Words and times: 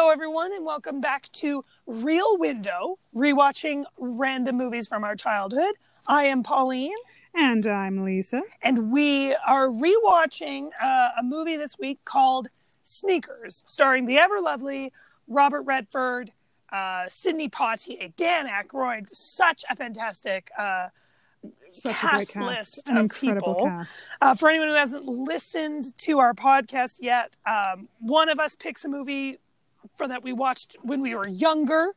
Hello, 0.00 0.10
everyone, 0.10 0.52
and 0.52 0.64
welcome 0.64 1.00
back 1.00 1.28
to 1.32 1.64
Real 1.84 2.38
Window, 2.38 3.00
rewatching 3.16 3.82
random 3.98 4.56
movies 4.56 4.86
from 4.86 5.02
our 5.02 5.16
childhood. 5.16 5.74
I 6.06 6.26
am 6.26 6.44
Pauline. 6.44 6.94
And 7.34 7.66
I'm 7.66 8.04
Lisa. 8.04 8.42
And 8.62 8.92
we 8.92 9.34
are 9.34 9.66
rewatching 9.66 10.68
uh, 10.80 11.08
a 11.18 11.24
movie 11.24 11.56
this 11.56 11.80
week 11.80 11.98
called 12.04 12.46
Sneakers, 12.84 13.64
starring 13.66 14.06
the 14.06 14.18
ever 14.18 14.40
lovely 14.40 14.92
Robert 15.26 15.62
Redford, 15.62 16.30
uh, 16.72 17.06
Sidney 17.08 17.48
Poitier, 17.48 18.14
Dan 18.14 18.46
Aykroyd. 18.46 19.08
Such 19.08 19.64
a 19.68 19.74
fantastic 19.74 20.48
uh, 20.56 20.90
Such 21.70 21.96
cast, 21.96 22.34
great 22.34 22.46
list 22.46 22.74
cast. 22.76 22.88
An 22.88 22.98
of 22.98 23.02
incredible 23.02 23.54
people. 23.54 23.66
cast. 23.66 24.00
Uh, 24.22 24.34
for 24.36 24.48
anyone 24.48 24.68
who 24.68 24.74
hasn't 24.74 25.06
listened 25.06 25.98
to 25.98 26.20
our 26.20 26.34
podcast 26.34 27.02
yet, 27.02 27.36
um, 27.44 27.88
one 27.98 28.28
of 28.28 28.38
us 28.38 28.54
picks 28.54 28.84
a 28.84 28.88
movie 28.88 29.38
for 29.96 30.08
that 30.08 30.22
we 30.22 30.32
watched 30.32 30.76
when 30.82 31.00
we 31.00 31.14
were 31.14 31.28
younger, 31.28 31.92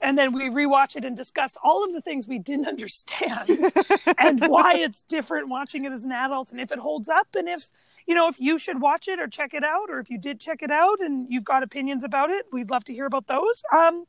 and 0.00 0.18
then 0.18 0.32
we 0.32 0.50
rewatch 0.50 0.96
it 0.96 1.04
and 1.04 1.16
discuss 1.16 1.56
all 1.62 1.84
of 1.84 1.92
the 1.92 2.00
things 2.00 2.26
we 2.28 2.38
didn't 2.38 2.66
understand 2.74 3.48
and 4.18 4.40
why 4.40 4.74
it's 4.76 5.02
different 5.02 5.48
watching 5.48 5.84
it 5.84 5.92
as 5.92 6.04
an 6.04 6.12
adult, 6.12 6.50
and 6.52 6.60
if 6.60 6.72
it 6.72 6.78
holds 6.78 7.08
up, 7.08 7.28
and 7.36 7.48
if 7.48 7.68
you 8.06 8.14
know 8.14 8.28
if 8.28 8.38
you 8.40 8.58
should 8.58 8.80
watch 8.80 9.08
it 9.08 9.18
or 9.20 9.26
check 9.28 9.54
it 9.54 9.64
out, 9.64 9.90
or 9.90 9.98
if 9.98 10.10
you 10.10 10.18
did 10.18 10.40
check 10.40 10.62
it 10.62 10.70
out 10.70 11.00
and 11.00 11.26
you've 11.30 11.44
got 11.44 11.62
opinions 11.62 12.04
about 12.04 12.30
it, 12.30 12.46
we'd 12.52 12.70
love 12.70 12.84
to 12.84 12.92
hear 12.92 13.06
about 13.06 13.26
those. 13.26 13.62
Um, 13.76 14.04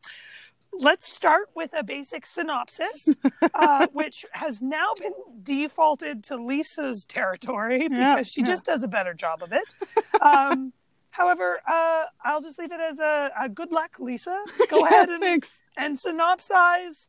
let's 0.77 1.11
start 1.13 1.49
with 1.55 1.71
a 1.77 1.83
basic 1.83 2.25
synopsis, 2.25 3.07
uh, 3.53 3.87
which 3.93 4.25
has 4.33 4.61
now 4.61 4.93
been 4.99 5.13
defaulted 5.41 6.23
to 6.25 6.35
Lisa's 6.35 7.05
territory 7.05 7.87
because 7.87 7.97
Yeah, 7.97 8.21
she 8.23 8.41
yeah. 8.41 8.47
just 8.47 8.65
does 8.65 8.83
a 8.83 8.87
better 8.89 9.13
job 9.13 9.41
of 9.41 9.53
it. 9.53 9.73
Um, 10.21 10.73
however, 11.15 11.61
uh, 11.67 12.03
I'll 12.23 12.41
just 12.41 12.59
leave 12.59 12.71
it 12.71 12.79
as 12.79 12.99
a, 12.99 13.31
a 13.39 13.49
good 13.49 13.71
luck, 13.71 13.99
Lisa. 13.99 14.41
Go 14.69 14.85
ahead 14.85 15.09
and, 15.09 15.21
Thanks. 15.21 15.63
and 15.77 15.95
synopsize 15.95 17.07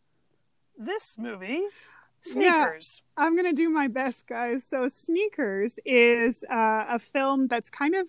this 0.78 1.16
movie, 1.18 1.62
Sneakers. 2.20 3.02
I'm 3.16 3.34
going 3.34 3.46
to 3.46 3.52
do 3.52 3.68
my 3.68 3.88
best, 3.88 4.26
guys. 4.26 4.64
So, 4.64 4.86
Sneakers 4.88 5.78
is 5.84 6.44
uh, 6.50 6.84
a 6.88 6.98
film 6.98 7.48
that's 7.48 7.70
kind 7.70 7.94
of 7.94 8.06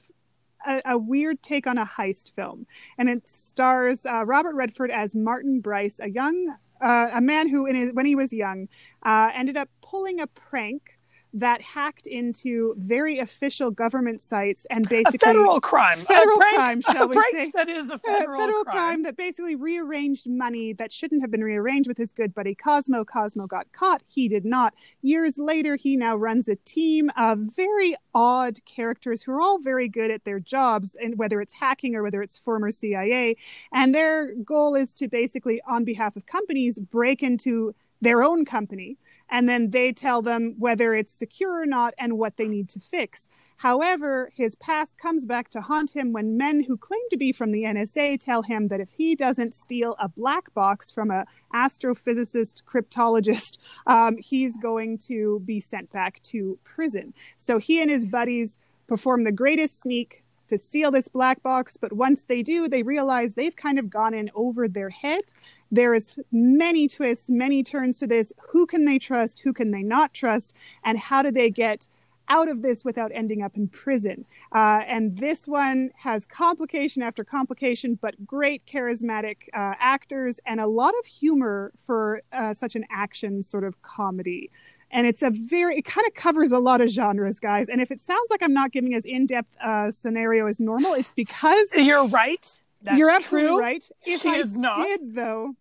a, 0.65 0.81
a 0.85 0.97
weird 0.97 1.41
take 1.41 1.67
on 1.67 1.77
a 1.77 1.85
heist 1.85 2.33
film. 2.35 2.67
And 2.97 3.09
it 3.09 3.27
stars 3.27 4.05
uh, 4.05 4.25
Robert 4.25 4.55
Redford 4.55 4.91
as 4.91 5.15
Martin 5.15 5.61
Brice, 5.61 5.99
a 5.99 6.09
young, 6.09 6.55
uh, 6.81 7.09
a 7.13 7.21
man 7.21 7.47
who, 7.47 7.65
in 7.65 7.75
his, 7.75 7.93
when 7.93 8.05
he 8.05 8.15
was 8.15 8.33
young, 8.33 8.67
uh, 9.03 9.31
ended 9.33 9.57
up 9.57 9.69
pulling 9.81 10.19
a 10.19 10.27
prank 10.27 10.96
that 11.39 11.61
hacked 11.61 12.07
into 12.07 12.73
very 12.77 13.19
official 13.19 13.69
government 13.69 14.21
sites 14.21 14.65
and 14.71 14.89
basically 14.89 15.17
A 15.17 15.33
federal 15.33 15.61
crime. 15.61 15.99
Federal 15.99 16.35
a 16.35 16.39
prank, 16.39 16.55
crime, 16.55 16.81
shall 16.81 17.03
a 17.03 17.07
we 17.07 17.15
say. 17.31 17.51
that 17.53 17.69
is 17.69 17.91
a 17.91 17.95
a 17.95 17.99
federal, 17.99 18.39
federal 18.39 18.63
crime. 18.63 18.75
crime 18.75 19.03
that 19.03 19.17
basically 19.17 19.55
rearranged 19.55 20.27
money 20.27 20.73
that 20.73 20.91
shouldn't 20.91 21.21
have 21.21 21.29
been 21.29 21.43
rearranged 21.43 21.87
with 21.87 21.97
his 21.97 22.11
good 22.11 22.33
buddy 22.33 22.55
Cosmo. 22.55 23.05
Cosmo 23.05 23.45
got 23.45 23.71
caught. 23.71 24.01
He 24.07 24.27
did 24.27 24.45
not. 24.45 24.73
Years 25.01 25.37
later, 25.37 25.75
he 25.75 25.95
now 25.95 26.15
runs 26.15 26.47
a 26.47 26.55
team 26.65 27.11
of 27.15 27.37
very 27.39 27.95
odd 28.15 28.59
characters 28.65 29.21
who 29.21 29.31
are 29.33 29.41
all 29.41 29.59
very 29.59 29.87
good 29.87 30.09
at 30.09 30.25
their 30.25 30.39
jobs, 30.39 30.95
and 30.99 31.17
whether 31.19 31.39
it's 31.39 31.53
hacking 31.53 31.95
or 31.95 32.01
whether 32.01 32.23
it's 32.23 32.37
former 32.37 32.71
CIA. 32.71 33.35
And 33.71 33.93
their 33.93 34.33
goal 34.35 34.73
is 34.75 34.93
to 34.95 35.07
basically, 35.07 35.61
on 35.67 35.83
behalf 35.83 36.15
of 36.15 36.25
companies, 36.25 36.79
break 36.79 37.21
into 37.21 37.75
their 38.01 38.21
own 38.23 38.45
company 38.45 38.97
and 39.29 39.47
then 39.47 39.71
they 39.71 39.91
tell 39.91 40.21
them 40.21 40.55
whether 40.57 40.93
it's 40.93 41.11
secure 41.11 41.61
or 41.61 41.65
not 41.65 41.93
and 41.97 42.17
what 42.17 42.37
they 42.37 42.47
need 42.47 42.69
to 42.69 42.79
fix. 42.79 43.27
However, 43.57 44.31
his 44.35 44.55
past 44.55 44.97
comes 44.97 45.25
back 45.25 45.49
to 45.51 45.61
haunt 45.61 45.95
him 45.95 46.13
when 46.13 46.37
men 46.37 46.63
who 46.63 46.77
claim 46.77 47.01
to 47.09 47.17
be 47.17 47.31
from 47.31 47.51
the 47.51 47.63
NSA 47.63 48.19
tell 48.19 48.43
him 48.43 48.67
that 48.69 48.79
if 48.79 48.89
he 48.91 49.15
doesn't 49.15 49.53
steal 49.53 49.95
a 49.99 50.07
black 50.07 50.53
box 50.53 50.91
from 50.91 51.11
a 51.11 51.25
astrophysicist 51.53 52.63
cryptologist, 52.63 53.57
um, 53.87 54.17
he's 54.17 54.55
going 54.57 54.97
to 54.97 55.41
be 55.45 55.59
sent 55.59 55.91
back 55.91 56.21
to 56.23 56.57
prison. 56.63 57.13
So 57.37 57.57
he 57.57 57.81
and 57.81 57.89
his 57.89 58.05
buddies 58.05 58.57
perform 58.87 59.23
the 59.23 59.31
greatest 59.31 59.81
sneak 59.81 60.23
to 60.47 60.57
steal 60.57 60.91
this 60.91 61.07
black 61.07 61.41
box 61.43 61.77
but 61.77 61.93
once 61.93 62.23
they 62.23 62.41
do 62.41 62.67
they 62.67 62.83
realize 62.83 63.33
they've 63.33 63.55
kind 63.55 63.79
of 63.79 63.89
gone 63.89 64.13
in 64.13 64.29
over 64.35 64.67
their 64.67 64.89
head. 64.89 65.23
There 65.71 65.93
is 65.93 66.19
many 66.31 66.87
twists 66.87 67.29
many 67.29 67.63
turns 67.63 67.99
to 67.99 68.07
this. 68.07 68.33
Who 68.49 68.65
can 68.65 68.85
they 68.85 68.99
trust? 68.99 69.41
Who 69.41 69.53
can 69.53 69.71
they 69.71 69.83
not 69.83 70.13
trust? 70.13 70.55
And 70.83 70.97
how 70.97 71.21
do 71.21 71.31
they 71.31 71.49
get 71.49 71.87
out 72.29 72.49
of 72.49 72.61
this 72.61 72.83
without 72.83 73.11
ending 73.13 73.41
up 73.41 73.55
in 73.55 73.69
prison? 73.69 74.25
Uh, 74.53 74.81
and 74.85 75.17
this 75.17 75.47
one 75.47 75.91
has 75.95 76.25
complication 76.25 77.01
after 77.01 77.23
complication 77.23 77.97
but 78.01 78.25
great 78.25 78.65
charismatic 78.65 79.47
uh, 79.53 79.73
actors 79.79 80.39
and 80.45 80.59
a 80.59 80.67
lot 80.67 80.93
of 80.99 81.05
humor 81.05 81.71
for 81.85 82.21
uh, 82.33 82.53
such 82.53 82.75
an 82.75 82.85
action 82.91 83.41
sort 83.41 83.63
of 83.63 83.81
comedy 83.81 84.49
and 84.91 85.05
it's 85.07 85.21
a 85.23 85.29
very 85.29 85.77
it 85.77 85.85
kind 85.85 86.05
of 86.07 86.13
covers 86.13 86.51
a 86.51 86.59
lot 86.59 86.81
of 86.81 86.89
genres 86.89 87.39
guys 87.39 87.69
and 87.69 87.81
if 87.81 87.91
it 87.91 87.99
sounds 88.01 88.27
like 88.29 88.41
i'm 88.41 88.53
not 88.53 88.71
giving 88.71 88.93
as 88.93 89.05
in-depth 89.05 89.55
uh, 89.63 89.91
scenario 89.91 90.47
as 90.47 90.59
normal 90.59 90.93
it's 90.93 91.11
because 91.11 91.67
You're 91.75 92.07
right. 92.07 92.61
That's 92.81 92.97
you're 92.97 93.09
absolutely 93.09 93.49
true. 93.49 93.59
right 93.59 93.89
if 94.05 94.21
She 94.21 94.29
i 94.29 94.35
is 94.37 94.57
not. 94.57 94.77
did 94.85 95.15
though 95.15 95.53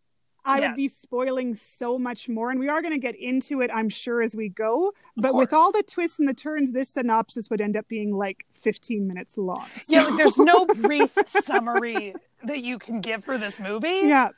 i 0.45 0.61
would 0.61 0.77
be 0.77 0.87
spoiling 0.87 1.55
so 1.55 1.99
much 1.99 2.29
more 2.29 2.51
and 2.53 2.61
we 2.61 2.69
are 2.69 2.81
going 2.83 2.93
to 2.95 3.01
get 3.01 3.17
into 3.17 3.63
it 3.63 3.71
i'm 3.75 3.89
sure 3.89 4.23
as 4.23 4.37
we 4.37 4.49
go 4.49 4.93
but 5.17 5.35
with 5.35 5.53
all 5.53 5.73
the 5.73 5.83
twists 5.83 6.21
and 6.21 6.29
the 6.29 6.35
turns 6.35 6.71
this 6.73 6.89
synopsis 6.91 7.51
would 7.51 7.61
end 7.61 7.77
up 7.77 7.89
being 7.89 8.15
like 8.15 8.47
15 8.53 9.09
minutes 9.09 9.37
long 9.37 9.67
Yeah, 9.89 10.05
like 10.05 10.17
there's 10.19 10.39
no 10.39 10.65
brief 10.83 11.17
summary 11.27 12.15
that 12.45 12.61
you 12.63 12.79
can 12.79 13.01
give 13.01 13.25
for 13.25 13.39
this 13.39 13.59
movie. 13.59 14.03
yeah 14.05 14.29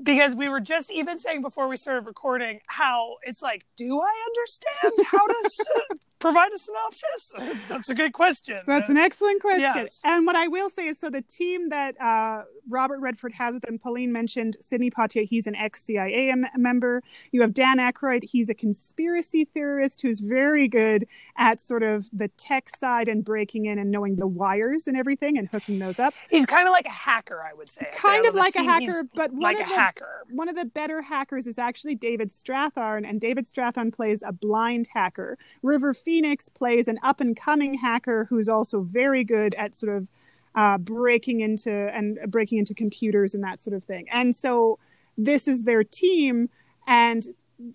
Because 0.00 0.34
we 0.34 0.48
were 0.48 0.60
just 0.60 0.90
even 0.90 1.18
saying 1.18 1.42
before 1.42 1.68
we 1.68 1.76
started 1.76 2.06
recording 2.06 2.60
how 2.66 3.16
it's 3.22 3.42
like, 3.42 3.66
do 3.76 4.00
I 4.00 4.12
understand? 4.28 5.06
How 5.10 5.26
to 5.26 5.50
provide 6.22 6.52
a 6.52 6.58
synopsis? 6.58 7.68
That's 7.68 7.88
a 7.88 7.94
good 7.94 8.12
question. 8.12 8.60
That's 8.66 8.88
an 8.88 8.96
excellent 8.96 9.40
question. 9.42 9.60
Yes. 9.60 10.00
And 10.04 10.24
what 10.24 10.36
I 10.36 10.48
will 10.48 10.70
say 10.70 10.86
is 10.86 10.98
so 10.98 11.10
the 11.10 11.22
team 11.22 11.68
that 11.70 12.00
uh, 12.00 12.44
Robert 12.68 13.00
Redford 13.00 13.32
has 13.34 13.54
with 13.54 13.64
him, 13.68 13.78
Pauline 13.78 14.12
mentioned 14.12 14.56
Sidney 14.60 14.90
Poitier, 14.90 15.26
he's 15.28 15.46
an 15.46 15.56
ex 15.56 15.82
CIA 15.82 16.30
m- 16.30 16.46
member. 16.56 17.02
You 17.32 17.42
have 17.42 17.52
Dan 17.52 17.78
Aykroyd, 17.78 18.22
he's 18.24 18.48
a 18.48 18.54
conspiracy 18.54 19.44
theorist 19.44 20.00
who's 20.00 20.20
very 20.20 20.68
good 20.68 21.06
at 21.36 21.60
sort 21.60 21.82
of 21.82 22.08
the 22.12 22.28
tech 22.28 22.74
side 22.74 23.08
and 23.08 23.24
breaking 23.24 23.66
in 23.66 23.78
and 23.78 23.90
knowing 23.90 24.16
the 24.16 24.26
wires 24.28 24.86
and 24.86 24.96
everything 24.96 25.36
and 25.36 25.48
hooking 25.48 25.80
those 25.80 25.98
up. 25.98 26.14
He's 26.30 26.46
kind 26.46 26.68
of 26.68 26.72
like 26.72 26.86
a 26.86 26.90
hacker, 26.90 27.42
I 27.42 27.52
would 27.52 27.68
say. 27.68 27.88
Kind 27.94 28.26
of 28.26 28.34
like 28.34 28.54
a 28.54 28.62
hacker, 28.62 29.04
but 29.14 29.32
one 29.32 29.42
like 29.42 29.58
a 29.58 29.62
of 29.64 29.68
the 29.68 29.74
hacker. 29.74 30.24
one 30.30 30.48
of 30.48 30.54
the 30.54 30.64
better 30.64 31.02
hackers 31.02 31.48
is 31.48 31.58
actually 31.58 31.96
David 31.96 32.30
Strathairn, 32.30 33.08
and 33.08 33.20
David 33.20 33.46
Strathairn 33.46 33.92
plays 33.92 34.22
a 34.24 34.32
blind 34.32 34.88
hacker. 34.92 35.36
River 35.62 35.92
Phoenix 35.92 36.11
plays 36.54 36.88
an 36.88 36.98
up 37.02 37.20
and 37.20 37.36
coming 37.36 37.74
hacker 37.74 38.26
who's 38.28 38.48
also 38.48 38.82
very 38.82 39.24
good 39.24 39.54
at 39.54 39.76
sort 39.76 39.96
of 39.96 40.08
uh, 40.54 40.78
breaking 40.78 41.40
into 41.40 41.70
and 41.70 42.18
breaking 42.28 42.58
into 42.58 42.74
computers 42.74 43.34
and 43.34 43.42
that 43.42 43.62
sort 43.62 43.74
of 43.74 43.84
thing. 43.84 44.06
And 44.12 44.36
so 44.36 44.78
this 45.16 45.48
is 45.48 45.62
their 45.62 45.84
team, 45.84 46.48
and 46.86 47.24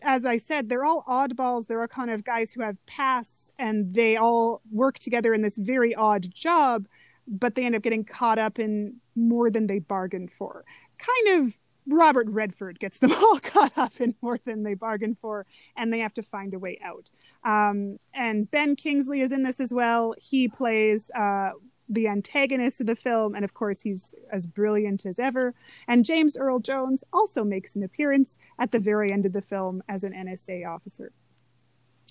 as 0.04 0.26
I 0.26 0.38
said, 0.38 0.70
they're 0.70 0.84
all 0.86 1.04
oddballs. 1.08 1.68
They're 1.68 1.82
all 1.82 1.88
kind 1.88 2.12
of 2.12 2.24
guys 2.24 2.52
who 2.52 2.62
have 2.62 2.84
pasts, 2.86 3.52
and 3.58 3.94
they 3.94 4.18
all 4.18 4.62
work 4.72 5.00
together 5.00 5.34
in 5.34 5.42
this 5.42 5.58
very 5.58 5.96
odd 5.96 6.34
job, 6.34 6.88
but 7.28 7.56
they 7.56 7.66
end 7.66 7.76
up 7.76 7.84
getting 7.84 8.04
caught 8.04 8.40
up 8.40 8.60
in 8.60 8.96
more 9.16 9.50
than 9.50 9.68
they 9.68 9.80
bargained 9.80 10.32
for. 10.32 10.66
Kind 10.98 11.42
of 11.42 11.58
Robert 11.90 12.28
Redford 12.30 12.80
gets 12.80 13.00
them 13.00 13.12
all 13.18 13.40
caught 13.40 13.78
up 13.78 14.00
in 14.00 14.16
more 14.22 14.40
than 14.46 14.64
they 14.64 14.74
bargained 14.74 15.18
for, 15.20 15.46
and 15.76 15.92
they 15.92 16.00
have 16.00 16.14
to 16.16 16.24
find 16.24 16.54
a 16.54 16.60
way 16.60 16.80
out. 16.84 17.10
Um, 17.44 18.00
and 18.14 18.50
Ben 18.50 18.76
Kingsley 18.76 19.22
is 19.22 19.32
in 19.32 19.44
this 19.44 19.60
as 19.60 19.74
well. 19.74 20.14
He 20.18 20.48
plays 20.48 21.10
uh, 21.12 21.52
the 21.90 22.08
antagonist 22.08 22.82
of 22.82 22.88
the 22.88 22.96
film, 22.96 23.34
and 23.36 23.46
of 23.46 23.54
course, 23.54 23.82
he's 23.82 24.14
as 24.32 24.46
brilliant 24.46 25.06
as 25.06 25.20
ever. 25.20 25.54
And 25.88 26.04
James 26.04 26.36
Earl 26.38 26.60
Jones 26.60 27.04
also 27.14 27.44
makes 27.44 27.76
an 27.76 27.84
appearance 27.84 28.38
at 28.60 28.72
the 28.72 28.80
very 28.80 29.12
end 29.12 29.26
of 29.26 29.34
the 29.34 29.42
film 29.42 29.82
as 29.88 30.04
an 30.04 30.14
NSA 30.14 30.68
officer. 30.68 31.12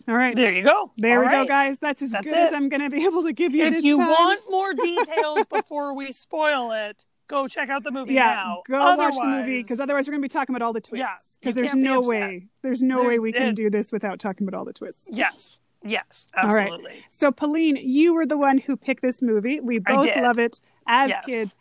All 0.08 0.14
right. 0.14 0.36
There 0.36 0.52
you 0.52 0.62
go. 0.62 0.92
There 0.98 1.20
All 1.24 1.26
we 1.26 1.32
go, 1.32 1.46
guys. 1.46 1.78
That's 1.78 2.02
as 2.02 2.10
That's 2.10 2.24
good 2.24 2.34
it. 2.34 2.48
as 2.48 2.54
I'm 2.54 2.68
going 2.68 2.82
to 2.82 2.90
be 2.90 3.04
able 3.04 3.24
to 3.24 3.32
give 3.32 3.54
you 3.54 3.64
If 3.64 3.82
you 3.82 3.96
time. 3.96 4.08
want 4.08 4.40
more 4.50 4.72
details 4.74 5.46
before 5.50 5.94
we 5.94 6.12
spoil 6.12 6.70
it, 6.72 7.04
go 7.28 7.46
check 7.46 7.68
out 7.68 7.84
the 7.84 7.90
movie 7.90 8.14
yeah, 8.14 8.26
now. 8.26 8.62
go 8.68 8.96
watch 8.96 9.14
the 9.14 9.24
movie 9.24 9.62
because 9.62 9.80
otherwise 9.80 10.06
we're 10.06 10.12
going 10.12 10.22
to 10.22 10.24
be 10.24 10.28
talking 10.28 10.54
about 10.54 10.64
all 10.64 10.72
the 10.72 10.80
twists. 10.80 10.98
Yeah, 11.00 11.14
because 11.40 11.54
there's 11.54 11.70
can't 11.70 11.82
be 11.82 11.88
no 11.88 12.00
way, 12.00 12.46
there's 12.62 12.82
no 12.82 13.02
way 13.04 13.18
we 13.18 13.32
can 13.32 13.48
it- 13.50 13.56
do 13.56 13.70
this 13.70 13.92
without 13.92 14.18
talking 14.18 14.46
about 14.46 14.58
all 14.58 14.64
the 14.64 14.72
twists. 14.72 15.04
Yes. 15.10 15.60
Yes. 15.84 16.26
All 16.36 16.48
right. 16.50 16.62
Absolutely. 16.66 17.04
So, 17.10 17.30
Pauline, 17.30 17.76
you 17.76 18.12
were 18.14 18.26
the 18.26 18.36
one 18.36 18.58
who 18.58 18.76
picked 18.76 19.02
this 19.02 19.22
movie. 19.22 19.60
We 19.60 19.78
both 19.78 20.06
love 20.16 20.38
it 20.38 20.60
as 20.86 21.10
Yes. 21.10 21.24
kids. 21.24 21.56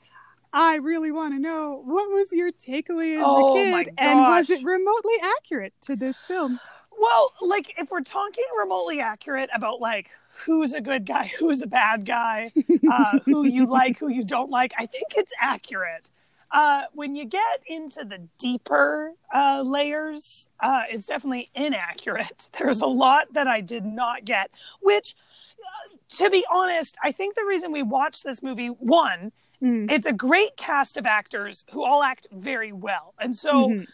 I 0.52 0.76
really 0.76 1.12
want 1.12 1.34
to 1.36 1.40
know 1.40 1.82
what 1.86 2.10
was 2.10 2.32
your 2.32 2.52
takeaway 2.52 3.18
as 3.18 3.24
Oh, 3.26 3.52
a 3.52 3.84
kid, 3.84 3.94
and 3.98 4.20
was 4.20 4.50
it 4.50 4.64
remotely 4.64 5.14
accurate 5.22 5.74
to 5.82 5.96
this 5.96 6.16
film? 6.24 6.60
Well, 7.00 7.34
like 7.42 7.74
if 7.78 7.92
we're 7.92 8.02
talking 8.02 8.44
remotely 8.58 9.00
accurate 9.02 9.50
about 9.54 9.80
like 9.82 10.10
who's 10.46 10.74
a 10.74 10.82
good 10.82 11.06
guy, 11.06 11.32
who's 11.40 11.62
a 11.62 11.68
bad 11.68 12.06
guy, 12.06 12.52
uh, 12.92 13.20
who 13.26 13.46
you 13.46 13.66
like, 13.80 14.00
who 14.00 14.08
you 14.10 14.24
don't 14.24 14.50
like, 14.50 14.74
I 14.78 14.86
think 14.86 15.08
it's 15.16 15.34
accurate. 15.40 16.10
uh, 16.52 16.84
when 16.94 17.16
you 17.16 17.26
get 17.26 17.62
into 17.68 18.06
the 18.06 18.20
deeper 18.38 19.12
uh, 19.34 19.62
layers, 19.66 20.48
uh, 20.62 20.84
it's 20.90 21.08
definitely 21.08 21.50
inaccurate. 21.54 22.50
There's 22.58 22.82
a 22.82 22.88
lot 22.88 23.34
that 23.34 23.48
I 23.48 23.60
did 23.62 23.84
not 23.86 24.24
get, 24.24 24.52
which, 24.82 25.16
uh, 25.60 25.98
to 26.18 26.30
be 26.30 26.46
honest, 26.50 26.98
I 27.04 27.12
think 27.12 27.36
the 27.36 27.44
reason 27.44 27.72
we 27.72 27.84
watched 27.84 28.24
this 28.24 28.42
movie, 28.42 28.68
one, 28.68 29.32
Mm. 29.62 29.90
it's 29.90 30.06
a 30.06 30.12
great 30.12 30.58
cast 30.58 30.98
of 30.98 31.06
actors 31.06 31.64
who 31.72 31.82
all 31.86 32.04
act 32.04 32.28
very 32.32 32.74
well. 32.74 33.14
And 33.18 33.36
so 33.36 33.70
Mhm. 33.70 33.88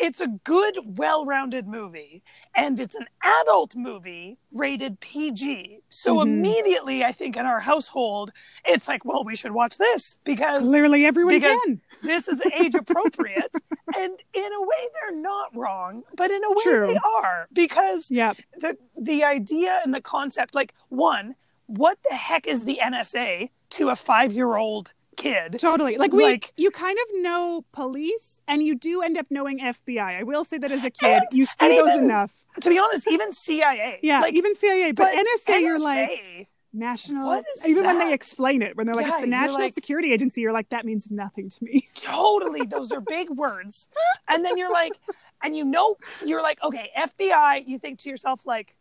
It's 0.00 0.20
a 0.20 0.28
good, 0.44 0.78
well 0.98 1.24
rounded 1.26 1.66
movie. 1.68 2.22
And 2.54 2.80
it's 2.80 2.94
an 2.94 3.06
adult 3.22 3.76
movie 3.76 4.38
rated 4.52 5.00
PG. 5.00 5.80
So 5.90 6.16
Mhm. 6.16 6.22
immediately, 6.22 7.04
I 7.04 7.12
think 7.12 7.36
in 7.36 7.46
our 7.46 7.60
household, 7.60 8.32
it's 8.64 8.88
like, 8.88 9.04
well, 9.04 9.22
we 9.24 9.36
should 9.36 9.52
watch 9.52 9.76
this 9.78 10.18
because 10.24 10.62
Clearly, 10.62 11.04
everyone 11.06 11.34
because- 11.34 11.58
can. 11.66 11.80
this 12.02 12.28
is 12.28 12.40
age 12.54 12.74
appropriate. 12.74 13.54
and 13.96 14.18
in 14.34 14.52
a 14.52 14.60
way, 14.62 14.88
they're 14.94 15.16
not 15.20 15.54
wrong, 15.54 16.02
but 16.16 16.30
in 16.30 16.42
a 16.42 16.50
way, 16.50 16.62
True. 16.62 16.86
they 16.88 16.98
are 17.04 17.48
because 17.52 18.10
Yep. 18.10 18.36
the 18.58 18.76
the 19.00 19.24
idea 19.24 19.80
and 19.84 19.94
the 19.94 20.00
concept 20.00 20.54
like 20.54 20.74
one 20.88 21.34
what 21.66 21.98
the 22.08 22.14
heck 22.16 22.46
is 22.48 22.64
the 22.64 22.78
nsa 22.82 23.48
to 23.70 23.88
a 23.90 23.96
five 23.96 24.32
year 24.32 24.56
old 24.56 24.92
kid 25.20 25.58
Totally. 25.60 25.96
Like 25.96 26.12
we, 26.12 26.24
Like- 26.24 26.52
you 26.56 26.70
kind 26.70 26.98
of 27.04 27.22
know 27.22 27.64
police, 27.72 28.40
and 28.48 28.62
you 28.62 28.74
do 28.74 29.02
end 29.02 29.16
up 29.18 29.26
knowing 29.30 29.58
FBI. 29.60 30.18
I 30.20 30.22
will 30.22 30.44
say 30.44 30.58
that 30.58 30.72
as 30.72 30.84
a 30.84 30.90
kid, 30.90 31.22
And- 31.22 31.26
you 31.32 31.44
see 31.44 31.68
those 31.68 31.90
even- 31.94 32.04
enough. 32.04 32.32
to 32.60 32.68
be 32.70 32.78
honest 32.78 33.06
even 33.10 33.32
cia 33.32 33.98
Yeah, 34.02 34.20
like 34.20 34.34
even 34.34 34.54
CIA, 34.56 34.92
but, 34.92 35.12
but 35.14 35.26
NSA, 35.26 35.60
you're 35.60 35.78
like 35.78 36.48
national. 36.72 37.42
Even 37.66 37.84
when 37.84 37.98
they 37.98 38.12
explain 38.12 38.62
it, 38.62 38.76
when 38.76 38.86
they're 38.86 38.94
like 38.94 39.06
Yeah, 39.06 39.14
it's 39.14 39.20
the 39.22 39.26
National 39.26 39.58
like- 39.60 39.74
Security 39.74 40.12
Agency, 40.12 40.40
you're 40.40 40.52
like 40.52 40.68
that 40.70 40.84
means 40.84 41.10
nothing 41.10 41.48
to 41.50 41.64
me. 41.64 41.82
totally 41.96 42.64
those 42.66 42.92
are 42.92 43.00
big 43.00 43.28
words 43.30 43.88
and 44.28 44.44
then 44.44 44.56
you're 44.56 44.72
like 44.72 44.92
and 45.42 45.56
you 45.56 45.64
know 45.64 45.96
you're 46.24 46.42
like 46.42 46.58
okay 46.62 46.90
fbi 46.98 47.66
you 47.66 47.78
think 47.78 47.98
to 47.98 48.08
yourself 48.08 48.46
like 48.46 48.76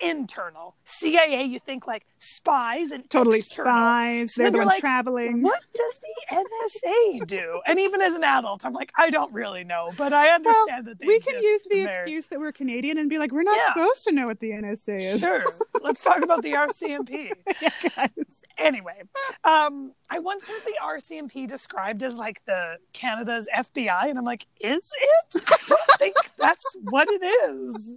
internal 0.00 0.74
cia 0.84 1.42
you 1.44 1.58
think 1.58 1.86
like 1.86 2.04
spies 2.18 2.90
and 2.90 3.08
totally 3.08 3.38
external. 3.38 3.72
spies. 3.72 4.34
So 4.34 4.42
They're 4.42 4.50
the 4.50 4.58
ones 4.58 4.68
like, 4.68 4.80
traveling. 4.80 5.42
what 5.42 5.60
does 5.74 6.00
the 6.00 6.36
NSA 6.36 7.26
do? 7.26 7.60
And 7.66 7.78
even 7.80 8.00
as 8.02 8.14
an 8.14 8.24
adult, 8.24 8.64
I'm 8.64 8.72
like, 8.72 8.92
I 8.96 9.10
don't 9.10 9.32
really 9.32 9.64
know, 9.64 9.90
but 9.96 10.12
I 10.12 10.30
understand 10.30 10.86
that 10.86 10.98
they 10.98 11.06
we 11.06 11.18
can 11.20 11.40
use 11.42 11.62
the 11.70 11.78
and 11.78 11.86
they're- 11.88 11.94
excuse 12.02 12.26
that 12.28 12.38
we're 12.40 12.52
Canadian 12.52 12.98
and 12.98 13.08
be 13.08 13.18
like, 13.18 13.32
we're 13.32 13.42
not 13.42 13.56
Yeah. 13.56 13.72
supposed 13.74 14.04
to 14.04 14.12
know 14.12 14.26
what 14.26 14.40
the 14.40 14.50
NSA 14.50 14.98
is. 15.02 15.20
Sure. 15.20 15.42
Let's 15.82 16.02
talk 16.02 16.22
about 16.22 16.42
the 16.42 16.52
RCMP. 16.52 17.32
yeah, 17.62 17.70
guys. 17.96 18.40
Anyway, 18.58 19.02
um, 19.44 19.92
I 20.10 20.18
once 20.18 20.46
heard 20.46 20.62
the 20.64 20.74
RCMP 20.82 21.46
described 21.48 22.02
as 22.02 22.14
like 22.16 22.44
the 22.46 22.76
Canada's 22.92 23.48
FBI, 23.54 24.08
and 24.08 24.18
I'm 24.18 24.24
like, 24.24 24.46
is 24.60 24.90
it? 25.00 25.42
I 25.48 25.56
don't 25.68 25.98
think 25.98 26.16
that's 26.38 26.76
what 26.84 27.08
it 27.10 27.22
is. 27.50 27.96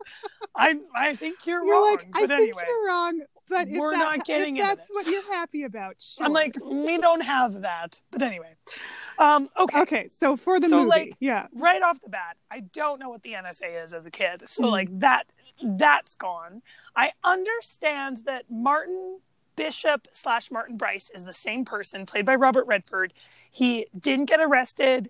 I 0.55 0.75
I 0.95 1.15
think 1.15 1.45
you're, 1.45 1.63
You're 1.65 1.73
wrong. 1.73 1.83
like, 1.88 1.88
I 2.13 2.21
but 2.21 2.29
think 2.29 2.31
anyway, 2.31 2.63
you're 2.67 2.87
wrong, 2.87 3.21
but 3.49 3.67
We're 3.69 3.91
that- 3.91 3.97
not 4.17 4.25
getting 4.25 4.57
if 4.57 4.65
that's 4.65 4.87
what 4.91 5.07
you're 5.07 5.31
happy 5.33 5.63
about. 5.63 5.95
Sure. 5.99 6.25
I'm 6.25 6.33
like, 6.33 6.55
we 6.63 6.97
don't 6.97 7.21
have 7.21 7.61
that. 7.61 7.99
But 8.11 8.21
anyway, 8.21 8.55
um, 9.17 9.49
okay. 9.59 9.81
okay, 9.81 10.09
so 10.17 10.35
for 10.37 10.59
the 10.59 10.69
So, 10.69 10.77
movie, 10.77 10.89
like, 10.89 11.13
yeah, 11.19 11.47
right 11.53 11.81
off 11.81 11.99
the 12.01 12.09
bat, 12.09 12.37
I 12.51 12.61
don't 12.61 12.99
know 12.99 13.09
what 13.09 13.23
the 13.23 13.33
NSA 13.33 13.83
is 13.83 13.93
as 13.93 14.05
a 14.07 14.11
kid. 14.11 14.43
So 14.47 14.63
Mm. 14.63 14.71
like 14.71 14.99
that 14.99 15.27
that's 15.61 16.15
gone. 16.15 16.61
I 16.95 17.11
understand 17.23 18.21
that 18.25 18.45
Martin 18.49 19.19
Bishop 19.55 20.07
slash 20.13 20.51
Martin 20.51 20.77
Brice 20.77 21.09
is 21.13 21.25
the 21.25 21.33
same 21.33 21.65
person, 21.65 22.05
played 22.05 22.25
by 22.25 22.35
Robert 22.35 22.65
Redford. 22.65 23.13
He 23.51 23.87
didn't 23.99 24.25
get 24.25 24.39
arrested 24.39 25.09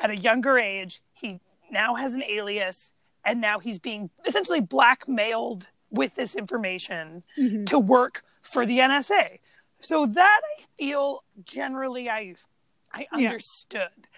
at 0.00 0.10
a 0.10 0.16
younger 0.16 0.56
age. 0.58 1.02
He 1.12 1.40
now 1.70 1.96
has 1.96 2.14
an 2.14 2.22
alias, 2.22 2.92
and 3.24 3.40
now 3.40 3.58
he's 3.58 3.80
being 3.80 4.10
essentially 4.24 4.60
blackmailed 4.60 5.68
with 5.90 6.14
this 6.14 6.34
information 6.34 7.22
Mhm. 7.38 7.66
to 7.66 7.78
work 7.78 8.22
for 8.42 8.66
the 8.66 8.78
NSA. 8.78 9.40
So 9.80 10.06
that 10.06 10.40
I 10.58 10.62
feel 10.76 11.24
generally 11.44 12.08
I 12.10 12.34
I 12.92 13.06
Yeah. 13.12 13.28
understood. 13.30 14.08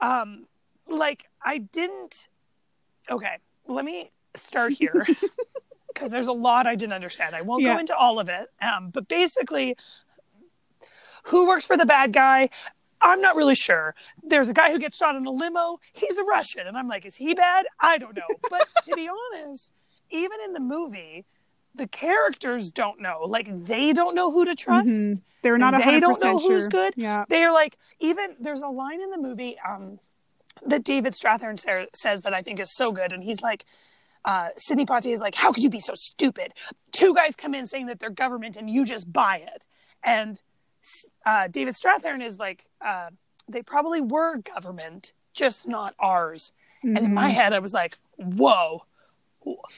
Um 0.00 0.46
like 0.88 1.26
I 1.44 1.58
didn't 1.58 2.28
okay, 3.10 3.38
let 3.66 3.84
me 3.84 4.10
start 4.34 4.72
here 4.72 5.06
because 5.88 6.10
there's 6.10 6.26
a 6.26 6.32
lot 6.32 6.66
I 6.66 6.74
didn't 6.74 6.92
understand. 6.94 7.34
I 7.34 7.42
won't 7.42 7.62
Yeah. 7.62 7.74
go 7.74 7.78
into 7.80 7.94
all 7.96 8.18
of 8.18 8.28
it. 8.28 8.48
Um 8.62 8.90
but 8.90 9.08
basically 9.08 9.76
who 11.24 11.46
works 11.46 11.66
for 11.66 11.76
the 11.76 11.86
bad 11.86 12.12
guy? 12.12 12.48
I'm 13.02 13.20
not 13.20 13.34
really 13.36 13.54
sure. 13.54 13.94
There's 14.22 14.48
a 14.48 14.52
guy 14.52 14.70
who 14.72 14.78
gets 14.78 14.96
shot 14.96 15.16
in 15.16 15.26
a 15.26 15.30
limo. 15.30 15.80
He's 15.92 16.18
a 16.18 16.24
Russian. 16.24 16.66
And 16.66 16.76
I'm 16.76 16.86
like, 16.88 17.06
is 17.06 17.16
he 17.16 17.32
bad? 17.34 17.66
I 17.78 17.96
don't 17.98 18.14
know. 18.16 18.40
But 18.50 18.68
to 18.84 18.94
be 18.94 19.08
honest, 19.34 19.70
even 20.10 20.38
in 20.44 20.52
the 20.52 20.60
movie, 20.60 21.24
the 21.74 21.86
characters 21.86 22.70
don't 22.70 23.00
know. 23.00 23.20
Like, 23.26 23.64
they 23.66 23.92
don't 23.92 24.14
know 24.14 24.30
who 24.32 24.44
to 24.44 24.54
trust. 24.54 24.88
Mhm. 24.88 25.20
They're 25.42 25.56
not 25.58 25.72
They 25.72 25.78
100% 25.80 26.00
don't 26.00 26.20
know 26.22 26.38
sure. 26.38 26.52
who's 26.52 26.68
good. 26.68 26.94
Yeah. 26.96 27.24
They're 27.28 27.52
like, 27.52 27.78
even 28.00 28.36
there's 28.40 28.62
a 28.62 28.68
line 28.68 29.00
in 29.00 29.10
the 29.10 29.16
movie 29.18 29.56
um, 29.66 30.00
that 30.66 30.84
David 30.84 31.14
Strathairn 31.14 31.58
says 31.96 32.22
that 32.22 32.34
I 32.34 32.42
think 32.42 32.60
is 32.60 32.74
so 32.74 32.92
good. 32.92 33.12
And 33.12 33.22
he's 33.24 33.40
like, 33.40 33.64
uh, 34.26 34.48
Sidney 34.56 34.84
Poitier 34.84 35.12
is 35.12 35.20
like, 35.20 35.34
how 35.34 35.50
could 35.52 35.62
you 35.62 35.70
be 35.70 35.80
so 35.80 35.94
stupid? 35.94 36.52
Two 36.92 37.14
guys 37.14 37.34
come 37.36 37.54
in 37.54 37.66
saying 37.66 37.86
that 37.86 38.00
they're 38.00 38.10
government 38.10 38.56
and 38.56 38.68
you 38.68 38.84
just 38.84 39.10
buy 39.10 39.36
it. 39.54 39.66
And 40.04 40.42
uh, 41.24 41.48
David 41.48 41.74
Strathairn 41.74 42.22
is 42.22 42.38
like, 42.38 42.66
uh, 42.84 43.10
they 43.48 43.62
probably 43.62 44.00
were 44.02 44.38
government, 44.38 45.12
just 45.32 45.66
not 45.66 45.94
ours. 45.98 46.52
And 46.82 46.98
in 46.98 47.14
my 47.14 47.30
Mhm. 47.30 47.34
head, 47.34 47.52
I 47.52 47.58
was 47.58 47.72
like, 47.74 47.98
whoa, 48.16 48.84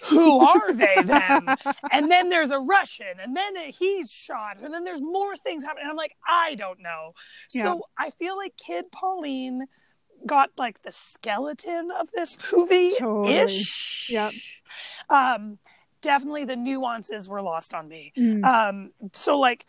who 0.04 0.40
are 0.46 0.72
they 0.72 0.96
then? 1.04 1.56
and 1.90 2.10
then 2.10 2.28
there's 2.28 2.50
a 2.50 2.58
Russian, 2.58 3.18
and 3.20 3.36
then 3.36 3.54
he's 3.68 4.10
shot, 4.10 4.58
and 4.62 4.72
then 4.72 4.84
there's 4.84 5.00
more 5.02 5.36
things 5.36 5.64
happening. 5.64 5.86
I'm 5.88 5.96
like, 5.96 6.14
I 6.26 6.54
don't 6.54 6.80
know. 6.80 7.12
Yeah. 7.52 7.62
So 7.64 7.82
I 7.98 8.10
feel 8.10 8.36
like 8.36 8.56
Kid 8.56 8.90
Pauline 8.92 9.66
got 10.26 10.50
like 10.56 10.82
the 10.82 10.92
skeleton 10.92 11.90
of 12.00 12.08
this 12.14 12.36
movie 12.52 12.92
Totally. 12.98 13.34
ish. 13.38 14.08
Yep. 14.10 14.32
Um, 15.10 15.58
definitely 16.00 16.44
the 16.44 16.56
nuances 16.56 17.28
were 17.28 17.42
lost 17.42 17.74
on 17.74 17.88
me. 17.88 18.12
Mm. 18.16 18.44
Um, 18.44 18.90
so 19.12 19.38
like, 19.38 19.66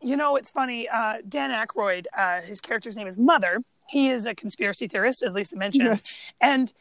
you 0.00 0.16
know, 0.16 0.36
it's 0.36 0.50
funny. 0.52 0.88
Uh, 0.88 1.14
Dan 1.28 1.50
Aykroyd, 1.50 2.06
uh, 2.16 2.40
his 2.42 2.60
character's 2.60 2.96
name 2.96 3.08
is 3.08 3.18
Mother. 3.18 3.58
He 3.88 4.08
is 4.10 4.26
a 4.26 4.34
conspiracy 4.34 4.86
theorist, 4.86 5.22
as 5.22 5.32
Lisa 5.32 5.56
mentioned, 5.56 5.84
Yes. 5.88 6.02
and 6.40 6.72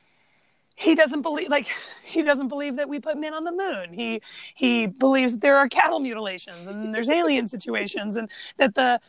he 0.79 0.93
doesn't 0.93 1.23
believe 1.23 1.49
like 1.49 1.67
he 2.03 2.21
doesn't 2.21 2.49
believe 2.49 2.75
that 2.75 2.87
we 2.87 2.99
put 2.99 3.17
men 3.17 3.33
on 3.33 3.43
the 3.43 3.51
moon. 3.51 3.93
He 3.93 4.21
he 4.55 4.85
believes 4.85 5.31
that 5.33 5.41
there 5.41 5.57
are 5.57 5.67
cattle 5.67 5.99
mutilations 5.99 6.67
and 6.67 6.93
there's 6.93 7.09
alien 7.09 7.47
situations 7.55 8.15
and 8.15 8.29
that 8.57 8.75
the 8.75 8.99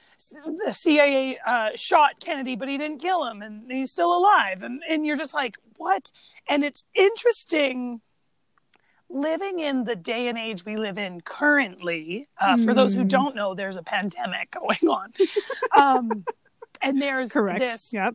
the 0.67 0.73
CIA 0.73 1.39
uh, 1.47 1.69
shot 1.77 2.21
Kennedy, 2.21 2.57
but 2.57 2.69
he 2.69 2.79
didn't 2.79 2.99
kill 2.99 3.25
him 3.27 3.43
and 3.43 3.71
he's 3.71 3.91
still 3.93 4.17
alive. 4.17 4.63
And 4.63 4.83
and 4.89 5.05
you're 5.07 5.17
just 5.17 5.35
like, 5.35 5.57
what? 5.77 6.11
And 6.49 6.65
it's 6.65 6.85
interesting 6.95 8.01
living 9.11 9.59
in 9.61 9.85
the 9.85 9.97
day 9.97 10.29
and 10.29 10.37
age 10.39 10.65
we 10.65 10.77
live 10.77 10.99
in 10.99 11.21
currently, 11.21 12.29
uh, 12.41 12.57
for 12.59 12.75
those 12.75 12.95
who 12.95 13.05
Mm. 13.05 13.09
don't 13.09 13.35
know, 13.37 13.55
there's 13.55 13.77
a 13.77 13.83
pandemic 13.83 14.51
going 14.61 14.89
on. 14.89 15.13
um, 15.77 16.25
and 16.83 17.01
there's 17.01 17.31
Correct. 17.33 17.59
this 17.59 17.93
Yep. 17.93 18.15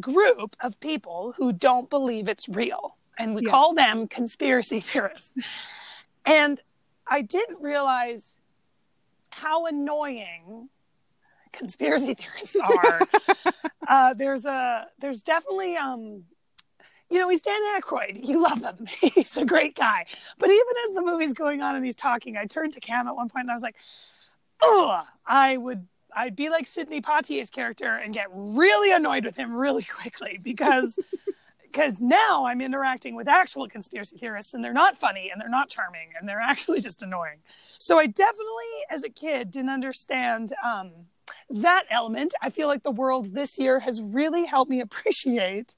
Group 0.00 0.56
of 0.60 0.78
people 0.80 1.34
who 1.36 1.52
don't 1.52 1.88
believe 1.90 2.28
it's 2.28 2.48
real. 2.48 2.96
And 3.18 3.34
we 3.34 3.42
Yes. 3.42 3.50
call 3.50 3.74
them 3.74 4.08
conspiracy 4.08 4.80
theorists. 4.80 5.32
And 6.24 6.60
I 7.06 7.22
didn't 7.22 7.60
realize 7.62 8.36
how 9.30 9.66
annoying 9.66 10.68
conspiracy 11.52 12.14
theorists 12.14 12.56
are. 12.62 13.00
uh, 13.88 14.14
there's 14.14 14.44
a 14.44 14.86
there's 14.98 15.22
definitely 15.22 15.76
um 15.76 16.24
you 17.08 17.20
know, 17.20 17.28
he's 17.28 17.40
Dan 17.40 17.54
Aykroyd. 17.80 18.26
You 18.26 18.42
love 18.42 18.62
him. 18.62 18.84
He's 19.00 19.36
a 19.36 19.44
great 19.44 19.76
guy. 19.76 20.06
But 20.38 20.50
even 20.50 20.66
as 20.88 20.92
the 20.94 21.02
movie's 21.02 21.34
going 21.34 21.62
on 21.62 21.76
and 21.76 21.84
he's 21.84 21.94
talking, 21.94 22.36
I 22.36 22.46
turned 22.46 22.72
to 22.72 22.80
Cam 22.80 23.06
at 23.06 23.14
one 23.14 23.28
point 23.28 23.42
and 23.44 23.50
I 23.52 23.54
was 23.54 23.62
like, 23.62 23.76
oh, 24.60 25.06
I 25.24 25.56
would, 25.56 25.86
I'd 26.16 26.34
be 26.34 26.48
like 26.48 26.66
Sidney 26.66 27.02
Poitier's 27.02 27.50
character 27.50 27.94
and 27.94 28.12
get 28.14 28.28
really 28.32 28.90
annoyed 28.90 29.24
with 29.24 29.36
him 29.36 29.54
really 29.54 29.82
quickly 30.00 30.40
because, 30.42 30.98
because 31.62 32.00
now 32.00 32.46
I'm 32.46 32.62
interacting 32.62 33.14
with 33.14 33.28
actual 33.28 33.68
conspiracy 33.68 34.16
theorists 34.16 34.54
and 34.54 34.64
they're 34.64 34.72
not 34.72 34.96
funny 34.96 35.30
and 35.30 35.40
they're 35.40 35.48
not 35.48 35.68
charming 35.68 36.08
and 36.18 36.26
they're 36.28 36.40
actually 36.42 36.80
just 36.80 37.02
annoying. 37.02 37.38
So 37.78 37.98
I 37.98 38.06
definitely, 38.06 38.72
as 38.90 39.04
a 39.04 39.10
kid, 39.10 39.50
didn't 39.50 39.70
understand 39.70 40.54
um, 40.64 40.90
that 41.50 41.84
element. 41.90 42.34
I 42.40 42.48
feel 42.50 42.66
like 42.66 42.82
the 42.82 42.90
world 42.90 43.34
this 43.34 43.58
year 43.58 43.80
has 43.80 44.00
really 44.00 44.46
helped 44.46 44.70
me 44.70 44.80
appreciate 44.80 45.76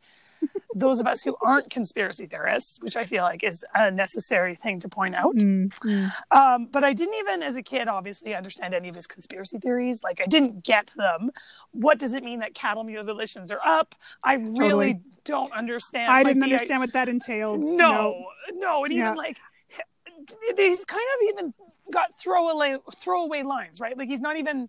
those 0.74 1.00
of 1.00 1.06
us 1.06 1.22
who 1.22 1.36
aren't 1.40 1.70
conspiracy 1.70 2.26
theorists, 2.26 2.82
which 2.82 2.96
I 2.96 3.06
feel 3.06 3.22
like 3.22 3.42
is 3.42 3.64
a 3.74 3.90
necessary 3.90 4.54
thing 4.54 4.80
to 4.80 4.88
point 4.88 5.14
out. 5.14 5.34
Mm, 5.36 5.68
mm. 5.68 6.12
Um, 6.30 6.66
but 6.70 6.84
I 6.84 6.92
didn't 6.92 7.14
even, 7.14 7.42
as 7.42 7.56
a 7.56 7.62
kid, 7.62 7.88
obviously 7.88 8.34
understand 8.34 8.74
any 8.74 8.88
of 8.88 8.94
his 8.94 9.06
conspiracy 9.06 9.58
theories. 9.58 10.02
Like 10.02 10.20
I 10.20 10.26
didn't 10.26 10.64
get 10.64 10.92
them. 10.96 11.30
What 11.70 11.98
does 11.98 12.12
it 12.12 12.22
mean 12.22 12.40
that 12.40 12.54
cattle 12.54 12.84
mutilations 12.84 13.50
are 13.50 13.60
up? 13.64 13.94
I 14.22 14.34
really 14.34 14.58
Totally. 14.58 15.00
don't 15.24 15.52
understand. 15.52 16.10
I 16.12 16.18
like, 16.18 16.26
didn't 16.28 16.42
understand 16.44 16.80
what 16.80 16.92
that 16.92 17.08
entailed. 17.08 17.64
No, 17.64 18.26
no, 18.52 18.84
and 18.84 18.92
Yeah. 18.92 19.06
even 19.06 19.16
like 19.16 19.38
he's 20.56 20.84
kind 20.84 21.00
of 21.16 21.28
even 21.30 21.54
got 21.90 22.18
throwaway 22.20 22.76
throwaway 22.96 23.42
lines, 23.42 23.80
right? 23.80 23.96
Like 23.96 24.08
he's 24.08 24.20
not 24.20 24.36
even. 24.36 24.68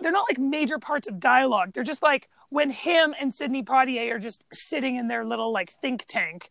They're 0.00 0.12
not 0.12 0.26
like 0.28 0.38
major 0.38 0.78
parts 0.78 1.08
of 1.08 1.18
dialogue. 1.18 1.72
They're 1.72 1.82
just 1.82 2.02
like 2.02 2.28
when 2.50 2.70
him 2.70 3.14
and 3.20 3.34
Sidney 3.34 3.62
Poitier 3.62 4.14
are 4.14 4.18
just 4.18 4.42
sitting 4.52 4.96
in 4.96 5.08
their 5.08 5.24
little 5.24 5.52
like 5.52 5.70
think 5.70 6.04
tank, 6.06 6.50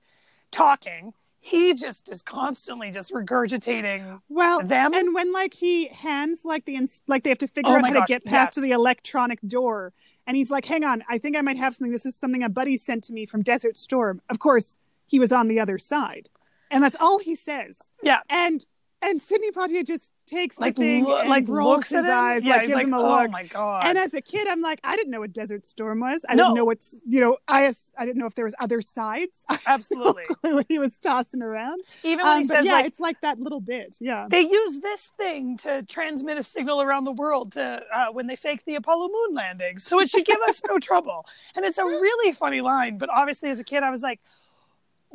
talking. 0.51 1.13
He 1.39 1.73
just 1.75 2.11
is 2.11 2.21
constantly 2.23 2.91
just 2.91 3.13
regurgitating 3.13 4.19
Well, 4.27 4.61
them. 4.61 4.93
and 4.93 5.13
when 5.13 5.31
like 5.31 5.53
he 5.53 5.87
hands 5.87 6.43
like 6.43 6.65
the 6.65 6.75
ins- 6.75 7.01
like 7.07 7.23
they 7.23 7.29
have 7.29 7.37
to 7.37 7.47
figure 7.47 7.71
Oh 7.73 7.77
out 7.77 7.85
how 7.87 7.93
gosh, 7.93 8.07
to 8.07 8.13
get 8.13 8.25
past 8.25 8.57
yes. 8.57 8.63
the 8.63 8.71
electronic 8.71 9.39
door, 9.47 9.93
and 10.25 10.35
he's 10.35 10.51
like, 10.51 10.65
"Hang 10.65 10.83
on, 10.83 11.03
I 11.07 11.17
think 11.19 11.37
I 11.37 11.41
might 11.41 11.57
have 11.57 11.73
something. 11.73 11.91
This 11.91 12.05
is 12.05 12.15
something 12.15 12.43
a 12.43 12.49
buddy 12.49 12.75
sent 12.75 13.03
to 13.05 13.13
me 13.13 13.25
from 13.25 13.43
Desert 13.43 13.77
Storm." 13.77 14.21
Of 14.29 14.39
course, 14.39 14.77
he 15.05 15.19
was 15.19 15.31
on 15.31 15.47
the 15.47 15.59
other 15.59 15.77
side, 15.77 16.27
and 16.69 16.83
that's 16.83 16.97
all 16.99 17.19
he 17.19 17.33
says. 17.35 17.79
yeah, 18.03 18.19
And 18.29 18.65
and 19.01 19.21
Sidney 19.21 19.51
Poitier 19.51 19.85
just 19.85 20.11
takes 20.25 20.59
like 20.59 20.75
the 20.75 20.81
thing 20.81 21.03
lo- 21.05 21.19
and 21.19 21.29
like 21.29 21.47
rolls 21.47 21.67
looks 21.77 21.89
his 21.91 22.03
him. 22.03 22.11
eyes, 22.11 22.43
yeah, 22.43 22.53
like 22.57 22.61
gives 22.63 22.73
like, 22.75 22.87
him 22.87 22.93
a 22.93 22.99
oh 22.99 23.21
look. 23.21 23.31
my 23.31 23.43
god. 23.43 23.83
And 23.85 23.97
as 23.97 24.13
a 24.13 24.21
kid, 24.21 24.47
I'm 24.47 24.61
like, 24.61 24.79
I 24.83 24.95
didn't 24.95 25.11
know 25.11 25.19
what 25.19 25.31
Desert 25.33 25.65
Storm 25.65 25.99
was. 25.99 26.25
I 26.27 26.35
No. 26.35 26.45
didn't 26.45 26.55
know 26.55 26.65
what's, 26.65 26.99
you 27.07 27.19
know, 27.21 27.37
I 27.47 27.73
I 27.97 28.05
didn't 28.05 28.17
know 28.17 28.25
if 28.25 28.35
there 28.35 28.45
was 28.45 28.55
other 28.59 28.81
sides. 28.81 29.39
Absolutely. 29.67 30.23
when 30.41 30.65
he 30.67 30.79
was 30.79 30.97
tossing 30.99 31.41
around. 31.41 31.81
Even 32.03 32.25
when 32.25 32.35
Um, 32.37 32.41
he 32.41 32.47
says 32.47 32.65
yeah, 32.65 32.73
like 32.73 32.85
it's 32.87 32.99
like 32.99 33.21
that 33.21 33.39
little 33.39 33.61
bit. 33.61 33.95
Yeah. 34.01 34.27
they 34.29 34.41
use 34.41 34.79
this 34.79 35.09
thing 35.17 35.57
to 35.57 35.83
transmit 35.83 36.37
a 36.37 36.43
signal 36.43 36.81
around 36.81 37.03
the 37.05 37.11
world 37.13 37.51
to 37.53 37.81
uh, 37.93 38.07
when 38.11 38.27
they 38.27 38.35
fake 38.35 38.65
the 38.65 38.75
Apollo 38.75 39.09
moon 39.09 39.35
landings, 39.35 39.83
so 39.83 39.99
it 39.99 40.09
should 40.09 40.25
give 40.25 40.39
us 40.47 40.61
no 40.67 40.79
trouble. 40.89 41.25
And 41.55 41.65
it's 41.65 41.77
a 41.77 41.85
really 41.85 42.33
funny 42.33 42.61
line, 42.61 42.97
but 42.97 43.09
obviously 43.13 43.49
as 43.49 43.59
a 43.59 43.63
kid, 43.63 43.83
I 43.83 43.91
was 43.91 44.01
like, 44.01 44.19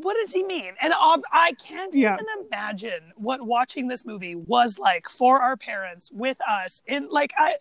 "What 0.02 0.16
does 0.22 0.32
he 0.32 0.42
mean?" 0.44 0.74
And 0.80 0.92
ob- 0.92 1.22
I 1.32 1.52
can't 1.54 1.94
Yeah. 1.94 2.14
even 2.14 2.26
imagine 2.46 3.12
what 3.16 3.42
watching 3.42 3.88
this 3.88 4.04
movie 4.04 4.34
was 4.34 4.78
like 4.78 5.08
for 5.08 5.40
our 5.40 5.56
parents 5.56 6.10
with 6.12 6.38
us. 6.48 6.82
In 6.86 7.08
like, 7.08 7.32
I 7.38 7.56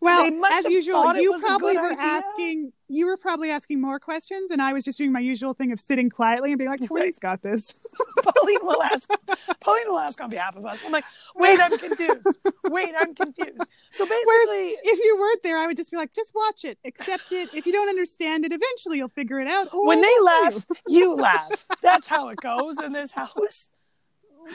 Well, 0.00 0.24
They 0.24 0.30
must 0.30 0.58
as 0.58 0.64
have 0.64 0.72
usual, 0.72 1.14
you 1.16 1.38
probably 1.40 1.76
were 1.76 1.92
idea. 1.92 1.98
asking. 2.02 2.72
You 2.88 3.06
were 3.06 3.16
probably 3.16 3.50
asking 3.50 3.80
more 3.80 3.98
questions, 3.98 4.50
and 4.50 4.62
I 4.62 4.72
was 4.72 4.84
just 4.84 4.96
doing 4.96 5.10
my 5.10 5.20
usual 5.20 5.54
thing 5.54 5.72
of 5.72 5.80
sitting 5.80 6.08
quietly 6.08 6.52
and 6.52 6.58
being 6.58 6.70
like, 6.70 6.86
"Pauline's 6.88 7.18
got 7.18 7.42
this." 7.42 7.84
Pauline 8.22 8.58
will 8.62 8.82
ask. 8.82 9.10
Pauline 9.60 9.88
will 9.88 9.98
ask 9.98 10.20
on 10.20 10.30
behalf 10.30 10.56
of 10.56 10.64
us. 10.64 10.84
I'm 10.84 10.92
like, 10.92 11.04
"Wait, 11.34 11.58
I'm 11.60 11.76
confused. 11.76 12.26
Wait, 12.64 12.94
I'm 12.96 13.14
confused." 13.14 13.68
So 13.90 14.04
basically, 14.04 14.22
Whereas 14.24 14.76
if 14.84 14.98
you 15.04 15.16
weren't 15.18 15.42
there, 15.42 15.56
I 15.56 15.66
would 15.66 15.76
just 15.76 15.90
be 15.90 15.96
like, 15.96 16.12
"Just 16.12 16.32
watch 16.34 16.64
it, 16.64 16.78
accept 16.84 17.32
it. 17.32 17.52
If 17.52 17.66
you 17.66 17.72
don't 17.72 17.88
understand 17.88 18.44
it, 18.44 18.52
eventually 18.52 18.98
you'll 18.98 19.08
figure 19.08 19.40
it 19.40 19.48
out." 19.48 19.74
Or 19.74 19.86
when 19.86 20.00
they 20.00 20.20
laugh, 20.22 20.64
you 20.86 21.16
laugh. 21.16 21.66
That's 21.82 22.06
how 22.06 22.28
it 22.28 22.36
goes 22.40 22.78
in 22.80 22.92
this 22.92 23.10
house. 23.10 23.68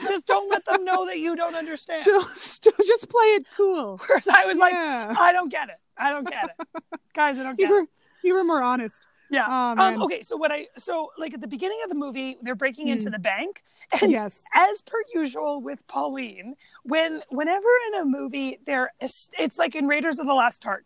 Just 0.04 0.26
don't 0.26 0.48
let 0.50 0.64
them 0.64 0.84
know 0.84 1.04
that 1.06 1.18
you 1.18 1.36
don't 1.36 1.54
understand. 1.54 2.02
just, 2.02 2.62
just 2.86 3.08
play 3.08 3.26
it 3.34 3.46
cool. 3.56 4.00
Whereas 4.06 4.26
I 4.26 4.46
was 4.46 4.56
like. 4.56 4.74
I 4.74 5.32
don't 5.32 5.50
get 5.50 5.68
it. 5.68 5.76
I 5.96 6.10
don't 6.10 6.26
get 6.26 6.44
it. 6.44 6.66
Guys, 7.14 7.38
I 7.38 7.42
don't 7.42 7.58
you 7.58 7.66
get 7.66 7.70
were 7.70 7.80
it. 7.80 7.88
You 8.22 8.34
were 8.34 8.44
more 8.44 8.62
honest. 8.62 9.06
Yeah. 9.30 9.46
Oh, 9.48 9.82
um, 9.82 10.02
okay, 10.02 10.20
so 10.22 10.36
what 10.36 10.52
I 10.52 10.66
so 10.76 11.10
like 11.16 11.32
at 11.32 11.40
the 11.40 11.48
beginning 11.48 11.80
of 11.84 11.88
the 11.88 11.94
movie, 11.94 12.36
they're 12.42 12.54
breaking 12.54 12.88
into 12.88 13.08
Mm. 13.08 13.12
the 13.12 13.18
bank, 13.18 13.62
and 14.02 14.10
yes. 14.12 14.44
as 14.54 14.82
per 14.82 14.98
usual 15.14 15.60
with 15.62 15.86
Pauline, 15.88 16.54
when 16.82 17.22
whenever 17.30 17.68
in 17.88 18.00
a 18.00 18.04
movie 18.04 18.58
they're 18.66 18.90
it's 19.00 19.58
like 19.58 19.74
in 19.74 19.86
Raiders 19.88 20.18
of 20.18 20.26
the 20.26 20.34
Lost 20.34 20.66
Ark, 20.66 20.84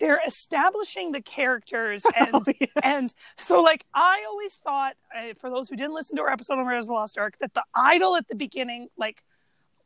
they're 0.00 0.20
establishing 0.26 1.12
the 1.12 1.22
characters 1.22 2.04
and 2.16 2.30
Oh, 2.34 2.42
yes. 2.58 2.70
and 2.82 3.14
so 3.36 3.62
like 3.62 3.86
I 3.94 4.24
always 4.28 4.54
thought 4.56 4.94
uh, 5.16 5.34
for 5.40 5.48
those 5.48 5.68
who 5.68 5.76
didn't 5.76 5.94
listen 5.94 6.16
to 6.16 6.22
our 6.22 6.30
episode 6.30 6.58
on 6.58 6.66
Raiders 6.66 6.86
of 6.86 6.88
the 6.88 6.94
Lost 6.94 7.16
Ark 7.16 7.36
that 7.38 7.54
the 7.54 7.62
idol 7.76 8.16
at 8.16 8.26
the 8.26 8.34
beginning 8.34 8.88
like 8.96 9.22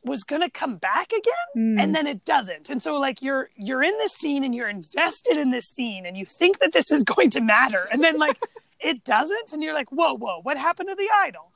was 0.03 0.23
gonna 0.23 0.49
come 0.49 0.77
back 0.77 1.11
again? 1.11 1.33
Mm. 1.57 1.81
and 1.83 1.95
then 1.95 2.07
it 2.07 2.23
doesn't. 2.25 2.69
And 2.69 2.81
so 2.81 2.95
like 2.99 3.21
you're 3.21 3.49
you're 3.57 3.83
in 3.83 3.97
this 3.97 4.13
scene 4.13 4.43
and 4.43 4.53
you're 4.55 4.69
invested 4.69 5.37
in 5.37 5.49
this 5.49 5.65
scene 5.65 6.05
and 6.05 6.15
you 6.17 6.25
think 6.25 6.59
that 6.59 6.71
this 6.73 6.91
is 6.91 7.03
going 7.13 7.29
to 7.31 7.41
matter. 7.41 7.87
And 7.91 8.03
then 8.03 8.17
like 8.17 8.39
it 8.79 9.03
doesn't. 9.03 9.51
And 9.53 9.61
you're 9.63 9.73
like 9.73 9.89
whoa 9.91 10.15
whoa 10.15 10.39
what 10.41 10.57
happened 10.57 10.89
to 10.89 10.95
the 10.95 11.09
idol? 11.23 11.51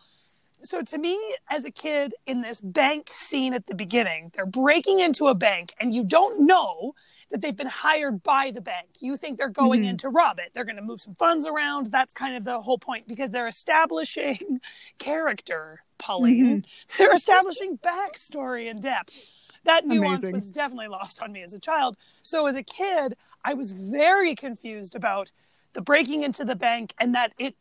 So 0.65 0.81
to 0.81 0.97
me 0.97 1.19
as 1.49 1.65
a 1.65 1.71
kid 1.71 2.15
in 2.25 2.41
this 2.41 2.61
bank 2.61 3.09
scene 3.13 3.53
at 3.53 3.67
the 3.67 3.75
beginning 3.75 4.31
they're 4.33 4.45
breaking 4.45 4.99
into 4.99 5.27
a 5.27 5.35
bank 5.35 5.73
and 5.79 5.93
you 5.93 6.03
don't 6.03 6.45
know 6.45 6.93
that 7.29 7.41
they've 7.41 7.55
been 7.55 7.67
hired 7.67 8.21
by 8.23 8.51
the 8.51 8.61
bank. 8.61 8.89
You 8.99 9.17
think 9.17 9.37
they're 9.37 9.49
going 9.49 9.81
Mhm. 9.83 9.89
in 9.89 9.97
to 9.99 10.09
rob 10.09 10.37
it. 10.39 10.51
They're 10.53 10.65
going 10.65 10.75
to 10.75 10.81
move 10.83 11.01
some 11.01 11.15
funds 11.15 11.47
around. 11.47 11.87
That's 11.87 12.13
kind 12.13 12.35
of 12.35 12.43
the 12.43 12.61
whole 12.61 12.77
point 12.77 13.07
because 13.07 13.31
they're 13.31 13.47
establishing 13.47 14.59
character 14.99 15.83
pauline 16.03 16.45
mm-hmm. 16.45 16.97
they're 16.97 17.13
establishing 17.13 17.77
backstory 17.77 18.69
and 18.69 18.81
depth 18.81 19.31
that 19.63 19.87
nuance 19.87 20.19
Amazing. 20.19 20.35
was 20.35 20.51
definitely 20.51 20.89
lost 20.89 21.21
on 21.21 21.31
me 21.31 21.41
as 21.41 21.53
a 21.53 21.59
child 21.59 21.95
so 22.21 22.45
as 22.45 22.55
a 22.55 22.63
kid 22.63 23.15
i 23.45 23.53
was 23.53 23.71
very 23.71 24.35
confused 24.35 24.95
about 24.95 25.31
the 25.73 25.81
breaking 25.81 26.23
into 26.23 26.43
the 26.43 26.55
bank 26.55 26.93
and 26.99 27.15
that 27.15 27.33
it 27.37 27.55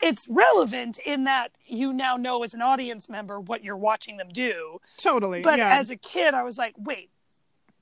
it's 0.00 0.28
relevant 0.28 0.98
in 1.04 1.24
that 1.24 1.50
you 1.66 1.92
now 1.92 2.16
know 2.16 2.42
as 2.42 2.54
an 2.54 2.62
audience 2.62 3.08
member 3.08 3.40
what 3.40 3.64
you're 3.64 3.76
watching 3.76 4.16
them 4.16 4.28
do 4.28 4.80
totally. 4.96 5.40
but 5.40 5.58
yeah. 5.58 5.78
as 5.78 5.90
a 5.90 5.96
kid 5.96 6.34
i 6.34 6.42
was 6.42 6.58
like 6.58 6.74
wait 6.78 7.10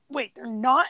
wait 0.08 0.32
they're 0.34 0.46
not 0.46 0.86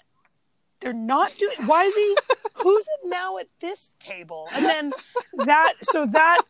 they're 0.81 0.93
not 0.93 1.35
doing 1.37 1.57
why 1.67 1.85
is 1.85 1.95
he 1.95 2.17
who's 2.55 2.85
it 2.85 3.09
now 3.09 3.39
at 3.39 3.49
this 3.61 3.89
table 3.99 4.49
and 4.55 4.65
then 4.65 4.93
that 5.47 5.73
so 5.83 6.07
that 6.07 6.43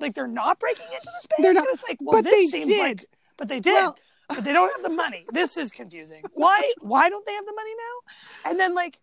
like 0.00 0.14
they're 0.14 0.26
not 0.26 0.58
breaking 0.60 0.86
into 0.86 1.06
this 1.14 1.26
bank 1.26 1.42
They're 1.42 1.52
not- 1.52 1.66
And 1.68 1.74
it's 1.74 1.84
like 1.88 1.98
well 2.00 2.22
this 2.22 2.50
seems 2.50 2.66
did. 2.68 2.78
like 2.80 3.06
but 3.36 3.48
they 3.48 3.60
did 3.60 3.72
Well- 3.74 3.96
but 4.28 4.44
they 4.44 4.52
don't 4.52 4.70
have 4.72 4.82
the 4.82 4.94
money 4.96 5.24
this 5.32 5.56
is 5.56 5.70
confusing 5.72 6.22
why 6.34 6.72
why 6.80 7.08
don't 7.08 7.24
they 7.26 7.32
have 7.34 7.46
the 7.46 7.54
money 7.54 7.70
now 7.74 8.50
and 8.50 8.60
then 8.60 8.74
like 8.74 8.98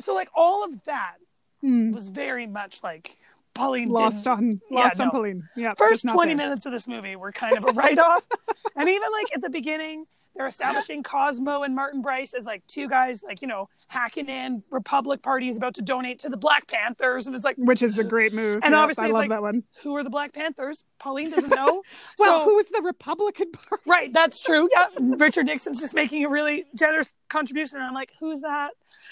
so 0.00 0.14
like 0.14 0.28
all 0.34 0.64
of 0.64 0.84
that 0.84 1.14
Hmm. 1.60 1.92
was 1.92 2.08
very 2.10 2.46
much 2.46 2.82
like 2.82 3.16
Pauline 3.54 3.88
lost 3.88 4.26
on 4.26 4.60
Yeah, 4.70 4.80
lost 4.80 5.00
on 5.00 5.06
no. 5.06 5.10
Pauline. 5.12 5.48
Yeah. 5.56 5.72
first 5.78 6.02
20 6.06 6.28
there. 6.34 6.36
minutes 6.36 6.66
of 6.66 6.72
this 6.72 6.86
movie 6.88 7.16
were 7.16 7.32
kind 7.32 7.56
of 7.56 7.64
a 7.64 7.72
write-off 7.72 8.26
and 8.76 8.88
even 8.88 9.08
like 9.12 9.26
at 9.34 9.40
the 9.40 9.48
beginning 9.48 10.04
they're 10.36 10.46
establishing 10.46 11.02
cosmo 11.02 11.62
and 11.62 11.74
martin 11.74 12.02
brice 12.02 12.34
as 12.34 12.44
like 12.44 12.66
two 12.66 12.88
guys 12.88 13.22
like 13.22 13.40
you 13.42 13.48
know 13.48 13.68
hacking 13.88 14.28
in 14.28 14.62
republic 14.70 15.22
party 15.22 15.48
is 15.48 15.56
about 15.56 15.74
to 15.74 15.82
donate 15.82 16.18
to 16.18 16.28
the 16.28 16.36
black 16.36 16.66
panthers 16.66 17.26
and 17.26 17.34
it's 17.36 17.44
like 17.44 17.56
Which 17.56 17.82
is 17.82 17.98
a 17.98 18.04
great 18.04 18.32
move. 18.32 18.60
And 18.64 18.74
obviously 18.74 19.04
I 19.04 19.08
love 19.08 19.14
like- 19.14 19.30
that 19.30 19.42
one. 19.42 19.62
who 19.82 19.94
are 19.96 20.02
the 20.02 20.10
black 20.10 20.32
panthers 20.32 20.84
pauline 20.98 21.30
doesn't 21.30 21.50
know 21.50 21.82
Well, 22.18 22.40
so, 22.40 22.44
who's 22.44 22.68
the 22.68 22.82
Republican 22.82 23.52
Party? 23.52 23.82
right 23.86 24.12
that's 24.12 24.42
true 24.42 24.68
yeah 24.72 24.86
richard 24.98 25.46
nixon's 25.46 25.80
just 25.80 25.94
making 25.94 26.24
a 26.24 26.28
really 26.30 26.64
generous 26.74 27.12
contribution 27.28 27.76
and 27.76 27.86
i'm 27.86 27.94
like 27.94 28.12
who's 28.20 28.40
that 28.40 28.70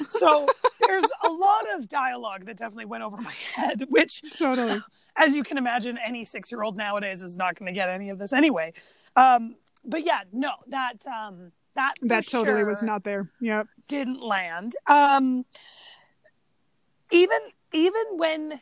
so 0.08 0.46
there's 0.86 1.04
a 1.24 1.30
lot 1.30 1.64
of 1.76 1.88
dialogue 1.88 2.46
that 2.46 2.56
definitely 2.56 2.86
went 2.86 3.02
over 3.02 3.16
my 3.18 3.32
head 3.54 3.84
which 3.90 4.22
Totally. 4.36 4.80
as 5.16 5.34
you 5.34 5.44
can 5.44 5.58
imagine, 5.58 5.98
any 6.04 6.24
six 6.24 6.50
year 6.50 6.62
old 6.62 6.76
nowadays 6.76 7.22
is 7.22 7.36
not 7.36 7.58
going 7.58 7.66
to 7.66 7.72
get 7.74 7.88
any 7.90 8.08
of 8.10 8.18
this 8.18 8.32
anyway. 8.32 8.72
Um, 9.16 9.56
but 9.84 10.04
yeah, 10.04 10.20
no, 10.32 10.52
that 10.68 11.06
um, 11.06 11.52
that 11.74 11.94
That 12.02 12.26
totally 12.26 12.64
was 12.64 12.82
not 12.82 13.04
there. 13.04 13.28
Yep. 13.40 13.66
didn't 13.88 14.22
land. 14.22 14.76
Um, 14.86 15.44
even 17.10 17.38
even 17.72 18.02
when 18.12 18.60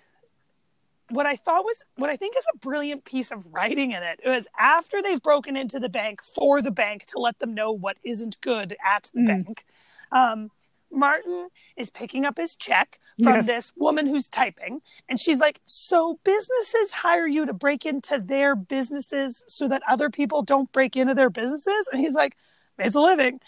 what 1.10 1.26
I 1.26 1.34
thought 1.34 1.64
was 1.64 1.84
what 1.96 2.08
I 2.10 2.16
think 2.16 2.36
is 2.36 2.44
a 2.54 2.58
brilliant 2.58 3.04
piece 3.04 3.32
of 3.32 3.46
writing 3.52 3.90
in 3.92 4.02
it 4.02 4.20
was 4.24 4.46
after 4.58 5.02
they've 5.02 5.22
broken 5.22 5.56
into 5.56 5.80
the 5.80 5.88
bank 5.88 6.22
for 6.22 6.62
the 6.62 6.70
bank 6.70 7.06
to 7.06 7.18
let 7.18 7.38
them 7.40 7.52
know 7.52 7.72
what 7.72 7.98
isn't 8.04 8.40
good 8.40 8.76
at 8.84 9.10
the 9.12 9.20
Mm. 9.20 9.26
bank. 9.26 9.64
Um, 10.12 10.50
Martin 10.92 11.49
is 11.76 11.90
picking 11.90 12.25
up 12.25 12.37
his 12.38 12.54
check 12.54 12.99
from 13.23 13.35
Yes. 13.37 13.47
this 13.47 13.73
woman 13.76 14.06
who's 14.06 14.28
typing, 14.28 14.82
and 15.09 15.20
she's 15.20 15.38
like, 15.38 15.61
"So 15.66 16.18
businesses 16.25 16.90
hire 16.92 17.26
you 17.26 17.47
to 17.47 17.52
break 17.52 17.87
into 17.87 18.18
their 18.18 18.54
businesses 18.56 19.44
so 19.49 19.68
that 19.68 19.82
other 19.88 20.11
people 20.11 20.42
don't 20.42 20.70
break 20.73 20.97
into 20.97 21.14
their 21.14 21.30
businesses?" 21.30 21.88
And 21.92 22.00
he's 22.00 22.14
like, 22.14 22.37
"It's 22.78 22.97
a 22.97 23.00
living." 23.00 23.40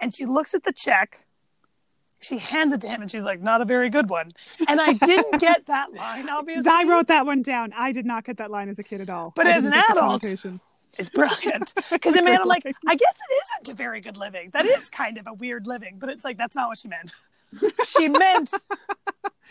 And 0.00 0.14
she 0.14 0.24
looks 0.26 0.54
at 0.54 0.64
the 0.64 0.72
check, 0.72 1.24
she 2.20 2.38
hands 2.38 2.72
it 2.72 2.80
to 2.80 2.88
him, 2.88 3.00
and 3.00 3.08
she's 3.10 3.22
like, 3.22 3.40
"Not 3.40 3.60
a 3.60 3.64
very 3.64 3.90
good 3.90 4.08
one." 4.10 4.30
And 4.66 4.80
I 4.80 4.92
didn't 4.94 5.38
get 5.40 5.66
that 5.66 5.92
line, 5.94 6.28
obviously. 6.28 6.68
I 6.70 6.82
wrote 6.84 7.06
that 7.08 7.26
one 7.26 7.42
down. 7.42 7.72
I 7.76 7.92
did 7.92 8.06
not 8.06 8.24
get 8.24 8.38
that 8.38 8.50
line 8.50 8.68
as 8.68 8.78
a 8.78 8.82
kid 8.82 9.00
at 9.00 9.08
all. 9.10 9.32
But 9.36 9.46
I 9.46 9.52
as 9.52 9.64
an 9.64 9.72
adult, 9.74 10.24
It's 10.96 11.08
brilliant 11.08 11.74
because 11.90 12.14
made 12.14 12.22
great 12.22 12.40
I'm 12.40 12.48
like. 12.48 12.64
I 12.86 12.94
guess 12.94 13.14
it 13.30 13.34
isn't 13.66 13.74
a 13.74 13.76
very 13.76 14.00
good 14.00 14.16
living. 14.16 14.50
That 14.52 14.64
is 14.64 14.88
kind 14.88 15.18
of 15.18 15.26
a 15.26 15.34
weird 15.34 15.66
living, 15.66 15.96
but 15.98 16.08
it's 16.08 16.24
like 16.24 16.38
that's 16.38 16.56
not 16.56 16.68
what 16.68 16.78
she 16.78 16.88
meant. 16.88 17.12
She 17.86 18.08
meant 18.08 18.52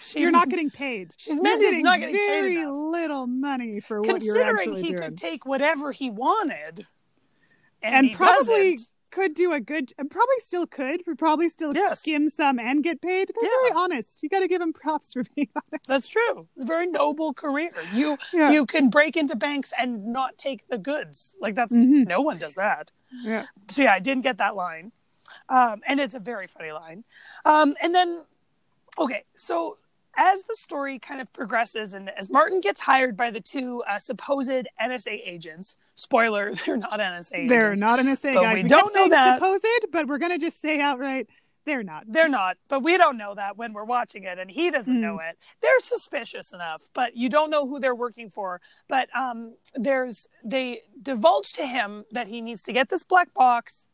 She, 0.02 0.20
You're 0.22 0.32
not 0.32 0.50
getting 0.50 0.70
paid. 0.70 1.14
She's 1.18 1.36
You're 1.36 1.44
Mandy's 1.44 1.70
getting 1.72 1.84
not 1.84 2.00
getting 2.00 2.16
paid 2.16 2.28
very 2.28 2.58
enough. 2.58 2.74
little 2.76 3.28
money 3.28 3.80
for 3.80 4.02
what 4.02 4.22
you're 4.22 4.36
considering 4.36 4.76
he 4.76 4.92
doing. 4.92 5.02
could 5.02 5.18
take 5.18 5.46
whatever 5.46 5.92
he 5.92 6.10
wanted, 6.10 6.86
and, 7.82 7.96
and 7.96 8.06
he 8.08 8.16
probably 8.16 8.76
doesn't. 8.76 8.90
Could 9.12 9.34
do 9.34 9.54
a 9.54 9.60
good 9.60 9.94
and 9.98 10.10
probably 10.12 10.36
still 10.40 10.68
could 10.68 11.02
would 11.08 11.18
probably 11.18 11.50
still 11.50 11.74
Yes. 11.74 12.00
skim 12.02 12.28
some 12.30 12.60
and 12.60 12.84
get 12.84 13.02
paid 13.02 13.30
they're 13.30 13.44
Yeah. 13.50 13.58
very 13.62 13.72
honest 13.84 14.22
you 14.24 14.30
got 14.30 14.40
to 14.40 14.48
give 14.48 14.60
them 14.60 14.74
props 14.74 15.14
for 15.14 15.24
being 15.36 15.50
honest 15.56 15.86
That's 15.88 16.08
true. 16.10 16.48
It's 16.56 16.64
a 16.66 16.68
very 16.68 16.88
noble 16.88 17.34
career. 17.34 17.72
You 17.94 18.18
Yeah. 18.34 18.52
you 18.52 18.66
can 18.66 18.90
break 18.90 19.16
into 19.18 19.36
banks 19.36 19.72
and 19.80 20.08
not 20.08 20.38
take 20.38 20.68
the 20.68 20.78
goods. 20.78 21.36
Like 21.40 21.56
that's 21.56 21.76
Mhm. 21.76 22.08
no 22.08 22.22
one 22.22 22.38
does 22.38 22.56
that. 22.56 22.92
yeah 23.24 23.46
So 23.70 23.84
yeah, 23.84 23.94
I 23.94 24.00
didn't 24.00 24.24
get 24.24 24.38
that 24.40 24.56
line, 24.56 24.92
um, 25.50 25.82
and 25.88 26.00
it's 26.00 26.16
a 26.16 26.20
very 26.20 26.48
funny 26.48 26.72
line. 26.72 27.04
Um, 27.46 27.76
and 27.82 27.94
then, 27.96 28.24
okay, 28.98 29.24
so 29.36 29.78
as 30.18 30.44
the 30.44 30.56
story 30.56 31.00
kind 31.00 31.22
of 31.22 31.32
progresses, 31.32 31.94
and 31.94 32.10
as 32.18 32.30
Martin 32.30 32.60
gets 32.60 32.82
hired 32.82 33.16
by 33.16 33.30
the 33.32 33.40
two 33.40 33.84
uh, 33.90 34.00
supposed 34.00 34.50
NSA 34.82 35.22
agents, 35.26 35.76
spoiler, 35.96 36.54
they're 36.66 36.78
not 36.78 37.00
NSA 37.00 37.48
they're 37.48 37.68
agents. 37.74 37.82
not 37.82 38.00
NSA 38.00 38.34
guys 38.34 38.56
we 38.58 38.64
we 38.64 38.68
don't 38.70 38.94
know 38.96 39.10
that. 39.10 39.38
supposed 39.40 39.66
but 39.92 40.08
we're 40.08 40.18
gonna 40.18 40.38
just 40.40 40.62
say 40.62 40.80
outright 40.80 41.28
they're 41.66 41.84
not 41.84 42.06
They're 42.08 42.30
not, 42.30 42.56
but 42.70 42.82
we 42.82 42.98
don't 42.98 43.18
know 43.18 43.36
that 43.36 43.58
when 43.58 43.74
we're 43.74 43.84
watching 43.84 44.24
it, 44.24 44.40
and 44.40 44.50
he 44.50 44.72
doesn't 44.72 44.96
Mm. 44.98 45.02
know 45.02 45.20
it. 45.20 45.38
They're 45.62 45.82
suspicious 45.82 46.54
enough, 46.54 46.90
but 46.94 47.18
you 47.18 47.28
don't 47.28 47.50
know 47.50 47.68
who 47.68 47.80
they're 47.82 47.94
working 47.94 48.30
for. 48.30 48.62
But 48.88 49.10
um, 49.14 49.56
there's 49.76 50.28
they 50.46 50.84
divulge 51.02 51.52
to 51.54 51.66
him 51.68 52.06
that 52.12 52.30
he 52.30 52.40
needs 52.42 52.64
to 52.64 52.72
get 52.74 52.88
this 52.88 53.04
black 53.04 53.34
box, 53.34 53.86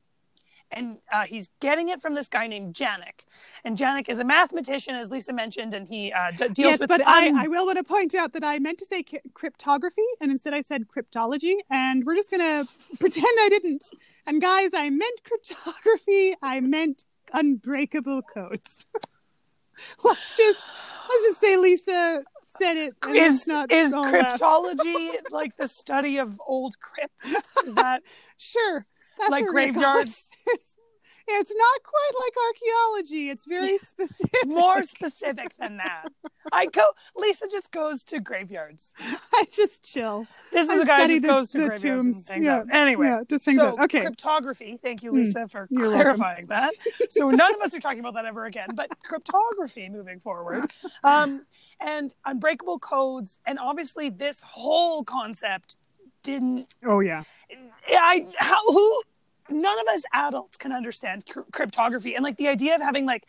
and 0.75 0.97
uh, 1.11 1.23
he's 1.23 1.49
getting 1.59 1.89
it 1.89 2.01
from 2.01 2.13
this 2.13 2.27
guy 2.27 2.47
named 2.47 2.73
Janek. 2.73 3.25
And 3.63 3.77
Janek 3.77 4.09
is 4.09 4.19
a 4.19 4.23
mathematician, 4.23 4.95
as 4.95 5.09
Lisa 5.09 5.33
mentioned, 5.33 5.73
and 5.73 5.87
he 5.87 6.11
uh, 6.11 6.31
d- 6.31 6.47
deals 6.49 6.57
yes 6.57 6.79
with 6.79 6.89
but 6.89 6.97
the 6.99 7.09
I, 7.09 7.31
I 7.35 7.47
will 7.47 7.65
want 7.65 7.77
to 7.77 7.83
point 7.83 8.15
out 8.15 8.33
that 8.33 8.43
i 8.43 8.59
meant 8.59 8.77
to 8.79 8.85
say 8.85 9.03
ki- 9.03 9.19
cryptography 9.33 10.05
and 10.19 10.31
instead 10.31 10.53
i 10.53 10.61
said 10.61 10.85
cryptology 10.87 11.55
and 11.69 12.03
we're 12.05 12.15
just 12.15 12.31
gonna 12.31 12.65
pretend 12.99 13.25
i 13.41 13.49
didn't 13.49 13.83
and 14.25 14.41
guys 14.41 14.71
i 14.73 14.89
meant 14.89 15.21
cryptography 15.23 16.35
i 16.41 16.59
meant 16.59 17.05
unbreakable 17.33 18.21
codes 18.21 18.85
let's 20.03 20.37
just 20.37 20.67
let's 21.09 21.23
just 21.23 21.41
say 21.41 21.57
lisa 21.57 22.23
said 22.59 22.77
it 22.77 22.93
is 23.15 23.47
is 23.69 23.93
cryptology 23.95 25.11
like 25.31 25.55
the 25.57 25.67
study 25.67 26.19
of 26.19 26.39
old 26.45 26.75
crypts? 26.79 27.49
Is 27.65 27.73
that 27.75 28.03
Sure. 28.37 28.85
That's 29.17 29.31
like 29.31 29.45
what 29.45 29.53
we're 29.53 29.61
gonna 29.61 29.73
call 29.73 29.93
graveyards? 29.93 30.31
It's, 31.27 31.53
not 31.55 31.83
quite 31.83 32.11
like 32.19 32.33
archaeology. 32.49 33.29
It's 33.29 33.45
very 33.45 33.77
specific. 33.77 34.45
more 34.45 34.83
specific 34.83 35.55
than 35.57 35.77
that? 35.77 36.07
I 36.51 36.65
go. 36.65 36.83
Lisa 37.15 37.47
just 37.49 37.71
goes 37.71 38.03
to 38.05 38.19
graveyards. 38.19 38.93
I 39.33 39.45
just 39.51 39.83
chill. 39.83 40.27
This 40.51 40.69
is 40.69 40.81
I 40.81 40.83
a 40.83 40.85
guy 40.85 41.07
who 41.07 41.21
goes 41.21 41.49
to 41.51 41.59
the 41.59 41.67
graveyards 41.67 42.05
and 42.05 42.25
tombs. 42.25 42.45
Yeah. 42.45 42.63
Anyway, 42.71 43.07
yeah, 43.07 43.21
just 43.29 43.45
hangs 43.45 43.59
so 43.59 43.67
out. 43.67 43.79
Okay. 43.83 44.01
cryptography. 44.01 44.77
Thank 44.81 45.03
you, 45.03 45.11
Mm. 45.13 45.25
Lisa, 45.25 45.47
for 45.47 45.67
You're 45.69 45.83
welcome. 45.89 46.01
clarifying 46.01 46.45
that. 46.47 46.73
So 47.09 47.29
none 47.29 47.53
of 47.55 47.61
us 47.61 47.73
are 47.75 47.79
talking 47.79 47.99
about 47.99 48.15
that 48.15 48.25
ever 48.25 48.45
again. 48.45 48.69
But 48.75 48.89
cryptography 49.03 49.87
moving 49.89 50.19
forward, 50.19 50.71
um, 51.03 51.45
and 51.79 52.13
unbreakable 52.25 52.79
codes, 52.79 53.37
and 53.45 53.59
obviously 53.59 54.09
this 54.09 54.41
whole 54.41 55.03
concept 55.03 55.77
didn't. 56.23 56.73
Oh 56.85 56.99
yeah. 57.01 57.23
I 57.89 58.25
how 58.37 58.65
who 58.67 59.01
none 59.49 59.79
of 59.79 59.87
us 59.93 60.03
adults 60.13 60.57
can 60.57 60.71
understand 60.71 61.25
cr- 61.29 61.41
cryptography, 61.51 62.15
and 62.15 62.23
like 62.23 62.37
the 62.37 62.47
idea 62.47 62.75
of 62.75 62.81
having 62.81 63.05
like 63.05 63.27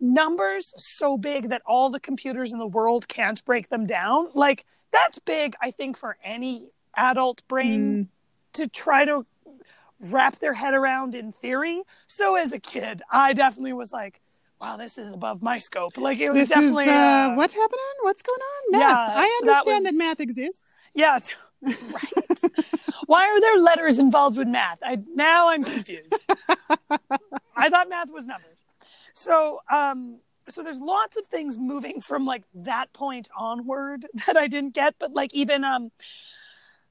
numbers 0.00 0.74
so 0.76 1.16
big 1.16 1.48
that 1.48 1.62
all 1.66 1.88
the 1.90 2.00
computers 2.00 2.52
in 2.52 2.58
the 2.58 2.66
world 2.66 3.08
can't 3.08 3.42
break 3.44 3.68
them 3.68 3.86
down 3.86 4.26
like 4.34 4.64
that's 4.92 5.20
big 5.20 5.54
i 5.62 5.70
think 5.70 5.96
for 5.96 6.16
any 6.24 6.68
adult 6.96 7.46
brain 7.46 7.80
Mm. 8.04 8.08
to 8.54 8.68
try 8.68 9.04
to 9.04 9.24
wrap 10.00 10.40
their 10.40 10.52
head 10.52 10.74
around 10.74 11.14
in 11.14 11.30
theory 11.32 11.82
so 12.08 12.34
as 12.34 12.52
a 12.52 12.58
kid 12.58 13.02
i 13.10 13.32
definitely 13.32 13.72
was 13.72 13.92
like 13.92 14.20
wow 14.60 14.76
this 14.76 14.98
is 14.98 15.14
above 15.14 15.42
my 15.42 15.58
scope 15.58 15.96
like 15.96 16.18
it 16.18 16.28
was 16.30 16.48
This 16.48 16.50
is 16.50 16.54
definitely 16.54 16.88
uh, 16.88 16.92
uh, 16.92 17.34
what's 17.36 17.54
happening? 17.54 17.80
What's 18.02 18.22
going 18.22 18.40
on? 18.40 18.72
Math. 18.72 18.80
Yeah, 18.80 19.14
I 19.16 19.38
so 19.40 19.46
that 19.46 19.50
understand 19.66 19.86
that, 19.86 19.94
math 19.94 20.20
exists. 20.20 20.60
yeah 20.92 21.18
so- 21.18 21.34
right 21.62 22.23
why 23.06 23.26
are 23.26 23.40
there 23.40 23.58
letters 23.58 23.98
involved 23.98 24.38
with 24.38 24.48
math? 24.48 24.78
I 24.82 24.98
now 25.14 25.50
i'm 25.50 25.64
confused. 25.64 26.24
I 27.56 27.68
thought 27.70 27.88
math 27.88 28.10
was 28.10 28.26
numbers. 28.26 28.64
So 29.14 29.60
um 29.70 30.18
so 30.48 30.62
there's 30.62 30.80
lots 30.80 31.16
of 31.16 31.26
things 31.26 31.58
moving 31.58 32.00
from 32.00 32.24
like 32.24 32.44
that 32.54 32.92
point 32.92 33.28
onward 33.36 34.06
that 34.26 34.36
i 34.36 34.46
didn't 34.48 34.74
get 34.74 34.94
but 34.98 35.12
like 35.12 35.32
even 35.34 35.64
um 35.64 35.90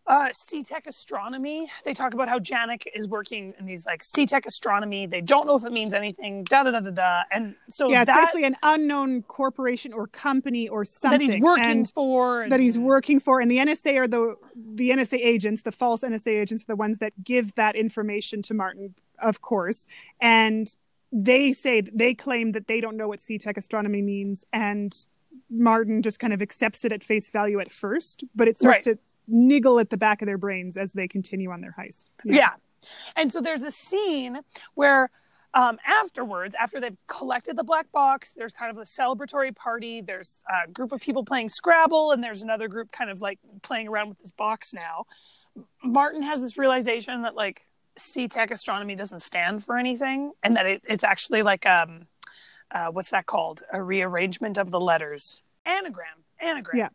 uh 0.06 0.30
Setec 0.30 0.86
astronomy. 0.86 1.72
They 1.86 1.94
talk 1.94 2.14
about 2.14 2.28
how 2.28 2.38
janek 2.40 2.86
is 2.94 3.08
working 3.08 3.54
in 3.58 3.66
these 3.66 3.86
like 3.86 4.04
Setec 4.04 4.46
astronomy. 4.46 5.08
They 5.08 5.22
don't 5.22 5.48
know 5.48 5.56
if 5.56 5.64
it 5.64 5.72
means 5.72 5.94
anything. 5.94 6.44
Da 6.44 6.64
da 6.64 6.72
da 6.72 6.82
da 6.82 6.92
da. 6.92 7.22
And 7.32 7.56
so 7.70 7.90
yeah, 7.90 8.02
it's 8.02 8.08
that 8.08 8.20
basically 8.20 8.44
an 8.44 8.58
unknown 8.64 9.22
corporation 9.24 9.94
or 9.94 10.08
company 10.08 10.68
or 10.68 10.84
something 10.84 11.20
that 11.26 11.34
he's 11.34 11.42
working 11.42 11.66
and 11.66 11.92
for 11.94 12.48
that 12.50 12.60
he's 12.60 12.78
working 12.78 13.20
for. 13.20 13.40
And 13.40 13.50
the 13.50 13.58
NSA 13.58 13.96
are 13.98 14.08
the 14.08 14.36
the 14.56 14.90
NSA 14.92 15.20
agents 15.20 15.62
the 15.62 15.72
false 15.72 16.02
NSA 16.02 16.42
agents 16.42 16.64
are 16.64 16.68
the 16.68 16.76
ones 16.76 16.98
that 16.98 17.14
give 17.24 17.56
that 17.56 17.76
information 17.76 18.42
to 18.44 18.54
Martin 18.54 18.96
of 19.20 19.42
course. 19.42 19.88
And 20.20 20.76
they 21.14 21.54
say 21.54 21.82
they 21.82 22.14
claim 22.14 22.52
that 22.54 22.68
they 22.68 22.82
don't 22.82 22.98
know 22.98 23.08
what 23.08 23.20
Setec 23.20 23.56
astronomy 23.56 24.02
means 24.02 24.44
and 24.52 24.94
Martin 25.50 26.02
just 26.02 26.20
kind 26.20 26.34
of 26.34 26.42
accepts 26.42 26.84
it 26.84 26.92
at 26.92 27.04
face 27.04 27.30
value 27.30 27.60
at 27.60 27.72
first 27.72 28.24
but 28.36 28.48
it 28.48 28.60
starts 28.60 28.76
Right. 28.88 28.96
to 28.96 28.98
niggle 29.28 29.80
at 29.80 29.90
the 29.90 29.98
back 29.98 30.22
of 30.22 30.26
their 30.26 30.38
brains 30.38 30.78
as 30.78 30.94
they 30.94 31.08
continue 31.08 31.52
on 31.52 31.62
their 31.62 31.76
heist 31.78 32.06
Yeah. 32.24 32.52
And 33.16 33.32
so 33.32 33.42
there's 33.42 33.62
a 33.62 33.72
scene 33.72 34.40
where 34.76 35.10
um, 35.54 35.78
afterwards, 35.86 36.56
after 36.60 36.80
they've 36.82 36.98
collected 37.08 37.58
the 37.58 37.64
black 37.64 37.92
box, 37.92 38.34
there's 38.36 38.54
kind 38.54 38.72
of 38.72 38.78
a 38.78 38.86
celebratory 38.86 39.56
party. 39.56 40.02
There's 40.02 40.40
a 40.50 40.70
group 40.70 40.92
of 40.92 41.00
people 41.00 41.24
playing 41.24 41.50
Scrabble, 41.50 42.12
and 42.12 42.24
there's 42.24 42.42
another 42.42 42.68
group 42.68 42.92
kind 42.92 43.12
of 43.12 43.22
like 43.22 43.40
playing 43.62 43.88
around 43.88 44.10
with 44.10 44.18
this 44.20 44.32
box 44.32 44.74
now. 44.74 45.06
Martin 45.84 46.24
has 46.24 46.42
this 46.42 46.58
realization 46.58 47.22
that 47.22 47.36
like 47.36 47.68
Setec 48.00 48.50
astronomy 48.50 48.96
doesn't 48.96 49.22
stand 49.22 49.64
for 49.64 49.78
anything, 49.78 50.32
and 50.42 50.56
that 50.56 50.66
it, 50.66 50.86
it's 50.90 51.04
actually 51.04 51.44
like 51.44 51.68
um, 51.68 52.08
uh, 52.72 52.88
what's 52.88 53.12
that 53.12 53.28
called? 53.28 53.62
A 53.72 53.82
rearrangement 53.82 54.58
of 54.58 54.72
the 54.72 54.80
letters. 54.80 55.44
Anagram. 55.66 56.24
Anagram. 56.42 56.78
Yeah. 56.78 56.90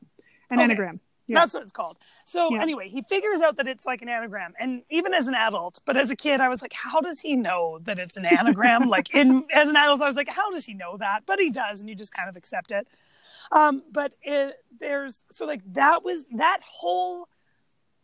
an 0.50 0.58
Okay. 0.58 0.64
anagram 0.64 1.00
Yeah. 1.28 1.40
That's 1.40 1.54
what 1.54 1.62
it's 1.62 1.72
called. 1.72 1.98
So 2.24 2.52
Yeah. 2.54 2.62
anyway, 2.62 2.88
he 2.88 3.02
figures 3.02 3.40
out 3.40 3.56
that 3.56 3.68
it's 3.68 3.86
like 3.86 4.02
an 4.02 4.08
anagram, 4.08 4.54
and 4.58 4.82
even 4.90 5.14
as 5.14 5.28
an 5.28 5.34
adult, 5.34 5.80
but 5.84 5.96
as 5.96 6.10
a 6.10 6.16
kid, 6.16 6.40
I 6.40 6.48
was 6.48 6.62
like, 6.62 6.72
how 6.72 7.00
does 7.00 7.20
he 7.20 7.36
know 7.36 7.78
that 7.82 7.98
it's 7.98 8.16
an 8.16 8.24
anagram? 8.24 8.88
like 8.88 9.14
in 9.14 9.44
as 9.52 9.68
an 9.68 9.76
adult, 9.76 10.00
I 10.00 10.06
was 10.06 10.16
like, 10.16 10.30
how 10.30 10.50
does 10.50 10.64
he 10.64 10.74
know 10.74 10.96
that? 10.96 11.24
But 11.26 11.38
he 11.38 11.50
does, 11.50 11.80
and 11.80 11.88
you 11.88 11.94
just 11.94 12.12
kind 12.12 12.28
of 12.28 12.36
accept 12.36 12.72
it. 12.72 12.88
Um, 13.52 13.82
but 13.92 14.14
it, 14.22 14.56
there's 14.78 15.24
so 15.30 15.46
like 15.46 15.60
that 15.74 16.02
was 16.04 16.24
that 16.36 16.60
whole 16.64 17.28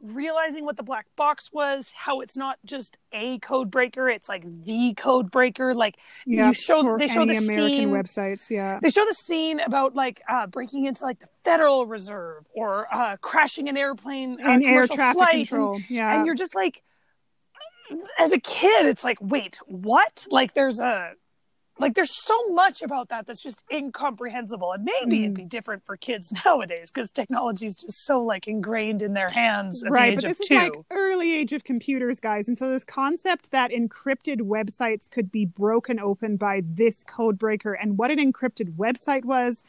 realizing 0.04 0.64
what 0.64 0.76
the 0.76 0.82
black 0.82 1.06
box 1.16 1.50
was, 1.52 1.92
how 1.96 2.20
it's 2.20 2.36
not 2.36 2.58
just 2.64 2.98
a 3.12 3.38
code 3.38 3.70
breaker, 3.70 4.08
it's 4.08 4.28
like 4.28 4.44
the 4.64 4.94
code 4.94 5.30
breaker. 5.30 5.74
Like 5.74 5.98
yeah, 6.26 6.48
you 6.48 6.54
show- 6.54 6.96
they 6.98 7.08
show 7.08 7.24
the 7.24 7.36
American 7.36 7.68
scene- 7.68 7.90
websites 7.90 8.50
yeah. 8.50 8.78
they 8.82 8.90
show 8.90 9.04
the 9.06 9.14
scene 9.14 9.60
about 9.60 9.94
like 9.94 10.22
uh, 10.28 10.46
breaking 10.46 10.84
into 10.84 11.04
like 11.04 11.18
the 11.20 11.28
Federal 11.44 11.86
Reserve 11.86 12.44
or 12.54 12.86
uh, 12.94 13.16
crashing 13.18 13.68
an 13.68 13.76
airplane 13.76 14.38
uh, 14.44 14.50
and 14.50 14.64
air 14.64 14.86
traffic 14.86 15.16
flight, 15.16 15.34
and- 15.34 15.48
control 15.48 15.80
yeah. 15.88 16.16
and 16.16 16.26
you're 16.26 16.34
just 16.34 16.54
like 16.54 16.82
as 18.18 18.32
a 18.32 18.38
kid 18.40 18.86
it's 18.86 19.04
like 19.04 19.18
wait 19.20 19.58
what? 19.66 20.26
Like 20.30 20.54
there's 20.54 20.80
a 20.80 21.12
like 21.78 21.94
there's 21.94 22.14
so 22.14 22.34
much 22.50 22.82
about 22.82 23.08
that 23.08 23.26
that's 23.26 23.42
just 23.42 23.64
incomprehensible 23.72 24.72
and 24.72 24.84
maybe 24.84 25.20
it'd 25.24 25.32
Mm. 25.32 25.36
be 25.36 25.44
different 25.44 25.84
for 25.84 25.96
kids 25.96 26.32
nowadays 26.44 26.90
because 26.90 27.10
technology 27.10 27.66
is 27.66 27.76
just 27.76 28.04
so 28.06 28.22
like 28.22 28.46
ingrained 28.46 29.02
in 29.02 29.12
their 29.14 29.28
hands 29.30 29.82
at 29.84 29.90
right 29.90 30.14
but 30.14 30.24
this 30.24 30.40
is 30.40 30.46
two. 30.48 30.54
like 30.54 30.72
early 30.90 31.34
age 31.34 31.52
of 31.52 31.64
computers 31.64 32.20
guys 32.20 32.46
and 32.48 32.56
so 32.56 32.70
this 32.70 32.84
concept 32.84 33.50
that 33.50 33.70
encrypted 33.70 34.40
websites 34.40 35.10
could 35.10 35.32
be 35.32 35.44
broken 35.44 35.98
open 35.98 36.36
by 36.36 36.62
this 36.64 37.02
code 37.04 37.38
breaker 37.38 37.72
and 37.74 37.98
what 37.98 38.10
an 38.10 38.18
encrypted 38.18 38.76
website 38.76 39.24
was 39.24 39.62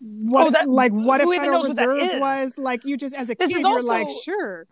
what 0.00 0.48
Oh, 0.48 0.50
that- 0.50 0.68
like 0.68 0.92
what 0.92 1.20
a 1.20 1.26
federal 1.26 1.60
knows 1.62 1.68
what 1.68 1.76
that 1.76 1.88
reserve 1.88 2.20
was 2.20 2.58
like 2.58 2.84
you 2.84 2.96
just 2.96 3.14
as 3.14 3.30
a 3.30 3.34
This 3.36 3.48
kid 3.48 3.60
you're 3.60 3.82
like 3.82 4.08
sure 4.24 4.66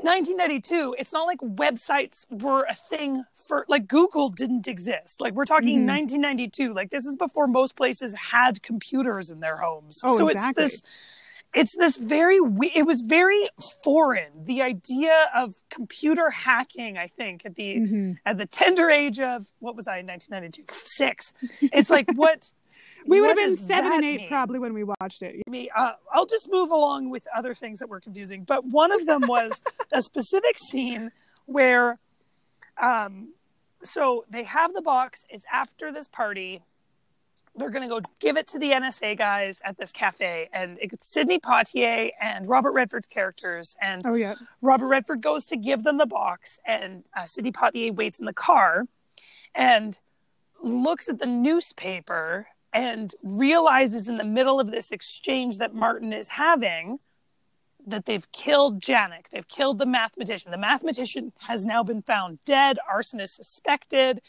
1992 0.00 0.96
it's 0.98 1.12
not 1.12 1.24
like 1.26 1.38
websites 1.40 2.24
were 2.30 2.64
a 2.68 2.74
thing 2.74 3.24
for 3.34 3.64
like 3.68 3.86
google 3.86 4.28
didn't 4.30 4.66
exist 4.66 5.20
like 5.20 5.34
we're 5.34 5.44
talking 5.44 5.80
Mhm. 5.80 5.86
1992 5.86 6.72
like 6.72 6.90
this 6.90 7.04
is 7.06 7.14
before 7.16 7.46
most 7.46 7.76
places 7.76 8.14
had 8.14 8.62
computers 8.62 9.30
in 9.30 9.40
their 9.40 9.58
homes 9.58 10.00
Oh, 10.02 10.16
so 10.16 10.28
exactly. 10.28 10.64
it's 10.64 10.72
this 10.80 10.82
it's 11.54 11.76
this 11.76 11.96
very 11.98 12.38
it 12.74 12.86
was 12.86 13.02
very 13.02 13.48
foreign 13.84 14.32
the 14.46 14.62
idea 14.62 15.30
of 15.34 15.56
computer 15.68 16.30
hacking 16.30 16.96
i 16.96 17.06
think 17.06 17.44
at 17.44 17.54
the 17.56 17.76
Mhm. 17.76 18.18
at 18.24 18.38
the 18.38 18.46
tender 18.46 18.88
age 18.90 19.20
of 19.20 19.50
what 19.58 19.76
was 19.76 19.86
i 19.86 19.98
in 19.98 20.06
1992 20.06 20.64
six 20.74 21.34
it's 21.60 21.90
like 21.90 22.10
what 22.14 22.52
We 23.06 23.20
would 23.20 23.28
what 23.28 23.38
have 23.38 23.48
been 23.48 23.56
seven 23.56 23.92
and 23.92 24.04
eight 24.04 24.20
mean? 24.20 24.28
probably 24.28 24.58
when 24.58 24.72
we 24.74 24.84
watched 24.84 25.22
it. 25.22 25.36
me 25.48 25.70
uh, 25.76 25.92
i'll 26.12 26.26
just 26.26 26.48
move 26.50 26.70
along 26.70 27.10
with 27.10 27.26
other 27.34 27.54
things 27.54 27.78
that 27.80 27.88
were 27.88 28.00
confusing 28.00 28.44
but 28.44 28.64
one 28.64 28.92
of 28.92 29.06
them 29.06 29.22
was 29.26 29.60
a 29.92 30.02
specific 30.02 30.56
scene 30.58 31.10
where 31.46 31.98
um 32.80 33.32
so 33.82 34.24
they 34.30 34.44
have 34.44 34.72
the 34.74 34.82
box 34.82 35.24
it's 35.28 35.44
after 35.52 35.92
this 35.92 36.08
party 36.08 36.62
they're 37.54 37.68
going 37.70 37.82
to 37.82 37.88
go 37.88 38.00
give 38.18 38.36
it 38.38 38.46
to 38.46 38.58
the 38.58 38.70
nsa 38.70 39.16
guys 39.18 39.60
at 39.64 39.76
this 39.76 39.92
cafe 39.92 40.48
and 40.52 40.78
it's 40.80 41.12
sidney 41.12 41.38
poitier 41.38 42.10
and 42.20 42.48
robert 42.48 42.72
redford's 42.72 43.06
characters 43.08 43.76
and 43.80 44.06
Oh 44.06 44.14
yeah. 44.14 44.34
Robert 44.62 44.86
Redford 44.86 45.20
goes 45.20 45.44
to 45.46 45.56
give 45.56 45.82
them 45.82 45.98
the 45.98 46.06
box, 46.06 46.58
and 46.64 47.04
uh, 47.16 47.26
Sidney 47.26 47.50
Poitier 47.52 47.92
waits 47.94 48.18
in 48.20 48.26
the 48.26 48.32
car 48.32 48.84
and 49.54 49.98
looks 50.62 51.08
at 51.08 51.18
the 51.18 51.26
newspaper 51.26 52.46
and 52.72 53.14
realizes 53.22 54.08
in 54.08 54.16
the 54.16 54.24
middle 54.24 54.58
of 54.60 54.70
this 54.70 54.90
exchange 54.92 55.58
that 55.58 55.74
Martin 55.74 56.12
is 56.12 56.30
having 56.30 56.98
that 57.86 58.04
they've 58.06 58.30
killed 58.32 58.80
Janek. 58.80 59.28
They've 59.30 59.46
killed 59.48 59.78
the 59.78 59.86
mathematician. 59.86 60.50
The 60.52 60.56
mathematician 60.58 61.32
has 61.48 61.64
now 61.64 61.82
been 61.82 62.02
found 62.02 62.38
dead. 62.44 62.78
Arson 62.88 63.18
is 63.20 63.32
suspected. 63.32 64.22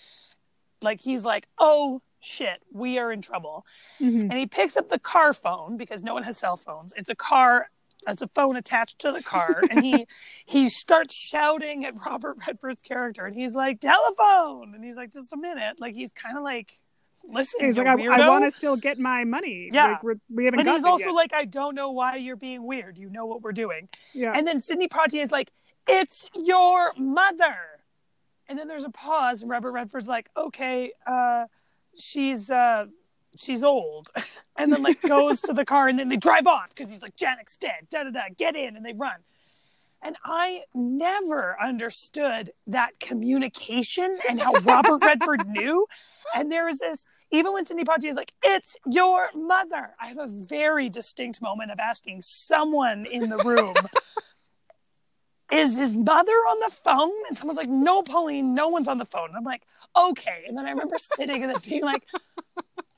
Like 0.81 1.01
he's 1.01 1.23
like, 1.23 1.47
oh 1.59 2.01
shit, 2.19 2.61
we 2.71 2.97
are 2.97 3.11
in 3.11 3.21
trouble 3.21 3.65
Mhm. 3.99 4.29
and 4.29 4.33
he 4.33 4.45
picks 4.45 4.75
up 4.77 4.89
the 4.89 4.97
car 4.99 5.33
phone 5.33 5.77
because 5.77 6.03
no 6.03 6.13
one 6.13 6.23
has 6.23 6.37
cell 6.37 6.57
phones. 6.57 6.93
It's 6.97 7.09
a 7.09 7.15
car. 7.15 7.69
It's 8.07 8.21
a 8.21 8.27
phone 8.29 8.57
attached 8.57 8.99
to 8.99 9.13
the 9.13 9.23
car, 9.23 9.61
and 9.71 9.81
he 9.81 10.07
he 10.45 10.67
starts 10.67 11.15
shouting 11.15 11.85
at 11.85 11.93
Robert 12.05 12.35
Redford's 12.45 12.81
character, 12.81 13.25
and 13.25 13.33
he's 13.33 13.53
like, 13.53 13.79
"Telephone!" 13.79 14.73
And 14.75 14.83
he's 14.83 14.97
like, 14.97 15.09
"Just 15.13 15.31
a 15.31 15.37
minute!" 15.37 15.79
Like 15.79 15.95
he's 15.95 16.11
kind 16.11 16.37
of 16.37 16.43
like, 16.43 16.81
"Listen, 17.27 17.65
He's 17.65 17.77
like, 17.77 17.87
I, 17.87 17.95
weirdo." 17.95 18.11
I 18.11 18.29
want 18.29 18.45
to 18.45 18.51
still 18.51 18.75
get 18.75 18.99
my 18.99 19.23
money. 19.23 19.69
Yeah. 19.71 19.91
Like, 19.91 20.03
we're, 20.03 20.45
haven't 20.45 20.65
But 20.65 20.73
he's 20.73 20.83
also 20.83 21.05
yet. 21.05 21.13
like, 21.13 21.33
"I 21.33 21.45
don't 21.45 21.75
know 21.75 21.91
why 21.91 22.17
you're 22.17 22.35
being 22.35 22.63
weird. 22.65 22.97
You 22.97 23.09
know 23.09 23.25
what 23.25 23.41
we're 23.41 23.51
doing." 23.51 23.89
yeah. 24.13 24.33
And 24.35 24.47
then 24.47 24.61
Sidney 24.61 24.87
Poitier 24.87 25.21
is 25.21 25.31
like, 25.31 25.51
"It's 25.87 26.27
your 26.35 26.93
mother." 26.97 27.57
And 28.49 28.59
then 28.59 28.67
there's 28.67 28.83
a 28.83 28.89
pause, 28.89 29.41
and 29.41 29.49
Robert 29.49 29.71
Redford's 29.71 30.07
like, 30.07 30.29
"Okay, 30.35 30.91
uh, 31.07 31.45
she's 31.97 32.49
uh, 32.51 32.85
she's 33.37 33.63
old," 33.63 34.09
and 34.57 34.71
then 34.71 34.83
like 34.83 35.01
goes 35.01 35.41
to 35.41 35.53
the 35.53 35.65
car, 35.65 35.87
and 35.87 35.97
then 35.97 36.09
they 36.09 36.17
drive 36.17 36.45
off 36.45 36.69
because 36.69 36.91
he's 36.91 37.01
like, 37.01 37.15
"Janek's 37.15 37.55
dead." 37.55 37.87
Da 37.89 38.03
da 38.03 38.11
da. 38.11 38.21
Get 38.37 38.55
in, 38.55 38.75
and 38.75 38.85
they 38.85 38.93
run. 38.93 39.15
And 40.03 40.17
I 40.25 40.63
never 40.73 41.57
understood 41.63 42.51
that 42.67 42.99
communication 42.99 44.17
and 44.29 44.39
how 44.39 44.53
Robert 44.53 45.03
Redford 45.03 45.47
knew. 45.47 45.87
And 46.35 46.51
there 46.51 46.65
was 46.65 46.79
this, 46.79 47.05
even 47.31 47.53
when 47.53 47.65
Sidney 47.65 47.85
Poitier 47.85 48.09
is 48.09 48.15
like, 48.15 48.33
"It's 48.43 48.75
your 48.85 49.29
mother," 49.33 49.95
I 49.99 50.07
have 50.07 50.19
a 50.19 50.27
very 50.27 50.89
distinct 50.89 51.41
moment 51.41 51.71
of 51.71 51.79
asking 51.79 52.21
someone 52.21 53.05
in 53.05 53.29
the 53.29 53.37
room 53.37 53.75
is 55.53 55.77
his 55.77 55.95
mother 55.95 56.31
on 56.31 56.59
the 56.59 56.75
phone? 56.75 57.11
And 57.27 57.37
someone's 57.37 57.57
like, 57.57 57.69
no, 57.69 58.01
Pauline, 58.01 58.53
no 58.53 58.67
one's 58.69 58.87
on 58.87 58.97
the 58.97 59.05
phone. 59.05 59.29
And 59.29 59.37
I'm 59.37 59.43
like, 59.43 59.63
okay. 59.95 60.45
And 60.47 60.57
then 60.57 60.65
I 60.65 60.71
remember 60.71 60.97
sitting 60.97 61.43
and 61.43 61.53
then 61.53 61.61
being 61.67 61.83
like, 61.83 62.03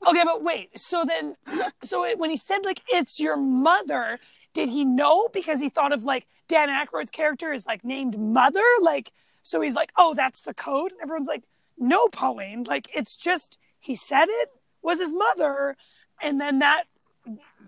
okay, 0.06 0.22
but 0.24 0.42
wait. 0.42 0.78
So 0.78 1.04
then, 1.04 1.36
so 1.82 2.04
it, 2.04 2.18
when 2.18 2.30
he 2.30 2.36
said 2.36 2.64
like, 2.64 2.82
it's 2.88 3.20
your 3.20 3.36
mother, 3.36 4.18
did 4.56 4.70
he 4.70 4.86
know 4.86 5.28
because 5.34 5.60
he 5.60 5.68
thought 5.68 5.92
of 5.92 6.04
like 6.04 6.26
Dan 6.48 6.70
Aykroyd's 6.70 7.10
character 7.10 7.52
is 7.52 7.66
like 7.66 7.84
named 7.84 8.18
mother? 8.18 8.64
Like, 8.80 9.12
so 9.42 9.60
he's 9.60 9.74
like, 9.74 9.92
oh, 9.98 10.14
that's 10.14 10.40
the 10.40 10.54
code. 10.54 10.92
And 10.92 11.00
everyone's 11.02 11.28
like, 11.28 11.44
no, 11.76 12.08
Pauline, 12.08 12.64
like 12.64 12.88
it's 12.94 13.14
just, 13.16 13.58
he 13.78 13.94
said 13.94 14.24
it 14.30 14.48
was 14.82 14.98
his 14.98 15.12
mother. 15.12 15.76
And 16.22 16.40
then 16.40 16.60
that 16.60 16.84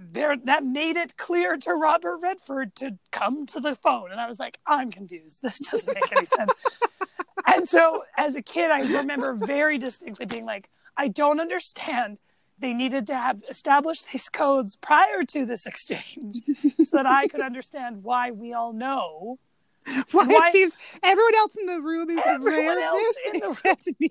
there 0.01 0.35
that 0.45 0.65
made 0.65 0.97
it 0.97 1.19
clear 1.19 1.59
to 1.59 1.75
Robert 1.75 2.17
Redford 2.23 2.75
to 2.77 2.97
come 3.11 3.45
to 3.47 3.61
the 3.61 3.75
phone. 3.75 4.11
And 4.11 4.19
I 4.19 4.27
was 4.27 4.39
like, 4.39 4.59
I'm 4.67 4.91
confused. 4.91 5.41
This 5.43 5.59
doesn't 5.59 5.93
make 5.93 6.11
any 6.11 6.25
sense. 6.25 6.53
and 7.47 7.69
so 7.69 8.05
as 8.17 8.35
a 8.35 8.41
kid, 8.41 8.71
I 8.71 8.81
remember 8.99 9.35
very 9.35 9.77
distinctly 9.77 10.25
being 10.25 10.47
like, 10.47 10.71
I 10.97 11.09
don't 11.09 11.39
understand. 11.39 12.19
They 12.61 12.75
needed 12.75 13.07
to 13.09 13.17
have 13.17 13.43
established 13.49 14.11
these 14.13 14.29
codes 14.33 14.77
prior 14.77 15.23
to 15.29 15.47
this 15.47 15.67
exchange 15.67 16.41
so 16.85 16.97
that 16.97 17.07
I 17.07 17.27
could 17.29 17.41
understand 17.41 18.03
why 18.03 18.31
we 18.33 18.53
all 18.53 18.73
know. 18.73 19.39
why, 20.13 20.25
why- 20.27 20.49
it 20.49 20.53
seems 20.53 20.77
everyone 21.03 21.35
else 21.37 21.53
in 21.59 21.67
the 21.67 21.81
room 21.81 22.11
is 22.11 22.21
Everyone 22.27 22.79
else 22.79 23.01
this 23.01 23.17
in 23.35 23.41
the 23.41 23.51
except 23.51 23.89
me. 24.01 24.09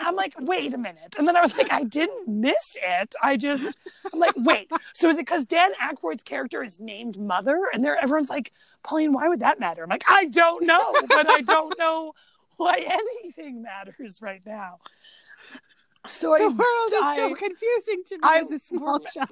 I'm 0.00 0.14
like, 0.16 0.34
wait 0.40 0.74
a 0.74 0.78
minute. 0.78 1.14
And 1.18 1.26
then 1.28 1.36
I 1.36 1.40
was 1.40 1.56
like, 1.56 1.72
I 1.72 1.84
didn't 1.84 2.28
miss 2.28 2.76
it. 2.82 3.14
I 3.22 3.36
just, 3.36 3.74
I'm 4.12 4.18
like, 4.18 4.34
wait. 4.36 4.70
So 4.94 5.08
is 5.08 5.16
it 5.16 5.20
because 5.20 5.46
Dan 5.46 5.70
Aykroyd's 5.80 6.22
character 6.22 6.62
is 6.62 6.78
named 6.80 7.18
Mother? 7.18 7.60
And 7.72 7.84
there, 7.84 7.96
everyone's 7.96 8.30
like, 8.30 8.52
Pauline, 8.82 9.12
why 9.12 9.28
would 9.28 9.40
that 9.40 9.58
matter? 9.60 9.82
I'm 9.84 9.88
like, 9.90 10.04
I 10.08 10.26
don't 10.26 10.66
know, 10.66 10.94
but 11.08 11.28
I 11.28 11.40
don't 11.42 11.78
know 11.78 12.12
why 12.56 12.84
anything 12.86 13.62
matters 13.62 14.18
right 14.20 14.42
now. 14.44 14.78
So 16.08 16.36
The 16.36 16.44
I, 16.44 16.46
world 16.46 16.56
is 16.92 17.18
so 17.18 17.34
confusing 17.34 18.02
to 18.06 18.14
me 18.16 18.20
I 18.22 18.38
as 18.40 18.50
a 18.52 18.58
small 18.58 18.98
child. 19.00 19.28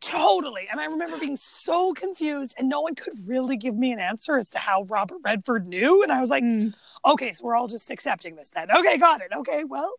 totally. 0.00 0.68
And 0.70 0.80
I 0.80 0.84
remember 0.86 1.18
being 1.18 1.36
so 1.36 1.92
confused, 1.92 2.54
and 2.58 2.68
no 2.68 2.80
one 2.80 2.94
could 2.94 3.14
really 3.26 3.56
give 3.56 3.76
me 3.76 3.92
an 3.92 4.00
answer 4.00 4.36
as 4.36 4.50
to 4.50 4.58
how 4.58 4.82
Robert 4.84 5.18
Redford 5.24 5.66
knew. 5.68 6.02
And 6.02 6.12
I 6.12 6.20
was 6.20 6.30
like, 6.30 6.42
Mm. 6.42 6.74
okay, 7.06 7.32
so 7.32 7.44
we're 7.44 7.56
all 7.56 7.68
just 7.68 7.90
accepting 7.90 8.36
this 8.36 8.50
then. 8.50 8.70
Okay, 8.70 8.98
got 8.98 9.20
it. 9.20 9.32
Okay, 9.34 9.64
well, 9.64 9.92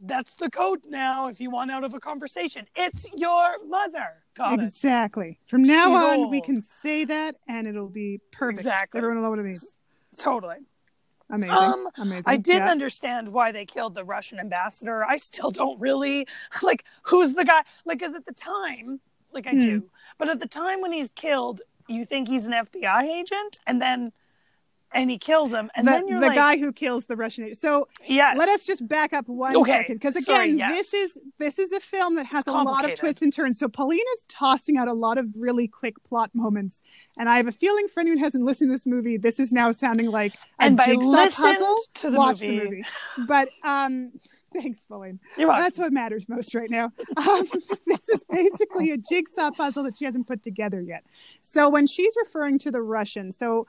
that's 0.00 0.34
the 0.34 0.50
code 0.50 0.80
now. 0.88 1.28
If 1.28 1.40
you 1.40 1.50
want 1.50 1.70
out 1.70 1.84
of 1.84 1.94
a 1.94 2.00
conversation, 2.00 2.66
it's 2.76 3.06
your 3.16 3.64
mother. 3.66 4.22
Got 4.36 4.60
it. 4.60 4.66
Exactly. 4.66 5.38
From 5.48 5.62
now 5.64 5.88
She's 5.88 6.20
on, 6.20 6.30
we 6.30 6.40
can 6.40 6.62
say 6.82 7.04
that, 7.04 7.36
and 7.48 7.66
it'll 7.66 7.88
be 7.88 8.20
perfect. 8.30 8.60
Exactly. 8.60 8.98
Everyone 8.98 9.16
will 9.16 9.24
know 9.24 9.30
what 9.30 9.38
it 9.40 9.44
means. 9.44 9.64
Totally. 10.18 10.56
Amazing. 11.30 11.54
Um, 11.56 11.88
Amazing. 11.98 12.24
I 12.26 12.36
didn't 12.36 12.66
Yeah. 12.66 12.70
understand 12.70 13.28
why 13.28 13.52
they 13.52 13.66
killed 13.66 13.94
the 13.94 14.04
Russian 14.04 14.38
ambassador. 14.40 15.04
I 15.04 15.16
still 15.16 15.50
don't 15.50 15.78
really 15.80 16.26
like 16.62 16.84
who's 17.02 17.34
the 17.34 17.44
guy. 17.44 17.62
Like, 17.84 18.02
is 18.02 18.14
at 18.14 18.26
the 18.26 18.34
time, 18.34 19.00
like 19.32 19.46
I 19.46 19.52
Hmm. 19.52 19.58
do, 19.58 19.90
but 20.18 20.28
at 20.28 20.40
the 20.40 20.48
time 20.48 20.80
when 20.80 20.92
he's 20.92 21.10
killed, 21.10 21.60
you 21.86 22.04
think 22.04 22.28
he's 22.28 22.46
an 22.46 22.52
FBI 22.52 23.02
agent, 23.04 23.58
and 23.66 23.80
then 23.80 24.12
and 24.92 25.10
he 25.10 25.18
kills 25.18 25.52
him, 25.52 25.70
and 25.74 25.86
the, 25.86 25.92
then 25.92 26.08
you're 26.08 26.20
the 26.20 26.28
like, 26.28 26.34
guy 26.34 26.56
who 26.56 26.72
kills 26.72 27.04
the 27.04 27.16
Russian. 27.16 27.54
So 27.54 27.88
yes, 28.06 28.38
let 28.38 28.48
us 28.48 28.64
just 28.64 28.86
back 28.86 29.12
up 29.12 29.28
one 29.28 29.56
Okay, 29.56 29.84
because 29.88 30.16
again, 30.16 30.24
sorry, 30.24 30.50
yes. 30.52 30.90
this 30.90 30.94
is 30.94 31.22
this 31.38 31.58
is 31.58 31.72
a 31.72 31.80
film 31.80 32.14
that 32.14 32.26
has 32.26 32.42
It's 32.42 32.48
a 32.48 32.52
lot 32.52 32.88
of 32.88 32.98
twists 32.98 33.22
and 33.22 33.32
turns. 33.32 33.58
So 33.58 33.68
Pauline 33.68 33.98
is 34.18 34.24
tossing 34.28 34.76
out 34.76 34.88
a 34.88 34.92
lot 34.92 35.18
of 35.18 35.26
really 35.36 35.68
quick 35.68 36.02
plot 36.04 36.30
moments, 36.34 36.82
and 37.18 37.28
I 37.28 37.36
have 37.36 37.46
a 37.46 37.52
feeling 37.52 37.88
for 37.88 38.00
anyone 38.00 38.18
who 38.18 38.24
hasn't 38.24 38.44
listened 38.44 38.70
to 38.70 38.74
this 38.74 38.86
movie, 38.86 39.16
this 39.16 39.38
is 39.38 39.52
now 39.52 39.72
sounding 39.72 40.10
like 40.10 40.34
a 40.58 40.64
and 40.64 40.76
by 40.76 40.86
jigsaw 40.86 41.28
puzzle. 41.28 41.76
to 41.94 42.10
the 42.10 42.16
Watch 42.18 42.42
movie, 42.42 42.58
the 42.58 42.64
movie, 42.64 42.82
but 43.26 43.48
um. 43.64 44.12
Thanks, 44.52 44.82
Pauline. 44.88 45.20
you're 45.36 45.48
welcome. 45.48 45.64
That's 45.64 45.78
what 45.78 45.92
matters 45.92 46.26
most 46.26 46.54
right 46.54 46.70
now. 46.70 46.90
Um, 47.18 47.46
this 47.86 48.08
is 48.08 48.24
basically 48.24 48.90
a 48.92 48.96
jigsaw 48.96 49.50
puzzle 49.50 49.82
that 49.82 49.96
she 49.96 50.06
hasn't 50.06 50.26
put 50.26 50.42
together 50.42 50.80
yet. 50.80 51.04
So 51.42 51.68
when 51.68 51.86
she's 51.86 52.14
referring 52.16 52.58
to 52.60 52.70
the 52.70 52.80
Russian, 52.80 53.32
so 53.32 53.66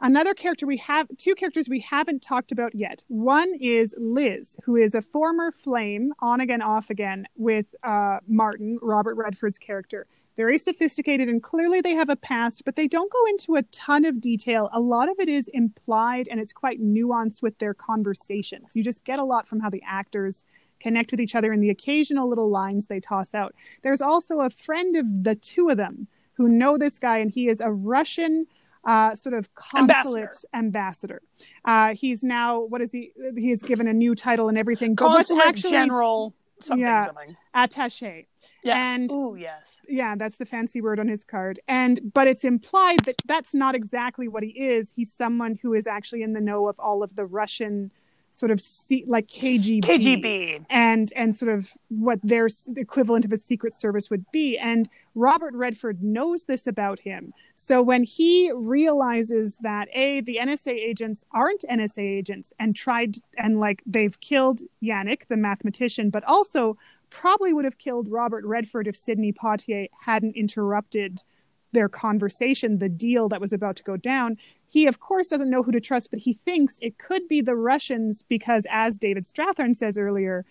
another 0.00 0.34
character 0.34 0.66
we 0.66 0.78
have, 0.78 1.08
two 1.16 1.34
characters 1.34 1.68
we 1.68 1.80
haven't 1.80 2.22
talked 2.22 2.52
about 2.52 2.74
yet. 2.74 3.04
One 3.08 3.52
is 3.60 3.94
Liz, 3.98 4.56
who 4.64 4.76
is 4.76 4.94
a 4.94 5.02
former 5.02 5.52
flame, 5.52 6.12
on 6.20 6.40
again, 6.40 6.62
off 6.62 6.90
again, 6.90 7.26
with 7.36 7.66
uh, 7.82 8.18
Martin, 8.26 8.78
Robert 8.82 9.14
Redford's 9.14 9.58
character. 9.58 10.06
Very 10.36 10.58
sophisticated, 10.58 11.28
and 11.28 11.42
clearly 11.42 11.80
they 11.80 11.92
have 11.92 12.08
a 12.08 12.16
past, 12.16 12.64
but 12.64 12.76
they 12.76 12.88
don't 12.88 13.12
go 13.12 13.26
into 13.26 13.56
a 13.56 13.62
ton 13.64 14.04
of 14.04 14.20
detail. 14.20 14.70
A 14.72 14.80
lot 14.80 15.10
of 15.10 15.18
it 15.18 15.28
is 15.28 15.48
implied, 15.48 16.28
and 16.30 16.40
it's 16.40 16.52
quite 16.52 16.80
nuanced 16.80 17.42
with 17.42 17.58
their 17.58 17.74
conversations. 17.74 18.74
You 18.74 18.82
just 18.82 19.04
get 19.04 19.18
a 19.18 19.24
lot 19.24 19.48
from 19.48 19.60
how 19.60 19.68
the 19.68 19.82
actors 19.86 20.44
connect 20.78 21.10
with 21.10 21.20
each 21.20 21.34
other 21.34 21.52
and 21.52 21.62
the 21.62 21.68
occasional 21.68 22.26
little 22.26 22.48
lines 22.48 22.86
they 22.86 23.00
toss 23.00 23.34
out. 23.34 23.54
There's 23.82 24.00
also 24.00 24.40
a 24.40 24.48
friend 24.48 24.96
of 24.96 25.24
the 25.24 25.34
two 25.34 25.68
of 25.68 25.76
them 25.76 26.08
who 26.34 26.48
know 26.48 26.78
this 26.78 26.98
guy, 26.98 27.18
and 27.18 27.30
he 27.30 27.48
is 27.48 27.60
a 27.60 27.70
Russian 27.70 28.46
uh, 28.84 29.14
sort 29.14 29.34
of 29.34 29.54
consulate 29.54 30.36
ambassador. 30.54 31.20
Uh, 31.64 31.94
he's 31.94 32.22
now 32.22 32.60
what 32.60 32.80
is 32.80 32.92
he? 32.92 33.12
He 33.36 33.50
is 33.52 33.62
given 33.62 33.86
a 33.86 33.92
new 33.92 34.14
title 34.14 34.48
and 34.48 34.58
everything. 34.58 34.96
Consulate 34.96 35.46
actually 35.46 35.70
general 35.72 36.34
something 36.60 36.82
Yeah. 36.84 37.06
something. 37.06 37.36
attaché? 37.54 38.26
Yes. 38.62 38.86
And- 38.98 39.12
Ooh, 39.12 39.34
yes. 39.38 39.80
Yeah, 39.88 40.14
that's 40.16 40.36
the 40.36 40.44
fancy 40.46 40.80
word 40.82 41.00
on 41.00 41.08
his 41.08 41.24
card. 41.24 41.60
And 41.66 42.12
but 42.12 42.26
it's 42.28 42.44
implied 42.44 43.00
that 43.06 43.16
that's 43.26 43.54
not 43.54 43.74
exactly 43.74 44.28
what 44.28 44.42
he 44.42 44.50
is. 44.50 44.92
He's 44.94 45.12
someone 45.12 45.58
who 45.62 45.72
is 45.74 45.86
actually 45.86 46.22
in 46.22 46.32
the 46.34 46.40
know 46.40 46.68
of 46.68 46.78
all 46.78 47.02
of 47.02 47.16
the 47.16 47.24
Russian 47.24 47.90
sort 48.32 48.50
of 48.50 48.60
C, 48.60 49.04
like 49.06 49.26
KGB, 49.26 49.82
KGB. 49.82 50.64
and 50.70 51.12
and 51.16 51.34
sort 51.36 51.52
of 51.52 51.72
what 51.88 52.18
their 52.22 52.48
equivalent 52.76 53.24
of 53.24 53.32
a 53.32 53.36
secret 53.36 53.74
service 53.74 54.10
would 54.10 54.24
be 54.32 54.56
and 54.56 54.88
Robert 55.14 55.54
Redford 55.54 56.02
knows 56.02 56.44
this 56.44 56.66
about 56.66 57.00
him 57.00 57.32
so 57.54 57.82
when 57.82 58.04
he 58.04 58.52
realizes 58.54 59.58
that 59.62 59.88
a 59.92 60.20
the 60.20 60.38
NSA 60.40 60.72
agents 60.72 61.24
aren't 61.32 61.64
NSA 61.70 62.02
agents 62.02 62.52
and 62.58 62.76
tried 62.76 63.16
and 63.36 63.58
like 63.58 63.82
they've 63.86 64.18
killed 64.20 64.60
Janek 64.82 65.26
the 65.28 65.36
mathematician 65.36 66.10
but 66.10 66.24
also 66.24 66.76
probably 67.10 67.52
would 67.52 67.64
have 67.64 67.78
killed 67.78 68.08
Robert 68.08 68.44
Redford 68.44 68.86
if 68.86 68.96
Sidney 68.96 69.32
Poitier 69.32 69.88
hadn't 70.00 70.36
interrupted 70.36 71.24
their 71.72 71.88
conversation 71.88 72.78
the 72.78 72.88
deal 72.88 73.28
that 73.28 73.40
was 73.40 73.52
about 73.52 73.76
to 73.76 73.82
go 73.82 73.96
down 73.96 74.36
he 74.66 74.86
of 74.86 75.00
course 75.00 75.28
doesn't 75.28 75.50
know 75.50 75.62
who 75.62 75.72
to 75.72 75.80
trust 75.80 76.10
but 76.10 76.20
he 76.20 76.32
thinks 76.32 76.76
it 76.80 76.98
could 76.98 77.26
be 77.28 77.40
the 77.40 77.54
russians 77.56 78.22
because 78.28 78.66
as 78.70 78.98
david 78.98 79.24
strathairn 79.26 79.74
says 79.74 79.96
earlier 79.98 80.44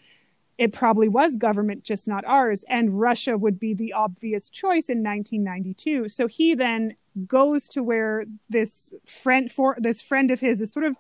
it 0.57 0.73
probably 0.73 1.07
was 1.07 1.37
government 1.37 1.83
just 1.83 2.07
not 2.07 2.23
ours 2.25 2.63
and 2.69 2.99
russia 2.99 3.37
would 3.37 3.59
be 3.59 3.73
the 3.73 3.91
obvious 3.93 4.49
choice 4.49 4.89
in 4.89 5.03
1992 5.03 6.07
so 6.07 6.27
he 6.27 6.53
then 6.55 6.95
goes 7.27 7.67
to 7.67 7.83
where 7.83 8.23
this 8.49 8.93
friend 9.05 9.51
for 9.51 9.75
this 9.79 10.01
friend 10.01 10.31
of 10.31 10.39
his 10.39 10.61
is 10.61 10.71
sort 10.71 10.85
of 10.85 10.95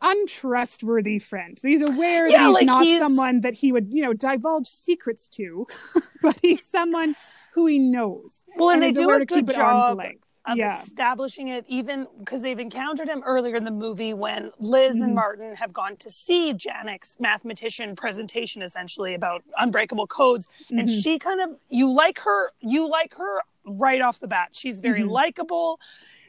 untrustworthy 0.00 1.18
friend. 1.18 1.58
So 1.58 1.68
he's 1.68 1.82
aware 1.82 2.28
Yeah, 2.28 2.38
that 2.38 2.46
he's 2.46 2.54
like 2.54 2.66
not 2.66 2.84
he's- 2.84 3.00
someone 3.02 3.40
that 3.42 3.54
he 3.54 3.72
would 3.72 3.92
you 3.92 4.02
know 4.02 4.12
divulge 4.12 4.66
secrets 4.68 5.28
to 5.30 5.66
but 6.22 6.38
he's 6.40 6.64
someone 6.64 7.16
who 7.58 7.66
he 7.66 7.78
knows 7.78 8.44
Well, 8.56 8.70
and, 8.70 8.82
and 8.84 8.94
they 8.96 9.00
do 9.00 9.10
a 9.10 9.24
good 9.24 9.48
job 9.52 9.98
length. 9.98 10.24
of 10.46 10.56
Yeah. 10.56 10.80
establishing 10.80 11.48
it, 11.48 11.64
even 11.68 12.06
because 12.20 12.40
they've 12.40 12.58
encountered 12.58 13.08
him 13.08 13.22
earlier 13.26 13.56
in 13.56 13.64
the 13.64 13.70
movie 13.86 14.14
when 14.14 14.50
Liz 14.60 14.96
Mhm. 14.96 15.02
and 15.04 15.14
Martin 15.14 15.54
have 15.56 15.72
gone 15.72 15.96
to 15.96 16.08
see 16.10 16.52
Janek's 16.54 17.18
mathematician 17.20 17.96
presentation, 17.96 18.62
essentially 18.62 19.12
about 19.14 19.42
unbreakable 19.58 20.06
codes, 20.06 20.46
and 20.70 20.88
Mhm. 20.88 21.02
she 21.02 21.18
kind 21.18 21.40
of 21.40 21.50
you 21.68 21.90
like 21.90 22.20
her, 22.20 22.52
you 22.60 22.88
like 22.88 23.14
her 23.14 23.42
right 23.66 24.00
off 24.00 24.20
the 24.20 24.28
bat. 24.28 24.50
She's 24.52 24.80
very 24.80 25.02
Mhm. 25.02 25.10
likable. 25.10 25.80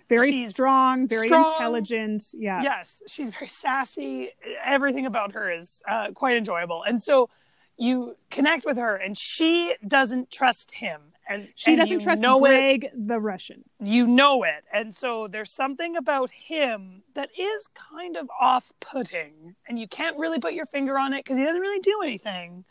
very 0.10 0.32
she's 0.32 0.50
strong, 0.50 1.08
very 1.08 1.28
strong. 1.28 1.52
intelligent. 1.54 2.24
Yeah. 2.34 2.64
Yes, 2.64 3.04
she's 3.06 3.30
very 3.30 3.48
sassy. 3.48 4.32
Everything 4.66 5.06
about 5.06 5.34
her 5.34 5.52
is 5.52 5.84
uh, 5.88 6.08
quite 6.16 6.36
enjoyable, 6.36 6.82
and 6.82 7.00
so 7.00 7.30
you 7.78 8.16
connect 8.32 8.66
with 8.66 8.78
her, 8.78 8.96
and 8.96 9.16
she 9.16 9.76
doesn't 9.88 10.32
trust 10.32 10.72
him, 10.72 11.14
and 11.30 11.48
She 11.56 11.72
and 11.72 11.80
doesn't 11.80 12.02
trust 12.02 12.22
know 12.22 12.44
it. 12.46 12.92
The 12.94 13.20
Russian. 13.20 13.64
you 13.80 14.08
know 14.08 14.44
it. 14.44 14.64
And 14.74 14.94
so 14.94 15.28
there's 15.30 15.52
something 15.54 15.96
about 15.96 16.32
him 16.32 17.04
that 17.14 17.30
is 17.38 17.68
kind 17.94 18.18
of 18.18 18.28
off 18.42 18.72
putting. 18.82 19.56
And 19.68 19.80
you 19.80 19.88
can't 19.88 20.18
really 20.18 20.40
put 20.40 20.54
your 20.54 20.66
finger 20.66 20.98
on 20.98 21.14
it 21.14 21.24
because 21.24 21.38
he 21.38 21.46
doesn't 21.46 21.62
really 21.62 21.80
do 21.80 22.02
anything. 22.04 22.66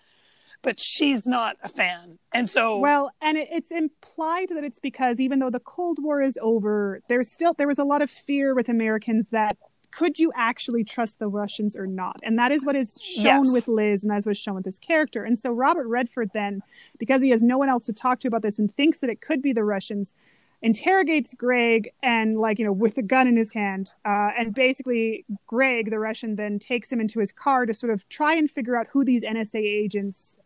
But 0.60 0.80
she's 0.80 1.24
not 1.24 1.56
a 1.62 1.68
fan. 1.68 2.18
And 2.34 2.50
so 2.50 2.78
Well, 2.78 3.12
and 3.22 3.38
it, 3.38 3.48
it's 3.52 3.70
implied 3.70 4.48
that 4.48 4.64
it's 4.64 4.80
because 4.80 5.20
even 5.20 5.38
though 5.38 5.50
the 5.50 5.60
Cold 5.60 5.98
War 6.02 6.20
is 6.20 6.36
over, 6.42 7.00
there's 7.08 7.30
still 7.30 7.54
there 7.54 7.68
was 7.68 7.78
a 7.78 7.84
lot 7.84 8.02
of 8.02 8.10
fear 8.10 8.56
with 8.56 8.68
Americans 8.68 9.28
that 9.30 9.56
could 9.90 10.18
you 10.18 10.30
actually 10.36 10.84
trust 10.84 11.18
the 11.18 11.28
Russians 11.28 11.74
or 11.74 11.86
not? 11.86 12.16
And 12.22 12.38
that 12.38 12.52
is 12.52 12.64
what 12.64 12.76
is 12.76 12.98
shown 13.02 13.44
Yes. 13.44 13.52
with 13.52 13.68
Liz, 13.68 14.02
and 14.02 14.10
that's 14.10 14.26
what's 14.26 14.38
shown 14.38 14.54
with 14.54 14.64
this 14.64 14.78
character. 14.78 15.24
And 15.24 15.38
so 15.38 15.50
Robert 15.52 15.86
Redford 15.88 16.30
then, 16.34 16.62
because 16.98 17.22
he 17.22 17.30
has 17.30 17.42
no 17.42 17.58
one 17.58 17.68
else 17.68 17.86
to 17.86 17.92
talk 17.92 18.20
to 18.20 18.28
about 18.28 18.42
this 18.42 18.58
and 18.58 18.74
thinks 18.74 18.98
that 18.98 19.10
it 19.10 19.20
could 19.20 19.40
be 19.42 19.52
the 19.52 19.64
Russians, 19.64 20.14
interrogates 20.60 21.34
Greg 21.34 21.88
and 22.02 22.34
like 22.34 22.58
you 22.58 22.64
know 22.64 22.72
with 22.72 22.98
a 22.98 23.02
gun 23.02 23.28
in 23.28 23.36
his 23.36 23.52
hand, 23.52 23.92
uh, 24.04 24.30
and 24.38 24.54
basically 24.54 25.24
Greg, 25.46 25.90
the 25.90 25.98
Russian, 26.00 26.36
then 26.36 26.58
takes 26.58 26.90
him 26.90 27.00
into 27.00 27.20
his 27.20 27.30
car 27.32 27.64
to 27.64 27.72
sort 27.72 27.92
of 27.92 28.08
try 28.08 28.34
and 28.34 28.50
figure 28.50 28.76
out 28.76 28.88
who 28.92 29.04
these 29.04 29.22
NSA 29.22 29.60
agents 29.60 30.36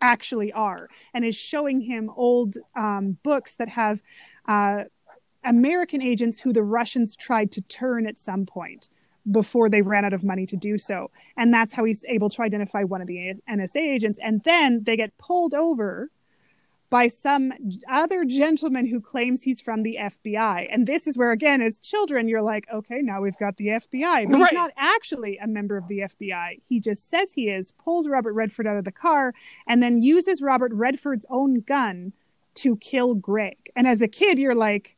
actually 0.00 0.52
are 0.52 0.88
and 1.12 1.24
is 1.24 1.34
showing 1.36 1.80
him 1.80 2.10
old 2.16 2.56
um, 2.76 3.18
books 3.22 3.54
that 3.54 3.68
have 3.68 4.00
uh, 4.46 4.84
American 5.46 6.02
agents 6.02 6.40
who 6.40 6.52
the 6.52 6.62
Russians 6.62 7.16
tried 7.16 7.50
to 7.52 7.60
turn 7.62 8.06
at 8.06 8.18
some 8.18 8.44
point 8.44 8.88
before 9.30 9.68
they 9.68 9.82
ran 9.82 10.04
out 10.04 10.12
of 10.12 10.22
money 10.22 10.46
to 10.46 10.56
do 10.56 10.78
so. 10.78 11.10
And 11.36 11.52
that's 11.52 11.72
how 11.72 11.84
he's 11.84 12.04
able 12.04 12.28
to 12.30 12.42
identify 12.42 12.82
one 12.84 13.00
of 13.00 13.06
the 13.06 13.34
NSA 13.50 13.76
agents. 13.80 14.18
And 14.22 14.42
then 14.44 14.84
they 14.84 14.96
get 14.96 15.16
pulled 15.18 15.54
over 15.54 16.10
by 16.88 17.08
some 17.08 17.52
other 17.90 18.24
gentleman 18.24 18.86
who 18.86 19.00
claims 19.00 19.42
he's 19.42 19.60
from 19.60 19.82
the 19.82 19.96
FBI. 20.00 20.68
And 20.70 20.86
this 20.86 21.08
is 21.08 21.18
where, 21.18 21.32
again, 21.32 21.60
as 21.60 21.80
children, 21.80 22.28
you're 22.28 22.42
like, 22.42 22.66
okay, 22.72 23.00
now 23.02 23.20
we've 23.20 23.36
got 23.38 23.56
the 23.56 23.66
FBI. 23.68 24.30
But 24.30 24.38
Right. 24.38 24.50
he's 24.50 24.54
not 24.54 24.70
actually 24.76 25.36
a 25.38 25.48
member 25.48 25.76
of 25.76 25.88
the 25.88 26.00
FBI. 26.02 26.60
He 26.68 26.78
just 26.78 27.10
says 27.10 27.32
he 27.32 27.48
is, 27.48 27.72
pulls 27.72 28.06
Robert 28.08 28.34
Redford 28.34 28.68
out 28.68 28.76
of 28.76 28.84
the 28.84 28.92
car, 28.92 29.34
and 29.66 29.82
then 29.82 30.00
uses 30.00 30.40
Robert 30.40 30.72
Redford's 30.72 31.26
own 31.28 31.60
gun 31.60 32.12
to 32.54 32.76
kill 32.76 33.14
Greg. 33.14 33.56
And 33.74 33.88
as 33.88 34.00
a 34.00 34.08
kid, 34.08 34.38
you're 34.38 34.54
like, 34.54 34.95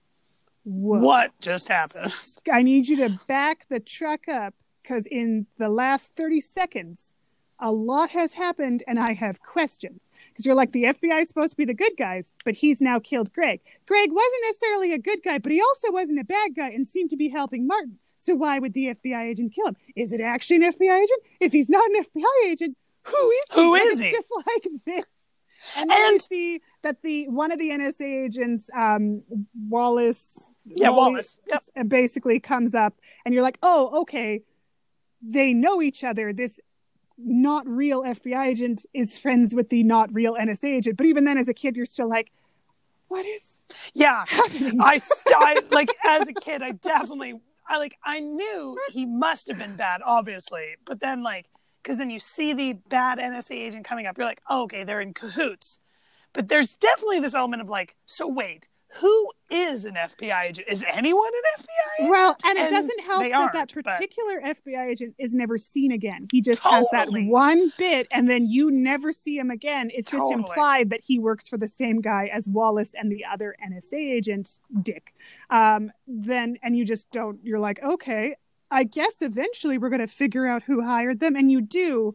whoa. 0.69 0.99
what 0.99 1.33
just 1.41 1.69
happened? 1.69 2.13
I 2.53 2.63
need 2.63 2.89
you 2.89 2.97
to 2.99 3.19
back 3.27 3.67
the 3.69 3.81
truck 3.81 4.29
up 4.29 4.55
because 4.83 5.07
in 5.07 5.47
the 5.59 5.69
last 5.69 6.13
30 6.17 6.41
seconds, 6.41 7.15
a 7.61 7.73
lot 7.73 8.11
has 8.11 8.35
happened 8.35 8.85
and 8.87 8.99
I 8.99 9.13
have 9.13 9.41
questions. 9.41 10.01
Because 10.29 10.47
you're 10.47 10.55
like, 10.55 10.73
the 10.73 10.85
FBI 10.85 11.23
is 11.23 11.29
supposed 11.29 11.51
to 11.53 11.57
be 11.57 11.65
the 11.65 11.75
good 11.75 11.93
guys, 11.99 12.35
but 12.45 12.55
he's 12.55 12.81
now 12.81 12.99
killed 12.99 13.33
Greg. 13.33 13.61
Greg 13.87 14.11
wasn't 14.13 14.43
necessarily 14.49 14.93
a 14.93 14.99
good 14.99 15.23
guy, 15.25 15.39
but 15.39 15.53
he 15.53 15.61
also 15.61 15.91
wasn't 15.93 16.21
a 16.21 16.25
bad 16.25 16.55
guy 16.57 16.71
and 16.71 16.87
seemed 16.87 17.11
to 17.11 17.17
be 17.17 17.29
helping 17.29 17.67
Martin. 17.67 17.99
So 18.17 18.35
why 18.35 18.59
would 18.59 18.75
the 18.75 18.95
FBI 18.95 19.25
agent 19.31 19.53
kill 19.55 19.69
him? 19.69 19.77
Is 19.97 20.13
it 20.13 20.21
actually 20.21 20.57
an 20.57 20.73
FBI 20.73 21.03
agent? 21.03 21.23
If 21.41 21.53
he's 21.53 21.69
not 21.69 21.89
an 21.91 22.05
FBI 22.05 22.47
agent, 22.51 22.77
who 23.05 23.31
is 23.31 23.45
he? 23.51 23.55
Who 23.55 23.75
is 23.75 24.01
he? 24.01 24.11
Just 24.11 24.27
like 24.47 24.67
this. 24.87 25.05
And 25.77 25.91
then 25.91 25.99
you 25.99 26.13
And- 26.13 26.23
see 26.23 26.61
that 26.83 27.03
the 27.03 27.29
one 27.29 27.51
of 27.53 27.59
the 27.59 27.71
NSA 27.71 28.25
agents, 28.25 28.71
um, 28.77 29.23
Wallace, 29.69 30.39
Yeah, 30.77 30.91
Wallace. 30.91 31.39
Yep. 31.47 31.63
uh, 31.77 31.83
basically 31.85 32.41
comes 32.41 32.75
up, 32.75 32.95
and 33.25 33.33
you're 33.35 33.43
like, 33.43 33.59
oh, 33.63 34.03
okay, 34.03 34.43
they 35.23 35.53
know 35.53 35.83
each 35.83 36.05
other. 36.05 36.33
This 36.33 36.61
not 37.17 37.67
real 37.67 38.03
FBI 38.03 38.47
agent 38.47 38.87
is 38.95 39.19
friends 39.19 39.55
with 39.55 39.71
the 39.71 39.83
not 39.83 40.13
real 40.15 40.35
NSA 40.35 40.77
agent. 40.77 40.97
But 40.97 41.07
even 41.07 41.25
then, 41.25 41.37
as 41.39 41.49
a 41.49 41.55
kid, 41.55 41.77
you're 41.77 41.87
still 41.87 42.09
like, 42.09 42.31
what 43.09 43.27
is 43.27 43.41
Yeah. 43.95 44.25
happening? 44.29 44.79
I, 44.81 45.01
I 45.29 45.61
like 45.71 45.89
as 46.07 46.29
a 46.29 46.33
kid, 46.33 46.63
I 46.63 46.73
definitely, 46.73 47.41
I 47.69 47.79
like, 47.79 47.97
I 48.05 48.21
knew 48.21 48.77
he 48.93 49.05
must 49.05 49.49
have 49.49 49.59
been 49.59 49.77
bad, 49.77 50.01
obviously. 50.05 50.77
But 50.85 51.01
then, 51.01 51.23
like, 51.23 51.47
because 51.83 51.99
then 51.99 52.11
you 52.11 52.21
see 52.21 52.53
the 52.55 52.75
bad 52.89 53.19
NSA 53.19 53.53
agent 53.53 53.85
coming 53.85 54.07
up, 54.07 54.17
you're 54.17 54.27
like, 54.27 54.43
oh, 54.49 54.63
okay, 54.65 54.85
they're 54.85 55.01
in 55.01 55.13
cahoots. 55.15 55.79
But 56.35 56.49
there's 56.49 56.77
definitely 56.77 57.21
this 57.21 57.35
element 57.35 57.63
of 57.63 57.69
like, 57.71 57.97
so 58.07 58.29
wait, 58.29 58.69
who 58.95 59.31
is 59.51 59.85
an 59.85 59.95
FBI 59.95 60.45
agent? 60.47 60.69
Is 60.71 60.85
anyone 60.89 61.29
an 61.29 61.65
FBI 61.65 62.01
agent? 62.01 62.11
Well, 62.11 62.37
and 62.45 62.59
it 62.59 62.71
doesn't 62.71 63.01
help 63.01 63.23
that 63.23 63.31
that 63.31 63.55
aren't, 63.55 63.75
but- 63.75 63.85
particular 63.85 64.41
FBI 64.41 64.87
agent 64.91 65.15
is 65.19 65.35
never 65.35 65.59
seen 65.59 65.93
again. 65.93 66.27
He 66.33 66.41
just 66.41 66.63
has 66.65 66.87
that 66.93 67.09
one 67.11 67.73
bit, 67.77 68.09
and 68.11 68.29
then 68.29 68.47
you 68.47 68.71
never 68.71 69.13
see 69.13 69.37
him 69.39 69.51
again. 69.51 69.91
It's 69.93 70.11
just 70.11 70.33
implied 70.33 70.91
that 70.91 71.01
he 71.05 71.19
works 71.19 71.49
for 71.49 71.59
the 71.59 71.69
same 71.69 72.01
guy 72.01 72.31
as 72.33 72.49
Wallace 72.49 72.95
and 72.95 73.13
the 73.13 73.25
other 73.31 73.55
NSA 73.65 73.95
agent, 73.99 74.61
Dick. 74.83 75.15
Um, 75.51 75.93
then, 76.07 76.59
and 76.63 76.77
you 76.77 76.85
just 76.85 77.11
don't. 77.11 77.39
You're 77.43 77.59
like, 77.59 77.83
okay, 77.83 78.37
I 78.71 78.85
guess 78.85 79.21
eventually 79.21 79.79
we're 79.79 79.91
going 79.91 80.01
to 80.01 80.07
figure 80.07 80.47
out 80.47 80.63
who 80.63 80.83
hired 80.83 81.21
them, 81.21 81.37
and 81.37 81.51
you 81.51 81.61
do. 81.61 82.15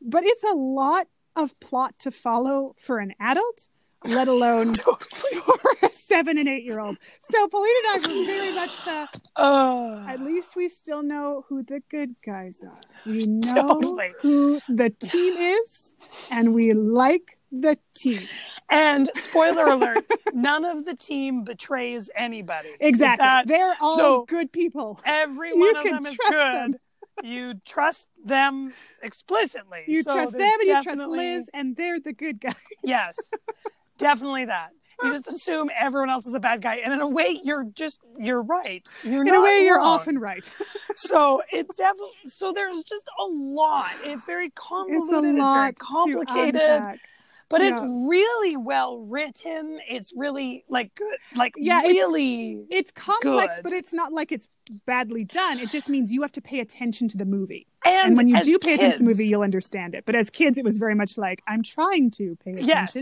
But 0.00 0.24
it's 0.24 0.44
a 0.44 0.54
lot 0.54 1.08
of 1.36 1.58
plot 1.60 1.98
to 2.00 2.10
follow 2.10 2.74
for 2.78 2.98
an 2.98 3.14
adult, 3.20 3.68
let 4.04 4.28
alone 4.28 4.72
Totally. 4.72 5.40
for 5.40 5.58
a 5.86 5.90
seven 5.90 6.38
and 6.38 6.48
eight 6.48 6.64
year 6.64 6.80
old. 6.80 6.96
So 7.30 7.48
Paulina 7.48 7.74
and 7.94 8.04
I 8.04 8.08
were 8.08 8.24
very 8.26 8.54
much 8.54 8.84
the 8.84 9.08
Uh, 9.42 10.04
at 10.08 10.20
least 10.20 10.56
we 10.56 10.68
still 10.68 11.02
know 11.02 11.44
who 11.48 11.62
the 11.62 11.80
good 11.90 12.14
guys 12.24 12.62
are. 12.62 12.80
We 13.06 13.26
know 13.26 13.66
Totally. 13.66 14.12
who 14.20 14.60
the 14.68 14.90
team 14.90 15.34
is, 15.36 15.94
and 16.30 16.54
we 16.54 16.72
like 16.72 17.38
the 17.50 17.78
team. 17.94 18.22
and 18.70 19.10
spoiler 19.14 19.66
alert, 19.66 20.04
none 20.32 20.64
of 20.64 20.84
the 20.86 20.94
team 20.96 21.44
betrays 21.44 22.08
anybody. 22.16 22.68
Exactly. 22.80 23.24
that- 23.24 23.46
They're 23.46 23.76
all 23.80 23.96
so- 23.96 24.24
good 24.26 24.50
people. 24.52 25.00
every 25.04 25.50
You 25.50 25.60
one 25.60 25.76
of 25.76 25.82
can 25.82 25.92
them 25.94 26.06
is 26.06 26.16
good. 26.16 26.32
them. 26.32 26.74
You 27.22 27.54
trust 27.66 28.08
them 28.24 28.72
explicitly. 29.02 29.84
You 29.86 30.02
So 30.02 30.14
trust 30.14 30.32
them 30.32 30.40
and 30.60 30.66
you 30.68 30.82
trust 30.82 31.10
Liz, 31.10 31.50
and 31.52 31.76
they're 31.76 32.00
the 32.00 32.14
good 32.14 32.40
guys. 32.40 32.56
Yes, 32.82 33.16
definitely 34.02 34.44
that. 34.46 34.70
You 35.02 35.10
just 35.14 35.26
assume 35.26 35.68
everyone 35.76 36.10
else 36.10 36.26
is 36.28 36.34
a 36.34 36.38
bad 36.38 36.60
guy, 36.62 36.76
and 36.76 36.92
in 36.92 37.00
a 37.00 37.08
way, 37.08 37.40
you're 37.42 37.64
just 37.74 37.98
you're 38.18 38.42
right. 38.42 38.86
You're 39.02 39.26
In 39.26 39.34
a 39.34 39.42
way, 39.42 39.64
you're 39.64 39.80
often 39.80 40.18
right. 40.18 40.48
So 40.94 41.42
it 41.50 41.66
definitely 41.76 42.10
so. 42.26 42.52
There's 42.52 42.82
just 42.84 43.08
a 43.18 43.24
lot. 43.24 43.90
It's 44.04 44.24
very 44.26 44.46
It's 44.46 44.54
convoluted. 44.56 45.24
a 45.24 45.28
It's, 45.40 45.52
very 45.52 45.72
complicated. 45.72 47.00
but 47.48 47.60
it's 47.62 47.80
really 47.82 48.56
well 48.56 48.98
written. 49.00 49.80
It's 49.88 50.12
really 50.14 50.64
like 50.68 50.94
good, 50.94 51.16
like 51.34 51.54
Yeah, 51.56 51.78
it's- 51.80 51.92
really. 51.92 52.64
It's 52.70 52.92
complex, 52.92 53.56
Good. 53.56 53.62
but 53.64 53.72
it's 53.72 53.92
not 53.92 54.12
like 54.12 54.30
it's 54.30 54.46
badly 54.86 55.24
done. 55.24 55.58
It 55.58 55.70
just 55.70 55.88
means 55.88 56.12
you 56.12 56.22
have 56.22 56.32
to 56.32 56.40
pay 56.42 56.60
attention 56.60 57.08
to 57.08 57.16
the 57.16 57.24
movie. 57.24 57.66
and, 57.84 58.08
And, 58.08 58.16
when 58.16 58.28
you 58.28 58.38
do 58.42 58.58
pay 58.58 58.74
attention 58.74 58.98
to 58.98 59.04
the 59.04 59.10
movie, 59.10 59.26
you'll 59.26 59.42
understand 59.42 59.94
it. 59.96 60.04
But 60.04 60.14
as 60.14 60.30
kids, 60.30 60.58
it 60.58 60.64
was 60.64 60.78
very 60.78 60.94
much 60.94 61.18
like, 61.18 61.42
I'm 61.48 61.62
trying 61.64 62.10
to 62.12 62.36
pay 62.44 62.52
attention. 62.52 62.68
Yes. 62.68 62.96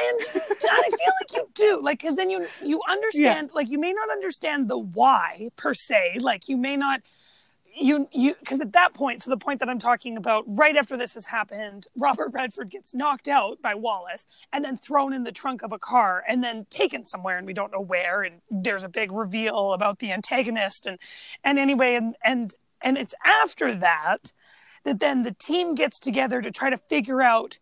And 0.00 0.20
I 0.20 0.90
feel 0.90 1.12
like 1.20 1.34
you 1.34 1.48
do, 1.54 1.80
like, 1.82 2.00
because 2.00 2.16
then 2.16 2.30
you 2.30 2.46
you 2.62 2.80
understand, 2.88 3.50
like, 3.54 3.68
you 3.68 3.78
may 3.78 3.92
not 3.92 4.10
understand 4.10 4.68
the 4.68 4.78
why 4.78 5.50
per 5.56 5.74
se, 5.74 6.18
like, 6.20 6.48
you 6.48 6.56
may 6.56 6.76
not, 6.76 7.02
you 7.78 8.08
you 8.12 8.34
because 8.38 8.60
at 8.60 8.72
that 8.72 8.94
point, 8.94 9.22
so 9.22 9.30
the 9.30 9.36
point 9.36 9.60
that 9.60 9.68
I'm 9.68 9.78
talking 9.78 10.16
about, 10.16 10.44
right 10.46 10.76
after 10.76 10.96
this 10.96 11.14
has 11.14 11.26
happened, 11.26 11.86
Robert 11.96 12.30
Redford 12.32 12.70
gets 12.70 12.94
knocked 12.94 13.28
out 13.28 13.60
by 13.60 13.74
Wallace 13.74 14.26
and 14.52 14.64
then 14.64 14.76
thrown 14.76 15.12
in 15.12 15.24
the 15.24 15.32
trunk 15.32 15.62
of 15.62 15.72
a 15.72 15.78
car 15.78 16.24
and 16.28 16.42
then 16.42 16.66
taken 16.70 17.04
somewhere, 17.04 17.36
and 17.38 17.46
we 17.46 17.52
don't 17.52 17.72
know 17.72 17.80
where, 17.80 18.22
and 18.22 18.40
there's 18.50 18.84
a 18.84 18.88
big 18.88 19.12
reveal 19.12 19.72
about 19.74 19.98
the 19.98 20.10
antagonist, 20.12 20.86
and 20.86 20.98
and 21.44 21.58
anyway, 21.58 21.94
and 21.96 22.16
and 22.24 22.56
and 22.80 22.96
it's 22.96 23.14
after 23.24 23.74
that 23.74 24.32
that 24.84 25.00
then 25.00 25.22
the 25.22 25.32
team 25.32 25.74
gets 25.74 26.00
together 26.00 26.42
to 26.42 26.50
try 26.50 26.70
to 26.70 26.76
figure 26.76 27.22
out 27.22 27.58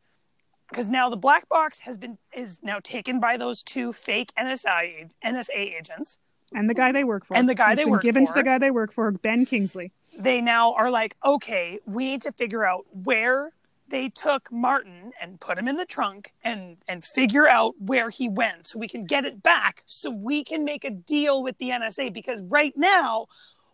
because 0.70 0.88
now 0.88 1.10
the 1.10 1.16
black 1.16 1.48
box 1.48 1.80
has 1.80 1.98
been 1.98 2.18
is 2.34 2.62
now 2.62 2.78
taken 2.82 3.20
by 3.20 3.36
those 3.36 3.62
two 3.62 3.92
fake 3.92 4.32
NSA 4.38 5.10
NSA 5.24 5.56
agents. 5.56 6.18
And 6.52 6.68
the 6.68 6.74
guy 6.74 6.90
they 6.90 7.04
work 7.04 7.26
for. 7.26 7.36
And 7.36 7.48
the 7.48 7.54
guy 7.54 7.70
He's 7.70 7.78
they 7.78 7.84
been 7.84 7.92
work 7.92 8.02
given 8.02 8.26
to 8.26 8.32
the 8.32 8.42
guy 8.42 8.58
they 8.58 8.72
work 8.72 8.92
for, 8.92 9.10
Ben 9.12 9.46
Kingsley. 9.46 9.92
They 10.18 10.40
now 10.40 10.72
are 10.74 10.90
like, 10.90 11.16
okay, 11.24 11.78
we 11.86 12.04
need 12.04 12.22
to 12.22 12.32
figure 12.32 12.64
out 12.64 12.86
where 12.92 13.52
they 13.88 14.08
took 14.08 14.50
Martin 14.50 15.12
and 15.20 15.40
put 15.40 15.58
him 15.58 15.68
in 15.68 15.76
the 15.76 15.84
trunk 15.84 16.32
and 16.42 16.78
and 16.88 17.04
figure 17.04 17.48
out 17.48 17.74
where 17.78 18.10
he 18.10 18.28
went 18.28 18.66
so 18.66 18.78
we 18.78 18.88
can 18.88 19.04
get 19.04 19.24
it 19.24 19.42
back 19.42 19.82
so 19.86 20.10
we 20.10 20.42
can 20.42 20.64
make 20.64 20.84
a 20.84 20.90
deal 20.90 21.42
with 21.42 21.58
the 21.58 21.70
NSA 21.70 22.12
because 22.12 22.42
right 22.44 22.72
now 22.76 23.26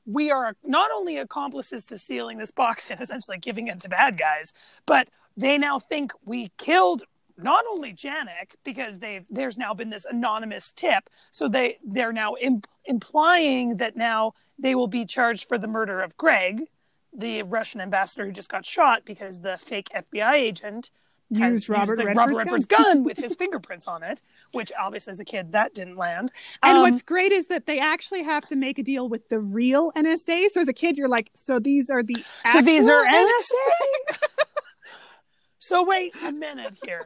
we 0.07 0.31
are 0.31 0.57
not 0.65 0.91
only 0.95 1.19
accomplices 1.19 1.87
to 1.87 1.99
sealing 1.99 2.39
this 2.39 2.51
box 2.51 2.87
and 2.91 3.01
essentially 3.01 3.39
giving 3.39 3.69
it 3.69 3.81
to 3.81 3.89
bad 3.89 4.19
guys, 4.19 4.53
but 4.87 5.09
they 5.37 5.59
now 5.59 5.79
think 5.79 6.13
we 6.25 6.51
killed 6.57 7.05
not 7.39 7.65
only 7.71 7.93
Janek 7.93 8.55
because 8.65 8.99
they've 8.99 9.27
there's 9.31 9.59
now 9.59 9.75
been 9.75 9.91
this 9.91 10.07
anonymous 10.07 10.73
tip, 10.73 11.11
so 11.31 11.49
they 11.49 11.79
they're 11.85 12.13
now 12.13 12.35
imp- 12.41 12.67
implying 12.85 13.77
that 13.77 13.97
now 13.97 14.33
they 14.59 14.75
will 14.75 14.87
be 14.87 15.05
charged 15.05 15.49
for 15.49 15.59
the 15.59 15.67
murder 15.67 16.01
of 16.01 16.17
Greg, 16.17 16.63
the 17.13 17.43
Russian 17.43 17.81
ambassador 17.81 18.25
who 18.25 18.33
just 18.33 18.49
got 18.49 18.65
shot 18.65 19.05
because 19.05 19.41
the 19.41 19.59
fake 19.59 19.89
FBI 19.95 20.35
agent 20.35 20.91
has 21.35 21.55
Used 21.55 21.69
Robert 21.69 21.97
the 21.97 22.05
Redford's 22.05 22.17
Robert. 22.19 22.37
Redford's 22.37 22.67
gun 22.67 23.05
with 23.05 23.19
his 23.19 23.35
fingerprints 23.39 23.87
on 23.87 24.03
it, 24.03 24.23
which 24.53 24.71
obviously 24.81 25.11
as 25.11 25.21
a 25.21 25.25
kid 25.25 25.53
that 25.53 25.75
didn't 25.75 25.97
land. 25.97 26.31
And 26.63 26.79
Um, 26.79 26.83
what's 26.85 27.03
great 27.03 27.33
is 27.33 27.49
that 27.49 27.67
they 27.67 27.81
actually 27.81 28.23
have 28.23 28.47
to 28.47 28.57
make 28.57 28.79
a 28.79 28.83
deal 28.83 29.09
with 29.09 29.29
the 29.29 29.41
real 29.41 29.93
NSA. 29.97 30.51
So 30.51 30.61
as 30.61 30.69
a 30.69 30.73
kid, 30.73 30.97
you're 30.97 31.09
like, 31.09 31.31
so 31.35 31.59
these 31.59 31.91
are 31.91 32.03
the 32.03 32.25
So 32.53 32.63
these 32.63 32.89
are 32.89 33.05
NSA? 33.05 34.19
so 35.67 35.85
wait 35.85 36.15
a 36.25 36.33
minute 36.33 36.79
here. 36.85 37.03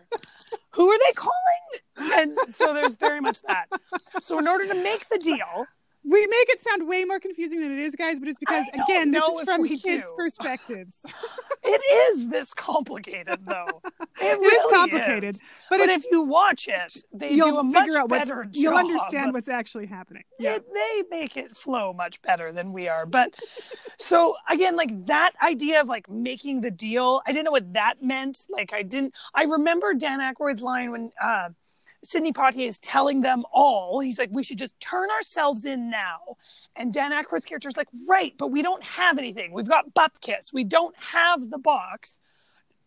Who 0.73 0.89
are 0.91 0.99
they 0.99 1.13
calling? 1.13 2.19
And 2.21 2.55
so 2.55 2.75
there's 2.75 2.97
very 2.97 3.21
much 3.21 3.41
that. 3.43 3.67
So 4.21 4.39
in 4.39 4.47
order 4.47 4.67
to 4.67 4.75
make 4.75 5.09
the 5.09 5.19
deal, 5.19 5.67
We 6.03 6.27
make 6.27 6.49
it 6.49 6.63
sound 6.63 6.89
way 6.89 7.05
more 7.05 7.21
confusing 7.21 7.61
than 7.61 7.79
it 7.79 7.79
is, 7.85 7.95
guys, 7.95 8.19
but 8.19 8.29
it's 8.29 8.39
because 8.39 8.65
again, 8.73 9.11
this 9.11 9.23
is 9.23 9.41
from 9.43 9.67
kids' 9.69 9.83
do. 9.85 10.03
perspectives. 10.17 10.95
it 11.65 11.81
is 12.13 12.29
this 12.29 12.55
complicated 12.55 13.41
though. 13.47 13.83
It, 14.23 14.35
It 14.35 14.39
really 14.41 14.55
is 14.55 14.67
complicated, 14.75 15.25
is. 15.25 15.41
but, 15.71 15.79
But, 15.79 15.89
if 15.89 16.05
you 16.11 16.23
watch 16.23 16.69
it, 16.69 16.95
they 17.13 17.31
you'll 17.33 17.53
do 17.53 17.59
a 17.59 17.63
much 17.63 17.95
out 17.95 18.09
better 18.11 18.45
job. 18.45 18.51
you'll 18.55 18.77
understand 18.77 19.33
what's 19.33 19.49
actually 19.49 19.87
happening. 19.87 20.25
Yeah. 20.39 20.57
it, 20.57 20.65
they 20.75 21.17
make 21.17 21.37
it 21.39 21.57
flow 21.57 21.93
much 21.95 22.21
better 22.23 22.53
than 22.53 22.73
we 22.73 22.89
are. 22.89 23.07
But 23.07 23.33
so 23.99 24.37
again, 24.51 24.77
like 24.77 25.07
that 25.07 25.33
idea 25.43 25.81
of 25.81 25.89
like 25.89 26.11
making 26.11 26.61
the 26.61 26.71
deal, 26.71 27.23
I 27.27 27.33
didn't 27.33 27.45
know 27.47 27.51
what 27.53 27.73
that 27.75 28.03
meant. 28.03 28.45
Like 28.51 28.73
I 28.75 28.83
didn't. 28.83 29.15
I 29.35 29.45
remember 29.45 29.95
Dan 29.95 30.21
Aykroyd's 30.21 30.63
line 30.63 30.91
when 30.91 31.13
uh, 31.23 31.51
Sidney 32.03 32.33
Poitier 32.33 32.67
is 32.67 32.79
telling 32.79 33.21
them 33.21 33.45
all. 33.53 34.01
He's 34.01 34.19
like, 34.19 34.31
"We 34.33 34.43
should 34.43 34.59
just 34.59 34.79
turn 34.81 35.11
ourselves 35.11 35.67
in 35.67 35.91
now." 35.91 36.37
And 36.77 36.93
Dan 36.93 37.13
Aykroyd's 37.13 37.45
character 37.45 37.69
is 37.69 37.77
like, 37.77 37.89
"Right, 38.09 38.35
but 38.39 38.49
we 38.49 38.63
don't 38.63 38.83
have 38.83 39.19
anything. 39.19 39.53
We've 39.53 39.69
got 39.69 39.93
Bupkiss. 39.95 40.53
We 40.53 40.65
don't 40.65 40.97
have 40.97 41.51
the 41.51 41.59
box." 41.59 42.19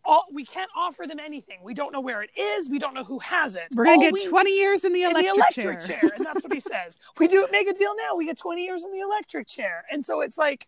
All, 0.05 0.25
we 0.33 0.45
can't 0.45 0.69
offer 0.75 1.07
them 1.07 1.19
anything. 1.19 1.59
We 1.63 1.73
don't 1.73 1.93
know 1.93 2.01
where 2.01 2.21
it 2.21 2.29
is. 2.37 2.67
We 2.67 2.77
don't 2.77 2.93
know 2.93 3.05
who 3.05 3.19
has 3.19 3.55
it. 3.55 3.69
We're 3.73 3.85
gonna 3.85 4.01
get 4.01 4.11
we 4.11 4.27
20 4.27 4.51
years 4.51 4.83
in 4.83 4.91
the 4.91 5.03
in 5.03 5.11
electric, 5.11 5.33
the 5.33 5.39
electric 5.39 5.79
chair. 5.79 5.99
chair. 5.99 6.11
and 6.17 6.25
that's 6.25 6.43
what 6.43 6.53
he 6.53 6.59
says. 6.59 6.97
We 7.19 7.29
do 7.29 7.47
make 7.51 7.69
a 7.69 7.73
deal 7.73 7.95
now. 7.95 8.15
We 8.17 8.25
get 8.25 8.37
20 8.37 8.65
years 8.65 8.83
in 8.83 8.91
the 8.91 8.99
electric 8.99 9.47
chair, 9.47 9.85
and 9.89 10.05
so 10.05 10.19
it's 10.19 10.37
like 10.37 10.67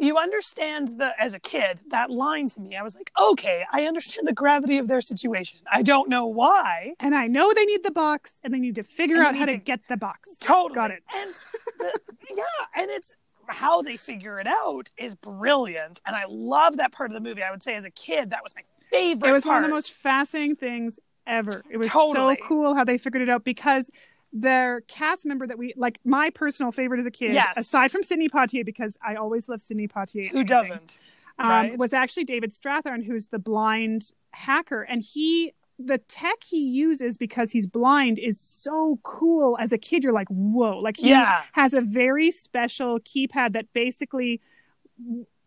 you 0.00 0.16
understand 0.18 0.88
the 0.98 1.10
as 1.20 1.34
a 1.34 1.38
kid 1.38 1.80
that 1.90 2.10
line 2.10 2.48
to 2.50 2.60
me. 2.60 2.76
I 2.76 2.82
was 2.82 2.94
like, 2.94 3.10
okay, 3.20 3.64
I 3.72 3.84
understand 3.84 4.26
the 4.26 4.32
gravity 4.32 4.78
of 4.78 4.88
their 4.88 5.00
situation. 5.00 5.60
I 5.70 5.82
don't 5.82 6.08
know 6.08 6.26
why. 6.26 6.94
And 7.00 7.14
I 7.14 7.26
know 7.26 7.52
they 7.54 7.66
need 7.66 7.82
the 7.82 7.90
box, 7.90 8.32
and 8.42 8.52
they 8.54 8.58
need 8.58 8.74
to 8.76 8.82
figure 8.82 9.16
And 9.18 9.26
out 9.26 9.36
how 9.36 9.46
to 9.46 9.52
to- 9.52 9.58
get 9.58 9.80
the 9.88 9.96
box. 9.96 10.38
Totally 10.40 10.74
Got 10.74 10.90
it. 10.92 11.02
And 11.14 11.30
the, 11.78 12.00
yeah, 12.36 12.44
and 12.82 12.90
it's 12.90 13.14
how 13.46 13.82
they 13.82 13.96
figure 13.96 14.38
it 14.40 14.46
out 14.46 14.90
is 14.96 15.14
brilliant, 15.14 16.00
and 16.06 16.14
I 16.16 16.24
love 16.28 16.76
that 16.78 16.92
part 16.92 17.10
of 17.10 17.14
the 17.14 17.20
movie. 17.20 17.42
I 17.42 17.50
would 17.50 17.62
say 17.62 17.74
as 17.74 17.84
a 17.84 17.90
kid, 17.90 18.30
that 18.30 18.42
was 18.42 18.54
my 18.54 18.62
favorite. 18.90 19.28
It 19.28 19.32
was 19.32 19.44
one 19.44 19.56
of 19.58 19.62
the 19.64 19.68
most 19.74 19.92
fascinating 19.92 20.56
things 20.56 20.98
ever. 21.26 21.62
It 21.70 21.76
was 21.76 21.88
Totally. 21.88 22.36
so 22.40 22.46
cool 22.48 22.74
how 22.74 22.84
they 22.84 22.96
figured 22.98 23.22
it 23.22 23.28
out 23.28 23.44
because 23.44 23.90
their 24.32 24.82
cast 24.82 25.26
member 25.26 25.46
that 25.46 25.58
we 25.58 25.74
like 25.76 25.98
my 26.04 26.30
personal 26.30 26.70
favorite 26.72 27.00
as 27.00 27.06
a 27.06 27.10
kid, 27.10 27.32
Yes. 27.32 27.56
aside 27.56 27.90
from 27.90 28.02
Sidney 28.02 28.28
Poitier, 28.28 28.64
because 28.64 28.96
I 29.06 29.16
always 29.16 29.48
love 29.48 29.60
Sidney 29.60 29.88
Poitier. 29.88 30.28
Who 30.30 30.44
doesn't? 30.44 30.98
Um, 31.38 31.48
right? 31.48 31.78
Was 31.78 31.92
actually 31.92 32.24
David 32.24 32.52
Strathairn, 32.52 33.04
who's 33.04 33.28
the 33.28 33.38
blind 33.38 34.12
hacker, 34.32 34.82
and 34.82 35.02
he 35.02 35.52
the 35.82 35.96
tech 35.96 36.42
he 36.44 36.58
uses 36.60 37.16
because 37.16 37.50
he's 37.50 37.66
blind 37.66 38.18
is 38.18 38.38
so 38.38 38.98
cool. 39.02 39.56
As 39.58 39.72
a 39.72 39.78
kid, 39.78 40.02
you're 40.04 40.12
like, 40.12 40.28
whoa! 40.28 40.78
Like 40.78 40.98
he 40.98 41.08
Yeah. 41.08 41.42
has 41.52 41.72
a 41.72 41.80
very 41.80 42.30
special 42.30 43.00
keypad 43.00 43.54
that 43.54 43.72
basically 43.72 44.40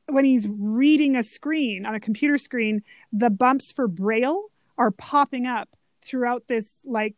when 0.08 0.26
he's 0.26 0.48
reading 0.50 1.16
a 1.16 1.24
screen 1.24 1.86
on 1.86 1.96
a 1.96 2.00
computer 2.00 2.38
screen 2.38 2.82
the 3.12 3.30
bumps 3.30 3.72
for 3.72 3.88
braille 3.88 4.46
are 4.78 4.92
popping 4.92 5.46
up 5.46 5.70
throughout 6.04 6.48
this 6.48 6.82
like 6.84 7.16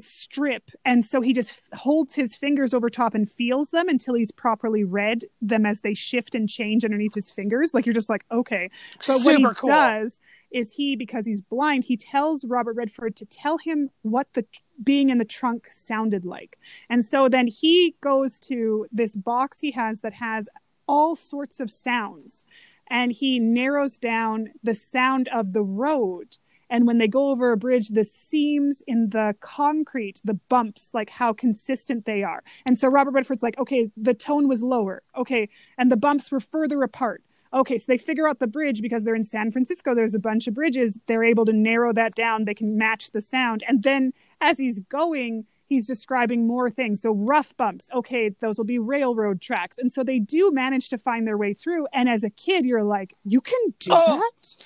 strip. 0.00 0.70
And 0.84 1.04
so 1.04 1.20
he 1.20 1.32
just 1.32 1.50
f- 1.50 1.78
holds 1.78 2.14
his 2.14 2.34
fingers 2.34 2.72
over 2.72 2.88
top 2.88 3.14
and 3.14 3.30
feels 3.30 3.70
them 3.70 3.88
until 3.88 4.14
he's 4.14 4.30
properly 4.30 4.84
read 4.84 5.24
them 5.42 5.66
as 5.66 5.80
they 5.80 5.94
shift 5.94 6.34
and 6.34 6.48
change 6.48 6.84
underneath 6.84 7.14
his 7.14 7.30
fingers. 7.30 7.74
Like 7.74 7.86
you're 7.86 7.94
just 7.94 8.08
like 8.08 8.24
okay. 8.30 8.70
But 9.06 9.24
what 9.24 9.36
he 9.36 9.44
cool. 9.56 9.68
does 9.68 10.20
is 10.50 10.72
he 10.72 10.96
because 10.96 11.26
he's 11.26 11.42
blind 11.42 11.84
he 11.84 11.94
tells 11.94 12.42
robert 12.46 12.74
redford 12.74 13.14
to 13.14 13.26
tell 13.26 13.58
him 13.58 13.90
what 14.00 14.26
the 14.32 14.46
being 14.82 15.10
in 15.10 15.18
the 15.18 15.24
trunk 15.24 15.66
sounded 15.70 16.24
like. 16.24 16.58
And 16.88 17.04
so 17.04 17.28
then 17.28 17.46
he 17.46 17.96
goes 18.00 18.38
to 18.40 18.86
this 18.92 19.16
box 19.16 19.60
he 19.60 19.72
has 19.72 20.00
that 20.00 20.14
has 20.14 20.48
all 20.86 21.14
sorts 21.14 21.60
of 21.60 21.70
sounds. 21.70 22.44
And 22.90 23.12
he 23.12 23.38
narrows 23.38 23.98
down 23.98 24.50
the 24.62 24.74
sound 24.74 25.28
of 25.28 25.52
the 25.52 25.62
road 25.62 26.38
and 26.70 26.86
when 26.86 26.98
they 26.98 27.08
go 27.08 27.30
over 27.30 27.52
a 27.52 27.56
bridge 27.56 27.88
the 27.90 28.04
seams 28.04 28.82
in 28.86 29.10
the 29.10 29.34
concrete 29.40 30.20
the 30.24 30.34
bumps 30.48 30.90
like 30.92 31.10
how 31.10 31.32
consistent 31.32 32.04
they 32.04 32.22
are. 32.22 32.42
And 32.66 32.78
so 32.78 32.88
robert 32.88 33.12
redford's 33.12 33.42
like 33.42 33.58
okay 33.58 33.90
the 33.96 34.14
tone 34.14 34.48
was 34.48 34.62
lower. 34.62 35.02
Okay. 35.16 35.48
And 35.76 35.90
the 35.90 35.96
bumps 35.96 36.30
were 36.30 36.40
further 36.40 36.82
apart. 36.82 37.22
Okay. 37.52 37.78
So 37.78 37.84
they 37.88 37.96
figure 37.96 38.28
out 38.28 38.40
the 38.40 38.46
bridge 38.46 38.82
because 38.82 39.04
they're 39.04 39.14
in 39.14 39.24
san 39.24 39.50
francisco. 39.50 39.94
There's 39.94 40.14
a 40.14 40.18
bunch 40.18 40.46
of 40.46 40.54
bridges. 40.54 40.98
They're 41.06 41.24
able 41.24 41.44
to 41.46 41.52
narrow 41.52 41.92
that 41.94 42.14
down. 42.14 42.44
They 42.44 42.54
can 42.54 42.76
match 42.76 43.10
the 43.10 43.20
sound. 43.20 43.64
And 43.66 43.82
then 43.82 44.12
as 44.40 44.58
he's 44.58 44.80
going 44.80 45.46
he's 45.66 45.86
describing 45.86 46.46
more 46.46 46.70
things. 46.70 47.02
So 47.02 47.12
rough 47.12 47.54
bumps. 47.58 47.88
Okay. 47.92 48.30
Those 48.40 48.56
will 48.56 48.64
be 48.64 48.78
railroad 48.78 49.42
tracks. 49.42 49.76
And 49.76 49.92
so 49.92 50.02
they 50.02 50.18
do 50.18 50.50
manage 50.50 50.88
to 50.88 50.98
find 50.98 51.26
their 51.26 51.36
way 51.36 51.52
through. 51.52 51.86
And 51.92 52.08
as 52.08 52.24
a 52.24 52.30
kid 52.30 52.64
you're 52.64 52.84
like 52.84 53.14
you 53.24 53.40
can 53.40 53.60
do 53.78 53.90
Oh, 53.92 54.18
that 54.18 54.56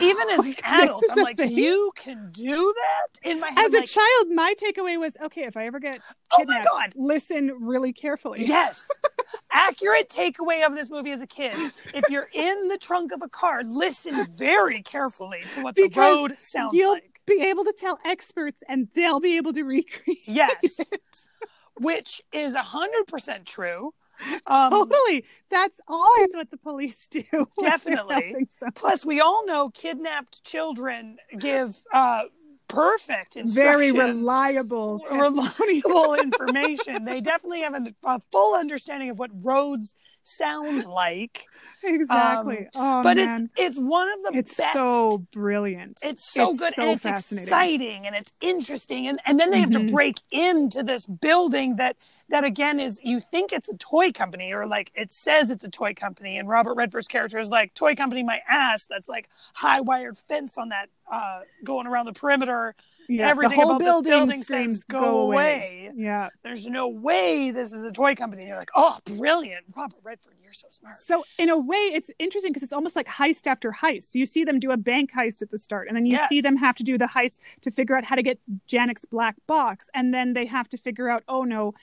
Even 0.00 0.30
as 0.30 0.38
an 0.46 0.54
adult, 0.64 1.04
I'm 1.10 1.18
a 1.18 1.22
like, 1.22 1.36
thing? 1.38 1.52
you 1.52 1.92
can 1.96 2.30
do 2.32 2.74
that 2.74 3.28
in 3.30 3.40
my 3.40 3.48
head. 3.48 3.66
as 3.66 3.74
a 3.74 3.78
like, 3.78 3.88
child 3.88 4.28
my 4.34 4.54
takeaway 4.62 4.98
was 4.98 5.14
okay 5.24 5.44
if 5.44 5.56
i 5.56 5.66
ever 5.66 5.80
get 5.80 5.96
Oh 6.30 6.36
my 6.38 6.44
kidnapped 6.44 6.68
God. 6.70 6.92
listen 6.96 7.52
really 7.60 7.92
carefully 7.92 8.44
Yes. 8.44 8.86
Accurate 9.50 10.10
takeaway 10.10 10.64
of 10.66 10.74
this 10.74 10.90
movie 10.90 11.10
as 11.10 11.22
a 11.22 11.26
kid. 11.26 11.54
If 11.94 12.10
you're 12.10 12.28
in 12.34 12.68
the 12.68 12.76
trunk 12.76 13.12
of 13.12 13.22
a 13.22 13.28
car, 13.28 13.62
listen 13.64 14.26
very 14.36 14.82
carefully 14.82 15.40
to 15.54 15.62
what 15.62 15.74
the 15.74 15.84
Because 15.88 16.16
road 16.16 16.34
sounds 16.38 16.74
you'll 16.74 16.92
like. 16.92 17.20
be 17.26 17.40
able 17.42 17.64
to 17.64 17.72
tell 17.72 17.98
experts 18.04 18.62
and 18.68 18.88
they'll 18.94 19.20
be 19.20 19.36
able 19.38 19.52
to 19.54 19.62
recreate 19.62 20.18
Yes. 20.26 20.54
it. 20.78 21.28
Which 21.80 22.20
is 22.32 22.54
100% 22.56 23.46
true. 23.46 23.94
Um, 24.46 24.70
totally 24.70 25.24
that's 25.50 25.80
always 25.86 26.28
what 26.34 26.50
the 26.50 26.56
police 26.56 27.06
do 27.08 27.22
Definitely. 27.60 28.48
Plus, 28.74 29.04
we 29.04 29.20
all 29.20 29.46
know 29.46 29.70
kidnapped 29.70 30.42
children 30.44 31.18
give 31.38 31.76
uh, 31.92 32.22
perfect 32.66 33.36
Very 33.44 33.92
reliable. 33.92 35.02
reliable 35.10 36.14
information. 36.20 37.04
They 37.04 37.20
definitely 37.20 37.60
have 37.62 37.74
a, 37.74 37.94
a 38.04 38.20
full 38.32 38.54
understanding 38.54 39.10
of 39.10 39.18
what 39.18 39.30
roads 39.44 39.94
sound 40.22 40.84
like. 40.86 41.46
exactly. 41.82 42.68
oh, 42.74 43.02
but 43.02 43.16
man. 43.16 43.50
it's 43.56 43.78
it's 43.78 43.78
one 43.78 44.08
of 44.12 44.20
the 44.24 44.38
it's 44.38 44.56
best. 44.56 44.74
so 44.74 45.24
brilliant. 45.32 45.98
it's 46.02 46.30
so 46.32 46.54
good 46.54 46.74
so 46.74 46.82
and 46.82 46.90
it's 46.92 47.02
fascinating. 47.02 47.48
exciting 47.48 48.06
and 48.06 48.14
it's 48.16 48.32
interesting 48.42 49.06
and 49.06 49.20
and 49.24 49.40
then 49.40 49.50
they 49.50 49.60
have 49.60 49.70
to 49.70 49.78
Mhm. 49.78 49.90
break 49.90 50.16
into 50.30 50.82
this 50.82 51.06
building 51.06 51.76
that 51.76 51.96
that 52.30 52.44
again 52.44 52.78
is 52.78 53.00
you 53.02 53.20
think 53.20 53.52
it's 53.52 53.68
a 53.68 53.76
toy 53.76 54.12
company 54.12 54.52
or 54.52 54.66
like 54.66 54.90
it 54.94 55.10
says 55.12 55.50
it's 55.50 55.64
a 55.64 55.70
toy 55.70 55.94
company 55.94 56.38
and 56.38 56.48
Robert 56.48 56.74
Redford's 56.74 57.08
character 57.08 57.38
is 57.38 57.48
like 57.48 57.74
toy 57.74 57.94
company 57.94 58.22
my 58.22 58.40
ass 58.48 58.86
that's 58.86 59.08
like 59.08 59.28
high 59.54 59.80
wired 59.80 60.16
fence 60.16 60.58
on 60.58 60.68
that 60.70 60.88
uh 61.10 61.40
going 61.64 61.86
around 61.86 62.06
the 62.06 62.12
perimeter 62.12 62.74
Yeah, 63.08 63.28
everything 63.28 63.56
the 63.56 63.62
whole 63.62 63.70
about 63.76 63.78
building, 63.84 64.10
this 64.12 64.46
building 64.48 64.68
says 64.72 64.84
go, 64.84 65.20
away. 65.22 65.90
Yeah. 65.96 66.28
there's 66.42 66.66
no 66.66 66.88
way 66.88 67.50
this 67.50 67.72
is 67.72 67.84
a 67.84 67.92
toy 67.92 68.14
company 68.14 68.42
and 68.42 68.48
you're 68.48 68.58
like 68.58 68.70
oh 68.74 68.98
brilliant 69.04 69.64
Robert 69.74 70.00
Redford 70.02 70.34
you're 70.42 70.52
so 70.52 70.68
smart 70.70 70.96
So 70.96 71.24
in 71.38 71.48
a 71.50 71.58
way, 71.58 71.76
it's 71.94 72.10
interesting 72.18 72.52
because 72.52 72.62
it's 72.62 72.72
almost 72.72 72.96
like 72.96 73.06
heist 73.06 73.46
after 73.46 73.70
heist. 73.72 74.10
So 74.12 74.18
you 74.18 74.26
see 74.26 74.44
them 74.44 74.58
do 74.58 74.70
a 74.70 74.76
bank 74.76 75.10
heist 75.16 75.40
at 75.42 75.50
the 75.50 75.58
start, 75.58 75.88
and 75.88 75.96
then 75.96 76.04
you 76.06 76.12
Yes. 76.12 76.28
see 76.28 76.40
them 76.40 76.56
have 76.56 76.74
to 76.76 76.82
do 76.82 76.98
the 76.98 77.06
heist 77.06 77.38
to 77.62 77.70
figure 77.70 77.96
out 77.96 78.04
how 78.04 78.16
to 78.16 78.22
get 78.22 78.38
Janek's 78.68 79.04
black 79.04 79.36
box, 79.46 79.88
and 79.94 80.12
then 80.12 80.32
they 80.32 80.46
have 80.46 80.68
to 80.70 80.76
figure 80.78 81.08
out, 81.08 81.22
oh 81.28 81.44
no, 81.44 81.74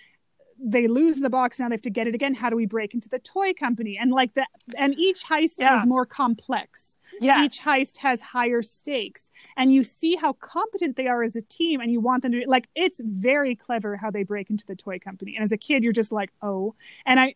they 0.58 0.88
lose 0.88 1.20
the 1.20 1.30
box 1.30 1.60
now. 1.60 1.68
They 1.70 1.74
have 1.76 1.82
to 1.82 1.90
get 1.90 2.08
it 2.08 2.16
again. 2.16 2.34
How 2.34 2.50
do 2.50 2.56
we 2.56 2.66
break 2.66 2.94
into 2.94 3.10
the 3.10 3.20
toy 3.20 3.54
company? 3.54 3.98
And 4.00 4.12
like 4.12 4.34
that, 4.36 4.48
and 4.78 4.94
each 4.98 5.24
heist 5.26 5.56
Yeah. 5.60 5.80
is 5.80 5.86
more 5.86 6.06
complex. 6.06 6.98
yeah 7.22 7.44
Each 7.44 7.60
heist 7.62 7.98
has 7.98 8.22
higher 8.22 8.62
stakes, 8.62 9.30
and 9.58 9.74
you 9.74 9.84
see 9.84 10.16
how 10.16 10.34
competent 10.34 10.96
they 10.96 11.08
are 11.08 11.24
as 11.24 11.36
a 11.36 11.42
team, 11.42 11.82
and 11.82 11.92
you 11.92 12.00
want 12.00 12.24
them 12.24 12.32
to 12.32 12.44
like. 12.48 12.68
It's 12.76 13.02
very 13.04 13.56
clever 13.56 13.98
how 13.98 14.12
they 14.12 14.24
break 14.24 14.50
into 14.50 14.66
the 14.66 14.76
toy 14.76 14.98
company. 15.00 15.36
And 15.36 15.44
as 15.44 15.52
a 15.52 15.58
kid, 15.58 15.84
you're 15.84 15.94
just 15.94 16.12
like, 16.12 16.32
oh. 16.42 16.74
And 17.06 17.20
I, 17.20 17.36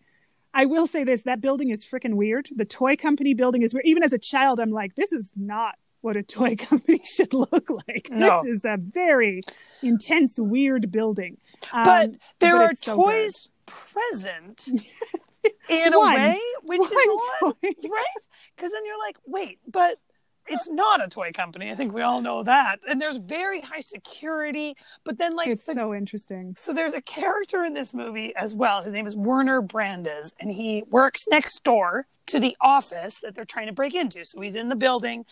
I 0.53 0.65
will 0.65 0.87
say 0.87 1.03
this: 1.03 1.23
that 1.23 1.41
building 1.41 1.69
is 1.69 1.85
freaking 1.85 2.15
weird. 2.15 2.49
The 2.55 2.65
toy 2.65 2.95
company 2.95 3.33
building 3.33 3.61
is 3.61 3.73
weird. 3.73 3.85
Even 3.85 4.03
as 4.03 4.13
a 4.13 4.17
child, 4.17 4.59
I'm 4.59 4.71
like, 4.71 4.95
this 4.95 5.11
is 5.11 5.31
not 5.35 5.75
what 6.01 6.15
a 6.17 6.23
toy 6.23 6.55
company 6.57 7.01
should 7.05 7.33
look 7.33 7.69
like. 7.69 8.09
No. 8.11 8.41
This 8.43 8.57
is 8.57 8.65
a 8.65 8.77
very 8.77 9.41
intense, 9.81 10.39
weird 10.39 10.91
building. 10.91 11.37
but 11.71 12.05
Um, 12.05 12.15
there 12.39 12.57
but 12.57 12.71
are 12.71 12.73
so 12.81 12.95
toys 12.95 13.49
present 13.65 14.67
in 15.69 15.93
a 15.93 15.99
way 15.99 16.39
which 16.63 16.81
is 16.81 16.91
odd, 17.41 17.53
right 17.63 18.05
because 18.55 18.71
then 18.71 18.85
you're 18.85 18.97
like 18.99 19.15
wait 19.25 19.59
but 19.71 19.99
it's 20.47 20.67
not 20.67 21.03
a 21.05 21.07
toy 21.07 21.31
company 21.31 21.69
i 21.71 21.75
think 21.75 21.93
we 21.93 22.01
all 22.01 22.19
know 22.19 22.41
that 22.43 22.79
and 22.89 22.99
there's 22.99 23.17
very 23.17 23.61
high 23.61 23.79
security 23.79 24.75
but 25.05 25.17
then 25.19 25.31
like 25.33 25.47
It's 25.47 25.65
the- 25.65 25.75
so 25.75 25.93
interesting. 25.93 26.55
so 26.57 26.73
there's 26.73 26.93
a 26.95 27.01
character 27.01 27.63
in 27.63 27.73
this 27.73 27.93
movie 27.93 28.33
as 28.35 28.53
well 28.55 28.81
his 28.81 28.93
name 28.93 29.05
is 29.07 29.15
werner 29.15 29.61
brandes 29.61 30.33
and 30.39 30.49
he 30.51 30.83
works 30.89 31.27
next 31.29 31.63
door 31.63 32.07
to 32.27 32.39
the 32.39 32.57
office 32.59 33.19
that 33.21 33.35
they're 33.35 33.45
trying 33.45 33.67
to 33.67 33.73
break 33.73 33.95
into 33.95 34.25
so 34.25 34.41
he's 34.41 34.55
in 34.55 34.67
the 34.69 34.75
building 34.75 35.25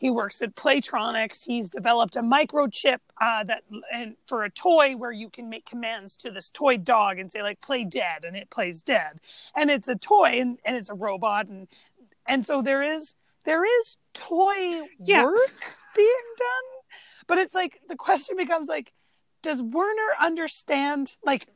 he 0.00 0.08
works 0.08 0.40
at 0.40 0.56
Playtronics. 0.56 1.44
He's 1.44 1.68
developed 1.68 2.16
a 2.16 2.22
microchip 2.22 3.00
uh, 3.20 3.44
that 3.44 3.64
and 3.92 4.16
for 4.26 4.44
a 4.44 4.50
toy 4.50 4.96
where 4.96 5.12
you 5.12 5.28
can 5.28 5.50
make 5.50 5.66
commands 5.66 6.16
to 6.18 6.30
this 6.30 6.48
toy 6.48 6.78
dog 6.78 7.18
and 7.18 7.30
say 7.30 7.42
like 7.42 7.60
"play 7.60 7.84
dead" 7.84 8.24
and 8.24 8.34
it 8.34 8.48
plays 8.48 8.80
dead. 8.80 9.20
And 9.54 9.70
it's 9.70 9.88
a 9.88 9.96
toy 9.96 10.40
and, 10.40 10.58
and 10.64 10.74
it's 10.74 10.88
a 10.88 10.94
robot 10.94 11.48
and 11.48 11.68
and 12.26 12.46
so 12.46 12.62
there 12.62 12.82
is 12.82 13.14
there 13.44 13.62
is 13.80 13.98
toy 14.14 14.86
Yeah. 14.98 15.24
work 15.24 15.76
being 15.94 16.08
done, 16.38 16.96
but 17.26 17.36
it's 17.36 17.54
like 17.54 17.80
the 17.86 17.96
question 17.96 18.36
becomes 18.38 18.68
like, 18.68 18.94
does 19.42 19.60
Werner 19.60 20.14
understand 20.18 21.18
like 21.22 21.46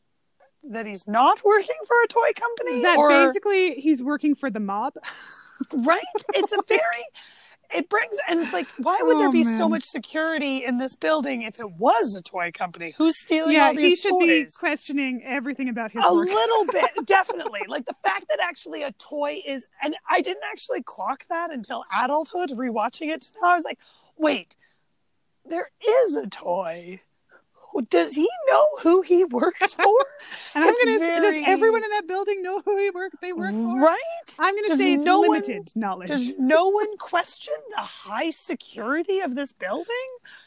that 0.64 0.84
he's 0.84 1.06
not 1.08 1.42
working 1.46 1.76
for 1.86 1.96
a 2.04 2.08
toy 2.08 2.32
company 2.36 2.82
That 2.82 2.98
or 2.98 3.08
basically 3.08 3.76
he's 3.76 4.02
working 4.02 4.34
for 4.34 4.50
the 4.50 4.60
mob. 4.60 4.92
right 5.72 6.02
it's 6.34 6.52
a 6.52 6.58
very 6.68 7.04
it 7.72 7.88
brings 7.88 8.16
and 8.28 8.40
it's 8.40 8.52
like 8.52 8.66
why 8.78 8.98
would 9.02 9.18
there 9.18 9.28
Oh, 9.28 9.32
be 9.32 9.44
so 9.44 9.68
much 9.68 9.84
security 9.84 10.64
in 10.64 10.78
this 10.78 10.96
building 10.96 11.42
if 11.42 11.60
it 11.60 11.70
was 11.72 12.16
a 12.16 12.22
toy 12.22 12.50
company? 12.52 12.94
Who's 12.96 13.18
stealing 13.20 13.52
yeah, 13.54 13.66
all 13.68 13.74
these 13.74 14.02
he 14.02 14.08
should 14.08 14.18
be 14.18 14.46
questioning 14.58 15.22
everything 15.24 15.68
about 15.68 15.92
his 15.92 16.04
a 16.04 16.12
work. 16.14 16.28
little 16.28 16.66
bit 16.66 16.90
definitely. 17.06 17.60
Like 17.68 17.86
the 17.86 17.94
fact 18.02 18.26
that 18.28 18.38
actually 18.42 18.82
a 18.82 18.92
toy 18.92 19.40
is 19.46 19.66
and 19.82 19.94
i 20.08 20.20
didn't 20.20 20.42
actually 20.50 20.82
clock 20.82 21.26
that 21.28 21.50
until 21.52 21.84
adulthood 21.94 22.50
rewatching 22.50 23.12
it 23.14 23.24
now 23.40 23.50
i 23.50 23.54
was 23.54 23.64
like 23.64 23.78
wait 24.16 24.56
there 25.46 25.70
is 26.02 26.16
a 26.16 26.26
toy 26.26 27.00
does 27.82 28.14
he 28.14 28.28
know 28.50 28.66
who 28.82 29.02
he 29.02 29.24
works 29.24 29.74
for 29.82 30.06
And 30.54 30.64
I'm 30.64 30.74
gonna 30.84 30.98
very- 30.98 31.20
does 31.20 31.44
everyone 31.48 31.82
in 31.84 31.90
that 31.90 32.06
building 32.06 32.42
know 32.42 32.60
who 32.60 32.76
he 32.78 32.90
work 32.90 33.12
they 33.20 33.32
work 33.32 33.50
for? 33.52 33.80
right 33.80 33.98
I'm 34.38 34.54
gonna 34.54 34.68
Does 34.68 34.78
say 34.78 34.96
no 34.96 35.20
one- 35.20 35.30
limited 35.42 35.70
knowledge. 35.74 36.08
does 36.08 36.32
no 36.38 36.68
one 36.68 36.96
question 36.98 37.54
the 37.76 37.82
high 37.82 38.30
security 38.30 39.20
of 39.20 39.34
this 39.34 39.52
building 39.52 39.94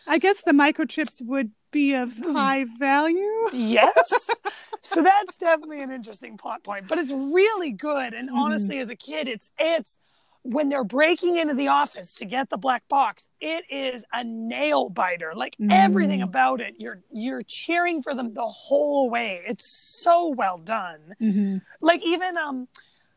I 0.08 0.18
guess 0.20 0.42
the 0.42 0.52
microchips 0.52 1.22
would 1.22 1.52
be 1.72 1.94
of 1.94 2.14
high 2.18 2.66
value. 2.80 3.50
Yes. 3.52 4.30
so 4.82 5.04
that's 5.04 5.38
definitely 5.38 5.82
an 5.82 5.92
interesting 5.92 6.38
plot 6.38 6.64
point, 6.64 6.88
but 6.88 6.98
it's 6.98 7.12
really 7.12 7.72
good. 7.72 8.14
And 8.14 8.30
Mhm. 8.30 8.36
honestly, 8.38 8.80
as 8.80 8.90
a 8.90 8.96
kid, 8.96 9.28
it's 9.28 9.52
it's 9.60 9.98
when 10.50 10.70
they're 10.70 10.84
breaking 10.84 11.36
into 11.36 11.54
the 11.54 11.68
office 11.68 12.14
to 12.16 12.26
get 12.26 12.50
the 12.50 12.58
black 12.58 12.88
box, 12.88 13.28
it 13.42 13.66
is 13.70 14.06
a 14.14 14.24
nail 14.24 14.90
biter. 14.90 15.34
Like 15.36 15.56
Mhm. 15.58 15.72
everything 15.72 16.22
about 16.22 16.62
it, 16.62 16.76
you're 16.78 17.02
you're 17.12 17.42
cheering 17.42 18.02
for 18.02 18.14
them 18.16 18.34
the 18.34 18.48
whole 18.48 19.10
way. 19.10 19.42
It's 19.46 19.70
so 20.02 20.30
well 20.30 20.58
done. 20.58 21.16
Mm-hmm. 21.22 21.58
Like 21.82 22.02
even 22.06 22.38
um, 22.38 22.68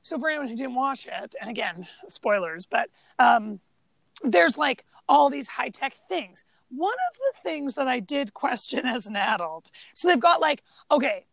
so 0.03 0.19
for 0.19 0.29
anyone 0.29 0.49
who 0.49 0.57
didn't 0.57 0.75
watch 0.75 1.07
it, 1.07 1.35
and 1.41 1.49
again, 1.49 1.87
spoilers, 2.09 2.67
but 2.67 2.89
um, 3.19 3.61
there's 4.25 4.59
like 4.59 4.85
all 5.09 5.31
these 5.31 5.47
high 5.49 5.69
tech 5.69 5.95
things. 5.95 6.45
One 6.71 6.95
of 7.11 7.17
the 7.17 7.41
things 7.49 7.75
that 7.75 7.89
I 7.89 8.01
did 8.01 8.33
question 8.35 8.87
as 8.87 9.07
an 9.07 9.17
adult, 9.17 9.71
so 9.93 10.09
they've 10.09 10.19
got 10.21 10.41
like, 10.41 10.63
okay, 10.91 11.27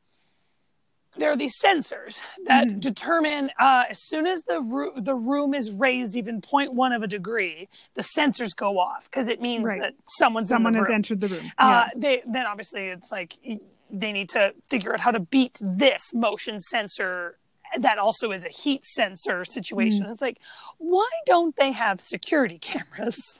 there 1.17 1.31
are 1.31 1.35
these 1.37 1.57
sensors 1.59 2.21
that 2.45 2.67
Mhm. 2.67 2.79
determine 2.79 3.51
uh, 3.59 3.83
as 3.89 3.99
soon 4.07 4.25
as 4.27 4.43
the 4.43 4.61
ro- 4.61 4.93
the 4.99 5.15
room 5.15 5.53
is 5.53 5.71
raised 5.71 6.15
even 6.15 6.41
0.1 6.41 6.91
of 6.93 7.03
a 7.03 7.07
degree, 7.07 7.67
the 7.95 8.01
sensors 8.01 8.55
go 8.55 8.79
off 8.79 9.09
because 9.09 9.27
it 9.27 9.41
means 9.41 9.67
Right. 9.67 9.81
that 9.81 9.93
someone's 10.17 10.49
Someone 10.49 10.73
in 10.73 10.79
the 10.79 10.79
has 10.85 10.89
room. 10.89 10.95
entered 10.95 11.21
the 11.21 11.27
room. 11.29 11.51
Uh, 11.57 11.85
they 11.95 12.21
then 12.25 12.45
obviously 12.45 12.87
it's 12.87 13.11
like 13.11 13.33
they 13.89 14.11
need 14.11 14.29
to 14.29 14.53
figure 14.69 14.93
out 14.93 14.99
how 14.99 15.11
to 15.11 15.19
beat 15.19 15.57
this 15.61 16.13
motion 16.13 16.59
sensor 16.59 17.37
that 17.77 17.97
also 17.97 18.31
is 18.31 18.45
a 18.45 18.49
heat 18.49 18.85
sensor 18.85 19.43
situation. 19.43 20.05
Mm. 20.05 20.11
It's 20.11 20.21
like, 20.21 20.37
why 20.77 21.09
don't 21.25 21.55
they 21.57 21.71
have 21.73 21.99
security 22.01 22.57
cameras? 22.61 23.39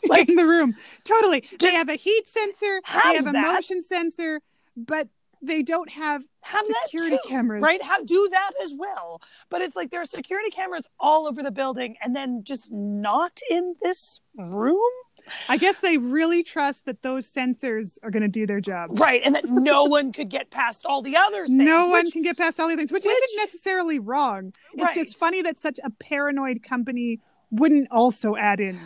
like 0.08 0.28
in 0.28 0.36
the 0.36 0.46
room. 0.46 0.76
Totally. 1.04 1.42
they 1.58 1.72
have 1.72 1.88
a 1.88 1.94
heat 1.96 2.26
sensor, 2.28 2.80
they 2.86 3.16
have 3.16 3.26
a 3.26 3.32
that. 3.32 3.54
motion 3.54 3.82
sensor, 3.82 4.40
but 4.76 5.08
they 5.42 5.62
don't 5.62 5.90
have 5.90 6.22
have 6.42 6.64
security 6.84 7.18
too, 7.22 7.28
cameras. 7.28 7.62
right? 7.62 7.82
How 7.82 8.02
do 8.02 8.28
that 8.30 8.50
as 8.62 8.74
well? 8.76 9.20
But 9.50 9.62
it's 9.62 9.76
like 9.76 9.90
there 9.90 10.00
are 10.00 10.04
security 10.06 10.50
cameras 10.50 10.86
all 10.98 11.26
over 11.26 11.42
the 11.42 11.50
building, 11.50 11.96
and 12.02 12.14
then 12.16 12.42
just 12.44 12.70
not 12.72 13.40
in 13.50 13.74
this 13.82 14.20
room, 14.36 14.78
I 15.48 15.56
guess 15.58 15.80
they 15.80 15.98
really 15.98 16.42
trust 16.42 16.84
that 16.86 17.02
those 17.02 17.30
sensors 17.30 17.98
are 18.02 18.10
going 18.10 18.22
to 18.22 18.28
do 18.28 18.46
their 18.46 18.60
job. 18.60 18.98
right? 18.98 19.20
And 19.24 19.34
that 19.34 19.44
no 19.44 19.84
one 19.96 20.12
could 20.12 20.28
get 20.30 20.50
past 20.50 20.86
all 20.86 21.02
the 21.02 21.16
other 21.16 21.46
things. 21.46 21.58
No 21.58 21.88
one 21.88 22.10
can 22.10 22.22
get 22.22 22.36
past 22.38 22.58
all 22.58 22.68
these 22.68 22.76
things, 22.78 22.92
which, 22.92 23.04
which- 23.04 23.14
isn't 23.14 23.44
necessarily 23.44 23.98
wrong. 23.98 24.52
It's 24.74 24.82
Right. 24.82 24.94
just 24.94 25.18
funny 25.18 25.42
that 25.42 25.58
such 25.58 25.78
a 25.84 25.90
paranoid 25.90 26.62
company 26.62 27.20
wouldn't 27.50 27.88
also 27.90 28.36
add 28.36 28.60
in 28.60 28.78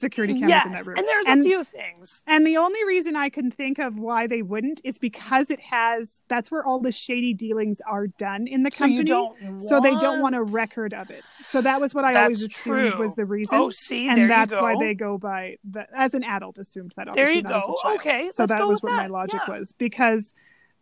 security 0.00 0.34
cameras 0.34 0.48
yes, 0.50 0.66
in 0.66 0.72
that 0.72 0.86
room. 0.86 0.96
and 0.98 1.06
there's 1.06 1.26
And- 1.26 1.40
a 1.40 1.44
few 1.44 1.62
things. 1.64 2.22
And 2.26 2.46
the 2.46 2.56
only 2.56 2.82
reason 2.84 3.16
I 3.16 3.28
can 3.28 3.50
think 3.50 3.78
of 3.78 3.98
why 3.98 4.26
they 4.26 4.42
wouldn't 4.42 4.80
is 4.82 4.98
because 4.98 5.50
it 5.50 5.60
has 5.60 6.22
that's 6.28 6.50
where 6.50 6.64
all 6.64 6.80
the 6.80 6.90
shady 6.92 7.34
dealings 7.34 7.80
are 7.86 8.06
done 8.06 8.46
in 8.46 8.62
the 8.62 8.70
So 8.70 8.78
company. 8.84 9.04
don't. 9.04 9.60
So 9.60 9.80
they 9.80 9.94
don't 9.96 10.20
want 10.20 10.34
a 10.34 10.42
record 10.42 10.94
of 10.94 11.10
it. 11.10 11.26
So 11.42 11.60
that 11.62 11.80
was 11.80 11.94
what 11.94 12.04
I 12.04 12.22
always 12.22 12.42
assumed 12.42 12.92
true. 12.92 12.98
was 13.00 13.14
the 13.14 13.24
reason. 13.26 13.56
Oh, 13.58 13.70
see, 13.70 14.06
there 14.06 14.16
and 14.22 14.30
that's 14.30 14.50
you 14.50 14.56
go. 14.56 14.62
why 14.62 14.74
they 14.80 14.94
go 14.94 15.18
by 15.18 15.56
the, 15.68 15.86
as 15.96 16.14
an 16.14 16.24
adult 16.24 16.58
assumed 16.58 16.92
that 16.96 17.08
There 17.14 17.30
you 17.30 17.42
not 17.42 17.56
as 17.58 17.64
a 17.64 17.66
go. 17.84 17.94
Okay, 17.96 18.26
so 18.32 18.46
that 18.46 18.66
was 18.66 18.82
what 18.82 18.92
my 18.92 19.06
logic 19.06 19.40
Yeah. 19.46 19.54
was 19.58 19.72
because 19.72 20.32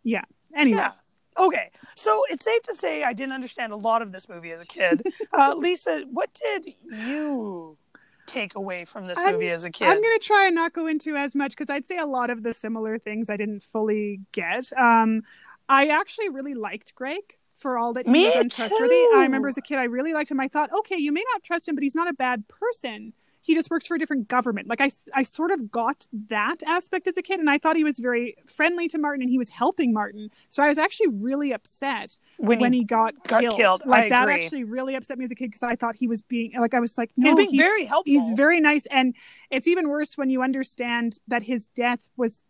yeah 0.03 0.23
anyway 0.55 0.79
Yeah. 0.79 0.91
Okay. 1.37 1.69
So 1.95 2.23
it's 2.29 2.43
safe 2.43 2.63
to 2.63 2.75
say 2.75 3.01
I 3.03 3.13
didn't 3.13 3.31
understand 3.33 3.71
a 3.71 3.77
lot 3.77 4.01
of 4.01 4.11
this 4.11 4.27
movie 4.27 4.51
as 4.51 4.61
a 4.61 4.65
kid. 4.65 5.01
uh, 5.33 5.53
Lisa, 5.55 6.03
what 6.11 6.29
did 6.33 6.73
you 6.91 7.58
take 8.29 8.55
away 8.55 8.85
from 8.85 9.07
this 9.07 9.17
I'm- 9.19 9.33
movie 9.33 9.49
as 9.49 9.63
a 9.63 9.69
kid? 9.71 9.87
I'm 9.87 10.01
going 10.01 10.19
to 10.19 10.23
try 10.25 10.45
and 10.47 10.55
not 10.55 10.73
go 10.73 10.87
into 10.87 11.15
as 11.15 11.35
much 11.35 11.51
because 11.51 11.69
I'd 11.69 11.85
say 11.85 11.97
a 11.97 12.05
lot 12.05 12.29
of 12.29 12.43
the 12.43 12.53
similar 12.53 12.97
things 12.97 13.29
I 13.29 13.37
didn't 13.37 13.63
fully 13.63 14.21
get. 14.31 14.69
Um, 14.77 15.23
I 15.67 15.87
actually 15.87 16.29
really 16.29 16.53
liked 16.53 16.95
Greg 16.95 17.37
for 17.55 17.77
all 17.77 17.93
that 17.93 18.05
he 18.05 18.11
Me 18.11 18.25
was 18.27 18.35
untrustworthy. 18.37 18.87
too. 18.89 19.11
I 19.17 19.23
remember 19.23 19.47
as 19.49 19.57
a 19.57 19.61
kid, 19.61 19.77
I 19.77 19.83
really 19.83 20.13
liked 20.13 20.31
him. 20.31 20.39
I 20.39 20.47
thought, 20.47 20.71
okay, 20.79 20.95
you 20.97 21.11
may 21.11 21.23
not 21.33 21.43
trust 21.43 21.67
him, 21.67 21.75
but 21.75 21.83
he's 21.83 21.95
not 21.95 22.07
a 22.09 22.13
bad 22.13 22.45
person. 22.47 23.13
He 23.41 23.55
just 23.55 23.69
works 23.69 23.87
for 23.87 23.95
a 23.95 23.99
different 23.99 24.27
government. 24.27 24.67
Like 24.67 24.81
I, 24.81 24.91
I 25.13 25.23
sort 25.23 25.51
of 25.51 25.71
got 25.71 26.07
that 26.29 26.61
aspect 26.65 27.07
as 27.07 27.17
a 27.17 27.21
kid, 27.21 27.39
and 27.39 27.49
I 27.49 27.57
thought 27.57 27.75
he 27.75 27.83
was 27.83 27.99
very 27.99 28.35
friendly 28.47 28.87
to 28.89 28.97
Martin, 28.97 29.21
and 29.21 29.29
he 29.29 29.37
was 29.37 29.49
helping 29.49 29.93
Martin. 29.93 30.29
So 30.49 30.63
I 30.63 30.67
was 30.67 30.77
actually 30.77 31.07
really 31.07 31.51
upset 31.51 32.17
when, 32.37 32.59
when 32.59 32.73
he, 32.73 32.79
he, 32.79 32.85
got, 32.85 33.13
got 33.27 33.41
killed. 33.41 33.55
killed. 33.55 33.81
Like 33.85 34.05
I 34.05 34.09
that 34.09 34.23
agree. 34.23 34.33
actually 34.33 34.63
really 34.65 34.95
upset 34.95 35.17
me 35.17 35.25
as 35.25 35.31
a 35.31 35.35
kid 35.35 35.47
because 35.47 35.63
I 35.63 35.75
thought 35.75 35.95
he 35.95 36.07
was 36.07 36.21
being 36.21 36.53
like 36.59 36.73
I 36.73 36.79
was 36.79 36.97
like, 36.97 37.11
no, 37.15 37.35
he's 37.35 37.49
being 37.49 37.57
very 37.57 37.85
helpful. 37.85 38.11
He's 38.11 38.31
very 38.31 38.59
nice, 38.59 38.85
and 38.87 39.15
it's 39.49 39.67
even 39.67 39.89
worse 39.89 40.17
when 40.17 40.29
you 40.29 40.41
understand 40.41 41.19
that 41.27 41.43
his 41.43 41.69
death 41.69 42.09
was 42.17 42.41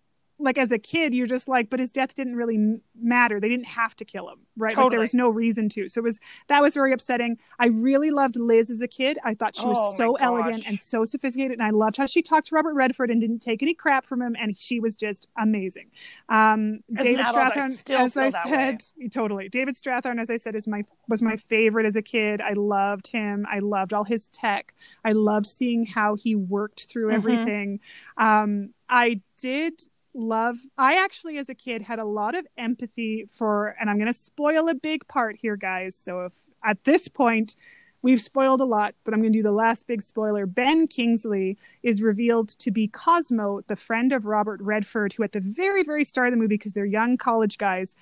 like 0.42 0.58
as 0.58 0.72
a 0.72 0.80
kid 0.80 1.14
you're 1.14 1.28
just 1.28 1.48
like 1.48 1.70
but 1.70 1.80
his 1.80 1.92
death 1.92 2.16
didn't 2.16 2.36
really 2.36 2.80
matter. 3.02 3.40
They 3.40 3.50
didn't 3.50 3.68
have 3.68 3.96
to 3.98 4.06
kill 4.06 4.30
him 4.30 4.40
right? 4.58 4.70
Totally. 4.72 4.86
like 4.86 4.92
there 4.92 5.00
was 5.00 5.14
no 5.14 5.30
reason 5.30 5.70
to. 5.70 5.88
So 5.88 6.00
it 6.00 6.04
was 6.04 6.20
that 6.48 6.62
was 6.62 6.74
very 6.74 6.92
upsetting. 6.94 7.38
I 7.60 7.68
really 7.68 8.10
loved 8.12 8.36
liz 8.38 8.70
as 8.70 8.82
a 8.82 8.88
kid. 8.88 9.18
I 9.24 9.34
thought 9.34 9.56
she 9.56 9.66
was 9.66 9.78
Oh, 9.80 9.94
so 9.96 10.16
elegant 10.16 10.68
and 10.68 10.80
so 10.80 11.06
sophisticated 11.06 11.58
and 11.60 11.64
i 11.64 11.70
loved 11.70 11.98
how 11.98 12.06
she 12.06 12.22
talked 12.22 12.48
to 12.48 12.56
robert 12.56 12.74
redford 12.74 13.10
and 13.12 13.20
didn't 13.22 13.40
take 13.40 13.62
any 13.64 13.74
crap 13.74 14.06
from 14.06 14.22
him 14.22 14.36
and 14.40 14.56
she 14.56 14.80
was 14.80 14.96
just 14.96 15.28
amazing. 15.38 15.90
Um 16.30 16.80
david 16.94 17.20
adult, 17.22 17.54
strathairn 17.54 17.72
still 17.76 18.00
as 18.00 18.18
i 18.18 18.30
said 18.30 18.84
totally. 19.12 19.50
David 19.50 19.76
strathairn 19.76 20.20
as 20.20 20.30
i 20.30 20.36
said 20.38 20.56
is 20.56 20.68
my 20.68 20.84
was 21.08 21.22
my 21.22 21.36
favorite 21.36 21.86
as 21.86 21.96
a 21.96 22.02
kid. 22.02 22.40
I 22.42 22.54
loved 22.54 23.08
him. 23.08 23.46
I 23.52 23.60
loved 23.60 23.94
all 23.94 24.04
his 24.04 24.28
tech. 24.30 24.74
I 25.04 25.12
loved 25.14 25.48
seeing 25.48 25.86
how 25.86 26.16
he 26.16 26.36
worked 26.36 26.86
through 26.86 27.10
Mhm. 27.10 27.14
everything. 27.16 27.80
Um 28.18 28.74
i 28.90 29.22
did 29.38 29.82
love 30.14 30.58
i 30.78 30.96
actually 30.96 31.38
as 31.38 31.50
a 31.50 31.56
kid 31.56 31.82
had 31.82 32.00
a 32.00 32.06
lot 32.06 32.36
of 32.36 32.46
empathy 32.58 33.26
for 33.32 33.76
and 33.80 33.90
i'm 33.90 33.98
going 33.98 34.12
to 34.12 34.14
spoil 34.14 34.68
a 34.68 34.74
big 34.74 35.08
part 35.08 35.36
here 35.36 35.56
guys 35.56 35.96
so 35.96 36.26
if 36.26 36.34
at 36.64 36.84
this 36.84 37.08
point 37.08 37.56
we've 38.02 38.22
spoiled 38.22 38.60
a 38.60 38.66
lot 38.66 38.96
but 39.04 39.14
i'm 39.14 39.22
going 39.22 39.32
to 39.32 39.40
do 39.40 39.44
the 39.44 39.52
last 39.52 39.86
big 39.86 40.02
spoiler 40.02 40.46
ben 40.46 40.88
kingsley 40.88 41.58
is 41.84 42.02
revealed 42.02 42.50
to 42.50 42.72
be 42.72 42.88
cosmo 42.88 43.62
the 43.68 43.76
friend 43.76 44.12
of 44.12 44.26
robert 44.26 44.60
redford 44.62 45.14
who 45.14 45.24
at 45.24 45.32
the 45.32 45.40
very 45.40 45.84
very 45.84 46.04
start 46.04 46.28
of 46.28 46.32
the 46.32 46.38
movie 46.38 46.56
because 46.56 46.74
they're 46.74 46.86
young 46.86 47.16
college 47.16 47.58
guys 47.58 47.94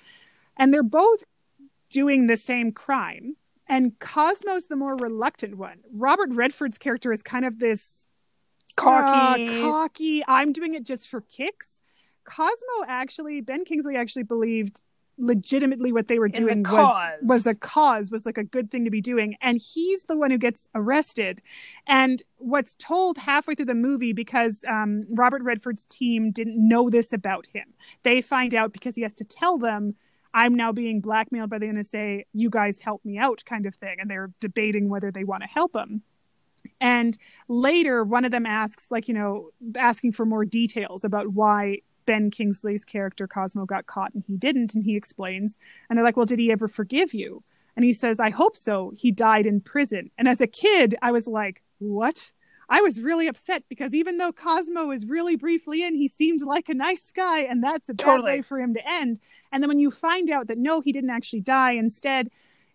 and 0.56 0.72
they're 0.72 0.82
both 0.82 1.24
doing 1.90 2.26
the 2.26 2.36
same 2.36 2.72
crime 2.72 3.36
and 3.66 3.98
cosmo's 3.98 4.68
the 4.68 4.76
more 4.76 4.96
reluctant 4.96 5.58
one 5.58 5.78
robert 5.92 6.30
redford's 6.32 6.78
character 6.78 7.12
is 7.12 7.22
kind 7.22 7.44
of 7.44 7.58
this 7.58 8.06
Cocky. 8.78 9.48
uh, 9.48 9.62
cocky. 9.62 10.24
I'm 10.26 10.52
doing 10.52 10.74
it 10.74 10.84
just 10.84 11.08
for 11.08 11.20
kicks. 11.22 11.77
Cosmo 12.28 12.84
actually, 12.86 13.40
Ben 13.40 13.64
Kingsley 13.64 13.96
actually 13.96 14.24
believed 14.24 14.82
legitimately 15.18 15.92
what 15.92 16.06
they 16.06 16.18
were 16.18 16.26
In 16.26 16.32
the 16.32 16.38
doing 16.38 16.62
was 16.62 17.12
was 17.22 17.46
a 17.46 17.54
cause 17.54 18.10
was 18.10 18.24
like 18.24 18.38
a 18.38 18.44
good 18.44 18.70
thing 18.70 18.84
to 18.84 18.90
be 18.90 19.00
doing. 19.00 19.36
And 19.40 19.58
he's 19.58 20.04
the 20.04 20.16
one 20.16 20.30
who 20.30 20.38
gets 20.38 20.68
arrested. 20.74 21.42
And 21.86 22.22
what's 22.36 22.74
told 22.76 23.18
halfway 23.18 23.54
through 23.54 23.66
the 23.66 23.74
movie 23.74 24.12
because 24.12 24.64
um, 24.68 25.06
robert 25.10 25.42
redford's 25.42 25.84
team 25.86 26.30
didn't 26.30 26.56
know 26.56 26.88
this 26.88 27.12
about 27.12 27.46
him. 27.52 27.74
They 28.04 28.20
find 28.20 28.54
out 28.54 28.72
because 28.72 28.94
he 28.94 29.02
has 29.02 29.14
to 29.14 29.24
tell 29.24 29.58
them 29.58 29.94
i'm 30.34 30.54
now 30.54 30.70
being 30.70 31.00
blackmailed 31.00 31.48
by 31.48 31.58
the 31.58 31.66
nsa 31.66 32.22
you 32.34 32.50
guys 32.50 32.80
help 32.80 33.02
me 33.04 33.18
out 33.18 33.42
kind 33.44 33.66
of 33.66 33.74
thing. 33.74 33.96
And 33.98 34.08
they're 34.08 34.30
debating 34.40 34.88
whether 34.88 35.10
they 35.10 35.24
want 35.24 35.42
to 35.42 35.48
help 35.48 35.74
him. 35.74 36.02
And 36.80 37.18
later, 37.48 38.04
one 38.04 38.24
of 38.24 38.30
them 38.30 38.46
asks, 38.46 38.90
like, 38.90 39.08
you 39.08 39.14
know, 39.14 39.50
asking 39.76 40.12
for 40.12 40.24
more 40.24 40.44
details 40.44 41.04
about 41.04 41.28
why 41.28 41.78
Ben 42.08 42.30
Kingsley's 42.30 42.84
character 42.84 43.28
Cosmo 43.28 43.66
got 43.66 43.86
caught 43.86 44.14
and 44.14 44.24
he 44.26 44.36
didn't. 44.36 44.74
And 44.74 44.82
he 44.82 44.96
explains. 44.96 45.58
And 45.88 45.96
they're 45.96 46.04
like, 46.04 46.16
well, 46.16 46.26
did 46.26 46.38
he 46.38 46.50
ever 46.50 46.68
forgive 46.68 47.12
you? 47.12 47.42
And 47.76 47.84
he 47.84 47.92
says, 47.92 48.18
I 48.18 48.30
hope 48.30 48.56
so. 48.56 48.92
He 48.96 49.12
died 49.12 49.46
in 49.46 49.60
prison. 49.60 50.10
And 50.16 50.26
as 50.26 50.40
a 50.40 50.46
kid, 50.46 50.96
I 51.02 51.12
was 51.12 51.26
like, 51.26 51.62
what? 51.78 52.32
I 52.70 52.80
was 52.80 53.00
really 53.00 53.28
upset 53.28 53.62
because 53.68 53.94
even 53.94 54.18
though 54.18 54.32
Cosmo 54.32 54.86
was 54.86 55.06
really 55.06 55.36
briefly 55.36 55.82
in, 55.82 55.94
he 55.94 56.08
seemed 56.08 56.42
like 56.42 56.68
a 56.68 56.74
nice 56.74 57.12
guy, 57.12 57.40
and 57.40 57.62
that's 57.62 57.88
a 57.88 57.94
bad 57.94 58.04
Totally. 58.04 58.32
way 58.32 58.42
for 58.42 58.58
him 58.58 58.74
to 58.74 58.80
end. 58.86 59.20
And 59.52 59.62
then 59.62 59.68
when 59.68 59.78
you 59.78 59.90
find 59.90 60.28
out 60.30 60.48
that 60.48 60.58
no, 60.58 60.80
he 60.80 60.92
didn't 60.92 61.10
actually 61.10 61.40
die, 61.40 61.72
instead, 61.72 62.30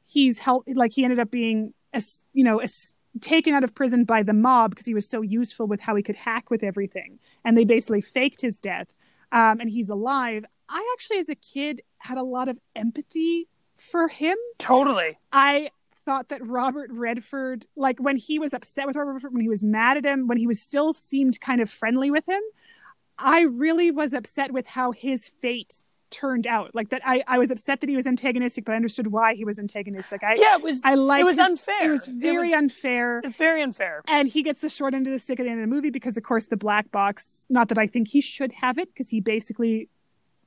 he's 0.05 0.39
helped, 0.39 0.69
like 0.75 0.93
he 0.93 1.03
ended 1.03 1.19
up 1.19 1.29
being, 1.29 1.73
you 2.33 2.43
know, 2.43 2.59
taken 3.21 3.53
out 3.53 3.63
of 3.63 3.75
prison 3.75 4.03
by 4.03 4.23
the 4.23 4.33
mob 4.33 4.71
because 4.71 4.87
he 4.87 4.95
was 4.95 5.07
so 5.07 5.21
useful 5.21 5.67
with 5.67 5.79
how 5.79 5.95
he 5.95 6.01
could 6.01 6.15
hack 6.15 6.49
with 6.49 6.63
everything, 6.63 7.19
and 7.45 7.55
they 7.55 7.65
basically 7.65 8.01
faked 8.01 8.41
his 8.41 8.59
death, 8.59 8.87
um, 9.33 9.59
and 9.59 9.69
he's 9.69 9.89
alive. 9.89 10.45
I 10.69 10.87
actually, 10.93 11.17
as 11.17 11.27
a 11.27 11.35
kid, 11.35 11.81
had 11.97 12.17
a 12.17 12.23
lot 12.23 12.47
of 12.47 12.57
empathy 12.75 13.49
for 13.75 14.07
him. 14.07 14.37
Totally. 14.59 15.17
I 15.33 15.71
thought 16.05 16.29
that 16.29 16.45
Robert 16.45 16.91
Redford, 16.91 17.65
like 17.75 17.99
when 17.99 18.15
he 18.15 18.39
was 18.39 18.53
upset 18.53 18.87
with 18.87 18.95
Robert 18.95 19.13
Redford, 19.13 19.33
when 19.33 19.41
he 19.41 19.49
was 19.49 19.63
mad 19.63 19.97
at 19.97 20.05
him, 20.05 20.27
when 20.27 20.37
he 20.37 20.47
was 20.47 20.61
still 20.61 20.93
seemed 20.93 21.41
kind 21.41 21.61
of 21.61 21.69
friendly 21.69 22.11
with 22.11 22.27
him, 22.29 22.41
I 23.17 23.41
really 23.41 23.91
was 23.91 24.13
upset 24.13 24.51
with 24.51 24.67
how 24.67 24.91
his 24.91 25.27
fate 25.27 25.85
turned 26.13 26.47
out. 26.47 26.73
Like 26.73 26.89
that, 26.89 27.01
I, 27.05 27.23
I 27.27 27.37
was 27.39 27.51
upset 27.51 27.81
that 27.81 27.89
he 27.89 27.95
was 27.95 28.05
antagonistic, 28.07 28.63
but 28.65 28.71
I 28.73 28.75
understood 28.75 29.07
why 29.07 29.33
he 29.33 29.43
was 29.43 29.59
antagonistic. 29.59 30.23
I, 30.23 30.35
Yeah, 30.35 30.55
it 30.55 30.61
was. 30.61 30.81
I 30.85 30.93
liked 30.95 31.21
it 31.21 31.25
was 31.25 31.35
his- 31.35 31.39
unfair. 31.49 31.83
It 31.83 31.89
was 31.89 32.05
very 32.05 32.49
was- 32.49 32.53
unfair. 32.53 33.19
It's 33.23 33.35
very 33.35 33.61
unfair. 33.61 34.03
And 34.07 34.27
he 34.27 34.43
gets 34.43 34.59
the 34.61 34.69
short 34.69 34.93
end 34.93 35.07
of 35.07 35.11
the 35.13 35.19
stick 35.19 35.39
at 35.39 35.43
the 35.43 35.49
end 35.49 35.59
of 35.61 35.67
the 35.69 35.75
movie 35.75 35.89
because, 35.89 36.15
of 36.15 36.23
course, 36.23 36.45
the 36.45 36.55
black 36.57 36.89
box. 36.91 37.45
Not 37.49 37.67
that 37.69 37.77
I 37.77 37.87
think 37.87 38.07
he 38.07 38.21
should 38.21 38.53
have 38.53 38.77
it, 38.77 38.89
because 38.93 39.09
he 39.09 39.19
basically 39.19 39.89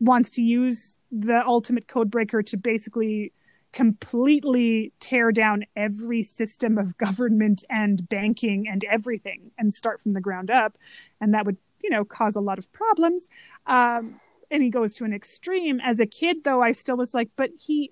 wants 0.00 0.30
to 0.32 0.42
use 0.42 0.98
the 1.10 1.44
ultimate 1.46 1.88
code 1.88 2.10
breaker 2.10 2.42
to 2.42 2.56
basically 2.56 3.32
completely 3.72 4.92
tear 5.00 5.30
down 5.32 5.64
every 5.76 6.22
system 6.22 6.78
of 6.78 6.96
government 7.06 7.64
and 7.70 8.08
banking 8.08 8.66
and 8.68 8.84
everything 8.84 9.50
and 9.58 9.72
start 9.72 10.00
from 10.00 10.12
the 10.14 10.20
ground 10.20 10.50
up. 10.50 10.76
And 11.20 11.34
that 11.34 11.46
would, 11.46 11.56
you 11.82 11.90
know, 11.90 12.04
cause 12.04 12.36
a 12.36 12.40
lot 12.40 12.58
of 12.58 12.70
problems. 12.72 13.28
Um, 13.66 14.20
and 14.50 14.62
he 14.62 14.70
goes 14.70 14.94
to 14.94 15.04
an 15.04 15.12
extreme. 15.12 15.80
As 15.80 16.00
a 16.00 16.06
kid, 16.06 16.44
though, 16.44 16.62
I 16.62 16.72
still 16.72 16.96
was 16.96 17.14
like, 17.14 17.30
but 17.36 17.50
he 17.58 17.90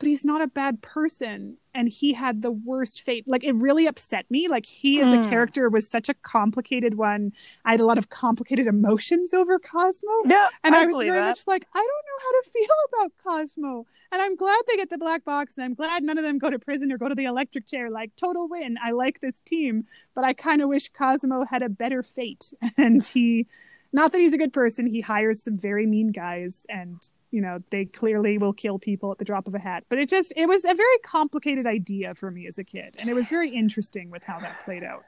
but 0.00 0.08
he's 0.08 0.24
not 0.24 0.42
a 0.42 0.48
bad 0.48 0.82
person. 0.82 1.56
And 1.72 1.88
he 1.88 2.12
had 2.14 2.42
the 2.42 2.50
worst 2.50 3.00
fate. 3.00 3.28
Like 3.28 3.44
it 3.44 3.54
really 3.54 3.86
upset 3.86 4.28
me. 4.28 4.48
Like 4.48 4.66
he 4.66 5.00
as 5.00 5.06
Mm. 5.06 5.24
a 5.24 5.28
character 5.28 5.70
was 5.70 5.88
such 5.88 6.08
a 6.08 6.14
complicated 6.14 6.94
one. 6.96 7.32
I 7.64 7.70
had 7.70 7.80
a 7.80 7.86
lot 7.86 7.96
of 7.96 8.08
complicated 8.10 8.66
emotions 8.66 9.32
over 9.32 9.56
cosmo. 9.60 10.10
Yeah, 10.26 10.48
and 10.64 10.74
i, 10.74 10.82
I 10.82 10.86
was 10.86 10.96
very 10.96 11.10
that. 11.18 11.24
much 11.28 11.40
like 11.46 11.64
i 11.72 11.78
don't 11.78 11.86
know 11.86 12.22
how 12.24 12.30
to 12.42 12.50
feel 12.52 12.76
about 12.92 13.12
cosmo. 13.24 13.86
And 14.10 14.20
i'm 14.20 14.34
glad 14.34 14.60
they 14.68 14.76
get 14.76 14.90
the 14.90 14.98
black 14.98 15.24
box 15.24 15.56
and 15.56 15.64
i'm 15.64 15.74
glad 15.74 16.02
none 16.02 16.18
of 16.18 16.24
them 16.24 16.38
go 16.38 16.50
to 16.50 16.58
prison 16.58 16.90
or 16.90 16.98
go 16.98 17.08
to 17.08 17.14
the 17.14 17.24
electric 17.26 17.66
chair. 17.66 17.88
Like 17.88 18.10
total 18.16 18.48
win. 18.48 18.76
I 18.84 18.90
like 18.90 19.20
this 19.20 19.40
team 19.42 19.86
but 20.16 20.24
i 20.24 20.32
kind 20.32 20.60
of 20.60 20.68
wish 20.68 20.88
cosmo 20.88 21.44
had 21.44 21.62
a 21.62 21.68
better 21.68 22.02
fate. 22.02 22.52
And 22.76 23.04
he 23.04 23.46
not 23.94 24.12
that 24.12 24.20
he's 24.20 24.34
a 24.34 24.38
good 24.38 24.52
person 24.52 24.86
he 24.86 25.00
hires 25.00 25.42
some 25.42 25.56
very 25.56 25.86
mean 25.86 26.12
guys 26.12 26.66
and 26.68 27.10
you 27.30 27.40
know 27.40 27.58
they 27.70 27.84
clearly 27.86 28.36
will 28.36 28.52
kill 28.52 28.78
people 28.78 29.10
at 29.10 29.18
the 29.18 29.24
drop 29.24 29.46
of 29.46 29.54
a 29.54 29.58
hat 29.58 29.84
but 29.88 29.98
it 29.98 30.08
just 30.08 30.32
it 30.36 30.46
was 30.46 30.64
a 30.64 30.74
very 30.74 30.98
complicated 31.02 31.66
idea 31.66 32.14
for 32.14 32.30
me 32.30 32.46
as 32.46 32.58
a 32.58 32.64
kid 32.64 32.94
and 32.98 33.08
it 33.08 33.14
was 33.14 33.26
very 33.26 33.50
interesting 33.54 34.10
with 34.10 34.22
how 34.24 34.38
that 34.38 34.62
played 34.64 34.84
out 34.84 35.02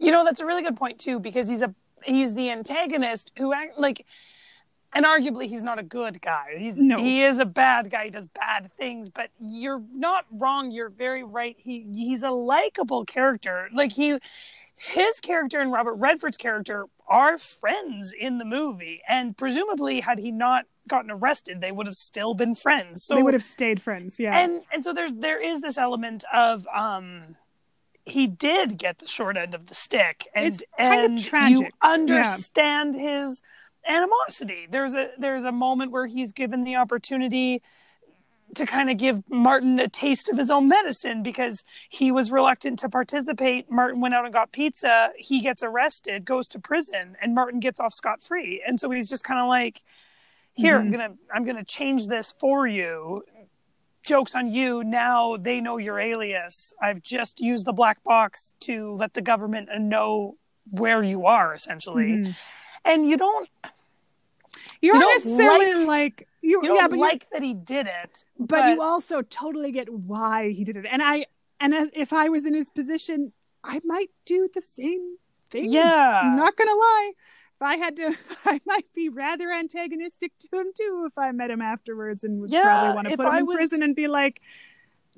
You 0.00 0.12
know, 0.12 0.24
that's 0.24 0.38
a 0.40 0.46
really 0.46 0.62
good 0.62 0.76
point 0.76 1.00
too, 1.00 1.18
because 1.18 1.48
he's 1.48 1.62
a 1.62 1.74
he's 2.04 2.34
the 2.34 2.50
antagonist 2.50 3.32
who 3.36 3.52
act 3.52 3.78
like 3.78 4.06
and 4.94 5.04
arguably 5.04 5.46
he's 5.48 5.64
not 5.64 5.78
a 5.78 5.82
good 5.82 6.20
guy. 6.22 6.54
He's 6.56 6.76
No. 6.76 6.96
he 6.96 7.22
is 7.24 7.38
a 7.40 7.44
bad 7.44 7.90
guy, 7.90 8.04
he 8.04 8.10
does 8.10 8.26
bad 8.26 8.70
things, 8.78 9.10
but 9.10 9.30
you're 9.40 9.82
not 9.92 10.24
wrong, 10.30 10.70
you're 10.70 10.88
very 11.06 11.24
right. 11.24 11.56
He 11.58 11.86
he's 11.92 12.22
a 12.22 12.30
likable 12.30 13.04
character. 13.04 13.68
Like 13.74 13.92
he 13.92 14.18
his 14.76 15.20
character 15.20 15.58
and 15.60 15.72
Robert 15.72 15.94
Redford's 15.94 16.36
character 16.36 16.86
are 17.08 17.38
friends 17.38 18.12
in 18.12 18.38
the 18.38 18.44
movie, 18.44 19.00
and 19.08 19.36
presumably 19.36 20.00
had 20.00 20.18
he 20.18 20.30
not 20.30 20.64
gotten 20.86 21.10
arrested, 21.10 21.60
they 21.60 21.72
would 21.72 21.86
have 21.86 21.96
still 21.96 22.34
been 22.34 22.54
friends. 22.54 23.04
So 23.04 23.14
they 23.14 23.22
would 23.22 23.34
have 23.34 23.42
stayed 23.42 23.80
friends 23.82 24.18
yeah 24.18 24.38
and 24.38 24.62
and 24.72 24.84
so 24.84 24.92
there's 24.92 25.12
there 25.14 25.40
is 25.42 25.60
this 25.60 25.76
element 25.78 26.24
of 26.32 26.66
um 26.74 27.36
he 28.04 28.26
did 28.26 28.78
get 28.78 28.98
the 28.98 29.06
short 29.06 29.36
end 29.36 29.54
of 29.54 29.66
the 29.66 29.74
stick 29.74 30.26
and 30.34 30.46
It's 30.46 30.62
kind 30.78 31.04
of 31.04 31.06
and 31.10 31.24
tragic. 31.24 31.60
you 31.60 31.66
Yeah. 31.82 31.94
understand 31.94 32.94
his 32.94 33.42
animosity 33.86 34.66
there's 34.70 34.94
a 34.94 35.10
there's 35.18 35.44
a 35.44 35.52
moment 35.52 35.92
where 35.92 36.06
he's 36.06 36.32
given 36.32 36.64
the 36.64 36.76
opportunity 36.76 37.62
to 38.54 38.66
kind 38.66 38.90
of 38.90 38.96
give 38.96 39.22
Martin 39.28 39.78
a 39.78 39.88
taste 39.88 40.28
of 40.28 40.38
his 40.38 40.50
own 40.50 40.68
medicine 40.68 41.22
because 41.22 41.64
he 41.88 42.10
was 42.10 42.30
reluctant 42.30 42.78
to 42.80 42.88
participate. 42.88 43.70
Martin 43.70 44.00
went 44.00 44.14
out 44.14 44.24
and 44.24 44.32
got 44.32 44.52
pizza. 44.52 45.10
He 45.16 45.40
gets 45.40 45.62
arrested, 45.62 46.24
goes 46.24 46.48
to 46.48 46.58
prison, 46.58 47.16
and 47.20 47.34
Martin 47.34 47.60
gets 47.60 47.78
off 47.80 47.92
scot 47.92 48.22
free. 48.22 48.62
And 48.66 48.80
so 48.80 48.90
he's 48.90 49.08
just 49.08 49.24
kind 49.24 49.40
of 49.40 49.48
like, 49.48 49.82
"Here, 50.54 50.78
I'm 50.78 50.90
gonna 50.90 51.14
I'm 51.32 51.44
gonna 51.44 51.64
change 51.64 52.06
this 52.06 52.32
for 52.32 52.66
you. 52.66 53.24
Jokes 54.02 54.34
on 54.34 54.50
you. 54.50 54.82
Now 54.84 55.36
they 55.36 55.60
know 55.60 55.76
your 55.76 55.98
alias. 55.98 56.72
I've 56.80 57.02
just 57.02 57.40
used 57.40 57.66
the 57.66 57.72
black 57.72 58.02
box 58.04 58.54
to 58.60 58.94
let 58.94 59.12
the 59.14 59.20
government 59.20 59.68
know 59.78 60.36
where 60.70 61.02
you 61.02 61.26
are, 61.26 61.52
essentially. 61.52 62.12
Mhm. 62.12 62.36
And 62.84 63.08
you 63.08 63.16
don't 63.16 63.48
you're 64.80 64.94
You 64.94 65.00
not 65.00 65.06
don't 65.06 65.14
necessarily 65.14 65.84
like, 65.84 66.27
you, 66.40 66.60
you 66.62 66.68
don't 66.68 66.76
yeah 66.76 66.88
but 66.88 66.96
you 66.96 67.00
like 67.02 67.28
that 67.32 67.42
he 67.42 67.54
did 67.54 67.86
it, 67.86 68.24
but, 68.38 68.68
you 68.74 68.82
also 68.82 69.22
totally 69.22 69.72
get 69.72 69.88
why 69.92 70.50
he 70.50 70.64
did 70.64 70.76
it 70.76 70.86
and 70.90 71.02
i 71.02 71.26
and 71.60 71.74
as 71.74 71.90
if 71.94 72.12
i 72.12 72.28
was 72.28 72.46
in 72.46 72.54
his 72.54 72.68
position 72.70 73.32
i 73.64 73.80
might 73.84 74.10
do 74.24 74.48
the 74.54 74.62
same 74.62 75.16
thing. 75.50 75.72
Yeah. 75.72 76.20
I'm 76.24 76.36
not 76.36 76.56
gonna 76.56 76.74
lie. 76.74 77.12
If 77.56 77.62
I 77.62 77.76
had 77.76 77.96
to, 77.96 78.14
I 78.44 78.60
might 78.66 78.86
be 78.94 79.08
rather 79.08 79.50
antagonistic 79.50 80.30
to 80.40 80.58
him 80.60 80.66
too 80.76 81.06
if 81.08 81.16
I 81.18 81.32
met 81.32 81.50
him 81.50 81.62
afterwards 81.62 82.22
and 82.22 82.40
would 82.40 82.52
Yeah, 82.52 82.62
probably 82.62 82.94
want 82.94 83.08
to 83.08 83.16
put 83.16 83.26
him 83.26 83.32
I 83.32 83.38
in 83.38 83.46
was- 83.46 83.56
prison 83.56 83.82
and 83.82 83.96
be 83.96 84.06
like, 84.08 84.40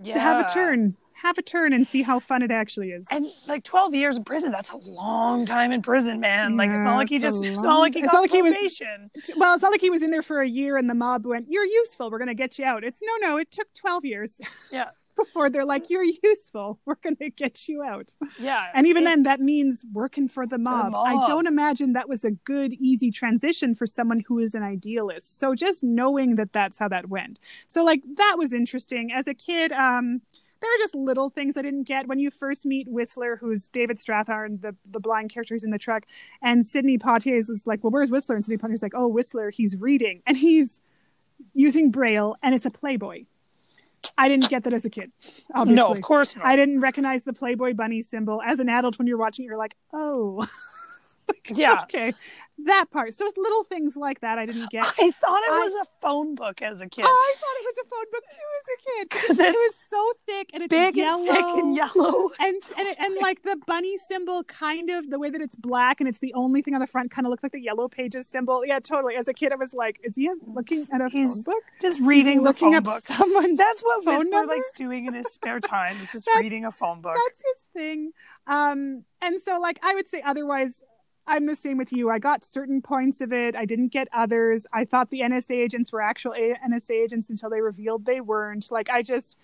yeah. 0.00 0.14
to 0.14 0.20
have 0.20 0.46
a 0.46 0.48
turn, 0.48 0.96
have 1.22 1.38
a 1.38 1.42
turn 1.42 1.72
and 1.72 1.86
see 1.86 2.02
how 2.02 2.18
fun 2.18 2.42
it 2.42 2.50
actually 2.50 2.90
is. 2.90 3.06
And 3.10 3.26
like 3.48 3.64
12 3.64 3.94
years 3.94 4.16
in 4.16 4.24
prison, 4.24 4.52
that's 4.52 4.70
a 4.70 4.76
long 4.76 5.44
time 5.46 5.72
in 5.72 5.82
prison, 5.82 6.20
man. 6.20 6.56
like, 6.56 6.70
it's 6.70 6.80
not 6.80 6.96
like 6.96 7.08
he 7.08 7.16
it's 7.16 7.24
a 7.24 7.28
just, 7.28 7.44
it's 7.44 7.62
not 7.62 7.78
like 7.80 7.94
he 7.94 8.00
got 8.02 8.12
not 8.12 8.22
like 8.22 8.30
he 8.30 8.42
was- 8.42 8.52
probation. 8.54 9.10
Well, 9.36 9.54
it's 9.54 9.62
not 9.62 9.70
like 9.72 9.80
he 9.80 9.90
was 9.90 10.02
in 10.02 10.10
there 10.10 10.22
for 10.22 10.40
a 10.40 10.48
year 10.48 10.76
and 10.76 10.88
the 10.88 10.94
mob 10.94 11.26
went, 11.26 11.46
"You're 11.48 11.64
useful. 11.64 12.10
We're 12.10 12.18
going 12.18 12.28
to 12.28 12.34
get 12.34 12.58
you 12.58 12.64
out." 12.64 12.84
It's 12.84 13.00
no, 13.02 13.28
no. 13.28 13.36
It 13.36 13.50
took 13.50 13.72
twelve 13.74 14.04
years. 14.04 14.40
Yeah. 14.72 14.88
Before 15.16 15.50
they're 15.50 15.66
like, 15.66 15.90
"You're 15.90 16.06
useful. 16.22 16.78
We're 16.86 16.94
going 17.02 17.16
to 17.16 17.28
get 17.28 17.68
you 17.68 17.82
out." 17.82 18.14
Yeah. 18.38 18.68
And 18.72 18.86
even 18.86 19.02
It- 19.02 19.06
then, 19.06 19.22
that 19.24 19.40
means 19.40 19.84
working 19.92 20.28
for 20.28 20.46
the 20.46 20.56
mob. 20.56 20.94
I 20.94 21.14
mob. 21.14 21.26
don't 21.26 21.46
imagine 21.46 21.92
that 21.92 22.08
was 22.08 22.24
a 22.24 22.30
good, 22.30 22.72
easy 22.74 23.10
transition 23.10 23.74
for 23.74 23.84
someone 23.84 24.22
who 24.26 24.38
is 24.38 24.54
an 24.54 24.62
idealist. 24.62 25.38
So 25.38 25.54
just 25.54 25.82
knowing 25.84 26.36
that 26.36 26.52
that's 26.54 26.78
how 26.78 26.88
that 26.88 27.10
went. 27.10 27.38
So 27.68 27.84
like 27.84 28.02
that 28.16 28.36
was 28.38 28.54
interesting. 28.54 29.12
As 29.12 29.28
a 29.28 29.34
kid, 29.34 29.72
um, 29.72 30.22
there 30.60 30.70
were 30.70 30.78
just 30.78 30.94
little 30.94 31.30
things 31.30 31.56
I 31.56 31.62
didn't 31.62 31.84
get 31.84 32.06
when 32.06 32.18
you 32.18 32.30
first 32.30 32.66
meet 32.66 32.88
Whistler, 32.88 33.36
who's 33.36 33.68
David 33.68 33.98
Strathairn, 33.98 34.60
the 34.60 34.74
the 34.90 35.00
blind 35.00 35.30
character 35.30 35.54
who's 35.54 35.64
in 35.64 35.70
the 35.70 35.78
truck, 35.78 36.04
and 36.42 36.64
Sidney 36.64 36.98
Poitier 36.98 37.36
is 37.36 37.62
like, 37.66 37.82
"Well, 37.82 37.90
where's 37.90 38.10
Whistler?" 38.10 38.36
And 38.36 38.44
Sidney 38.44 38.58
Poitier's 38.58 38.82
like, 38.82 38.94
"Oh, 38.94 39.08
Whistler, 39.08 39.50
he's 39.50 39.76
reading, 39.76 40.22
and 40.26 40.36
he's 40.36 40.80
using 41.54 41.90
Braille, 41.90 42.36
and 42.42 42.54
it's 42.54 42.66
a 42.66 42.70
Playboy." 42.70 43.24
I 44.16 44.28
didn't 44.28 44.48
get 44.48 44.64
that 44.64 44.72
as 44.72 44.84
a 44.84 44.90
kid. 44.90 45.12
Obviously. 45.54 45.76
no, 45.76 45.88
of 45.88 46.00
course 46.00 46.36
not. 46.36 46.46
I 46.46 46.56
didn't 46.56 46.80
recognize 46.80 47.22
the 47.24 47.32
Playboy 47.32 47.74
bunny 47.74 48.02
symbol. 48.02 48.40
As 48.42 48.58
an 48.58 48.68
adult, 48.68 48.98
when 48.98 49.06
you're 49.06 49.18
watching 49.18 49.44
it, 49.44 49.48
you're 49.48 49.58
like, 49.58 49.76
oh, 49.92 50.46
yeah. 51.48 51.82
okay, 51.84 52.12
that 52.64 52.90
part. 52.90 53.12
So 53.14 53.26
it's 53.26 53.36
little 53.36 53.64
things 53.64 53.96
like 53.96 54.20
that 54.20 54.38
I 54.38 54.44
didn't 54.46 54.70
get. 54.70 54.84
I 54.84 55.10
thought 55.10 55.42
it 55.42 55.52
I- 55.52 55.58
was 55.64 55.74
a 55.74 55.84
phone 56.02 56.34
book 56.34 56.62
as 56.62 56.80
a 56.80 56.86
kid. 56.88 57.04
Oh, 57.06 57.08
I 57.08 57.34
thought 57.40 57.56
it 57.60 57.64
was 57.64 57.78
a 57.84 57.88
phone 57.88 58.06
book 58.12 58.24
too 58.30 58.48
as 58.58 58.66
a 58.74 58.78
kid 58.90 59.10
'Cause 59.10 59.38
it 59.38 59.52
was 59.52 59.74
so 59.90 60.12
thick 60.26 60.50
and 60.52 60.62
it's 60.62 60.70
Big 60.70 60.96
yellow. 60.96 61.20
and 61.26 61.28
thick 61.36 61.44
and 61.44 61.76
yellow. 61.76 62.28
And 62.40 62.56
and, 62.78 62.88
it, 62.88 62.96
and 62.98 63.16
like 63.20 63.42
the 63.42 63.56
bunny 63.66 63.96
symbol, 64.08 64.44
kind 64.44 64.90
of 64.90 65.08
the 65.10 65.18
way 65.18 65.30
that 65.30 65.40
it's 65.40 65.54
black 65.56 66.00
and 66.00 66.08
it's 66.08 66.18
the 66.20 66.32
only 66.34 66.62
thing 66.62 66.74
on 66.74 66.80
the 66.80 66.86
front, 66.86 67.10
kind 67.10 67.26
of 67.26 67.30
looked 67.30 67.42
like 67.42 67.52
the 67.52 67.60
yellow 67.60 67.88
pages 67.88 68.26
symbol. 68.28 68.64
Yeah, 68.64 68.78
totally. 68.80 69.16
As 69.16 69.28
a 69.28 69.34
kid, 69.34 69.52
I 69.52 69.56
was 69.56 69.72
like, 69.74 69.98
"Is 70.02 70.16
he 70.16 70.30
looking 70.46 70.86
at 70.92 71.00
a 71.00 71.08
He's 71.08 71.44
phone 71.44 71.54
book? 71.54 71.62
Just 71.80 72.00
reading 72.02 72.38
he 72.40 72.44
the 72.44 72.52
phone 72.52 72.74
up 72.74 72.84
book. 72.84 73.02
someone's 73.02 73.58
That's 73.58 73.82
what 73.82 74.04
phone 74.04 74.18
Whistler 74.18 74.30
number? 74.38 74.54
likes 74.54 74.70
doing 74.76 75.06
in 75.06 75.14
his 75.14 75.32
spare 75.32 75.60
time. 75.74 75.96
Is 76.02 76.12
just 76.12 76.28
reading 76.38 76.64
a 76.64 76.70
phone 76.70 77.00
book. 77.00 77.16
That's 77.16 77.42
his 77.42 77.66
thing. 77.74 78.12
Um, 78.46 79.04
and 79.22 79.40
so 79.40 79.58
like 79.58 79.78
I 79.82 79.94
would 79.94 80.08
say 80.08 80.22
otherwise 80.22 80.82
I'm 81.26 81.46
the 81.46 81.54
same 81.54 81.76
with 81.76 81.92
you. 81.92 82.10
I 82.10 82.18
got 82.18 82.44
certain 82.44 82.82
points 82.82 83.20
of 83.20 83.32
it. 83.32 83.54
I 83.54 83.64
didn't 83.64 83.88
get 83.88 84.08
others. 84.12 84.66
I 84.72 84.84
thought 84.84 85.10
the 85.10 85.20
NSA 85.20 85.52
agents 85.52 85.92
were 85.92 86.00
actual 86.02 86.32
A- 86.32 86.56
NSA 86.68 86.90
agents 86.90 87.30
until 87.30 87.50
they 87.50 87.60
revealed 87.60 88.04
they 88.04 88.20
weren't. 88.20 88.70
Like 88.70 88.90
I 88.90 89.02
just 89.02 89.38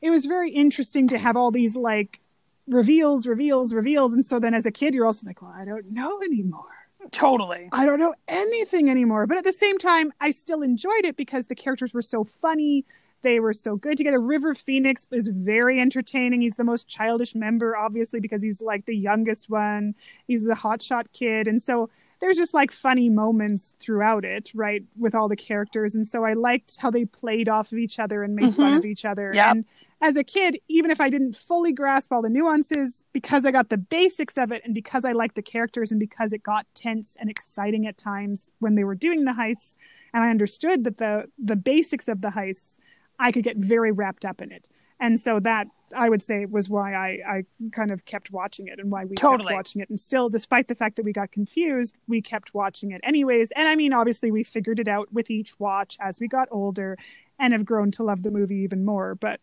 it 0.00 0.10
was 0.10 0.26
very 0.26 0.50
interesting 0.50 1.08
to 1.08 1.18
have 1.18 1.36
all 1.36 1.50
these 1.50 1.76
like 1.76 2.20
reveals, 2.68 3.26
reveals, 3.26 3.74
reveals. 3.74 4.14
And 4.14 4.24
so 4.24 4.38
then 4.38 4.54
as 4.54 4.66
a 4.66 4.70
kid 4.70 4.94
you're 4.94 5.06
also 5.06 5.26
like, 5.26 5.42
well, 5.42 5.54
I 5.54 5.64
don't 5.64 5.90
know 5.90 6.20
anymore. 6.24 6.64
Totally. 7.10 7.68
I 7.72 7.84
don't 7.84 7.98
know 7.98 8.14
anything 8.28 8.88
anymore. 8.88 9.26
But 9.26 9.38
at 9.38 9.44
the 9.44 9.52
same 9.52 9.78
time, 9.78 10.12
I 10.20 10.30
still 10.30 10.62
enjoyed 10.62 11.04
it 11.04 11.16
because 11.16 11.46
the 11.46 11.54
characters 11.54 11.92
were 11.92 12.02
so 12.02 12.22
funny. 12.22 12.84
They 13.22 13.40
were 13.40 13.52
so 13.52 13.76
good 13.76 13.96
together. 13.96 14.20
River 14.20 14.54
Phoenix 14.54 15.06
is 15.10 15.28
very 15.28 15.80
entertaining. 15.80 16.40
He's 16.42 16.56
the 16.56 16.64
most 16.64 16.88
childish 16.88 17.34
member, 17.34 17.76
obviously, 17.76 18.20
because 18.20 18.42
he's 18.42 18.60
like 18.60 18.84
the 18.86 18.96
youngest 18.96 19.48
one. 19.48 19.94
He's 20.26 20.44
the 20.44 20.54
hotshot 20.54 21.06
kid. 21.12 21.46
And 21.48 21.62
so 21.62 21.88
there's 22.20 22.36
just 22.36 22.54
like 22.54 22.70
funny 22.70 23.08
moments 23.08 23.74
throughout 23.80 24.24
it, 24.24 24.50
right, 24.54 24.82
with 24.96 25.14
all 25.14 25.28
the 25.28 25.36
characters. 25.36 25.94
And 25.94 26.06
so 26.06 26.24
I 26.24 26.34
liked 26.34 26.76
how 26.78 26.90
they 26.90 27.04
played 27.04 27.48
off 27.48 27.72
of 27.72 27.78
each 27.78 27.98
other 27.98 28.22
and 28.22 28.34
made 28.36 28.54
fun 28.54 28.74
Mhm. 28.74 28.78
of 28.78 28.84
each 28.84 29.04
other. 29.04 29.32
Yep. 29.34 29.46
And 29.50 29.64
as 30.00 30.16
a 30.16 30.24
kid, 30.24 30.60
even 30.68 30.90
if 30.90 31.00
I 31.00 31.10
didn't 31.10 31.36
fully 31.36 31.72
grasp 31.72 32.12
all 32.12 32.22
the 32.22 32.30
nuances, 32.30 33.04
because 33.12 33.44
I 33.46 33.50
got 33.52 33.70
the 33.70 33.76
basics 33.76 34.36
of 34.38 34.50
it 34.52 34.62
and 34.64 34.72
because 34.74 35.04
I 35.04 35.12
liked 35.12 35.34
the 35.36 35.42
characters 35.42 35.90
and 35.92 35.98
because 36.00 36.32
it 36.32 36.42
got 36.42 36.66
tense 36.74 37.16
and 37.20 37.28
exciting 37.30 37.86
at 37.86 37.98
times 37.98 38.52
when 38.60 38.74
they 38.76 38.84
were 38.84 38.96
doing 38.96 39.24
the 39.24 39.32
heists, 39.32 39.76
and 40.14 40.22
I 40.24 40.30
understood 40.30 40.84
that 40.84 40.98
the 40.98 41.28
the 41.38 41.56
basics 41.56 42.06
of 42.08 42.20
the 42.20 42.28
heists, 42.30 42.78
I 43.22 43.32
could 43.32 43.44
get 43.44 43.56
very 43.56 43.92
wrapped 43.92 44.24
up 44.24 44.40
in 44.42 44.50
it. 44.52 44.68
And 45.00 45.18
so 45.18 45.40
that 45.40 45.66
I 45.96 46.08
would 46.08 46.22
say 46.22 46.46
was 46.46 46.68
why 46.68 46.94
I, 46.94 47.08
I 47.36 47.44
kind 47.72 47.90
of 47.90 48.04
kept 48.04 48.30
watching 48.30 48.66
it 48.68 48.78
and 48.78 48.90
why 48.90 49.04
we 49.04 49.14
Totally. 49.16 49.48
kept 49.48 49.54
watching 49.54 49.80
it. 49.82 49.90
And 49.90 49.98
still, 50.00 50.28
despite 50.28 50.68
the 50.68 50.74
fact 50.74 50.96
that 50.96 51.04
we 51.04 51.12
got 51.12 51.32
confused, 51.32 51.96
we 52.06 52.22
kept 52.22 52.54
watching 52.54 52.92
it 52.92 53.00
anyways. 53.04 53.50
And 53.56 53.66
I 53.68 53.74
mean, 53.74 53.92
obviously, 53.92 54.30
we 54.30 54.42
figured 54.42 54.78
it 54.78 54.88
out 54.88 55.12
with 55.12 55.30
each 55.30 55.58
watch 55.58 55.96
as 56.00 56.20
we 56.20 56.28
got 56.28 56.48
older 56.50 56.96
and 57.38 57.52
have 57.52 57.64
grown 57.64 57.90
to 57.92 58.02
love 58.04 58.22
the 58.22 58.30
movie 58.30 58.56
even 58.56 58.84
more. 58.84 59.14
But 59.16 59.40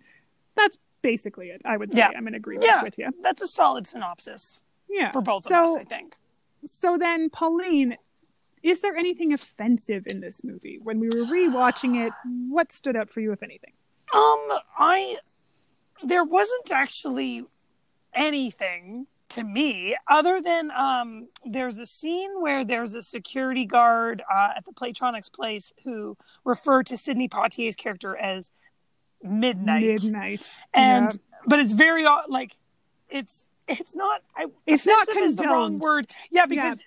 that's 0.56 0.78
basically 1.02 1.50
it. 1.50 1.62
I 1.66 1.78
would 1.78 1.92
say 1.94 2.00
Yeah. 2.00 2.12
I'm 2.16 2.28
in 2.28 2.36
agreement 2.36 2.66
Yeah. 2.66 2.84
with 2.84 2.98
you. 2.98 3.10
That's 3.22 3.42
a 3.42 3.48
solid 3.48 3.86
synopsis 3.88 4.62
Yeah. 4.90 5.12
for 5.12 5.22
both 5.22 5.44
so, 5.48 5.76
of 5.76 5.82
us, 5.82 5.82
I 5.82 5.84
think. 5.86 6.16
So 6.66 6.98
then, 6.98 7.30
Pauline, 7.30 7.96
is 8.64 8.82
there 8.82 8.96
anything 8.96 9.34
offensive 9.34 10.06
in 10.08 10.20
this 10.22 10.44
movie? 10.44 10.80
When 10.82 11.00
we 11.00 11.08
were 11.08 11.26
rewatching 11.26 12.06
it, 12.06 12.14
what 12.50 12.72
stood 12.72 12.96
out 12.96 13.10
for 13.10 13.22
you, 13.22 13.32
if 13.32 13.42
anything? 13.44 13.74
Um, 14.14 14.48
I 14.78 15.18
there 16.04 16.24
wasn't 16.24 16.72
actually 16.72 17.46
anything 18.14 19.08
to 19.30 19.44
me 19.44 19.96
other 20.08 20.42
than 20.42 20.72
um 20.72 21.28
there's 21.46 21.78
a 21.78 21.86
scene 21.86 22.42
where 22.42 22.66
there's 22.66 22.96
a 22.96 23.04
security 23.04 23.66
guard 23.66 24.24
uh, 24.34 24.50
at 24.58 24.66
the 24.66 24.72
Playtronics 24.72 25.32
place 25.32 25.72
who 25.84 26.18
referred 26.44 26.88
to 26.88 26.98
Sidney 26.98 27.30
Poitier's 27.30 27.76
character 27.76 28.18
as 28.18 28.50
Midnight, 29.22 29.84
Midnight. 30.04 30.58
and 30.74 31.12
Yeah. 31.14 31.38
but 31.46 31.60
it's 31.60 31.74
very 31.74 32.06
like 32.28 32.58
it's 33.10 33.46
it's 33.68 33.96
not 33.96 34.22
I, 34.36 34.48
It's 34.66 34.88
not 34.88 35.08
is 35.10 35.36
the 35.36 35.44
wrong 35.44 35.78
word 35.78 36.10
yeah 36.32 36.48
because 36.48 36.80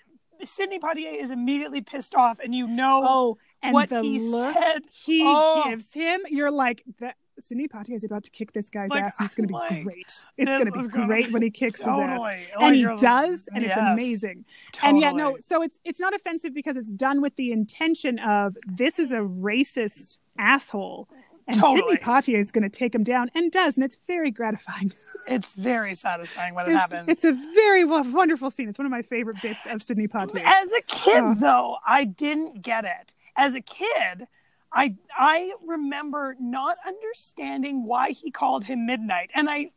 Sidney 0.45 0.79
Poitier 0.79 1.21
is 1.21 1.31
immediately 1.31 1.81
pissed 1.81 2.15
off 2.15 2.39
and 2.39 2.55
you 2.55 2.67
know 2.67 3.03
Oh, 3.07 3.39
and 3.63 3.73
what 3.73 3.89
the 3.91 4.03
he 4.03 4.19
look 4.19 4.55
said 4.55 4.83
he 4.91 5.23
Oh. 5.25 5.65
gives 5.67 5.93
him, 5.95 6.21
you're 6.29 6.51
like, 6.51 6.83
that 7.01 7.17
Sidney 7.39 7.67
Poitier 7.69 7.95
is 7.95 8.05
about 8.05 8.25
to 8.25 8.31
kick 8.31 8.53
this 8.53 8.69
guy's 8.69 8.91
Like, 8.91 9.05
ass, 9.05 9.15
and 9.19 9.27
it's 9.27 9.35
going 9.35 9.49
to 9.49 9.55
be 9.55 9.83
great. 9.83 10.27
It's 10.37 10.51
going 10.51 10.67
to 10.67 10.73
be 10.73 10.87
gonna 10.87 11.07
great 11.07 11.33
when 11.33 11.43
he 11.43 11.51
kicks 11.51 11.79
his 11.79 11.87
ass, 11.87 11.97
totally 11.97 12.37
and 12.61 12.75
he 12.77 12.85
does, 13.01 13.49
and 13.55 13.65
it's 13.65 13.75
yes, 13.75 13.93
amazing. 13.93 14.45
And 14.83 15.01
yet, 15.01 15.15
no, 15.15 15.37
so 15.41 15.63
it's 15.63 15.79
it's 15.85 15.99
not 15.99 16.15
offensive 16.15 16.53
because 16.55 16.77
it's 16.77 16.91
done 16.91 17.21
with 17.23 17.37
the 17.37 17.51
intention 17.53 18.19
of 18.19 18.57
this 18.67 18.99
is 18.99 19.13
a 19.13 19.19
racist 19.21 20.19
asshole, 20.39 21.09
and 21.49 21.59
Totally. 21.59 21.97
Sidney 21.97 22.05
Poitier 22.05 22.39
is 22.39 22.53
going 22.53 22.63
to 22.63 22.69
take 22.69 22.95
him 22.95 23.03
down, 23.03 23.31
and 23.35 23.51
does, 23.51 23.77
and 23.77 23.85
it's 23.85 23.97
very 24.07 24.31
gratifying. 24.31 24.93
It's 25.27 25.55
very 25.55 25.95
satisfying 25.95 26.55
when 26.55 26.67
it 26.67 26.71
It's, 26.71 26.79
happens. 26.79 27.09
it's 27.09 27.25
a 27.25 27.33
very 27.55 27.85
wonderful 27.85 28.51
scene. 28.51 28.69
It's 28.69 28.79
one 28.79 28.87
of 28.87 28.91
my 28.93 29.03
favorite 29.03 29.41
bits 29.43 29.61
of 29.67 29.83
Sidney 29.83 30.09
Poitier. 30.09 30.43
As 30.45 30.73
a 30.73 30.83
kid, 30.83 31.23
Oh. 31.25 31.35
though, 31.35 31.77
I 31.87 32.05
didn't 32.05 32.63
get 32.63 32.85
it. 32.85 33.15
As 33.37 33.55
a 33.55 33.61
kid, 33.61 34.29
I 34.73 34.95
I 35.19 35.53
remember 35.67 36.37
not 36.41 36.77
understanding 36.87 37.85
why 37.85 38.11
he 38.13 38.31
called 38.31 38.65
him 38.65 38.87
Midnight, 38.87 39.31
and 39.35 39.49
I 39.51 39.71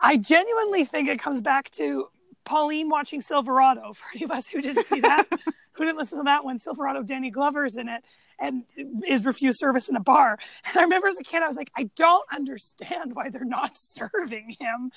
I 0.00 0.16
genuinely 0.16 0.84
think 0.84 1.08
it 1.08 1.18
comes 1.18 1.40
back 1.40 1.70
to 1.72 2.08
Pauline 2.44 2.88
watching 2.88 3.20
Silverado. 3.20 3.92
For 3.94 4.06
any 4.14 4.24
of 4.24 4.30
us 4.30 4.48
who 4.48 4.60
didn't 4.60 4.86
see 4.86 5.00
that, 5.00 5.26
who 5.72 5.84
didn't 5.84 5.98
listen 5.98 6.18
to 6.18 6.24
that 6.24 6.44
one, 6.44 6.58
Silverado, 6.58 7.02
Danny 7.02 7.30
Glover's 7.30 7.76
in 7.76 7.88
it, 7.88 8.04
and 8.40 8.64
is 9.06 9.24
refused 9.24 9.58
service 9.58 9.88
in 9.88 9.96
a 9.96 10.00
bar. 10.00 10.38
And 10.66 10.78
I 10.78 10.82
remember 10.82 11.08
as 11.08 11.18
a 11.18 11.24
kid, 11.24 11.42
I 11.42 11.48
was 11.48 11.56
like, 11.56 11.70
I 11.76 11.90
don't 11.96 12.24
understand 12.32 13.14
why 13.14 13.30
they're 13.30 13.44
not 13.44 13.72
serving 13.76 14.56
him, 14.60 14.90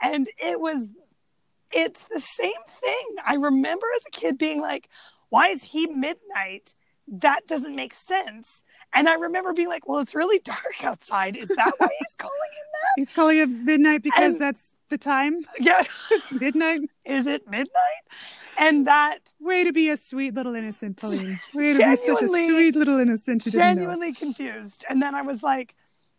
and 0.00 0.28
it 0.38 0.60
was 0.60 0.88
it's 1.72 2.04
the 2.04 2.20
same 2.20 2.52
thing. 2.80 3.06
I 3.26 3.34
remember 3.34 3.86
as 3.96 4.04
a 4.06 4.10
kid 4.10 4.38
being 4.38 4.60
like, 4.60 4.88
why 5.30 5.48
is 5.48 5.62
he 5.64 5.86
midnight? 5.86 6.74
That 7.08 7.46
doesn't 7.48 7.74
make 7.74 7.92
sense. 7.92 8.62
And 8.92 9.08
I 9.08 9.14
remember 9.14 9.52
being 9.52 9.68
like, 9.68 9.88
well, 9.88 9.98
it's 9.98 10.14
really 10.14 10.38
dark 10.38 10.84
outside. 10.84 11.36
Is 11.36 11.48
that 11.48 11.72
why 11.78 11.88
he's 11.98 12.16
calling 12.18 12.34
him 12.52 12.66
that? 12.72 13.00
He's 13.00 13.12
calling 13.12 13.38
it 13.38 13.46
midnight 13.48 14.02
because 14.04 14.34
And- 14.34 14.40
that's 14.40 14.72
the 14.90 14.98
time. 14.98 15.38
Yeah. 15.58 15.82
It's 16.12 16.32
midnight. 16.32 16.82
is 17.04 17.26
it 17.26 17.48
midnight? 17.48 18.04
And 18.58 18.86
that 18.86 19.32
Way 19.40 19.64
to 19.64 19.72
be 19.72 19.90
a 19.90 19.96
sweet 19.96 20.34
little 20.34 20.54
innocent, 20.54 20.96
Pauline. 20.96 21.38
Way 21.54 21.72
to 21.74 21.78
be 21.78 21.96
such 21.96 22.22
a 22.22 22.28
sweet 22.28 22.74
little 22.74 22.98
innocent. 22.98 23.44
You 23.46 23.52
didn't 23.52 23.60
know. 23.60 23.74
genuinely 23.74 24.12
confused. 24.12 24.84
And 24.88 25.00
then 25.02 25.14
I 25.14 25.22
was 25.22 25.42
like, 25.42 25.74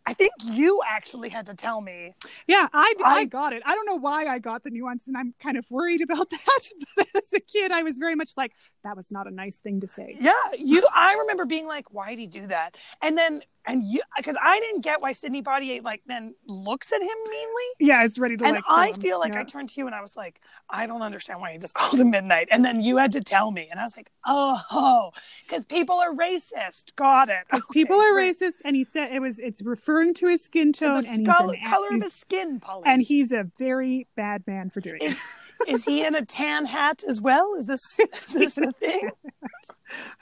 I 0.06 0.14
think 0.14 0.32
you 0.44 0.80
actually 0.88 1.28
had 1.28 1.48
to 1.48 1.54
tell 1.54 1.82
me. 1.82 2.14
Yeah, 2.48 2.70
I, 2.72 2.94
I 3.04 3.14
I- 3.16 3.26
got 3.26 3.52
it. 3.52 3.62
I 3.66 3.76
don't 3.76 3.86
know 3.86 3.96
why 4.00 4.26
I 4.28 4.40
got 4.40 4.64
the 4.64 4.70
nuance, 4.70 5.04
and 5.06 5.18
I'm 5.18 5.34
kind 5.42 5.58
of 5.58 5.66
worried 5.70 6.00
about 6.02 6.30
that. 6.36 6.60
But 6.96 7.08
as 7.14 7.34
a 7.34 7.42
kid, 7.42 7.74
I 7.74 7.84
was 7.84 7.98
very 7.98 8.16
much 8.16 8.32
like, 8.38 8.54
that 8.86 8.96
was 8.96 9.12
not 9.12 9.28
a 9.28 9.32
nice 9.32 9.58
thing 9.58 9.82
to 9.82 9.88
say. 9.88 10.16
Yeah, 10.18 10.32
you. 10.58 10.88
I 10.96 11.16
remember 11.16 11.44
being 11.46 11.68
like, 11.68 11.94
"Why 11.94 12.12
did 12.12 12.20
he 12.20 12.28
do 12.28 12.48
that?" 12.48 12.78
And 13.02 13.18
then 13.18 13.42
and 13.68 13.84
you 13.84 14.02
because 14.16 14.36
I 14.42 14.60
didn't 14.60 14.82
get 14.82 15.02
why 15.02 15.12
Sidney 15.12 15.44
Poitier 15.44 15.84
like 15.84 16.02
then 16.08 16.34
looks 16.48 16.92
at 16.92 17.02
him 17.02 17.10
meanly. 17.30 17.64
Yeah, 17.80 18.04
it's 18.06 18.18
ready 18.18 18.38
to 18.38 18.46
and 18.46 18.56
like. 18.56 18.64
I 18.68 18.88
him. 18.90 18.96
feel 18.96 19.20
like 19.20 19.34
Yeah. 19.34 19.42
I 19.42 19.44
turned 19.44 19.70
to 19.70 19.80
you 19.80 19.86
and 19.86 19.94
I 19.96 20.02
was 20.02 20.16
like, 20.16 20.42
I 20.70 20.86
don't 20.88 21.02
understand 21.02 21.42
why 21.42 21.52
he 21.52 21.58
just 21.60 21.74
called 21.76 22.00
him 22.00 22.10
midnight. 22.10 22.48
And 22.52 22.64
then 22.66 22.82
you 22.82 22.98
had 22.98 23.12
to 23.12 23.22
tell 23.22 23.52
me, 23.52 23.68
and 23.70 23.80
I 23.80 23.84
was 23.84 23.96
like, 23.98 24.10
oh, 24.26 25.12
because 25.48 25.66
people 25.66 25.96
are 25.98 26.14
racist. 26.14 26.96
Got 26.96 27.30
it. 27.30 27.40
Because 27.50 27.66
Okay, 27.66 27.82
people 27.84 27.98
are 28.00 28.14
racist, 28.14 28.56
and 28.66 28.76
he 28.76 28.84
said 28.84 29.12
it 29.14 29.20
was. 29.20 29.40
It's 29.40 29.62
referring 29.62 30.14
to 30.16 30.28
his 30.28 30.44
skin 30.44 30.74
To 30.74 30.80
tone, 30.80 31.04
the 31.04 31.10
and 31.10 31.20
an, 31.20 31.26
color 31.66 31.88
of 31.96 32.02
his 32.02 32.14
skin, 32.14 32.60
Polly. 32.60 32.84
and 32.86 33.02
he's 33.02 33.32
a 33.32 33.50
very 33.60 34.08
bad 34.16 34.46
man 34.48 34.70
for 34.70 34.80
doing 34.82 34.98
it. 35.02 35.16
is 35.68 35.84
he 35.86 36.06
in 36.06 36.16
a 36.16 36.26
tan 36.26 36.66
hat 36.66 37.04
as 37.08 37.22
well? 37.22 37.56
Is 37.56 37.66
this 37.66 38.00
is 38.00 38.26
this 38.34 38.58
a 38.58 38.72
thing? 38.74 39.10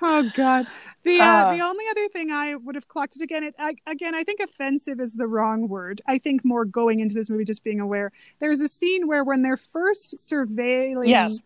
Oh 0.02 0.30
God. 0.36 0.68
The 1.04 1.20
uh, 1.20 1.26
Uh. 1.26 1.56
the 1.56 1.62
only 1.64 1.86
other 1.90 2.08
thing 2.10 2.32
I 2.32 2.56
would 2.56 2.76
have 2.76 2.88
clocked 2.88 3.16
it 3.16 3.22
again. 3.22 3.44
It 3.44 3.56
I, 3.60 3.76
again. 3.88 4.14
I 4.16 4.24
think 4.24 4.40
offensive 4.40 5.00
is 5.00 5.14
the 5.14 5.28
wrong 5.28 5.68
word. 5.68 6.02
I 6.08 6.18
think 6.18 6.46
more 6.46 6.66
going 6.66 7.00
into 7.00 7.16
this 7.16 7.30
movie 7.30 7.46
just 7.46 7.64
being 7.64 7.80
aware. 7.80 8.12
There's 8.40 8.62
a 8.62 8.68
scene 8.68 9.08
where 9.08 9.24
when 9.24 9.42
they're 9.42 9.58
first 9.58 10.16
surveilling 10.18 11.08
Yes. 11.08 11.42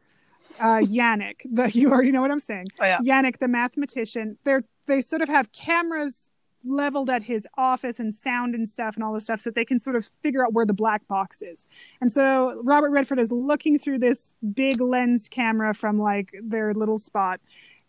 uh, 0.59 0.79
Janek, 0.81 1.41
the 1.45 1.69
you 1.73 1.89
already 1.91 2.11
know 2.11 2.21
what 2.21 2.31
I'm 2.31 2.39
saying. 2.39 2.67
Oh, 2.79 2.85
yeah. 2.85 2.99
Janek, 2.99 3.39
the 3.39 3.47
mathematician. 3.47 4.37
They're 4.43 4.63
they 4.87 5.01
sort 5.01 5.21
of 5.21 5.29
have 5.29 5.51
cameras 5.51 6.28
leveled 6.65 7.09
at 7.09 7.23
his 7.23 7.47
office 7.57 7.99
and 7.99 8.13
sound 8.13 8.55
and 8.55 8.67
stuff 8.67 8.95
and 8.95 9.03
all 9.03 9.13
this 9.13 9.23
stuff 9.23 9.41
so 9.41 9.49
that 9.49 9.55
they 9.55 9.65
can 9.65 9.79
sort 9.79 9.95
of 9.95 10.09
figure 10.21 10.45
out 10.45 10.53
where 10.53 10.65
the 10.65 10.73
black 10.73 11.07
box 11.07 11.41
is. 11.41 11.67
And 12.01 12.11
so 12.11 12.61
Robert 12.63 12.89
Redford 12.89 13.19
is 13.19 13.31
looking 13.31 13.79
through 13.79 13.99
this 13.99 14.33
big 14.53 14.81
lensed 14.81 15.31
camera 15.31 15.73
from 15.73 15.99
like 15.99 16.33
their 16.41 16.73
little 16.73 16.97
spot 16.97 17.39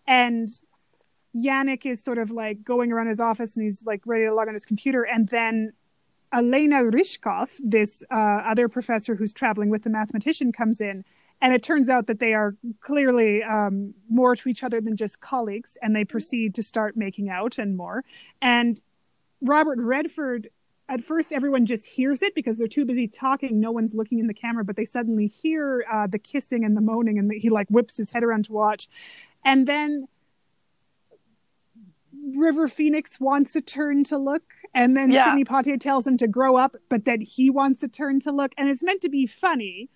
and 0.07 0.49
Janek 1.37 1.87
is 1.87 2.03
sort 2.03 2.19
of 2.19 2.31
like 2.31 2.65
going 2.65 2.93
around 2.93 3.07
his 3.07 3.21
office 3.21 3.57
and 3.57 3.63
he's 3.65 3.85
like 3.85 4.03
ready 4.05 4.25
to 4.25 4.35
log 4.35 4.49
on 4.49 4.55
his 4.55 4.65
computer 4.65 5.05
and 5.05 5.29
then 5.29 5.73
Elena 6.33 6.83
Rishkov, 6.85 7.51
this 7.59 8.05
uh, 8.11 8.15
other 8.15 8.69
professor 8.69 9.17
who's 9.17 9.33
traveling 9.33 9.69
with 9.69 9.83
the 9.83 9.91
mathematician, 9.91 10.53
comes 10.53 10.81
in, 10.81 11.05
and 11.41 11.55
it 11.55 11.63
turns 11.63 11.89
out 11.89 12.07
that 12.07 12.21
they 12.21 12.35
are 12.35 12.55
clearly 12.81 13.43
um, 13.43 13.95
more 14.09 14.37
to 14.37 14.49
each 14.49 14.63
other 14.63 14.81
than 14.81 14.97
just 14.97 15.21
colleagues, 15.21 15.79
and 15.83 15.97
they 15.97 16.05
proceed 16.05 16.55
to 16.57 16.63
start 16.63 16.97
making 16.97 17.29
out 17.31 17.59
and 17.59 17.77
more. 17.77 18.05
And 18.43 18.81
Robert 19.41 19.79
Redford, 19.79 20.51
at 20.89 21.03
first, 21.03 21.33
everyone 21.33 21.67
just 21.67 21.87
hears 21.87 22.23
it 22.23 22.35
because 22.35 22.59
they're 22.59 22.69
too 22.69 22.85
busy 22.85 23.07
talking. 23.09 23.61
No 23.61 23.71
one's 23.71 23.95
looking 23.95 24.19
in 24.19 24.27
the 24.27 24.35
camera, 24.35 24.65
but 24.65 24.77
they 24.77 24.85
suddenly 24.85 25.27
hear 25.27 25.85
uh, 25.91 26.07
the 26.07 26.19
kissing 26.19 26.65
and 26.65 26.77
the 26.77 26.81
moaning, 26.81 27.19
and 27.19 27.33
he 27.33 27.49
like 27.49 27.69
whips 27.69 27.97
his 27.97 28.11
head 28.11 28.23
around 28.23 28.47
to 28.47 28.53
watch, 28.53 28.89
and 29.45 29.67
then. 29.67 30.09
River 32.37 32.69
Phoenix 32.69 33.19
wants 33.19 33.53
to 33.55 33.61
turn 33.61 34.05
to 34.05 34.19
look, 34.19 34.43
and 34.75 34.97
then 34.97 35.11
Yeah. 35.11 35.27
Sidney 35.27 35.45
Poitier 35.45 35.81
tells 35.81 36.07
him 36.07 36.17
to 36.19 36.29
grow 36.29 36.57
up, 36.57 36.77
but 36.89 37.05
then 37.05 37.21
he 37.23 37.51
wants 37.51 37.81
to 37.81 37.89
turn 37.89 38.21
to 38.21 38.31
look, 38.33 38.53
and 38.59 38.69
it's 38.69 38.83
meant 38.83 39.01
to 39.03 39.09
be 39.09 39.27
funny. 39.27 39.89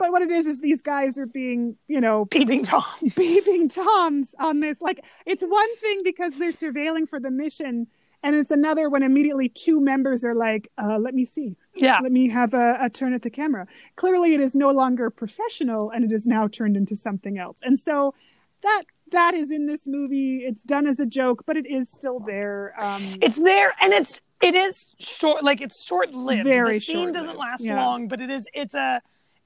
But 0.00 0.12
what 0.12 0.22
it 0.22 0.30
is 0.30 0.46
is 0.46 0.60
these 0.60 0.80
guys 0.80 1.18
are 1.18 1.26
being, 1.26 1.76
you 1.86 2.00
know, 2.00 2.24
Peeping 2.24 2.64
toms, 2.72 2.86
beeping 3.02 3.72
toms 3.72 4.34
on 4.40 4.60
this. 4.60 4.80
Like 4.80 5.04
it's 5.26 5.42
one 5.44 5.76
thing 5.76 6.00
because 6.02 6.38
they're 6.38 6.52
surveilling 6.52 7.06
for 7.06 7.20
the 7.20 7.30
mission, 7.30 7.86
and 8.22 8.34
it's 8.34 8.50
another 8.50 8.88
when 8.88 9.02
immediately 9.02 9.50
two 9.50 9.78
members 9.78 10.24
are 10.24 10.34
like, 10.34 10.72
uh, 10.82 10.96
"Let 10.98 11.14
me 11.14 11.26
see, 11.26 11.54
Yeah. 11.74 12.00
let 12.02 12.12
me 12.12 12.30
have 12.30 12.54
a, 12.54 12.78
a 12.80 12.88
turn 12.88 13.12
at 13.12 13.20
the 13.20 13.28
camera." 13.28 13.66
Clearly, 13.96 14.32
it 14.32 14.40
is 14.40 14.54
no 14.54 14.70
longer 14.70 15.10
professional, 15.10 15.90
and 15.90 16.02
it 16.02 16.12
is 16.12 16.26
now 16.26 16.48
turned 16.48 16.78
into 16.78 16.96
something 16.96 17.38
else. 17.38 17.58
And 17.62 17.78
so 17.78 18.14
that 18.62 18.84
that 19.12 19.34
is 19.34 19.50
in 19.50 19.66
this 19.66 19.86
movie. 19.86 20.38
It's 20.46 20.62
done 20.62 20.86
as 20.86 20.98
a 20.98 21.06
joke, 21.06 21.44
but 21.46 21.58
it 21.58 21.66
is 21.66 21.90
still 21.90 22.20
there. 22.20 22.74
Um, 22.82 23.18
It's 23.20 23.36
there 23.36 23.74
and 23.82 23.92
it's 23.92 24.22
it 24.40 24.54
is 24.54 24.86
short 24.98 25.44
like 25.44 25.60
it's 25.60 25.84
short 25.84 26.14
lived. 26.14 26.44
Very 26.44 26.74
the 26.74 26.80
scene 26.80 27.12
doesn't 27.12 27.36
last 27.36 27.60
yeah. 27.60 27.76
long, 27.84 28.08
but 28.08 28.20
it 28.22 28.30
is 28.30 28.46
it's 28.54 28.74
a 28.74 29.02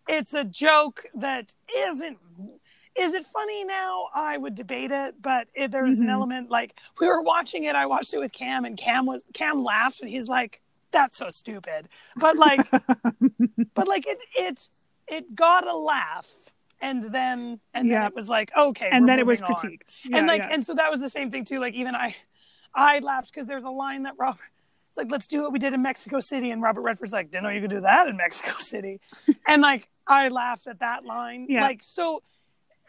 it's 0.09 0.35
a 0.35 0.45
joke 0.45 1.05
that 1.15 1.55
isn't 1.77 2.19
is 2.97 3.13
it 3.13 3.25
funny 3.25 3.65
now? 3.65 4.09
I 4.15 4.37
would 4.37 4.55
debate 4.55 4.93
it, 4.93 5.17
but 5.21 5.49
it, 5.55 5.73
there's 5.73 5.95
an 5.95 6.03
mm-hmm. 6.03 6.11
element 6.11 6.51
like 6.51 6.79
we 7.01 7.07
were 7.09 7.23
watching 7.23 7.65
it. 7.65 7.75
I 7.75 7.87
watched 7.87 8.15
it 8.15 8.19
with 8.19 8.33
Cam, 8.33 8.65
and 8.65 8.77
Cam 8.77 9.07
was 9.07 9.23
Cam 9.33 9.65
laughed, 9.65 10.01
and 10.01 10.09
he's 10.09 10.29
like, 10.29 10.63
"That's 10.93 11.19
so 11.19 11.31
stupid," 11.31 11.89
but 12.17 12.37
like, 12.37 12.71
but 13.75 13.89
like 13.89 14.07
it 14.07 14.19
it 14.37 14.69
it 15.09 15.35
got 15.35 15.67
a 15.67 15.77
laugh, 15.77 16.29
and 16.81 17.03
then 17.03 17.59
and 17.73 17.91
then 17.91 18.03
it 18.03 18.15
was 18.15 18.29
like 18.29 18.53
okay, 18.57 18.91
and 18.93 19.09
then 19.09 19.19
it 19.19 19.27
was 19.27 19.41
critiqued. 19.41 20.01
Yeah, 20.05 20.19
and 20.19 20.29
like 20.29 20.43
yeah. 20.43 20.51
and 20.53 20.65
so 20.65 20.75
that 20.75 20.91
was 20.91 21.01
the 21.01 21.11
same 21.11 21.31
thing 21.31 21.45
too 21.45 21.59
like 21.59 21.75
even 21.75 21.95
i 21.95 22.15
i 22.75 22.99
laughed 23.01 23.33
because 23.33 23.47
there's 23.47 23.65
a 23.65 23.71
line 23.71 24.05
that 24.05 24.15
robert 24.19 24.41
it's 24.95 24.99
like 24.99 25.11
let's 25.11 25.27
do 25.27 25.43
what 25.43 25.51
we 25.53 25.59
did 25.59 25.75
in 25.75 25.83
mexico 25.83 26.21
city. 26.21 26.51
And 26.53 26.63
robert 26.63 26.83
redford's 26.83 27.13
like 27.13 27.33
didn't 27.33 27.43
know 27.43 27.51
you 27.51 27.61
could 27.61 27.71
do 27.71 27.81
that 27.81 28.07
in 28.07 28.17
mexico 28.17 28.53
city. 28.61 29.01
And 29.49 29.61
like 29.61 29.89
i 30.07 30.29
laughed 30.29 30.69
at 30.69 30.79
that 30.79 31.05
line. 31.05 31.47
Yeah. 31.49 31.63
like 31.63 31.81
so 31.83 32.23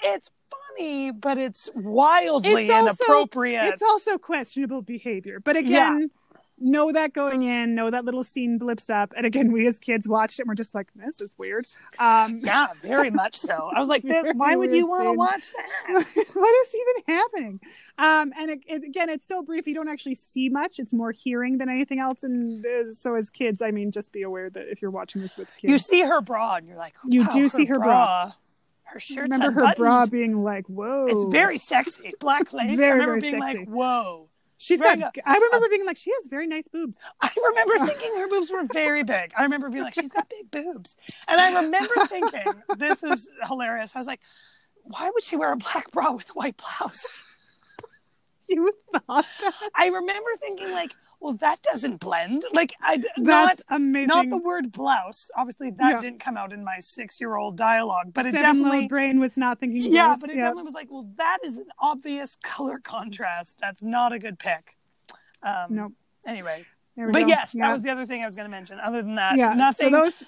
it's 0.03 0.29
funny 0.51 1.09
but 1.11 1.37
it's 1.39 1.69
wildly 1.73 2.65
It's 2.65 2.71
also- 2.71 2.89
inappropriate. 3.03 3.73
It's 3.73 3.81
also 3.81 4.17
questionable 4.19 4.81
behavior. 4.83 5.39
But 5.39 5.55
again, 5.57 6.11
know 6.57 6.91
that 6.91 7.13
going 7.13 7.43
in, 7.43 7.75
know 7.75 7.91
that 7.91 8.05
little 8.05 8.23
scene 8.23 8.57
blips 8.57 8.89
up. 8.89 9.13
And 9.17 9.25
again, 9.25 9.51
we 9.51 9.67
as 9.67 9.79
kids 9.79 10.07
watched 10.07 10.39
it 10.39 10.43
and 10.43 10.49
we're 10.49 10.55
just 10.55 10.73
like, 10.73 10.87
this 10.95 11.15
is 11.19 11.33
weird. 11.37 11.65
Um, 11.99 12.39
yeah 12.43 12.67
very 12.81 13.09
much 13.09 13.35
so 13.35 13.71
i 13.75 13.79
was 13.79 13.87
like 13.87 14.03
this, 14.03 14.31
why 14.35 14.55
would 14.55 14.71
you 14.71 14.87
want 14.87 15.05
to 15.05 15.13
watch 15.13 15.51
that 15.87 16.25
what 16.33 16.67
is 16.67 16.75
even 16.75 17.15
happening? 17.15 17.59
Um, 17.97 18.33
and 18.37 18.51
it, 18.51 18.59
it, 18.67 18.83
again, 18.83 19.09
it's 19.09 19.27
so 19.27 19.41
brief. 19.41 19.67
You 19.67 19.73
don't 19.73 19.87
actually 19.87 20.15
see 20.15 20.49
much. 20.49 20.79
It's 20.79 20.93
more 20.93 21.11
hearing 21.11 21.57
than 21.57 21.69
anything 21.69 21.99
else. 21.99 22.23
And 22.23 22.65
uh, 22.65 22.91
so, 22.91 23.15
as 23.15 23.29
kids, 23.29 23.61
I 23.61 23.71
mean, 23.71 23.91
just 23.91 24.11
be 24.11 24.23
aware 24.23 24.49
that 24.49 24.69
if 24.69 24.81
you're 24.81 24.91
watching 24.91 25.21
this 25.21 25.37
with 25.37 25.49
kids, 25.57 25.71
you 25.71 25.77
see 25.77 26.01
her 26.01 26.21
bra 26.21 26.55
and 26.55 26.67
you're 26.67 26.77
like 26.77 26.93
You 27.05 27.21
wow, 27.21 27.27
do 27.27 27.47
see 27.47 27.65
her 27.65 27.79
bra. 27.79 28.31
her 28.83 28.99
shirt's 28.99 29.29
remember 29.29 29.51
her 29.51 29.73
bra 29.75 30.05
being 30.05 30.43
like, 30.43 30.65
"Whoa!" 30.67 31.07
It's 31.07 31.25
very 31.31 31.57
sexy. 31.57 32.13
Black 32.19 32.51
lace. 32.53 32.77
Very, 32.77 32.89
I 32.89 32.93
remember 32.93 33.19
very 33.19 33.31
being 33.31 33.41
sexy. 33.41 33.59
like, 33.59 33.69
whoa. 33.69 34.29
She's 34.57 34.79
wearing 34.79 34.99
got. 34.99 35.15
I 35.25 35.35
remember 35.35 35.65
uh, 35.65 35.69
being 35.69 35.85
like, 35.85 35.97
"She 35.97 36.11
has 36.11 36.27
very 36.27 36.47
nice 36.47 36.67
boobs." 36.67 36.97
I 37.21 37.29
remember 37.49 37.77
thinking 37.85 38.15
her 38.17 38.29
boobs 38.29 38.49
were 38.49 38.63
very 38.71 39.03
big. 39.03 39.33
I 39.37 39.43
remember 39.43 39.69
being 39.69 39.83
like, 39.83 39.95
she's 39.95 40.09
got 40.09 40.29
big 40.29 40.49
boobs. 40.49 40.95
And 41.27 41.39
I 41.39 41.61
remember 41.61 41.93
thinking, 42.07 42.53
this 42.77 43.03
is 43.03 43.27
hilarious. 43.43 43.95
I 43.95 43.99
was 43.99 44.07
like, 44.07 44.21
why 44.83 45.09
would 45.13 45.23
she 45.23 45.35
wear 45.35 45.51
a 45.51 45.57
black 45.57 45.91
bra 45.91 46.11
with 46.11 46.29
a 46.29 46.33
white 46.33 46.57
blouse? 46.57 47.31
You 48.47 48.71
thought 48.93 49.25
that? 49.41 49.53
I 49.75 49.87
remember 49.87 50.29
thinking, 50.39 50.71
like, 50.71 50.91
well, 51.25 51.33
that 51.33 51.59
doesn't 51.63 51.99
blend. 51.99 52.43
Like, 52.53 52.73
I 52.81 52.97
not 53.17 53.47
That's 53.57 53.63
amazing. 53.69 54.07
not 54.07 54.29
the 54.29 54.37
word 54.37 54.71
blouse. 54.71 55.31
Obviously, 55.35 55.71
that 55.71 55.89
Yeah. 55.93 55.99
didn't 55.99 56.19
come 56.19 56.37
out 56.37 56.53
in 56.53 56.61
my 56.63 56.77
six 56.79 57.19
year 57.19 57.35
old 57.35 57.57
dialogue, 57.57 58.13
but 58.13 58.25
it 58.27 58.33
Seven-year-old 58.33 58.57
definitely. 58.63 58.87
brain 58.87 59.19
was 59.19 59.35
not 59.37 59.59
thinking. 59.59 59.81
Yeah, 59.83 60.07
blouse. 60.07 60.21
but 60.21 60.29
it 60.29 60.35
definitely 60.35 60.63
was 60.63 60.73
like, 60.75 60.87
well, 60.91 61.09
that 61.17 61.39
is 61.43 61.57
an 61.57 61.65
obvious 61.79 62.35
color 62.43 62.79
contrast. 62.83 63.57
That's 63.59 63.81
not 63.81 64.13
a 64.13 64.19
good 64.19 64.37
pick. 64.37 64.77
Um, 65.41 65.67
Nope. 65.69 65.93
Anyway, 66.27 66.65
but 66.95 67.11
go. 67.11 67.19
yes, 67.19 67.53
yeah. 67.55 67.67
that 67.67 67.73
was 67.73 67.81
the 67.81 67.89
other 67.91 68.05
thing 68.05 68.21
I 68.23 68.25
was 68.25 68.35
going 68.35 68.45
to 68.45 68.51
mention. 68.51 68.79
Other 68.79 69.01
than 69.01 69.15
that, 69.15 69.35
yeah. 69.37 69.53
nothing. 69.55 69.89
So 69.91 70.01
those 70.01 70.23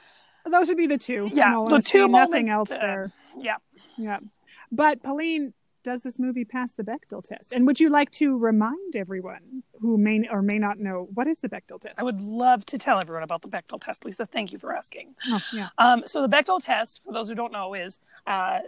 those 0.45 0.67
would 0.69 0.77
be 0.77 0.87
the 0.87 0.97
two. 0.97 1.29
Yeah, 1.33 1.63
the 1.69 1.81
two 1.81 2.07
Nothing 2.07 2.49
else 2.49 2.69
to- 2.69 2.75
there. 2.75 3.11
yeah. 3.37 3.57
Yeah. 3.97 4.19
But 4.71 5.01
Pauline, 5.03 5.53
does 5.83 6.01
this 6.01 6.19
movie 6.19 6.45
pass 6.45 6.71
the 6.73 6.83
Bechdel 6.83 7.23
test? 7.23 7.51
And 7.51 7.65
would 7.67 7.79
you 7.79 7.89
like 7.89 8.11
to 8.11 8.37
remind 8.37 8.95
everyone 8.95 9.63
who 9.79 9.97
may 9.97 10.27
or 10.29 10.41
may 10.41 10.57
not 10.57 10.79
know 10.79 11.07
what 11.13 11.27
is 11.27 11.39
the 11.39 11.49
Bechdel 11.49 11.79
test? 11.79 11.99
I 11.99 12.03
would 12.03 12.21
love 12.21 12.65
to 12.67 12.77
tell 12.77 12.99
everyone 12.99 13.23
about 13.23 13.41
the 13.41 13.47
Bechdel 13.47 13.79
test, 13.79 14.05
Lisa. 14.05 14.25
Thank 14.25 14.51
you 14.51 14.57
for 14.57 14.75
asking. 14.75 15.15
Oh, 15.27 15.41
yeah. 15.53 15.69
Um, 15.77 16.03
so 16.05 16.21
the 16.21 16.29
Bechdel 16.29 16.63
test, 16.63 17.01
for 17.05 17.13
those 17.13 17.29
who 17.29 17.35
don't 17.35 17.51
know, 17.51 17.73
is 17.73 17.99
uh, 18.25 18.59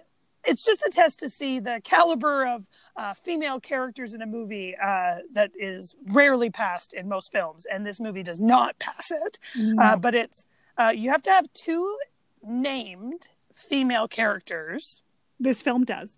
it's 0.46 0.64
just 0.64 0.82
a 0.84 0.90
test 0.90 1.20
to 1.20 1.30
see 1.30 1.60
the 1.60 1.82
caliber 1.84 2.48
of 2.48 2.70
uh, 2.96 3.14
female 3.14 3.60
characters 3.60 4.14
in 4.14 4.22
a 4.22 4.26
movie 4.26 4.76
uh, 4.82 5.18
that 5.34 5.52
is 5.60 5.96
rarely 6.08 6.50
passed 6.50 6.94
in 6.94 7.10
most 7.10 7.32
films, 7.32 7.66
and 7.66 7.86
this 7.86 8.00
movie 8.00 8.24
does 8.24 8.40
not 8.40 8.80
pass 8.80 9.12
it. 9.12 9.40
Uh, 9.80 9.96
but 9.98 10.16
it's 10.16 10.46
uh, 10.80 10.90
you 10.90 11.10
have 11.10 11.22
to 11.24 11.30
have 11.30 11.52
two 11.54 11.98
named 12.42 13.30
female 13.54 14.08
characters, 14.08 15.02
this 15.40 15.62
film 15.62 15.84
does. 15.84 16.18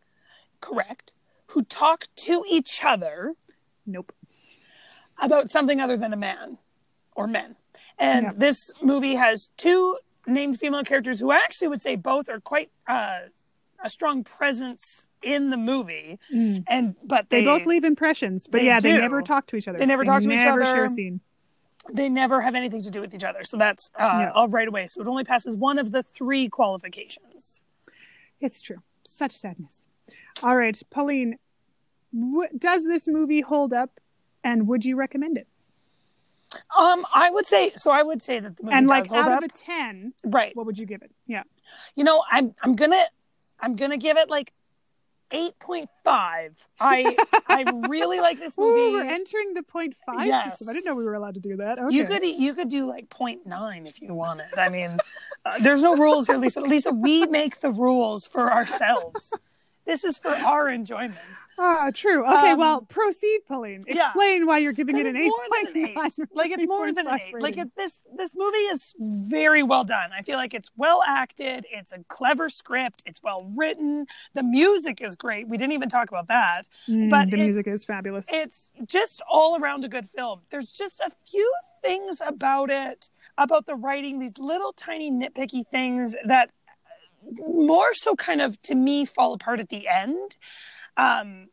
Correct, 0.62 1.14
who 1.48 1.64
talk 1.64 2.06
to 2.26 2.44
each 2.50 2.82
other 2.84 3.34
Nope. 3.86 4.14
about 5.22 5.50
something 5.50 5.80
other 5.82 5.98
than 5.98 6.14
a 6.14 6.18
man 6.18 6.58
or 7.16 7.28
men. 7.28 7.56
And 7.98 8.26
Yeah. 8.26 8.32
this 8.36 8.58
movie 8.82 9.16
has 9.16 9.50
two 9.58 9.98
named 10.26 10.58
female 10.60 10.84
characters 10.84 11.20
who 11.20 11.32
I 11.32 11.38
actually 11.38 11.68
would 11.70 11.82
say 11.82 11.96
both 11.96 12.30
are 12.30 12.40
quite 12.40 12.70
uh, 12.88 13.22
a 13.84 13.90
strong 13.90 14.24
presence 14.24 15.08
in 15.22 15.50
the 15.50 15.58
movie. 15.58 16.20
Mm. 16.34 16.64
And 16.68 16.96
but 17.04 17.30
They, 17.30 17.40
they, 17.40 17.46
both 17.46 17.66
leave 17.66 17.84
impressions, 17.84 18.48
but 18.48 18.60
they 18.60 18.66
yeah, 18.66 18.80
they 18.80 18.98
never 18.98 19.22
talk 19.22 19.48
to 19.48 19.56
each 19.56 19.68
other. 19.68 19.78
They 19.80 19.86
never 19.86 20.04
talk 20.04 20.22
to 20.24 20.32
each 20.32 20.46
other. 20.46 20.66
share 20.66 20.86
a 20.86 20.90
scene. 20.90 21.20
they 21.92 22.10
never 22.10 22.42
have 22.42 22.54
anything 22.56 22.82
to 22.84 22.92
do 22.92 23.02
with 23.02 23.14
each 23.14 23.24
other. 23.24 23.44
So 23.44 23.58
that's 23.58 23.90
uh, 24.00 24.20
Yeah. 24.22 24.32
all 24.34 24.48
right 24.48 24.68
away. 24.68 24.88
So 24.88 25.02
it 25.02 25.08
only 25.08 25.24
passes 25.24 25.56
one 25.58 25.78
of 25.80 25.92
the 25.92 26.02
three 26.04 26.48
qualifications. 26.50 27.62
It's 28.40 28.62
true. 28.62 28.78
Such 29.04 29.32
sadness. 29.34 29.86
All 30.44 30.56
right, 30.56 30.80
Pauline, 30.90 31.38
w- 32.14 32.50
does 32.58 32.84
this 32.84 33.08
movie 33.08 33.42
hold 33.42 33.74
up, 33.74 34.00
and 34.44 34.68
would 34.68 34.84
you 34.86 34.96
recommend 34.96 35.38
it? 35.38 35.48
Um, 36.78 37.06
I 37.14 37.30
would 37.30 37.46
say 37.46 37.72
so. 37.76 37.92
I 37.92 38.04
would 38.04 38.22
say 38.22 38.40
that 38.40 38.58
the 38.58 38.64
movie 38.64 38.76
and 38.76 38.88
like 38.88 39.10
out 39.12 39.32
up. 39.32 39.44
of 39.44 39.50
a 39.50 39.54
ten, 39.54 40.14
right. 40.26 40.56
what 40.56 40.66
would 40.66 40.78
you 40.78 40.86
give 40.86 41.02
it? 41.02 41.12
Yeah. 41.26 41.44
You 41.96 42.04
know, 42.04 42.24
I'm 42.30 42.54
I'm 42.62 42.76
gonna 42.76 43.06
I'm 43.60 43.76
gonna 43.76 43.96
give 43.98 44.18
it 44.18 44.30
like 44.30 44.52
eight 45.32 45.58
point 45.60 45.90
five. 46.04 46.58
I 46.78 47.16
I 47.48 47.64
really 47.88 48.20
like 48.20 48.38
this 48.38 48.58
Ooh, 48.60 48.64
movie. 48.64 48.92
we're 48.96 49.10
entering 49.14 49.54
the 49.54 49.64
point 49.64 49.96
five 50.06 50.28
Yes. 50.28 50.50
system. 50.60 50.68
I 50.70 50.74
didn't 50.74 50.86
know 50.88 50.96
we 50.96 51.06
were 51.06 51.14
allowed 51.14 51.36
to 51.36 51.40
do 51.40 51.56
that. 51.56 51.80
Okay. 51.80 51.96
You 51.96 52.06
could 52.06 52.26
you 52.26 52.54
could 52.54 52.68
do 52.70 52.86
like 52.86 53.08
0.9 53.10 53.88
if 53.88 54.02
you 54.02 54.14
wanted. 54.14 54.48
I 54.58 54.68
mean, 54.68 54.98
uh, 55.46 55.58
there's 55.60 55.82
no 55.84 55.96
rules 55.96 56.28
here, 56.28 56.38
Lisa. 56.38 56.60
Lisa, 56.60 56.92
we 56.92 57.26
make 57.28 57.62
the 57.62 57.72
rules 57.72 58.28
for 58.28 58.52
ourselves. 58.52 59.32
This 59.86 60.04
is 60.04 60.20
for 60.20 60.30
our 60.30 60.70
enjoyment. 60.70 61.18
Ah, 61.58 61.90
true. 61.94 62.26
Okay, 62.26 62.52
Um, 62.52 62.60
well, 62.60 62.82
proceed, 62.82 63.42
Pauline. 63.48 63.84
yeah. 63.88 64.08
Explain 64.08 64.46
why 64.46 64.58
you're 64.60 64.72
giving 64.74 64.98
it 64.98 65.06
an 65.06 65.16
it's 65.16 65.26
eight 65.26 65.30
more 65.30 65.64
than 65.64 65.68
an 65.76 65.88
eight. 65.88 66.28
Like 66.34 66.52
it's 66.52 66.68
more 66.68 66.92
than 66.92 67.08
an 67.08 67.14
8.5 67.14 67.20
eight. 67.22 67.36
Like 67.42 67.58
it, 67.58 67.76
this 67.76 67.94
this 68.16 68.32
movie 68.36 68.58
is 68.58 68.96
very 69.00 69.62
well 69.64 69.84
done. 69.84 70.12
I 70.18 70.22
feel 70.22 70.38
like 70.38 70.54
it's 70.54 70.72
well 70.78 71.04
acted. 71.08 71.66
It's 71.72 71.92
a 71.92 72.00
clever 72.08 72.50
script. 72.50 73.04
It's 73.06 73.22
well 73.22 73.44
written. 73.56 74.06
The 74.34 74.44
music 74.44 75.02
is 75.02 75.16
great. 75.16 75.48
We 75.48 75.58
didn't 75.58 75.74
even 75.74 75.90
talk 75.90 76.10
about 76.10 76.28
that. 76.28 76.68
Mm, 76.88 77.10
but 77.10 77.30
the 77.30 77.38
music 77.38 77.68
is 77.68 77.86
fabulous. 77.86 78.28
It's 78.32 78.72
just 78.86 79.22
all 79.30 79.60
around 79.60 79.84
a 79.86 79.90
good 79.90 80.08
film. 80.08 80.42
There's 80.50 80.72
just 80.72 81.00
a 81.00 81.12
few 81.30 81.52
things 81.84 82.22
about 82.26 82.70
it, 82.70 83.10
about 83.38 83.66
the 83.66 83.76
writing, 83.76 84.20
these 84.20 84.38
little 84.38 84.74
tiny 84.74 85.12
nitpicky 85.12 85.66
things 85.68 86.16
that 86.26 86.50
more 87.48 87.94
so 87.94 88.16
kind 88.16 88.42
of 88.42 88.62
to 88.64 88.76
me 88.76 89.06
fall 89.06 89.34
apart 89.34 89.60
at 89.60 89.70
the 89.70 89.88
end. 89.88 90.38
Um, 90.98 91.48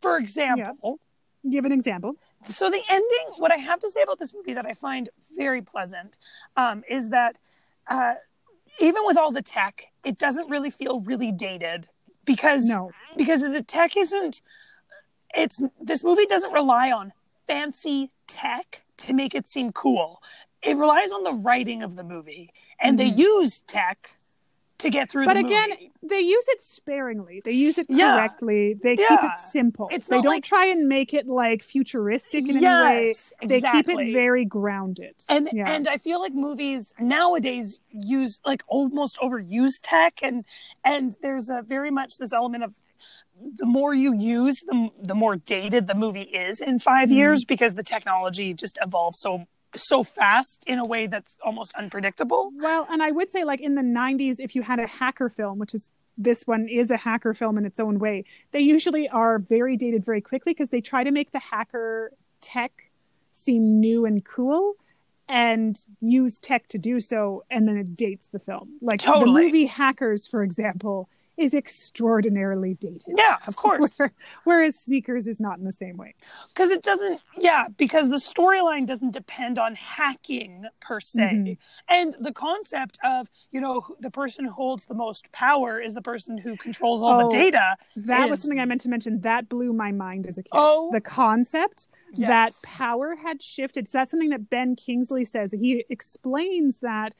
for 0.00 0.18
example, 0.18 1.00
Give 1.48 1.64
an 1.64 1.72
example. 1.72 2.16
so 2.48 2.70
the 2.70 2.82
ending, 2.88 3.26
what 3.38 3.52
I 3.52 3.56
have 3.56 3.78
to 3.80 3.90
say 3.90 4.02
about 4.02 4.18
this 4.18 4.34
movie 4.34 4.54
that 4.54 4.66
I 4.66 4.74
find 4.74 5.08
very 5.36 5.62
pleasant 5.62 6.18
um, 6.56 6.82
is 6.88 7.10
that 7.10 7.38
uh, 7.88 8.14
even 8.80 9.02
with 9.06 9.16
all 9.16 9.30
the 9.30 9.42
tech, 9.42 9.92
it 10.04 10.18
doesn't 10.18 10.50
really 10.50 10.70
feel 10.70 11.00
really 11.00 11.30
dated 11.32 11.88
because 12.24 12.64
No. 12.66 12.90
because 13.16 13.42
the 13.42 13.62
tech 13.62 13.96
isn't. 13.96 14.40
It's 15.34 15.62
this 15.80 16.02
movie 16.02 16.26
doesn't 16.26 16.52
rely 16.52 16.90
on 16.90 17.12
fancy 17.46 18.10
tech 18.26 18.82
to 18.98 19.12
make 19.12 19.34
it 19.34 19.48
seem 19.48 19.70
cool. 19.72 20.20
It 20.62 20.76
relies 20.76 21.12
on 21.12 21.22
the 21.22 21.32
writing 21.32 21.82
of 21.82 21.94
the 21.94 22.02
movie, 22.02 22.52
and 22.80 22.98
they 22.98 23.10
Mhm. 23.10 23.18
use 23.18 23.62
tech 23.62 24.18
to 24.78 24.90
get 24.90 25.10
through 25.10 25.24
But 25.24 25.34
the 25.34 25.40
again, 25.40 25.70
movie. 25.70 25.92
they 26.02 26.20
use 26.20 26.46
it 26.48 26.60
sparingly. 26.60 27.40
They 27.42 27.52
use 27.52 27.78
it 27.78 27.86
Yeah. 27.88 28.14
correctly. 28.16 28.74
They 28.74 28.94
keep 28.96 29.22
it 29.22 29.34
simple. 29.36 29.88
It's 29.90 30.06
they 30.06 30.16
don't 30.20 30.26
like- 30.34 30.44
try 30.44 30.66
and 30.66 30.86
make 30.86 31.14
it 31.14 31.26
like 31.26 31.62
futuristic 31.62 32.44
in 32.46 32.58
any 32.58 32.66
way. 32.66 33.06
Yes, 33.06 33.32
They 33.42 33.62
keep 33.62 33.88
it 33.88 34.12
very 34.12 34.44
grounded. 34.44 35.14
and 35.30 35.48
yeah. 35.50 35.70
and 35.70 35.88
I 35.88 35.96
feel 35.96 36.20
like 36.20 36.34
movies 36.34 36.92
nowadays 37.00 37.80
use 37.90 38.38
like 38.44 38.62
almost 38.68 39.16
overuse 39.18 39.80
tech 39.82 40.22
and 40.22 40.44
and 40.84 41.16
there's 41.22 41.48
a 41.48 41.62
very 41.62 41.90
much 41.90 42.18
this 42.18 42.34
element 42.34 42.62
of 42.62 42.74
the 43.58 43.66
more 43.66 43.94
you 43.94 44.14
use 44.14 44.60
the 44.66 44.90
the 45.02 45.14
more 45.14 45.36
dated 45.36 45.86
the 45.86 45.94
movie 45.94 46.22
is 46.22 46.60
in 46.60 46.78
5 46.78 47.08
Mhm. 47.08 47.14
years 47.14 47.44
because 47.46 47.74
the 47.74 47.82
technology 47.82 48.52
just 48.52 48.78
evolves 48.82 49.18
so 49.18 49.46
so 49.76 50.02
fast 50.02 50.64
in 50.66 50.78
a 50.78 50.84
way 50.84 51.06
that's 51.06 51.36
almost 51.44 51.74
unpredictable. 51.74 52.50
Well, 52.56 52.86
and 52.90 53.02
I 53.02 53.10
would 53.10 53.30
say 53.30 53.44
like 53.44 53.60
in 53.60 53.74
the 53.74 53.82
90s 53.82 54.36
if 54.38 54.54
you 54.54 54.62
had 54.62 54.78
a 54.78 54.86
hacker 54.86 55.28
film, 55.28 55.58
which 55.58 55.74
is 55.74 55.92
this 56.18 56.46
one 56.46 56.68
is 56.68 56.90
a 56.90 56.96
hacker 56.96 57.34
film 57.34 57.58
in 57.58 57.66
its 57.66 57.78
own 57.78 57.98
way, 57.98 58.24
they 58.52 58.60
usually 58.60 59.08
are 59.08 59.38
very 59.38 59.76
dated 59.76 60.04
very 60.04 60.20
quickly 60.20 60.52
because 60.52 60.70
they 60.70 60.80
try 60.80 61.04
to 61.04 61.10
make 61.10 61.32
the 61.32 61.38
hacker 61.38 62.12
tech 62.40 62.90
seem 63.32 63.80
new 63.80 64.06
and 64.06 64.24
cool 64.24 64.74
and 65.28 65.78
use 66.00 66.38
tech 66.38 66.68
to 66.68 66.78
do 66.78 67.00
so 67.00 67.44
and 67.50 67.68
then 67.68 67.76
it 67.76 67.96
dates 67.96 68.28
the 68.28 68.38
film. 68.38 68.76
Like 68.80 69.00
Totally. 69.00 69.24
the 69.24 69.46
movie 69.46 69.66
Hackers 69.66 70.26
for 70.26 70.42
example 70.42 71.08
is 71.36 71.52
extraordinarily 71.54 72.74
dated. 72.80 73.14
Yeah, 73.16 73.36
of 73.46 73.56
course. 73.64 73.98
Whereas 74.44 74.76
Sneakers 74.78 75.26
is 75.28 75.40
not 75.40 75.58
in 75.58 75.64
the 75.64 75.72
same 75.72 75.96
way. 75.96 76.14
because 76.52 76.70
it 76.70 76.82
doesn't 76.82 77.20
yeah 77.38 77.66
because 77.76 78.08
the 78.08 78.16
storyline 78.16 78.86
doesn't 78.86 79.12
depend 79.12 79.58
on 79.58 79.74
hacking 79.74 80.64
per 80.80 81.00
se 81.00 81.20
Mhm. 81.20 81.58
and 81.88 82.16
the 82.20 82.32
concept 82.32 82.98
of 83.04 83.28
you 83.50 83.60
know 83.60 83.82
the 84.00 84.10
person 84.10 84.44
who 84.46 84.50
holds 84.50 84.86
the 84.86 84.94
most 84.94 85.30
power 85.32 85.78
is 85.80 85.94
the 85.94 86.02
person 86.02 86.38
who 86.38 86.56
controls 86.56 87.02
all 87.02 87.20
Oh, 87.20 87.28
the 87.28 87.36
data 87.36 87.76
That 87.96 88.28
was 88.30 88.40
something 88.40 88.60
I 88.60 88.64
meant 88.64 88.80
to 88.82 88.88
mention. 88.88 89.20
That 89.20 89.48
blew 89.48 89.72
my 89.72 89.92
mind 89.92 90.26
as 90.26 90.38
a 90.38 90.42
kid. 90.42 90.50
Oh. 90.52 90.90
the 90.92 91.00
concept 91.00 91.88
Yes. 92.14 92.28
that 92.28 92.52
power 92.62 93.14
had 93.16 93.42
shifted. 93.42 93.88
So 93.88 93.98
that's 93.98 94.10
something 94.10 94.30
that 94.30 94.48
Ben 94.48 94.74
Kingsley 94.76 95.24
says. 95.24 95.52
He 95.52 95.84
explains 95.90 96.78
that 96.80 97.14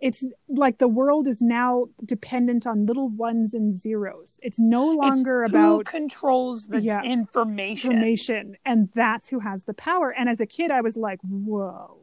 it's 0.00 0.24
like 0.48 0.78
the 0.78 0.88
world 0.88 1.26
is 1.26 1.40
now 1.40 1.86
dependent 2.04 2.66
on 2.66 2.84
little 2.86 3.08
ones 3.08 3.54
and 3.54 3.74
zeros. 3.74 4.38
It's 4.42 4.58
no 4.60 4.90
It's 4.92 4.98
longer 4.98 5.40
who 5.44 5.48
about 5.48 5.84
controls 5.86 6.66
the 6.66 6.80
Yeah. 6.80 7.02
information. 7.02 7.92
information, 7.92 8.56
and 8.66 8.90
that's 8.94 9.28
who 9.28 9.40
has 9.40 9.64
the 9.64 9.74
power. 9.74 10.10
And 10.10 10.28
as 10.28 10.40
a 10.40 10.46
kid, 10.46 10.70
I 10.70 10.80
was 10.82 10.96
like, 10.96 11.20
"Whoa!" 11.22 11.98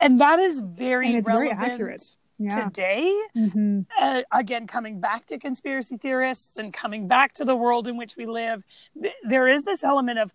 and 0.00 0.20
that 0.20 0.38
is 0.38 0.60
very 0.60 1.08
And 1.08 1.16
it's 1.18 1.28
very 1.28 1.50
accurate. 1.50 2.16
Yeah. 2.40 2.66
today 2.68 3.20
hmm 3.34 3.80
uh, 4.00 4.22
again 4.30 4.68
coming 4.68 5.00
back 5.00 5.26
to 5.26 5.38
conspiracy 5.40 5.96
theorists 5.96 6.56
and 6.56 6.72
coming 6.72 7.08
back 7.08 7.32
to 7.32 7.44
the 7.44 7.56
world 7.56 7.88
in 7.88 7.96
which 7.96 8.16
we 8.16 8.26
live 8.26 8.62
th- 8.94 9.12
there 9.24 9.48
is 9.48 9.64
this 9.64 9.82
element 9.82 10.20
of 10.20 10.32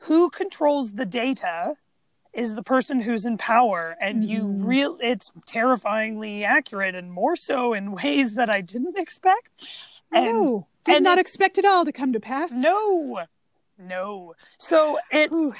who 0.00 0.30
controls 0.30 0.92
the 0.92 1.04
data 1.04 1.74
is 2.36 2.54
the 2.54 2.62
person 2.62 3.00
who's 3.00 3.24
in 3.24 3.38
power 3.38 3.96
and 4.00 4.22
you 4.24 4.42
Mhm. 4.44 4.64
real 4.66 4.98
it's 5.00 5.32
terrifyingly 5.46 6.44
accurate 6.44 6.94
and 6.94 7.10
more 7.12 7.34
so 7.34 7.72
in 7.72 7.92
ways 7.92 8.34
that 8.34 8.50
i 8.50 8.60
didn't 8.60 8.96
expect 8.98 9.50
and 10.12 10.46
no, 10.46 10.66
did 10.84 10.96
and 10.96 11.04
not 11.04 11.18
expect 11.18 11.58
it 11.58 11.64
all 11.64 11.84
to 11.84 11.92
come 11.92 12.12
to 12.12 12.20
pass. 12.20 12.52
no 12.52 13.22
no 13.78 14.34
so 14.58 14.98
it's 15.10 15.34
Ooh. 15.34 15.52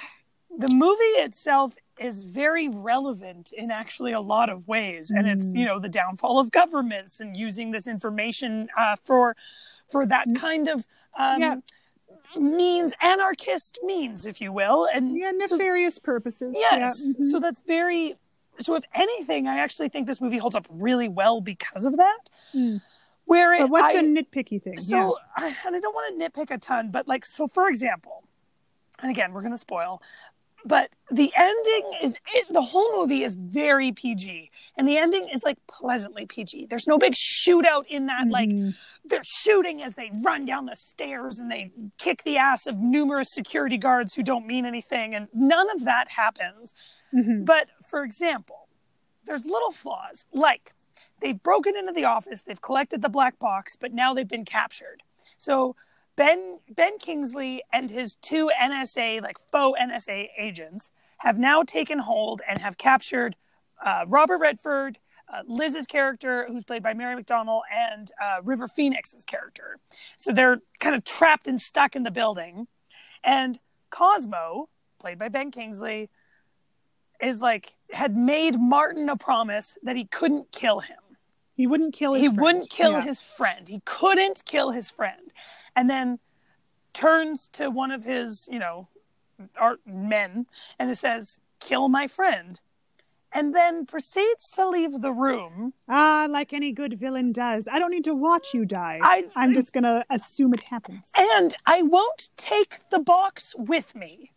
the 0.58 0.68
movie 0.72 1.18
itself 1.26 1.76
is 1.98 2.24
very 2.24 2.68
relevant 2.68 3.52
in 3.52 3.70
actually 3.70 4.12
a 4.12 4.20
lot 4.20 4.48
of 4.50 4.68
ways 4.68 5.10
and 5.10 5.26
it's 5.26 5.48
Mm. 5.50 5.56
you 5.60 5.64
know 5.64 5.78
the 5.80 5.88
downfall 5.88 6.38
of 6.38 6.50
governments 6.50 7.20
and 7.20 7.36
using 7.36 7.70
this 7.70 7.86
information 7.86 8.68
uh, 8.76 8.96
for 9.02 9.34
for 9.90 10.04
that 10.06 10.26
kind 10.36 10.68
of 10.68 10.86
um, 11.18 11.40
Yeah. 11.40 11.56
Means 12.40 12.92
anarchist 13.00 13.78
means 13.82 14.26
if 14.26 14.40
you 14.40 14.52
will 14.52 14.86
and 14.92 15.16
Yeah, 15.16 15.32
so- 15.46 15.56
nefarious 15.56 15.98
purposes. 15.98 16.54
yes 16.58 17.00
Yeah. 17.02 17.12
mhm. 17.12 17.22
so 17.30 17.40
that's 17.40 17.60
very 17.60 18.16
so 18.58 18.74
if 18.74 18.84
anything 18.94 19.46
i 19.46 19.58
actually 19.58 19.88
think 19.88 20.06
this 20.06 20.20
movie 20.20 20.38
holds 20.38 20.56
up 20.56 20.66
really 20.70 21.08
well 21.08 21.40
because 21.40 21.84
of 21.86 21.96
that 21.96 22.30
Mm. 22.54 22.80
where 23.24 23.52
it 23.54 23.60
But 23.60 23.70
what's 23.70 23.96
I- 23.96 24.00
a 24.00 24.02
nitpicky 24.02 24.62
thing? 24.62 24.78
so, 24.80 25.18
I, 25.36 25.46
and 25.66 25.76
I 25.76 25.80
don't 25.80 25.94
want 25.94 26.18
to 26.18 26.28
nitpick 26.30 26.50
a 26.50 26.58
ton, 26.58 26.90
but 26.90 27.06
like, 27.08 27.24
so 27.26 27.46
for 27.48 27.68
example, 27.68 28.22
and 29.02 29.10
again, 29.10 29.32
we're 29.32 29.42
going 29.42 29.52
to 29.52 29.58
spoil, 29.58 30.00
but 30.66 30.90
the 31.10 31.32
ending 31.36 31.92
is 32.02 32.16
it, 32.34 32.52
the 32.52 32.62
whole 32.62 32.90
movie 32.98 33.22
is 33.22 33.36
very 33.36 33.92
PG, 33.92 34.50
and 34.76 34.88
the 34.88 34.96
ending 34.98 35.28
is 35.32 35.42
like 35.44 35.58
pleasantly 35.68 36.26
PG. 36.26 36.66
There's 36.66 36.86
no 36.86 36.98
big 36.98 37.12
shootout 37.14 37.84
in 37.88 38.06
that. 38.06 38.28
Like, 38.28 38.48
Mhm. 38.48 38.74
they're 39.04 39.22
shooting 39.24 39.82
as 39.82 39.94
they 39.94 40.10
run 40.22 40.44
down 40.44 40.66
the 40.66 40.74
stairs 40.74 41.38
and 41.38 41.50
they 41.50 41.70
kick 41.98 42.24
the 42.24 42.36
ass 42.38 42.66
of 42.66 42.78
numerous 42.78 43.32
security 43.32 43.76
guards 43.78 44.14
who 44.14 44.22
don't 44.22 44.46
mean 44.46 44.66
anything, 44.66 45.14
and 45.14 45.28
none 45.32 45.70
of 45.70 45.84
that 45.84 46.10
happens. 46.10 46.74
Mhm. 47.12 47.44
But 47.44 47.68
for 47.88 48.02
example, 48.02 48.68
there's 49.24 49.46
little 49.46 49.72
flaws 49.72 50.26
like 50.32 50.74
they've 51.20 51.40
broken 51.42 51.76
into 51.76 51.92
the 51.92 52.04
office, 52.04 52.42
they've 52.42 52.60
collected 52.60 53.00
the 53.02 53.08
black 53.08 53.38
box, 53.38 53.76
but 53.76 53.92
now 53.92 54.12
they've 54.12 54.28
been 54.28 54.44
captured. 54.44 55.02
So 55.38 55.76
Ben 56.16 56.58
Ben 56.68 56.98
Kingsley 56.98 57.62
and 57.72 57.90
his 57.90 58.14
two 58.16 58.50
NSA 58.60 59.22
like 59.22 59.38
faux 59.38 59.78
NSA 59.80 60.28
agents 60.38 60.90
have 61.18 61.38
now 61.38 61.62
taken 61.62 61.98
hold 61.98 62.40
and 62.48 62.58
have 62.58 62.78
captured 62.78 63.36
uh, 63.84 64.04
Robert 64.08 64.38
Redford, 64.38 64.98
uh, 65.32 65.42
Liz's 65.46 65.86
character, 65.86 66.46
who's 66.48 66.64
played 66.64 66.82
by 66.82 66.94
Mary 66.94 67.22
McDonnell, 67.22 67.60
and 67.74 68.10
uh, 68.22 68.40
River 68.42 68.68
Phoenix's 68.68 69.24
character. 69.24 69.78
So 70.16 70.32
they're 70.32 70.58
kind 70.80 70.94
of 70.94 71.04
trapped 71.04 71.48
and 71.48 71.60
stuck 71.60 71.96
in 71.96 72.02
the 72.02 72.10
building. 72.10 72.66
And 73.22 73.58
Cosmo, 73.90 74.68
played 74.98 75.18
by 75.18 75.28
Ben 75.28 75.50
Kingsley, 75.50 76.10
is 77.20 77.40
like 77.40 77.76
had 77.92 78.16
made 78.16 78.58
Martin 78.58 79.08
a 79.08 79.16
promise 79.16 79.78
that 79.82 79.96
he 79.96 80.04
couldn't 80.04 80.52
kill 80.52 80.80
him. 80.80 80.98
He 81.56 81.66
wouldn't 81.66 81.94
kill 81.94 82.14
his 82.14 82.22
he 82.22 82.28
friend. 82.28 82.40
wouldn't 82.42 82.70
kill 82.70 82.92
Yeah. 82.92 83.02
his 83.02 83.20
friend. 83.20 83.68
He 83.68 83.80
couldn't 83.84 84.44
kill 84.44 84.70
his 84.72 84.90
friend. 84.90 85.32
And 85.74 85.88
then 85.90 86.18
turns 86.92 87.48
to 87.48 87.70
one 87.70 87.90
of 87.90 88.04
his, 88.04 88.48
you 88.50 88.58
know, 88.58 88.88
art 89.58 89.80
men 89.86 90.46
and 90.78 90.90
it 90.90 90.96
says, 90.96 91.40
"Kill 91.60 91.88
my 91.88 92.06
friend." 92.06 92.60
And 93.32 93.54
then 93.54 93.84
proceeds 93.84 94.50
to 94.52 94.66
leave 94.66 95.02
the 95.02 95.12
room. 95.12 95.74
Ah, 95.88 96.26
like 96.30 96.52
any 96.54 96.72
good 96.72 96.98
villain 96.98 97.32
does. 97.32 97.68
I 97.68 97.78
don't 97.78 97.90
need 97.90 98.04
to 98.04 98.14
watch 98.14 98.54
you 98.54 98.64
die. 98.64 98.98
I 99.02 99.24
I'm 99.34 99.52
just 99.52 99.72
gonna 99.74 100.04
assume 100.08 100.54
it 100.54 100.62
happens. 100.64 101.10
and 101.14 101.54
I 101.66 101.82
won't 101.82 102.30
take 102.38 102.88
the 102.90 102.98
box 103.00 103.54
with 103.56 103.94
me. 103.94 104.32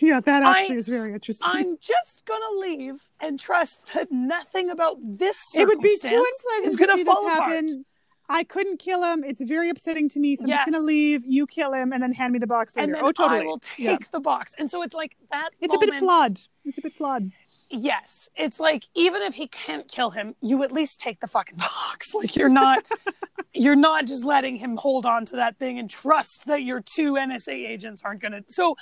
Yeah, 0.00 0.20
that 0.20 0.42
I- 0.42 0.60
actually 0.60 0.78
is 0.78 0.88
very 0.88 1.12
interesting. 1.12 1.46
I'm 1.50 1.78
just 1.80 2.24
gonna 2.24 2.58
leave 2.58 3.00
and 3.20 3.38
trust 3.38 3.92
that 3.94 4.10
nothing 4.10 4.70
about 4.70 4.96
this 5.02 5.38
it 5.54 5.66
would 5.66 5.80
be 5.80 5.96
too 6.00 6.08
unpleasant 6.08 6.66
is 6.66 6.76
to 6.76 6.86
gonna 6.86 7.04
fall 7.04 7.26
apart. 7.26 7.52
happen. 7.52 7.84
I 8.32 8.44
couldn't 8.44 8.78
kill 8.78 9.02
him. 9.02 9.24
It's 9.24 9.42
very 9.42 9.70
upsetting 9.70 10.08
to 10.10 10.20
me. 10.20 10.36
So 10.36 10.44
I'm 10.44 10.48
just 10.50 10.64
gonna 10.66 10.78
leave. 10.84 11.24
You 11.26 11.48
kill 11.48 11.72
him, 11.72 11.92
and 11.92 12.00
then 12.00 12.12
hand 12.12 12.32
me 12.32 12.38
the 12.38 12.46
box 12.46 12.76
later. 12.76 12.84
And 12.84 12.94
then 12.94 13.04
oh, 13.04 13.10
totally. 13.10 13.40
I 13.40 13.44
will 13.44 13.58
take 13.58 13.78
Yeah. 13.78 13.96
the 14.12 14.20
box. 14.20 14.54
And 14.56 14.70
so 14.70 14.82
it's 14.82 14.94
like 14.94 15.16
that. 15.32 15.50
It's 15.60 15.74
a 15.74 15.78
bit 15.78 15.94
flawed. 15.98 16.38
It's 16.64 16.78
a 16.78 16.80
bit 16.80 16.94
flawed. 16.94 17.32
Yes, 17.70 18.28
it's 18.36 18.60
like 18.60 18.84
even 18.94 19.22
if 19.22 19.34
he 19.34 19.48
can't 19.48 19.90
kill 19.90 20.10
him, 20.10 20.36
you 20.40 20.62
at 20.62 20.70
least 20.72 21.00
take 21.00 21.18
the 21.20 21.26
fucking 21.26 21.56
box. 21.58 22.14
Like 22.14 22.36
you're 22.36 22.48
not, 22.48 22.84
you're 23.52 23.74
not 23.76 24.06
just 24.06 24.24
letting 24.24 24.56
him 24.56 24.76
hold 24.76 25.06
on 25.06 25.24
to 25.26 25.36
that 25.36 25.58
thing 25.58 25.78
and 25.80 25.90
trust 25.90 26.46
that 26.46 26.62
your 26.62 26.80
two 26.80 27.14
NSA 27.14 27.52
agents 27.52 28.02
aren't 28.04 28.20
gonna. 28.22 28.42
So 28.48 28.76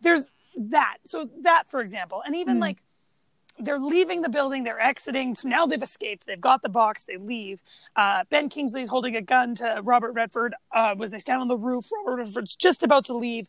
there's 0.00 0.24
that. 0.58 0.98
So 1.04 1.28
that, 1.42 1.68
for 1.68 1.80
example, 1.80 2.22
and 2.24 2.34
even 2.36 2.56
Hmm. 2.56 2.62
like 2.62 2.78
they're 3.60 3.80
leaving 3.80 4.22
the 4.22 4.28
building, 4.28 4.62
they're 4.62 4.80
exiting. 4.80 5.34
So 5.34 5.48
now 5.48 5.66
they've 5.66 5.82
escaped. 5.82 6.26
They've 6.26 6.40
got 6.40 6.62
the 6.62 6.68
box. 6.68 7.02
They 7.04 7.16
leave. 7.16 7.62
Uh, 7.96 8.22
ben 8.30 8.48
Kingsley's 8.48 8.88
holding 8.88 9.16
a 9.16 9.20
gun 9.20 9.56
to 9.56 9.80
Robert 9.82 10.12
Redford. 10.12 10.54
Uh, 10.70 10.94
was 10.96 11.10
they 11.10 11.18
stand 11.18 11.40
on 11.40 11.48
the 11.48 11.56
roof? 11.56 11.86
Robert 12.06 12.22
Redford's 12.22 12.54
just 12.54 12.84
about 12.84 13.04
to 13.06 13.14
leave. 13.16 13.48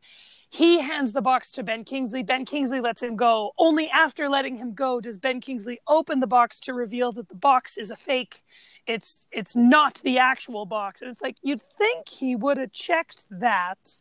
He 0.50 0.80
hands 0.82 1.14
the 1.14 1.22
box 1.22 1.52
to 1.52 1.64
Ben 1.64 1.84
Kingsley. 1.84 2.24
Ben 2.24 2.44
Kingsley 2.44 2.82
lets 2.82 3.04
him 3.04 3.16
go. 3.16 3.52
Only 3.56 3.88
after 3.92 4.28
letting 4.28 4.56
him 4.56 4.74
go 4.74 5.00
does 5.00 5.20
Ben 5.20 5.42
Kingsley 5.42 5.80
open 5.88 6.22
the 6.22 6.28
box 6.28 6.60
to 6.62 6.74
reveal 6.74 7.12
that 7.12 7.30
the 7.30 7.36
box 7.36 7.78
is 7.78 7.92
a 7.92 7.96
fake. 7.96 8.42
It's 8.88 9.28
it's 9.32 9.56
not 9.56 10.02
the 10.04 10.18
actual 10.18 10.66
box. 10.66 11.04
And 11.04 11.12
it's 11.12 11.22
like 11.22 11.38
you'd 11.44 11.62
think 11.62 12.10
he 12.10 12.36
would 12.36 12.58
have 12.58 12.72
checked 12.72 13.26
that 13.30 14.00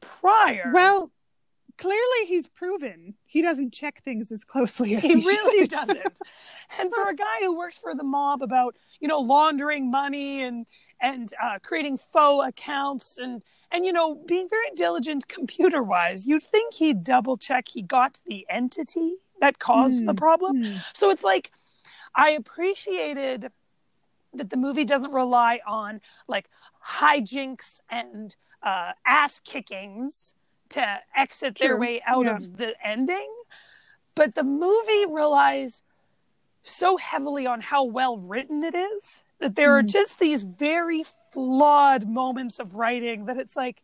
prior. 0.00 0.72
Well, 0.74 1.12
clearly 1.78 2.26
he's 2.26 2.46
proven 2.46 3.14
he 3.26 3.42
doesn't 3.42 3.72
check 3.72 4.02
things 4.02 4.32
as 4.32 4.44
closely 4.44 4.94
as 4.96 5.02
he 5.02 5.08
he, 5.08 5.14
really 5.26 5.64
should. 5.64 5.70
doesn't. 5.86 6.18
And 6.78 6.92
for 6.94 7.08
a 7.08 7.14
guy 7.14 7.40
who 7.40 7.56
works 7.56 7.78
for 7.78 7.94
the 7.94 8.02
mob 8.04 8.42
about 8.42 8.76
you 9.00 9.08
know 9.08 9.18
laundering 9.20 9.90
money 9.90 10.42
and 10.42 10.66
and 11.00 11.32
uh, 11.42 11.58
creating 11.62 11.98
faux 11.98 12.48
accounts 12.48 13.18
and 13.18 13.42
and 13.70 13.84
you 13.84 13.92
know 13.92 14.14
being 14.14 14.48
very 14.48 14.70
diligent 14.74 15.28
computer 15.28 15.82
wise, 15.82 16.26
you'd 16.26 16.42
think 16.42 16.74
he'd 16.74 17.04
double 17.04 17.36
check 17.36 17.68
he 17.68 17.82
got 17.82 18.20
the 18.26 18.46
entity 18.48 19.16
that 19.40 19.58
caused 19.58 20.06
the 20.06 20.12
Hmm. 20.12 20.16
problem. 20.16 20.64
Hmm. 20.64 20.76
So 20.94 21.10
it's 21.10 21.24
like 21.24 21.52
I 22.14 22.30
appreciated 22.30 23.50
that 24.32 24.50
the 24.50 24.56
movie 24.56 24.84
doesn't 24.84 25.12
rely 25.12 25.60
on 25.66 26.00
like 26.28 26.48
hijinks 26.84 27.80
and 27.90 28.34
uh, 28.62 28.92
ass 29.06 29.40
kickings 29.44 30.34
to 30.70 31.00
exit 31.16 31.56
their 31.58 31.76
way 31.76 32.02
out 32.06 32.24
Yeah. 32.26 32.34
of 32.34 32.56
the 32.58 32.74
ending, 32.86 33.30
but 34.14 34.34
the 34.34 34.42
movie 34.42 35.06
relies 35.06 35.82
so 36.62 36.96
heavily 36.96 37.46
on 37.46 37.60
how 37.60 37.84
well 37.84 38.18
written 38.18 38.64
it 38.64 38.74
is 38.74 39.22
that 39.38 39.54
there 39.54 39.76
are 39.76 39.82
Mhm. 39.82 39.88
just 39.88 40.18
these 40.18 40.42
very 40.44 41.04
flawed 41.32 42.08
moments 42.08 42.58
of 42.58 42.74
writing 42.74 43.26
that 43.26 43.36
it's 43.36 43.56
like 43.56 43.82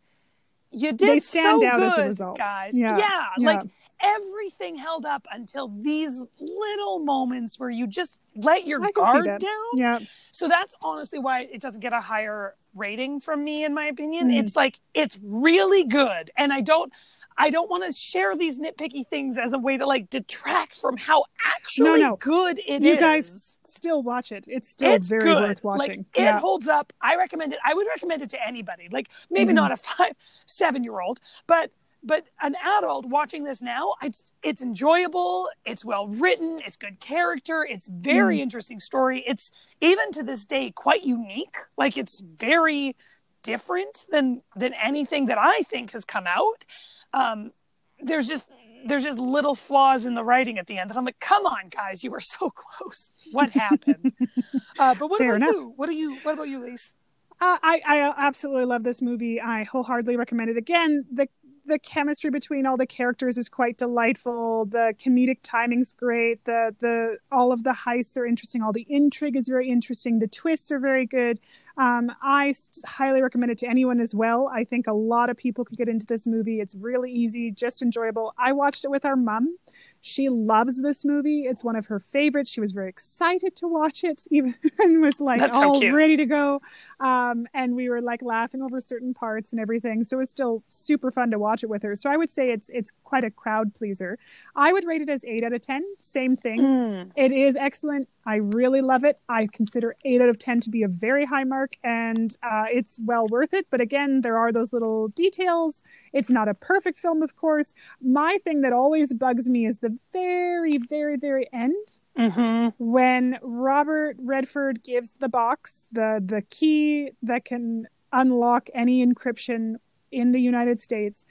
you 0.71 0.91
did 0.93 1.09
They 1.09 1.19
stand 1.19 1.61
so 1.61 1.67
out 1.69 1.81
as 1.83 1.93
a 1.93 1.97
good, 1.97 2.07
result. 2.09 2.39
guys. 2.39 2.77
Yeah. 2.77 2.97
yeah, 2.97 3.27
Yeah. 3.37 3.47
like 3.59 3.67
everything 4.01 4.77
held 4.77 5.05
up 5.05 5.27
until 5.31 5.69
these 5.69 6.21
little 6.41 6.99
moments 6.99 7.61
where 7.61 7.69
you 7.71 7.87
just 7.87 8.19
let 8.35 8.67
your 8.67 8.81
I 8.83 8.91
can 8.91 8.95
see 8.95 9.01
guard 9.29 9.39
down. 9.41 9.71
Yeah. 9.75 9.99
So 10.33 10.49
that's 10.49 10.75
honestly 10.83 11.19
why 11.19 11.43
it 11.43 11.61
doesn't 11.61 11.81
get 11.81 11.93
a 11.93 12.01
higher 12.01 12.57
rating 12.75 13.21
from 13.21 13.45
me 13.45 13.65
in 13.65 13.75
my 13.75 13.87
opinion. 13.87 14.29
Mm. 14.29 14.41
It's 14.41 14.57
like 14.57 14.81
it's 14.95 15.19
really 15.23 15.85
good 15.85 16.31
and 16.37 16.53
I 16.53 16.61
don't 16.61 16.93
I 17.39 17.51
don't 17.51 17.71
want 17.71 17.85
to 17.87 17.93
share 17.99 18.37
these 18.37 18.59
nitpicky 18.59 19.07
things 19.07 19.39
as 19.39 19.53
a 19.55 19.59
way 19.59 19.77
to 19.79 19.87
like 19.87 20.11
detract 20.11 20.79
from 20.79 20.97
how 20.99 21.25
actually 21.47 22.01
no. 22.03 22.11
no. 22.11 22.17
good 22.17 22.59
it 22.59 22.83
is. 22.83 22.89
You 22.89 22.97
guys 22.99 23.59
Still 23.75 24.03
watch 24.03 24.33
it. 24.33 24.45
It's 24.49 24.71
still 24.71 24.93
it's 24.93 25.09
very 25.09 25.23
good. 25.23 25.41
worth 25.43 25.65
Like 25.65 25.79
watching. 25.89 26.05
it 26.15 26.35
holds 26.35 26.69
up. 26.69 26.93
I 27.01 27.17
recommend 27.17 27.55
it. 27.55 27.59
I 27.65 27.73
would 27.73 27.87
recommend 27.89 28.21
it 28.21 28.29
to 28.31 28.47
anybody. 28.47 28.89
Like 28.93 29.09
maybe 29.31 29.53
Mhm. 29.53 29.57
not 29.57 29.73
a 29.73 29.77
five, 29.97 30.13
seven 30.45 30.85
year 30.85 31.01
old, 31.01 31.21
but 31.47 31.71
but 32.05 32.25
an 32.41 32.57
adult 32.79 33.07
watching 33.07 33.45
this 33.45 33.63
now, 33.63 33.95
it's 34.03 34.33
it's 34.43 34.63
enjoyable. 34.63 35.49
It's 35.65 35.85
well 35.85 36.09
written. 36.09 36.61
It's 36.67 36.77
good 36.77 37.01
character. 37.01 37.67
It's 37.69 37.89
very 37.89 38.39
Mm. 38.39 38.43
interesting 38.43 38.81
story. 38.81 39.23
It's 39.27 39.51
even 39.81 40.11
to 40.13 40.23
this 40.23 40.45
day 40.47 40.71
quite 40.71 41.03
unique. 41.05 41.57
Like 41.77 41.97
it's 41.97 42.21
very 42.21 42.97
different 43.43 44.07
than 44.11 44.43
than 44.57 44.73
anything 44.75 45.27
that 45.27 45.39
I 45.39 45.63
think 45.63 45.93
has 45.93 46.05
come 46.05 46.27
out. 46.27 46.65
Um, 47.13 47.53
there's 48.01 48.29
just 48.29 48.45
there's 48.85 49.05
just 49.05 49.21
little 49.21 49.55
flaws 49.55 50.07
in 50.07 50.15
the 50.15 50.25
writing 50.25 50.59
at 50.59 50.67
the 50.67 50.77
end 50.79 50.91
that 50.91 50.97
I'm 50.97 51.05
like, 51.05 51.21
come 51.21 51.47
on, 51.47 51.69
guys, 51.69 52.03
you 52.03 52.11
were 52.11 52.21
so 52.21 52.51
close. 52.55 53.11
What 53.31 53.51
happened? 53.51 54.13
uh, 54.79 54.95
but 54.99 55.09
what 55.09 55.19
Fair 55.19 55.37
about 55.37 55.49
enough. 55.49 55.55
you? 55.55 55.73
What 55.77 55.89
do 55.89 55.95
you? 55.95 56.17
What 56.23 56.35
about 56.35 56.49
you, 56.49 56.59
Lise? 56.65 56.95
Uh, 57.41 57.59
I 57.63 57.81
I 57.87 58.15
absolutely 58.27 58.65
love 58.67 58.83
this 58.85 59.01
movie. 59.03 59.41
I 59.41 59.65
wholeheartedly 59.65 60.17
recommend 60.17 60.51
it. 60.51 60.57
Again, 60.57 61.05
the 61.13 61.29
the 61.67 61.79
chemistry 61.79 62.31
between 62.31 62.67
all 62.67 62.77
the 62.77 62.87
characters 62.87 63.39
is 63.39 63.49
quite 63.49 63.77
delightful. 63.79 64.67
The 64.67 64.95
comedic 64.99 65.39
timing's 65.43 65.93
great. 65.93 66.45
The 66.45 66.75
the 66.81 67.19
all 67.31 67.53
of 67.53 67.65
the 67.65 67.73
heists 67.73 68.17
are 68.17 68.27
interesting. 68.27 68.63
All 68.63 68.73
the 68.73 68.87
intrigue 68.89 69.37
is 69.37 69.49
very 69.49 69.69
interesting. 69.69 70.19
The 70.19 70.29
twists 70.29 70.71
are 70.71 70.79
very 70.79 71.07
good. 71.07 71.39
Um, 71.79 72.13
I 72.23 72.53
st- 72.53 72.85
highly 72.87 73.23
recommend 73.23 73.51
it 73.53 73.59
to 73.59 73.67
anyone 73.67 74.01
as 74.01 74.15
well. 74.15 74.51
I 74.53 74.65
think 74.65 74.87
a 74.87 74.93
lot 74.93 75.31
of 75.31 75.37
people 75.37 75.65
could 75.65 75.79
get 75.79 75.89
into 75.89 76.05
this 76.05 76.27
movie. 76.27 76.61
It's 76.61 76.75
really 76.75 77.11
easy, 77.11 77.51
just 77.51 77.81
enjoyable. 77.81 78.35
I 78.39 78.53
watched 78.53 78.85
it 78.85 78.91
with 78.91 79.05
our 79.05 79.17
mom. 79.17 79.57
She 80.01 80.29
loves 80.29 80.81
this 80.83 81.05
movie. 81.05 81.43
It's 81.43 81.63
one 81.63 81.77
of 81.77 81.87
her 81.87 82.01
favorites. 82.01 82.51
She 82.51 82.61
was 82.61 82.73
very 82.73 82.89
excited 82.89 83.55
to 83.57 83.69
watch 83.69 84.05
it, 84.05 84.25
even 84.31 84.55
and 84.79 85.01
was 85.01 85.21
like 85.21 85.41
That's 85.41 85.57
all 85.57 85.79
cute. 85.81 85.95
ready 85.95 86.17
to 86.17 86.27
go. 86.27 86.61
Um, 87.01 87.47
and 87.55 87.75
we 87.77 87.89
were 87.89 88.01
like 88.01 88.23
laughing 88.23 88.63
over 88.63 88.81
certain 88.81 89.15
parts 89.15 89.53
and 89.53 89.61
everything. 89.61 90.05
So 90.05 90.17
it 90.17 90.21
was 90.21 90.31
still 90.31 90.63
super 90.69 91.11
fun 91.11 91.31
to 91.31 91.39
watch 91.39 91.63
it 91.63 91.69
with 91.69 91.83
her. 91.83 91.95
So 91.97 92.11
I 92.11 92.17
would 92.17 92.31
say 92.31 92.51
it's 92.51 92.71
it's 92.71 92.93
quite 93.05 93.25
a 93.25 93.31
crowd 93.31 93.75
pleaser. 93.75 94.19
I 94.57 94.73
would 94.73 94.85
rate 94.87 95.03
it 95.03 95.09
as 95.09 95.25
eight 95.25 95.45
out 95.45 95.53
of 95.53 95.63
ten. 95.63 95.83
Same 96.01 96.37
thing. 96.37 97.11
It 97.17 97.33
is 97.33 97.57
excellent. 97.57 98.09
I 98.25 98.37
really 98.37 98.81
love 98.83 99.05
it. 99.05 99.19
I 99.29 99.49
consider 99.53 99.97
8 100.05 100.21
out 100.21 100.29
of 100.29 100.39
10 100.39 100.61
to 100.63 100.71
be 100.71 100.83
a 100.83 100.89
very 100.89 101.25
high 101.25 101.45
mark, 101.45 101.77
and 101.83 102.37
uh, 102.43 102.65
it's 102.69 102.99
well 103.05 103.27
worth 103.27 103.53
it. 103.53 103.67
But 103.71 103.81
again, 103.81 104.21
there 104.21 104.39
are 104.39 104.53
those 104.53 104.73
little 104.73 105.09
details. 105.09 105.83
It's 106.13 106.31
not 106.31 106.49
a 106.49 106.55
perfect 106.55 107.01
film, 107.01 107.23
of 107.23 107.37
course. 107.37 107.75
My 108.01 108.39
thing 108.45 108.61
that 108.61 108.73
always 108.73 109.13
bugs 109.13 109.49
me 109.49 109.67
is 109.67 109.79
the 109.79 109.97
very, 110.13 110.79
very, 110.79 111.17
very 111.17 111.49
end 111.53 111.75
Mm-hmm. 112.19 112.69
when 112.79 113.39
Robert 113.41 114.17
Redford 114.19 114.83
gives 114.83 115.13
the 115.13 115.31
box, 115.31 115.89
the, 115.93 116.23
the 116.23 116.43
key 116.43 117.11
that 117.23 117.47
can 117.47 117.87
unlock 118.13 118.69
any 118.75 119.05
encryption 119.05 119.77
in 120.11 120.33
the 120.33 120.41
United 120.41 120.83
States, 120.83 121.25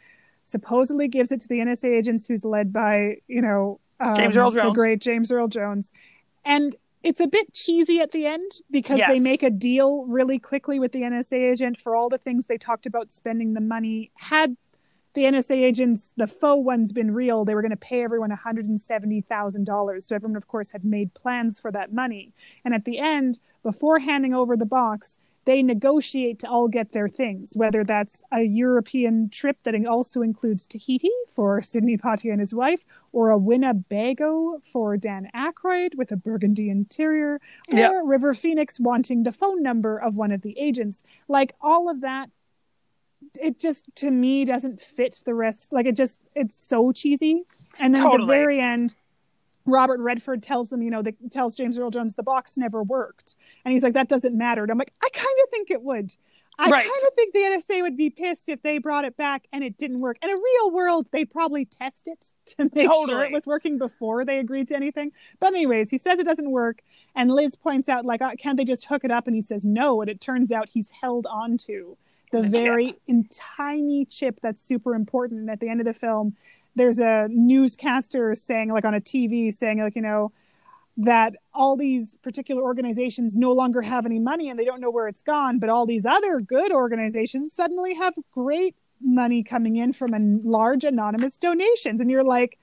supposedly 0.44 1.08
gives 1.08 1.32
it 1.32 1.40
to 1.42 1.48
the 1.48 1.60
NSA 1.60 1.96
agents 1.96 2.26
who's 2.26 2.44
led 2.44 2.74
by, 2.74 3.18
you 3.28 3.42
know, 3.44 3.80
um, 4.00 4.16
James 4.16 4.36
Earl 4.36 4.50
Jones. 4.50 4.70
the 4.70 4.72
great 4.74 5.00
James 5.00 5.32
Earl 5.32 5.48
Jones. 5.48 5.92
And 6.44 6.76
it's 7.04 7.20
a 7.20 7.28
bit 7.28 7.54
cheesy 7.54 8.00
at 8.00 8.12
the 8.12 8.26
end 8.26 8.52
because 8.70 9.00
they 9.00 9.20
make 9.20 9.44
a 9.44 9.50
deal 9.50 10.06
really 10.06 10.38
quickly 10.40 10.80
with 10.80 10.92
the 10.92 11.02
NSA 11.02 11.52
agent 11.52 11.80
for 11.80 11.96
all 11.96 12.10
the 12.10 12.18
things 12.18 12.46
they 12.46 12.58
talked 12.58 12.86
about 12.86 13.12
spending 13.12 13.54
the 13.54 13.62
money. 13.62 14.12
Had 14.16 14.56
the 15.14 15.24
NSA 15.24 15.56
agents, 15.56 16.14
the 16.16 16.28
faux 16.28 16.64
ones, 16.64 16.94
been 16.94 17.12
real, 17.12 17.44
they 17.44 17.56
were 17.56 17.62
going 17.62 17.72
to 17.72 17.78
pay 17.78 18.04
everyone 18.04 18.32
$170,000. 18.32 20.04
So 20.04 20.16
everyone, 20.16 20.38
of 20.38 20.48
course, 20.48 20.72
had 20.72 20.86
made 20.86 21.14
plans 21.14 21.60
for 21.60 21.72
that 21.72 21.92
money. 21.92 22.34
And 22.64 22.74
at 22.74 22.86
the 22.86 23.00
end, 23.00 23.40
before 23.64 24.00
handing 24.00 24.34
over 24.34 24.56
the 24.56 24.66
box, 24.66 25.18
they 25.46 25.64
negotiate 25.64 26.40
to 26.40 26.48
all 26.48 26.68
get 26.68 26.92
their 26.92 27.08
things, 27.08 27.54
whether 27.56 27.84
that's 27.84 28.22
a 28.32 28.42
European 28.42 29.30
trip 29.30 29.58
that 29.64 29.74
also 29.86 30.22
includes 30.22 30.66
Tahiti 30.66 31.10
for 31.30 31.62
Sidney 31.62 31.98
Poitier 31.98 32.32
and 32.32 32.40
his 32.40 32.54
wife, 32.54 32.86
or 33.12 33.30
a 33.30 33.38
Winnebago 33.38 34.62
for 34.72 34.98
Dan 34.98 35.30
Aykroyd 35.34 35.96
with 35.96 36.12
a 36.12 36.16
burgundy 36.16 36.70
interior, 36.70 37.36
or 37.72 37.78
Yeah. 37.78 38.02
River 38.04 38.34
Phoenix 38.34 38.80
wanting 38.80 39.24
the 39.24 39.32
phone 39.32 39.64
number 39.64 39.98
of 39.98 40.16
one 40.16 40.32
of 40.32 40.42
the 40.42 40.58
agents. 40.60 41.02
Like 41.28 41.56
all 41.60 41.90
of 41.90 42.02
that, 42.02 42.30
it 43.40 43.60
just 43.60 43.86
to 43.96 44.12
me 44.12 44.46
doesn't 44.46 44.82
fit 44.82 45.22
the 45.26 45.34
rest. 45.34 45.74
Like 45.74 45.86
it 45.86 45.96
just, 45.96 46.20
it's 46.36 46.56
so 46.56 46.92
cheesy. 46.92 47.44
And 47.80 47.96
then 47.96 48.06
at 48.06 48.18
the 48.20 48.26
very 48.26 48.60
end, 48.60 48.96
Robert 49.72 50.00
Redford 50.00 50.44
tells 50.44 50.70
them, 50.70 50.82
you 50.82 50.92
know, 50.92 51.02
the, 51.02 51.14
tells 51.32 51.56
James 51.56 51.80
Earl 51.80 51.90
Jones 51.92 52.16
the 52.16 52.24
box 52.24 52.58
never 52.58 52.84
worked, 52.84 53.36
and 53.66 53.72
he's 53.72 53.84
like, 53.84 53.94
that 53.94 54.08
doesn't 54.10 54.38
matter. 54.38 54.62
And 54.64 54.72
I'm 54.72 54.78
like, 54.78 54.94
I 55.04 55.10
kind 55.14 55.28
of 55.44 55.50
think 55.50 55.72
it 55.72 55.82
would. 55.82 56.16
I 56.60 56.70
Right. 56.70 56.84
kind 56.86 57.08
of 57.08 57.14
think 57.16 57.34
the 57.34 57.40
NSA 57.40 57.82
would 57.82 57.98
be 57.98 58.10
pissed 58.10 58.50
if 58.50 58.62
they 58.62 58.78
brought 58.78 59.06
it 59.06 59.16
back 59.18 59.48
and 59.54 59.64
it 59.64 59.78
didn't 59.78 60.00
work. 60.02 60.18
In 60.22 60.30
a 60.30 60.36
real 60.36 60.72
world, 60.72 61.08
they'd 61.12 61.32
probably 61.32 61.66
test 61.66 62.08
it 62.08 62.36
to 62.58 62.70
make 62.76 62.88
sure 62.92 63.24
it 63.24 63.32
was 63.32 63.48
working 63.48 63.78
before 63.80 64.26
they 64.26 64.38
agreed 64.38 64.68
to 64.68 64.76
anything. 64.76 65.12
But 65.40 65.54
anyways, 65.54 65.90
he 65.90 65.98
says 65.98 66.20
it 66.20 66.26
doesn't 66.26 66.52
work, 66.52 66.82
and 67.16 67.32
Liz 67.32 67.56
points 67.56 67.90
out, 67.90 68.06
like, 68.06 68.22
uh, 68.22 68.32
can't 68.38 68.58
they 68.58 68.66
just 68.66 68.86
hook 68.86 69.04
it 69.04 69.12
up? 69.12 69.26
And 69.28 69.36
he 69.36 69.42
says 69.42 69.66
no, 69.66 70.02
and 70.02 70.10
it 70.10 70.22
turns 70.22 70.52
out 70.52 70.70
he's 70.70 70.92
held 70.92 71.26
onto 71.26 71.96
the, 72.32 72.42
The 72.42 72.48
very 72.48 72.96
in 73.08 73.28
tiny 73.58 74.06
chip 74.06 74.40
that's 74.42 74.66
super 74.66 74.96
important. 74.96 75.42
And 75.42 75.50
at 75.50 75.60
the 75.60 75.70
end 75.70 75.80
of 75.82 75.86
the 75.86 75.94
film, 75.94 76.36
there's 76.76 77.00
a 77.00 77.28
newscaster 77.30 78.34
saying 78.36 78.72
like 78.72 78.86
on 78.86 78.94
a 78.94 79.02
TV 79.02 79.54
saying 79.54 79.80
like 79.80 79.96
you 79.96 80.02
know 80.02 80.32
that 80.98 81.36
all 81.54 81.76
these 81.78 82.18
particular 82.18 82.62
organizations 82.62 83.38
no 83.38 83.52
longer 83.52 83.82
have 83.82 84.06
any 84.06 84.20
money 84.20 84.50
and 84.50 84.60
they 84.60 84.66
don't 84.66 84.82
know 84.82 84.92
where 84.92 85.08
it's 85.08 85.22
gone 85.24 85.58
but 85.60 85.70
all 85.70 85.86
these 85.86 86.06
other 86.06 86.40
good 86.42 86.72
organizations 86.72 87.54
suddenly 87.54 87.94
have 87.94 88.14
great 88.32 88.76
money 89.02 89.42
coming 89.44 89.78
in 89.78 89.94
from 89.94 90.14
a 90.14 90.20
large 90.48 90.84
anonymous 90.84 91.38
donations 91.38 92.02
and 92.02 92.12
you're 92.12 92.24
like 92.24 92.58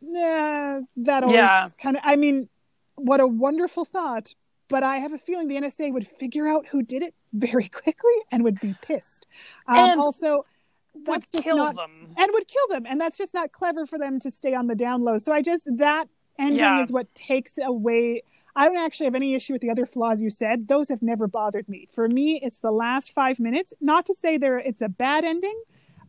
nah, 0.00 0.80
that 0.96 1.22
always 1.22 1.34
Yeah. 1.34 1.68
kind 1.80 1.96
of 1.96 2.02
i 2.04 2.16
mean 2.16 2.48
what 2.96 3.20
a 3.20 3.26
wonderful 3.26 3.84
thought 3.84 4.34
but 4.68 4.82
i 4.82 4.96
have 4.98 5.12
a 5.12 5.18
feeling 5.18 5.46
the 5.48 5.56
nsa 5.56 5.92
would 5.92 6.06
figure 6.06 6.46
out 6.48 6.66
who 6.66 6.82
did 6.82 7.02
it 7.02 7.14
very 7.32 7.68
quickly 7.80 8.14
and 8.32 8.44
would 8.44 8.58
be 8.60 8.74
pissed 8.82 9.26
um, 9.68 9.76
And 9.78 10.00
also 10.00 10.46
Would 10.94 11.06
that's 11.06 11.30
just 11.30 11.44
kill 11.44 11.56
not 11.56 11.76
them. 11.76 12.14
and 12.16 12.30
would 12.32 12.48
kill 12.48 12.66
them 12.68 12.84
and 12.86 13.00
that's 13.00 13.16
just 13.18 13.34
not 13.34 13.52
clever 13.52 13.86
for 13.86 13.98
them 13.98 14.18
to 14.20 14.30
stay 14.30 14.54
on 14.54 14.66
the 14.66 14.74
down 14.74 15.02
low 15.02 15.16
so 15.18 15.32
i 15.32 15.40
just 15.42 15.68
that 15.78 16.08
ending 16.38 16.58
Yeah. 16.60 16.80
is 16.80 16.90
what 16.92 17.12
takes 17.14 17.58
away 17.62 18.22
i 18.56 18.66
don't 18.66 18.78
actually 18.78 19.06
have 19.06 19.14
any 19.14 19.34
issue 19.34 19.52
with 19.52 19.62
the 19.62 19.70
other 19.70 19.86
flaws 19.86 20.22
you 20.22 20.30
said 20.30 20.66
those 20.68 20.88
have 20.88 21.02
never 21.02 21.26
bothered 21.28 21.68
me 21.68 21.88
for 21.92 22.08
me 22.08 22.40
it's 22.42 22.58
the 22.58 22.70
last 22.72 23.12
five 23.12 23.38
minutes 23.38 23.72
not 23.80 24.06
to 24.06 24.14
say 24.14 24.38
there 24.38 24.58
it's 24.58 24.82
a 24.82 24.88
bad 24.88 25.24
ending 25.24 25.60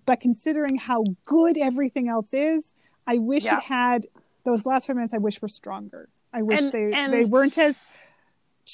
but 0.06 0.20
considering 0.20 0.76
how 0.78 1.04
good 1.26 1.58
everything 1.58 2.08
else 2.10 2.34
is 2.34 2.74
i 3.06 3.18
wish 3.18 3.46
Yeah. 3.46 3.58
it 3.58 3.64
had 3.64 4.08
those 4.44 4.66
last 4.66 4.88
five 4.88 4.96
minutes 4.96 5.14
i 5.14 5.18
wish 5.20 5.42
were 5.42 5.48
stronger 5.48 6.10
i 6.34 6.42
wish 6.42 6.62
And- 6.62 6.72
they 6.72 6.92
and- 6.94 7.14
they 7.14 7.24
weren't 7.26 7.58
as 7.58 7.76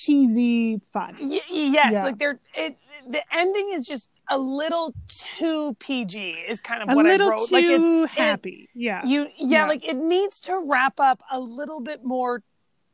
cheesy 0.03 0.81
fun 0.91 1.15
Y- 1.21 1.39
yes, 1.49 1.93
Yeah. 1.93 2.03
like 2.03 2.17
they're 2.17 2.39
it. 2.53 2.77
The 3.09 3.21
ending 3.33 3.69
is 3.73 3.85
just 3.85 4.09
a 4.29 4.37
little 4.37 4.93
too 5.07 5.75
PG. 5.79 6.17
Is 6.49 6.59
kind 6.61 6.81
of 6.83 6.89
a 6.89 6.95
what 6.95 7.05
little 7.05 7.27
I 7.27 7.29
wrote. 7.31 7.47
too 7.49 7.55
like 7.55 7.65
it's 7.65 8.13
it- 8.13 8.17
happy 8.17 8.69
yeah 8.73 9.05
you 9.05 9.21
yeah, 9.37 9.59
Yeah. 9.61 9.67
like 9.67 9.83
it 9.85 9.95
needs 9.95 10.41
to 10.41 10.57
wrap 10.57 10.99
up 10.99 11.21
a 11.31 11.39
little 11.39 11.79
bit 11.79 12.03
more 12.03 12.41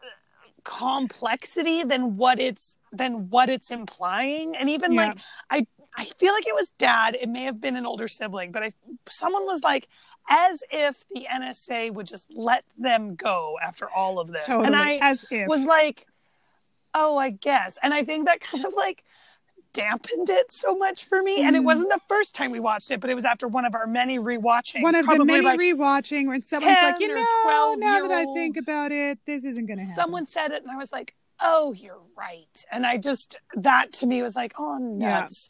uh, 0.04 0.06
complexity 0.64 1.84
than 1.84 2.18
what 2.18 2.40
it's 2.40 2.76
than 2.92 3.30
what 3.30 3.50
it's 3.50 3.72
implying 3.72 4.56
and 4.56 4.70
even 4.70 4.92
Yeah. 4.94 5.08
like 5.08 5.18
i 5.50 5.66
i 5.98 6.06
feel 6.06 6.34
like 6.34 6.46
it 6.48 6.54
was 6.56 6.72
dad 6.78 7.16
it 7.20 7.30
may 7.30 7.44
have 7.46 7.60
been 7.62 7.76
an 7.78 7.86
older 7.86 8.08
sibling 8.08 8.52
but 8.52 8.62
i 8.64 8.72
someone 9.10 9.46
was 9.46 9.62
like 9.64 9.88
as 10.30 10.64
if 10.72 11.04
the 11.10 11.26
nsa 11.32 11.92
would 11.94 12.06
just 12.08 12.26
let 12.30 12.64
them 12.78 13.16
go 13.16 13.58
after 13.64 13.90
all 13.90 14.20
of 14.20 14.28
this 14.32 14.46
totally 14.46 14.68
and 14.68 14.76
i 14.76 14.96
as 15.02 15.26
if 15.32 15.48
was 15.48 15.64
like 15.64 16.06
oh 16.94 17.18
i 17.18 17.30
guess 17.30 17.78
and 17.84 17.94
i 17.94 18.04
think 18.04 18.26
that 18.26 18.40
kind 18.42 18.66
of 18.66 18.74
like 18.76 19.04
dampened 19.74 20.30
it 20.30 20.52
so 20.52 20.76
much 20.76 21.06
for 21.06 21.22
me 21.24 21.42
and 21.42 21.56
it 21.56 21.62
Mhm. 21.62 21.66
wasn't 21.66 21.90
the 21.90 22.00
first 22.10 22.36
time 22.36 22.52
we 22.52 22.60
watched 22.60 22.92
it 22.92 23.00
but 23.00 23.10
it 23.10 23.14
was 23.14 23.24
after 23.24 23.48
one 23.48 23.64
of 23.64 23.74
our 23.74 23.88
many 23.88 24.20
rewatchings 24.20 24.82
one 24.84 24.96
of 24.96 25.06
the 25.06 25.24
many 25.24 25.42
like 25.46 25.60
rewatching 25.60 26.28
when 26.28 26.44
someone's 26.46 26.78
like, 26.82 27.00
you 27.00 27.08
know, 27.08 27.24
12 27.44 27.80
now 27.80 28.02
that 28.02 28.12
I 28.12 28.26
think 28.34 28.58
about 28.58 28.92
it, 28.92 29.20
this 29.26 29.46
isn't 29.46 29.66
going 29.66 29.80
to 29.80 29.86
happen. 29.86 29.96
someone 29.96 30.26
said 30.26 30.52
it 30.52 30.62
and 30.64 30.72
I 30.72 30.76
was 30.76 30.92
like, 30.92 31.16
oh, 31.40 31.72
you're 31.72 32.02
right. 32.18 32.66
And 32.72 32.86
I 32.86 32.98
just, 32.98 33.38
that 33.56 33.94
to 33.94 34.06
me 34.06 34.22
was 34.22 34.36
like, 34.36 34.54
oh, 34.60 34.78
Yeah. 34.98 35.22
nuts. 35.22 35.48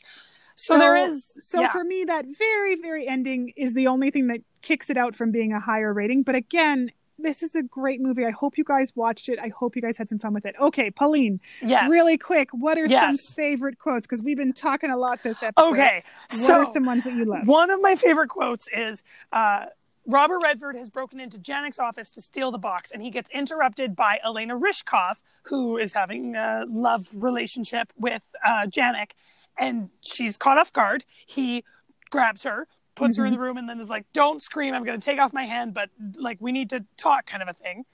So, 0.55 0.77
there 0.77 0.95
is, 0.95 1.25
So 1.39 1.61
yeah. 1.61 1.71
for 1.71 1.83
me, 1.83 2.03
that 2.05 2.25
very, 2.37 2.75
very 2.75 3.07
ending 3.07 3.51
is 3.57 3.73
the 3.73 3.87
only 3.87 4.11
thing 4.11 4.27
that 4.27 4.41
kicks 4.61 4.89
it 4.91 4.97
out 4.97 5.15
from 5.15 5.31
being 5.31 5.51
a 5.53 5.59
higher 5.59 5.91
rating. 5.91 6.21
But 6.23 6.35
again, 6.35 6.91
this 7.22 7.43
is 7.43 7.55
a 7.55 7.63
great 7.63 8.01
movie. 8.01 8.26
I 8.26 8.32
hope 8.32 8.57
you 8.57 8.63
guys 8.63 8.91
watched 8.95 9.30
it. 9.30 9.39
I 9.39 9.49
hope 9.49 9.76
you 9.76 9.82
guys 9.82 9.97
had 9.97 10.09
some 10.09 10.19
fun 10.19 10.34
with 10.34 10.45
it. 10.45 10.55
Okay, 10.59 10.91
Pauline, 10.91 11.39
yes. 11.61 11.89
really 11.89 12.17
quick, 12.17 12.49
what 12.51 12.78
are 12.78 12.86
Yes. 12.86 13.17
some 13.26 13.36
favorite 13.36 13.80
quotes? 13.80 14.07
Because 14.07 14.24
we've 14.24 14.38
been 14.38 14.53
talking 14.53 14.89
a 14.89 14.97
lot 14.97 15.24
this 15.24 15.41
episode. 15.43 15.72
Okay. 15.72 16.03
What 16.30 16.34
so 16.39 16.53
are 16.59 16.65
some 16.65 16.86
ones 16.86 17.03
that 17.03 17.13
you 17.13 17.26
love? 17.26 17.47
one 17.47 17.69
of 17.69 17.82
my 17.82 17.95
favorite 17.95 18.30
quotes 18.30 18.67
is, 18.76 19.03
uh, 19.32 19.65
Robert 20.07 20.39
Redford 20.43 20.76
has 20.78 20.89
broken 20.89 21.19
into 21.19 21.38
Janek's 21.38 21.78
office 21.78 22.09
to 22.11 22.22
steal 22.22 22.51
the 22.51 22.57
box, 22.57 22.89
and 22.91 23.03
he 23.03 23.11
gets 23.11 23.30
interrupted 23.30 23.95
by 23.95 24.19
Elena 24.26 24.57
Rishkov, 24.57 25.22
who 25.43 25.78
is 25.78 25.93
having 25.93 26.36
a 26.36 26.63
love 26.67 27.07
relationship 27.13 27.93
with 27.95 28.24
uh, 28.43 28.65
Janek, 28.65 29.11
and 29.59 29.89
she's 30.01 30.38
caught 30.38 30.57
off 30.57 30.74
guard. 30.74 31.05
He 31.28 31.63
grabs 32.09 32.43
her, 32.43 32.67
puts 32.95 33.17
her 33.17 33.25
in 33.25 33.33
the 33.33 33.39
room, 33.39 33.57
and 33.57 33.67
then 33.69 33.79
is 33.79 33.89
like, 33.89 34.05
"Don't 34.13 34.41
scream! 34.43 34.73
I'm 34.73 34.83
going 34.83 34.99
to 34.99 35.03
take 35.05 35.19
off 35.19 35.33
my 35.33 35.45
hand, 35.45 35.73
but 35.73 35.89
like 36.15 36.37
we 36.39 36.51
need 36.51 36.69
to 36.71 36.85
talk," 36.97 37.25
kind 37.25 37.41
of 37.43 37.49
a 37.49 37.53
thing. 37.53 37.85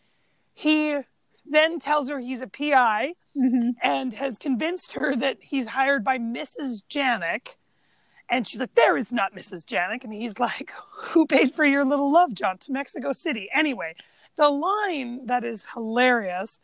He 0.53 0.97
then 1.45 1.79
tells 1.79 2.09
her 2.09 2.19
he's 2.19 2.41
a 2.41 2.47
PI 2.47 3.13
Mhm. 3.35 3.75
and 3.81 4.13
has 4.15 4.37
convinced 4.37 4.93
her 4.93 5.15
that 5.15 5.37
he's 5.41 5.67
hired 5.69 6.03
by 6.03 6.17
Mrs. 6.17 6.81
Janek. 6.89 7.55
And 8.29 8.45
she's 8.45 8.59
like, 8.59 8.73
There 8.75 8.97
is 8.97 9.13
not 9.13 9.33
Mrs. 9.33 9.63
Janek. 9.65 10.03
And 10.03 10.11
he's 10.11 10.39
like, 10.39 10.71
Who 10.91 11.25
paid 11.25 11.53
for 11.53 11.63
your 11.63 11.85
little 11.85 12.11
love 12.11 12.33
jaunt 12.33 12.59
to 12.61 12.73
Mexico 12.73 13.13
City? 13.13 13.47
Anyway, 13.53 13.95
the 14.35 14.49
line 14.49 15.25
that 15.27 15.45
is 15.45 15.67
hilarious 15.73 16.59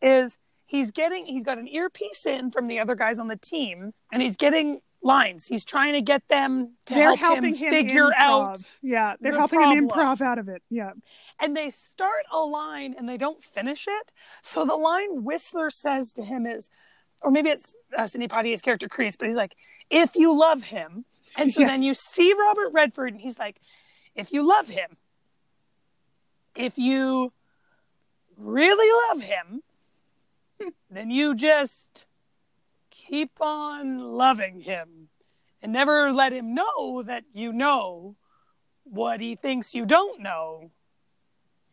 is 0.00 0.38
he's 0.64 0.90
getting, 0.90 1.26
he's 1.26 1.44
got 1.44 1.58
an 1.58 1.68
earpiece 1.68 2.24
in 2.24 2.50
from 2.50 2.66
the 2.68 2.78
other 2.78 2.94
guys 2.94 3.18
on 3.18 3.28
the 3.28 3.36
team, 3.36 3.92
and 4.10 4.22
he's 4.22 4.36
getting 4.36 4.80
lines. 5.02 5.46
He's 5.48 5.64
trying 5.64 5.94
to 5.94 6.00
get 6.00 6.28
them 6.28 6.74
to 6.86 6.94
They're 6.94 7.16
help 7.16 7.38
him 7.38 7.44
him, 7.44 7.54
figure 7.54 8.06
improv. 8.10 8.12
out 8.16 8.58
Yeah, 8.82 9.14
they're 9.20 9.32
the 9.32 9.38
helping 9.38 9.60
him 9.62 9.88
improv 9.88 10.20
out 10.20 10.38
of 10.38 10.48
it. 10.48 10.62
Yeah. 10.70 10.92
and 11.40 11.56
they 11.56 11.70
start 11.70 12.24
a 12.32 12.38
line 12.40 12.94
and 12.96 13.08
they 13.08 13.16
don't 13.16 13.42
finish 13.42 13.86
it. 13.88 14.12
So 14.42 14.64
the 14.64 14.74
line 14.76 15.24
Whistler 15.24 15.70
says 15.70 16.12
to 16.12 16.24
him 16.24 16.46
is, 16.46 16.70
or 17.22 17.30
maybe 17.30 17.50
it's 17.50 17.74
uh, 17.96 18.06
Sidney 18.06 18.28
Poitier's 18.28 18.62
character 18.62 18.88
Crease, 18.88 19.16
but 19.16 19.26
he's 19.26 19.36
like, 19.36 19.54
"If 19.90 20.16
you 20.16 20.36
love 20.36 20.62
him," 20.64 21.04
and 21.36 21.52
so 21.52 21.60
Yes. 21.60 21.70
then 21.70 21.82
you 21.82 21.94
see 21.94 22.32
Robert 22.32 22.70
Redford, 22.72 23.12
and 23.12 23.20
he's 23.20 23.38
like, 23.38 23.60
"If 24.16 24.32
you 24.32 24.42
love 24.46 24.68
him, 24.68 24.96
if 26.56 26.78
you 26.78 27.32
really 28.36 28.90
love 29.08 29.22
him, 29.22 29.62
then 30.90 31.10
you 31.10 31.34
just 31.34 32.06
keep 33.12 33.32
on 33.42 33.98
loving 33.98 34.60
him, 34.60 35.10
and 35.60 35.70
never 35.70 36.10
let 36.12 36.32
him 36.32 36.54
know 36.54 37.02
that 37.02 37.24
you 37.34 37.52
know 37.52 38.16
what 38.84 39.20
he 39.20 39.36
thinks 39.36 39.74
you 39.74 39.84
don't 39.84 40.20
know." 40.20 40.70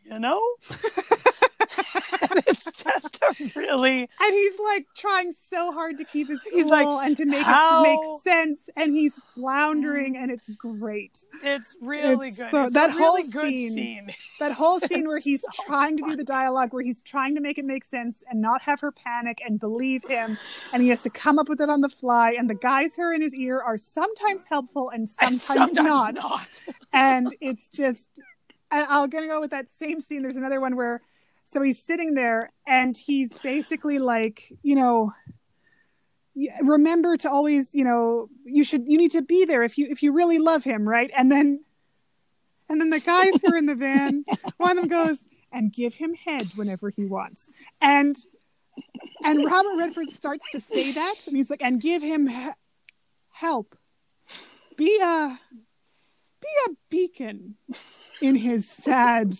You 0.03 0.19
know? 0.19 0.41
and 1.59 2.43
it's 2.47 2.71
just 2.71 3.19
a 3.21 3.51
really 3.59 4.01
And 4.19 4.33
he's 4.33 4.59
like 4.59 4.85
trying 4.95 5.33
so 5.49 5.71
hard 5.71 5.97
to 5.97 6.05
keep 6.05 6.29
his 6.29 6.41
cool 6.43 6.51
He's 6.53 6.65
like, 6.65 6.85
and 7.05 7.15
to 7.17 7.25
make 7.25 7.43
"How- 7.43 7.83
it 7.83 7.87
make 7.87 8.21
sense, 8.23 8.59
and 8.75 8.95
he's 8.95 9.19
floundering, 9.35 10.17
and 10.17 10.31
it's 10.31 10.49
great. 10.49 11.25
it's 11.43 11.75
really 11.81 12.29
It's 12.29 12.37
good. 12.37 12.51
so- 12.51 12.63
it's 12.65 12.73
that 12.73 12.95
really 12.95 13.23
whole 13.23 13.31
good 13.31 13.49
scene- 13.49 13.71
scene. 13.73 14.09
That 14.39 14.51
whole 14.53 14.79
scene 14.87 15.07
where 15.07 15.19
he's 15.19 15.41
so 15.41 15.63
trying 15.65 15.97
to 15.97 16.03
do 16.09 16.15
the 16.15 16.23
dialogue, 16.23 16.73
where 16.73 16.83
he's 16.83 17.01
trying 17.01 17.35
to 17.35 17.41
make 17.41 17.57
it 17.57 17.65
make 17.65 17.83
sense 17.85 18.23
and 18.29 18.41
not 18.41 18.61
have 18.61 18.79
her 18.81 18.91
panic 18.91 19.39
and 19.45 19.59
believe 19.59 20.03
him, 20.07 20.37
and 20.73 20.81
he 20.83 20.89
has 20.89 21.01
to 21.03 21.09
come 21.09 21.39
up 21.39 21.49
with 21.49 21.61
it 21.61 21.69
on 21.69 21.81
the 21.81 21.89
fly. 21.89 22.31
And 22.37 22.49
the 22.49 22.55
guys 22.55 22.95
who 22.95 23.03
are 23.03 23.13
in 23.13 23.21
his 23.21 23.35
ear 23.35 23.59
are 23.61 23.77
sometimes 23.77 24.43
helpful 24.45 24.89
and 24.89 25.07
And 25.21 25.39
sometimes, 25.39 25.73
not. 25.75 26.13
not. 26.15 26.47
and 26.93 27.35
it's 27.41 27.69
just 27.69 28.21
I- 28.71 28.85
i'm 29.01 29.09
gonna 29.09 29.27
go 29.27 29.39
with 29.41 29.51
that 29.51 29.67
same 29.79 29.99
scene 30.01 30.21
there's 30.21 30.37
another 30.37 30.59
one 30.61 30.75
where 30.75 31.01
so 31.51 31.61
he's 31.61 31.81
sitting 31.81 32.13
there 32.13 32.51
and 32.67 32.95
he's 32.95 33.33
basically 33.33 33.97
like 33.97 34.53
you 34.61 34.75
know 34.75 35.11
remember 36.61 37.17
to 37.17 37.29
always 37.29 37.73
you 37.73 37.83
know 37.83 38.29
you 38.45 38.63
should 38.63 38.85
you 38.85 38.97
need 38.97 39.11
to 39.11 39.21
be 39.21 39.45
there 39.45 39.63
if 39.63 39.77
you 39.77 39.87
if 39.89 40.03
you 40.03 40.11
really 40.11 40.37
love 40.37 40.63
him 40.63 40.87
right? 40.87 41.09
And 41.15 41.31
then 41.31 41.63
and 42.69 42.79
then 42.79 42.91
the 42.91 42.99
guys 42.99 43.33
who 43.41 43.51
are 43.51 43.57
in 43.57 43.65
the 43.65 43.75
van 43.75 44.23
one 44.57 44.77
of 44.77 44.87
them 44.87 44.89
goes 44.89 45.19
and 45.51 45.73
give 45.73 45.95
him 45.95 46.13
head 46.13 46.47
whenever 46.55 46.91
he 46.91 47.05
wants. 47.05 47.49
And 47.81 48.15
and 49.23 49.43
robert 49.43 49.75
redford 49.77 50.11
starts 50.11 50.49
to 50.51 50.59
say 50.59 50.91
that 50.91 51.15
and 51.27 51.35
he's 51.35 51.49
like 51.49 51.63
and 51.63 51.81
give 51.81 52.01
him 52.01 52.27
he- 52.27 52.51
help. 53.31 53.75
Be 54.77 54.99
a 55.01 55.39
be 56.41 56.47
a 56.67 56.69
beacon 56.89 57.55
in 58.21 58.35
his 58.35 58.69
sad 58.69 59.35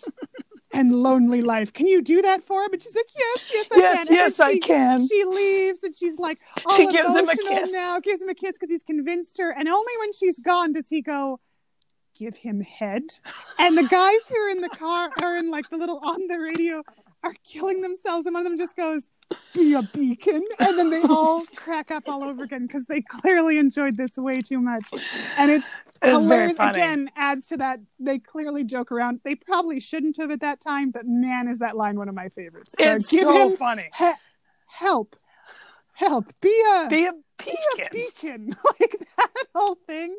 and 0.72 0.92
lonely 0.92 1.42
life. 1.42 1.72
Can 1.72 1.86
you 1.86 2.00
do 2.02 2.22
that 2.22 2.42
for 2.44 2.62
him? 2.62 2.72
And 2.72 2.82
she's 2.82 2.94
like, 2.94 3.06
Yes, 3.16 3.50
yes, 3.52 3.66
I 3.72 3.76
Yes, 3.76 4.08
can. 4.08 4.16
Yes, 4.16 4.40
I 4.40 4.52
she- 4.52 4.58
can. 4.60 5.08
She 5.08 5.24
leaves 5.24 5.78
and 5.82 5.94
she's 5.96 6.18
like, 6.18 6.38
She 6.76 6.86
gives 6.86 7.14
him 7.14 7.28
a 7.28 7.36
kiss. 7.36 7.72
now, 7.72 7.98
gives 8.00 8.22
him 8.22 8.28
a 8.28 8.34
kiss 8.34 8.52
because 8.52 8.70
he's 8.70 8.82
convinced 8.84 9.38
her. 9.38 9.50
And 9.50 9.68
only 9.68 9.92
when 10.00 10.12
she's 10.12 10.38
gone 10.38 10.72
does 10.72 10.88
he 10.88 11.02
go, 11.02 11.40
Give 12.18 12.36
him 12.36 12.60
head. 12.60 13.02
And 13.58 13.78
the 13.78 13.82
guys 13.84 14.18
who 14.28 14.36
are 14.36 14.50
in 14.50 14.60
the 14.60 14.68
car 14.68 15.10
are 15.22 15.36
in 15.36 15.50
like 15.50 15.68
the 15.70 15.76
little 15.78 15.98
on 16.04 16.26
the 16.28 16.38
radio 16.38 16.82
are 17.22 17.34
killing 17.44 17.80
themselves. 17.80 18.26
And 18.26 18.34
one 18.34 18.44
of 18.44 18.50
them 18.52 18.58
just 18.58 18.76
goes, 18.76 19.04
Be 19.54 19.74
a 19.74 19.82
beacon. 19.82 20.42
And 20.58 20.78
then 20.78 20.90
they 20.90 21.02
all 21.02 21.44
crack 21.56 21.90
up 21.90 22.04
all 22.08 22.22
over 22.24 22.44
again 22.44 22.66
because 22.66 22.86
they 22.86 23.00
clearly 23.00 23.58
enjoyed 23.58 23.96
this 23.96 24.16
way 24.16 24.42
too 24.42 24.60
much. 24.60 24.92
And 25.38 25.50
it's 25.50 25.66
It 26.02 26.10
hilarious. 26.10 26.56
Again, 26.58 27.10
adds 27.16 27.48
to 27.48 27.56
that. 27.58 27.80
They 27.98 28.18
clearly 28.20 28.64
joke 28.64 28.90
around. 28.92 29.20
They 29.24 29.34
probably 29.34 29.80
shouldn't 29.80 30.16
have 30.18 30.30
at 30.30 30.40
that 30.40 30.60
time, 30.60 30.90
but 30.90 31.02
man, 31.06 31.48
is 31.48 31.58
that 31.60 31.76
line 31.76 31.96
one 31.98 32.08
of 32.08 32.14
my 32.14 32.28
favorites. 32.30 32.74
Uh, 32.80 32.84
It's 32.96 33.08
give 33.10 33.22
so 33.22 33.48
him 33.48 33.56
funny. 33.56 33.90
he- 33.96 34.12
help, 34.66 35.16
help, 35.94 36.32
be 36.40 36.62
a 36.76 36.86
Be 36.88 37.06
a 37.06 37.12
be 37.44 37.50
a 37.50 37.88
beacon. 37.88 37.88
beacon. 37.92 38.56
like 38.80 39.06
that 39.16 39.30
whole 39.54 39.78
thing 39.86 40.16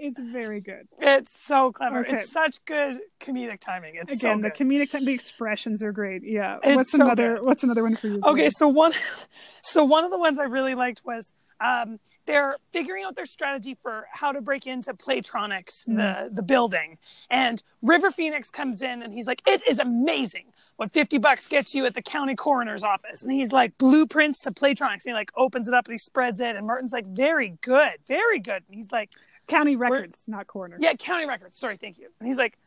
is 0.00 0.14
very 0.18 0.60
good. 0.60 0.88
It's 0.98 1.38
so 1.46 1.72
clever. 1.72 2.00
Okay. 2.00 2.16
It's 2.20 2.30
such 2.30 2.64
good 2.64 3.00
comedic 3.20 3.60
timing. 3.60 3.94
It's 3.96 4.12
Again, 4.12 4.42
so 4.42 4.48
the 4.48 4.50
comedic 4.50 4.90
time, 4.90 5.04
the 5.04 5.12
expressions 5.12 5.82
are 5.82 5.92
great. 5.92 6.22
Yeah. 6.24 6.58
It's 6.62 6.76
what's 6.76 6.92
so 6.92 7.04
another? 7.04 7.34
good. 7.36 7.44
What's 7.44 7.62
another 7.62 7.82
one 7.82 7.96
for 7.96 8.08
you? 8.08 8.20
Okay, 8.24 8.48
so 8.50 8.68
one, 8.68 8.92
so 9.62 9.84
one 9.84 10.04
of 10.04 10.10
the 10.10 10.18
ones 10.18 10.38
I 10.38 10.44
really 10.44 10.74
liked 10.74 11.02
was 11.04 11.32
um, 11.60 12.00
they're 12.24 12.56
figuring 12.72 13.04
out 13.04 13.14
their 13.16 13.26
strategy 13.26 13.76
for 13.82 14.06
how 14.10 14.32
to 14.32 14.40
break 14.40 14.66
into 14.66 14.94
Playtronics, 14.94 15.84
Mm-hmm. 15.86 15.96
the 15.96 16.30
the 16.32 16.42
building, 16.42 16.96
and 17.28 17.62
River 17.82 18.10
Phoenix 18.10 18.48
comes 18.48 18.80
in 18.82 19.02
and 19.02 19.12
he's 19.12 19.26
like, 19.26 19.42
"It 19.46 19.62
is 19.68 19.78
amazing 19.78 20.46
what 20.76 20.90
fifty 20.94 21.18
bucks 21.18 21.46
gets 21.48 21.74
you 21.74 21.84
at 21.84 21.92
the 21.94 22.00
county 22.00 22.34
coroner's 22.34 22.82
office," 22.82 23.22
and 23.22 23.30
he's 23.30 23.52
like, 23.52 23.76
"Blueprints 23.76 24.40
to 24.44 24.52
Playtronics," 24.52 25.04
and 25.04 25.08
he 25.08 25.12
like 25.12 25.30
opens 25.36 25.68
it 25.68 25.74
up 25.74 25.84
and 25.86 25.92
he 25.92 25.98
spreads 25.98 26.40
it, 26.40 26.56
and 26.56 26.66
Martin's 26.66 26.92
like, 26.92 27.04
"Very 27.06 27.58
good, 27.60 27.92
very 28.06 28.38
good," 28.38 28.62
and 28.66 28.74
he's 28.74 28.90
like, 28.90 29.10
County 29.50 29.76
records, 29.76 30.24
not 30.28 30.46
coroner. 30.46 30.76
"Yeah, 30.80 30.94
county 30.94 31.26
records. 31.26 31.56
Sorry, 31.56 31.76
thank 31.76 31.98
you," 31.98 32.08
and 32.18 32.26
he's 32.26 32.38
like, 32.38 32.58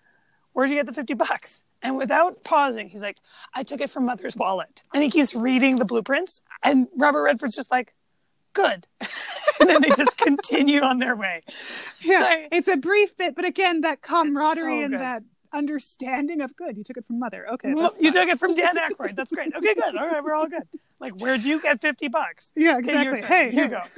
"Where'd 0.54 0.70
you 0.70 0.76
get 0.76 0.86
the 0.86 0.94
fifty 0.94 1.14
bucks?" 1.14 1.64
And 1.82 1.98
without 1.98 2.44
pausing, 2.46 2.88
he's 2.88 3.02
like, 3.02 3.18
I 3.54 3.64
took 3.64 3.82
it 3.82 3.90
from 3.90 4.06
mother's 4.06 4.38
wallet. 4.38 4.84
And 4.94 5.04
he 5.04 5.10
keeps 5.10 5.36
reading 5.36 5.80
the 5.80 5.84
blueprints. 5.86 6.42
And 6.64 6.88
Robert 6.96 7.24
Redford's 7.24 7.58
just 7.58 7.70
like, 7.72 7.94
good. 8.54 8.88
and 9.60 9.70
then 9.70 9.82
they 9.82 9.90
just 9.90 10.18
continue 10.18 10.80
on 10.82 11.00
their 11.00 11.14
way. 11.14 11.44
Yeah, 12.02 12.22
Like- 12.22 12.48
it's 12.54 12.70
a 12.70 12.78
brief 12.78 13.18
bit, 13.18 13.36
but 13.36 13.44
again, 13.44 13.82
that 13.82 14.02
camaraderie 14.02 14.80
so 14.80 14.86
and 14.86 14.94
that 14.94 15.24
understanding 15.52 16.40
of 16.40 16.56
good. 16.56 16.78
You 16.78 16.86
took 16.86 16.96
it 16.96 17.06
from 17.06 17.20
mother. 17.20 17.50
Okay. 17.52 17.74
Well, 17.74 17.94
you 18.00 18.14
fine. 18.14 18.28
took 18.28 18.34
it 18.34 18.40
from 18.40 18.54
Dan 18.54 18.78
Aykroyd. 18.78 19.18
That's 19.18 19.34
great. 19.34 19.54
Okay, 19.54 19.74
good. 19.74 19.98
All 19.98 20.08
right, 20.08 20.24
we're 20.24 20.36
all 20.36 20.48
good. 20.48 20.64
Like, 21.02 21.20
where'd 21.20 21.44
you 21.44 21.62
get 21.62 21.82
50 21.82 22.08
bucks? 22.08 22.50
yeah, 22.56 22.78
exactly. 22.78 23.22
Hey, 23.28 23.52
here 23.52 23.66
you 23.66 23.70
go. 23.72 23.82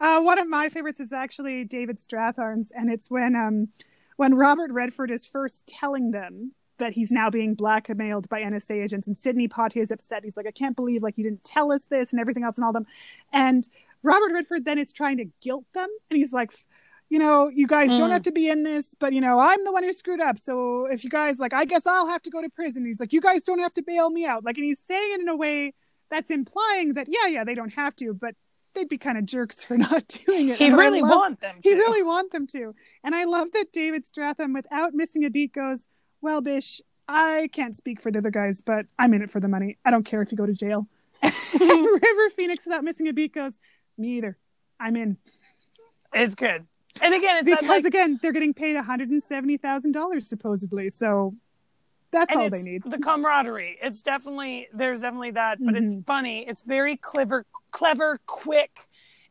Uh, 0.00 0.20
one 0.20 0.38
of 0.38 0.48
my 0.48 0.68
favorites 0.68 1.00
is 1.00 1.12
actually 1.12 1.64
David 1.64 1.98
Strathairn's, 2.00 2.70
and 2.76 2.90
it's 2.90 3.10
when 3.10 3.34
um 3.36 3.68
when 4.16 4.34
Robert 4.34 4.70
Redford 4.70 5.10
is 5.10 5.26
first 5.26 5.66
telling 5.66 6.10
them 6.10 6.52
that 6.78 6.92
he's 6.92 7.10
now 7.10 7.30
being 7.30 7.54
blackmailed 7.54 8.28
by 8.28 8.40
NSA 8.42 8.82
agents, 8.82 9.06
and 9.08 9.16
Sidney 9.16 9.48
Poitier 9.48 9.82
is 9.82 9.90
upset. 9.90 10.24
He's 10.24 10.36
like, 10.36 10.46
"I 10.46 10.50
can't 10.50 10.76
believe 10.76 11.02
like 11.02 11.16
you 11.16 11.24
didn't 11.24 11.44
tell 11.44 11.72
us 11.72 11.84
this 11.86 12.12
and 12.12 12.20
everything 12.20 12.44
else 12.44 12.56
and 12.56 12.64
all 12.64 12.72
them," 12.72 12.86
and 13.32 13.66
Robert 14.02 14.32
Redford 14.32 14.64
then 14.64 14.78
is 14.78 14.92
trying 14.92 15.16
to 15.18 15.26
guilt 15.40 15.64
them, 15.74 15.88
and 16.10 16.16
he's 16.18 16.32
like. 16.32 16.52
You 17.08 17.20
know, 17.20 17.46
you 17.46 17.68
guys 17.68 17.90
don't 17.90 18.10
Mm. 18.10 18.14
have 18.14 18.22
to 18.24 18.32
be 18.32 18.48
in 18.48 18.64
this, 18.64 18.96
but 18.98 19.12
you 19.12 19.20
know, 19.20 19.38
I'm 19.38 19.62
the 19.62 19.70
one 19.70 19.84
who 19.84 19.92
screwed 19.92 20.20
up. 20.20 20.40
So 20.40 20.86
if 20.86 21.04
you 21.04 21.10
guys 21.10 21.38
like, 21.38 21.52
I 21.54 21.64
guess 21.64 21.86
I'll 21.86 22.08
have 22.08 22.20
to 22.24 22.30
go 22.30 22.42
to 22.42 22.48
prison. 22.50 22.84
He's 22.84 22.98
like, 22.98 23.12
you 23.12 23.20
guys 23.20 23.44
don't 23.44 23.60
have 23.60 23.72
to 23.74 23.82
bail 23.82 24.10
me 24.10 24.24
out. 24.26 24.42
Like, 24.42 24.56
and 24.56 24.64
he's 24.64 24.80
saying 24.88 25.12
it 25.12 25.20
in 25.20 25.28
a 25.28 25.36
way 25.36 25.72
that's 26.10 26.32
implying 26.32 26.94
that, 26.94 27.06
yeah, 27.08 27.28
yeah, 27.28 27.44
they 27.44 27.54
don't 27.54 27.70
have 27.74 27.94
to, 27.96 28.12
but 28.12 28.34
they'd 28.76 28.88
be 28.88 28.98
kind 28.98 29.18
of 29.18 29.26
jerks 29.26 29.64
for 29.64 29.76
not 29.76 30.06
doing 30.26 30.50
it. 30.50 30.58
He 30.58 30.70
really 30.70 31.02
love- 31.02 31.10
want 31.10 31.40
them 31.40 31.56
to. 31.62 31.68
He 31.68 31.74
really 31.74 32.04
want 32.04 32.30
them 32.30 32.46
to. 32.48 32.74
And 33.02 33.14
I 33.14 33.24
love 33.24 33.48
that 33.54 33.72
David 33.72 34.04
Strathairn, 34.06 34.54
without 34.54 34.94
missing 34.94 35.24
a 35.24 35.30
beat, 35.30 35.52
goes, 35.52 35.82
Well, 36.20 36.40
Bish, 36.40 36.80
I 37.08 37.48
can't 37.52 37.74
speak 37.74 38.00
for 38.00 38.12
the 38.12 38.18
other 38.18 38.30
guys, 38.30 38.60
but 38.60 38.86
I'm 38.98 39.14
in 39.14 39.22
it 39.22 39.30
for 39.30 39.40
the 39.40 39.48
money. 39.48 39.78
I 39.84 39.90
don't 39.90 40.04
care 40.04 40.22
if 40.22 40.30
you 40.30 40.38
go 40.38 40.46
to 40.46 40.52
jail. 40.52 40.86
and 41.22 41.32
River 41.60 42.30
Phoenix, 42.36 42.66
without 42.66 42.84
missing 42.84 43.08
a 43.08 43.12
beat, 43.12 43.32
goes, 43.34 43.52
Me 43.98 44.18
either. 44.18 44.36
I'm 44.78 44.94
in. 44.96 45.16
It's 46.12 46.34
good. 46.34 46.66
And 47.02 47.14
again, 47.14 47.44
that, 47.44 47.60
Because 47.60 47.68
like, 47.68 47.84
again, 47.84 48.18
they're 48.22 48.32
getting 48.32 48.54
paid 48.54 48.76
$170,000 48.76 50.22
supposedly. 50.22 50.88
So 50.88 51.34
that's 52.12 52.30
and 52.32 52.40
all 52.40 52.50
they 52.50 52.62
need. 52.62 52.82
the 52.84 52.98
camaraderie. 52.98 53.78
It's 53.82 54.02
definitely, 54.02 54.68
there's 54.72 55.00
definitely 55.02 55.32
that, 55.32 55.58
but 55.60 55.74
it's 55.76 55.92
Mhm. 55.94 56.06
funny. 56.06 56.46
It's 56.48 56.62
very 56.62 56.96
clever, 56.96 57.44
clever, 57.70 58.18
quick. 58.26 58.78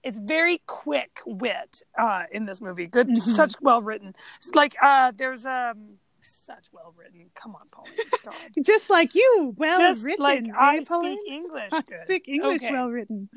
It's 0.03 0.19
very 0.19 0.61
quick 0.67 1.19
wit 1.25 1.81
uh, 1.97 2.23
in 2.31 2.45
this 2.45 2.61
movie. 2.61 2.85
Good, 2.87 3.07
Mhm. 3.09 3.17
such 3.19 3.55
well 3.61 3.81
written. 3.81 4.13
It's 4.37 4.53
like 4.53 4.75
uh, 4.81 5.11
there's 5.15 5.45
um, 5.45 5.97
such 6.21 6.67
well 6.71 6.93
written. 6.97 7.31
Come 7.33 7.55
on, 7.55 7.67
Pauline. 7.71 7.93
Just 8.63 8.89
like 8.89 9.15
you, 9.15 9.53
well 9.57 9.79
Just 9.79 10.03
written. 10.05 10.23
like 10.23 10.47
eh, 10.47 10.51
I 10.55 10.83
Pauline? 10.87 11.17
speak 11.19 11.33
English. 11.33 11.69
I 11.73 11.81
good. 11.81 11.99
speak 12.03 12.27
English 12.27 12.61
Okay. 12.63 12.71
well 12.71 12.89
written. 12.89 13.29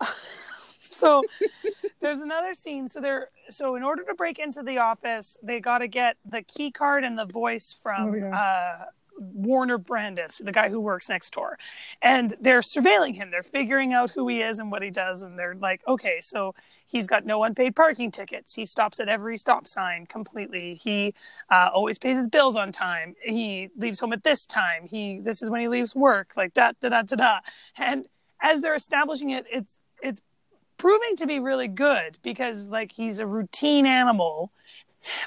so 0.96 1.22
there's 2.00 2.20
another 2.20 2.54
scene. 2.54 2.88
So 2.88 3.00
they're 3.00 3.28
so 3.50 3.74
in 3.76 3.82
order 3.82 4.02
to 4.04 4.14
break 4.14 4.38
into 4.38 4.62
the 4.62 4.78
office, 4.78 5.36
they 5.42 5.60
got 5.60 5.78
to 5.78 5.88
get 5.88 6.16
the 6.24 6.42
key 6.42 6.70
card 6.70 7.04
and 7.04 7.18
the 7.18 7.26
voice 7.26 7.72
from 7.72 8.10
Oh, 8.10 8.14
yeah. 8.14 8.36
uh, 8.36 8.84
Werner 9.32 9.78
Brandes, 9.78 10.42
the 10.44 10.52
guy 10.52 10.68
who 10.68 10.78
works 10.78 11.08
next 11.08 11.32
door, 11.32 11.58
and 12.02 12.34
they're 12.40 12.60
surveilling 12.60 13.14
him. 13.14 13.30
They're 13.30 13.42
figuring 13.42 13.92
out 13.94 14.10
who 14.10 14.28
he 14.28 14.42
is 14.42 14.58
and 14.58 14.70
what 14.70 14.82
he 14.82 14.90
does, 14.90 15.22
and 15.22 15.38
they're 15.38 15.54
like, 15.54 15.82
okay, 15.86 16.18
so. 16.20 16.54
He's 16.88 17.08
got 17.08 17.26
no 17.26 17.42
unpaid 17.42 17.74
parking 17.74 18.12
tickets. 18.12 18.54
He 18.54 18.64
stops 18.64 19.00
at 19.00 19.08
every 19.08 19.36
stop 19.36 19.66
sign 19.66 20.06
completely. 20.06 20.76
He 20.76 21.14
uh, 21.50 21.68
always 21.74 21.98
pays 21.98 22.16
his 22.16 22.28
bills 22.28 22.54
on 22.54 22.70
time. 22.70 23.16
He 23.24 23.70
leaves 23.76 23.98
home 23.98 24.12
at 24.12 24.22
this 24.22 24.46
time. 24.46 24.86
He 24.86 25.18
this 25.18 25.42
is 25.42 25.50
when 25.50 25.60
he 25.60 25.68
leaves 25.68 25.96
work. 25.96 26.34
Like 26.36 26.54
da 26.54 26.70
da 26.80 26.90
da 26.90 27.02
da 27.02 27.16
da. 27.16 27.38
And 27.76 28.06
as 28.40 28.60
they're 28.60 28.76
establishing 28.76 29.30
it, 29.30 29.46
it's 29.52 29.80
it's 30.00 30.22
proving 30.78 31.16
to 31.16 31.26
be 31.26 31.38
really 31.40 31.68
good 31.68 32.18
because 32.22 32.66
like 32.66 32.92
he's 32.92 33.18
a 33.20 33.26
routine 33.26 33.86
animal. 33.86 34.52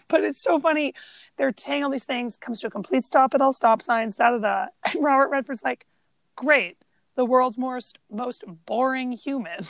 But 0.09 0.25
it's 0.25 0.41
so 0.41 0.59
funny. 0.59 0.93
They're 1.37 1.53
saying 1.55 1.85
all 1.85 1.89
these 1.89 2.03
things 2.03 2.35
comes 2.35 2.59
to 2.59 2.67
a 2.67 2.69
complete 2.69 3.05
stop 3.05 3.33
at 3.33 3.39
all 3.39 3.53
stop 3.53 3.81
signs 3.81 4.17
da 4.17 4.31
da 4.31 4.37
da. 4.37 4.65
And 4.93 5.01
robert 5.03 5.29
redford's 5.29 5.63
like 5.63 5.85
great. 6.35 6.77
The 7.15 7.23
world's 7.23 7.57
most 7.57 7.97
most 8.11 8.43
boring 8.65 9.13
human. 9.13 9.59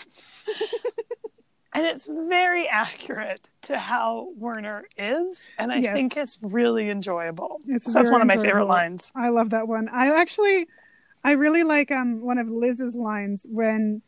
And 1.72 1.86
it's 1.86 2.08
very 2.08 2.68
accurate 2.68 3.48
to 3.64 3.78
how 3.78 4.30
werner 4.36 4.86
is 4.98 5.48
and 5.60 5.72
i 5.72 5.78
Yes. 5.80 5.94
think 5.94 6.18
it's 6.18 6.40
really 6.42 6.90
enjoyable. 6.90 7.62
It's 7.68 7.86
so 7.86 7.92
that's 7.92 8.10
one 8.10 8.22
of 8.22 8.28
my 8.28 8.38
favorite 8.38 8.66
lines. 8.66 9.12
I 9.16 9.30
love 9.30 9.52
that 9.52 9.68
one. 9.68 9.88
I 9.90 10.08
actually, 10.20 10.68
I 11.24 11.32
really 11.34 11.62
like 11.64 11.92
um 11.92 12.22
one 12.22 12.40
of 12.40 12.50
Liz's 12.50 12.96
lines 12.96 13.46
when 13.48 14.02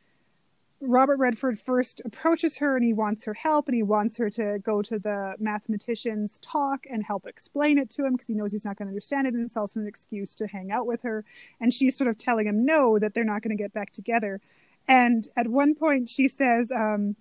Robert 0.82 1.18
Redford 1.18 1.60
first 1.60 2.02
approaches 2.06 2.58
her 2.58 2.76
and 2.76 2.84
he 2.84 2.92
wants 2.92 3.26
her 3.26 3.36
help 3.36 3.68
and 3.68 3.76
he 3.76 3.84
wants 3.84 4.18
her 4.18 4.30
to 4.32 4.58
go 4.60 4.82
to 4.82 4.98
the 4.98 5.36
mathematician's 5.40 6.40
talk 6.40 6.86
and 6.90 7.04
help 7.04 7.28
explain 7.28 7.78
it 7.78 7.90
to 7.92 8.06
him 8.06 8.14
because 8.14 8.28
he 8.28 8.34
knows 8.34 8.52
he's 8.52 8.66
not 8.66 8.78
going 8.78 8.88
to 8.88 8.92
understand 8.92 9.28
it 9.28 9.36
and 9.36 9.46
it's 9.46 9.56
also 9.56 9.80
an 9.80 9.88
excuse 9.88 10.34
to 10.36 10.48
hang 10.48 10.72
out 10.72 10.88
with 10.88 11.04
her. 11.04 11.24
And 11.60 11.72
she's 11.74 11.96
sort 11.96 12.10
of 12.10 12.18
telling 12.18 12.48
him 12.48 12.66
no, 12.66 12.98
that 12.98 13.14
they're 13.14 13.24
not 13.24 13.44
going 13.44 13.56
to 13.56 13.62
get 13.62 13.74
back 13.74 13.92
together. 13.92 14.42
And 14.88 15.28
at 15.38 15.48
one 15.48 15.76
point 15.76 16.10
she 16.10 16.28
says, 16.28 16.72
um, 16.72 17.16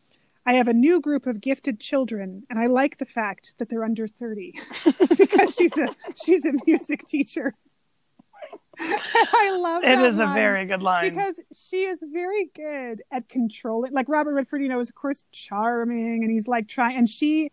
I 0.47 0.55
have 0.55 0.69
a 0.69 0.75
new 0.75 1.01
group 1.01 1.27
of 1.27 1.41
gifted 1.41 1.79
children, 1.79 2.45
and 2.49 2.59
I 2.59 2.67
like 2.67 2.97
the 2.97 3.05
fact 3.05 3.55
that 3.59 3.69
they're 3.69 3.85
under 3.85 4.09
30 4.09 4.59
because 5.19 5.55
she's 5.55 5.77
a 5.77 5.89
she's 6.25 6.47
a 6.47 6.55
music 6.67 7.05
teacher. 7.07 7.55
I 9.33 9.57
love 9.59 9.85
it 9.85 9.99
is 10.01 10.19
a 10.21 10.27
very 10.27 10.65
good 10.67 10.83
line 10.83 11.13
because 11.13 11.41
she 11.55 11.83
is 11.85 11.99
very 12.03 12.51
good 12.55 13.03
at 13.13 13.29
controlling. 13.29 13.93
Like 13.93 14.09
Robert 14.09 14.33
Redford, 14.35 14.63
you 14.63 14.69
know, 14.69 14.81
is 14.81 14.89
of 14.89 14.95
course 14.95 15.25
charming, 15.33 16.23
and 16.25 16.31
he's 16.31 16.49
like 16.49 16.67
trying, 16.69 16.97
and 16.97 17.09
she 17.09 17.51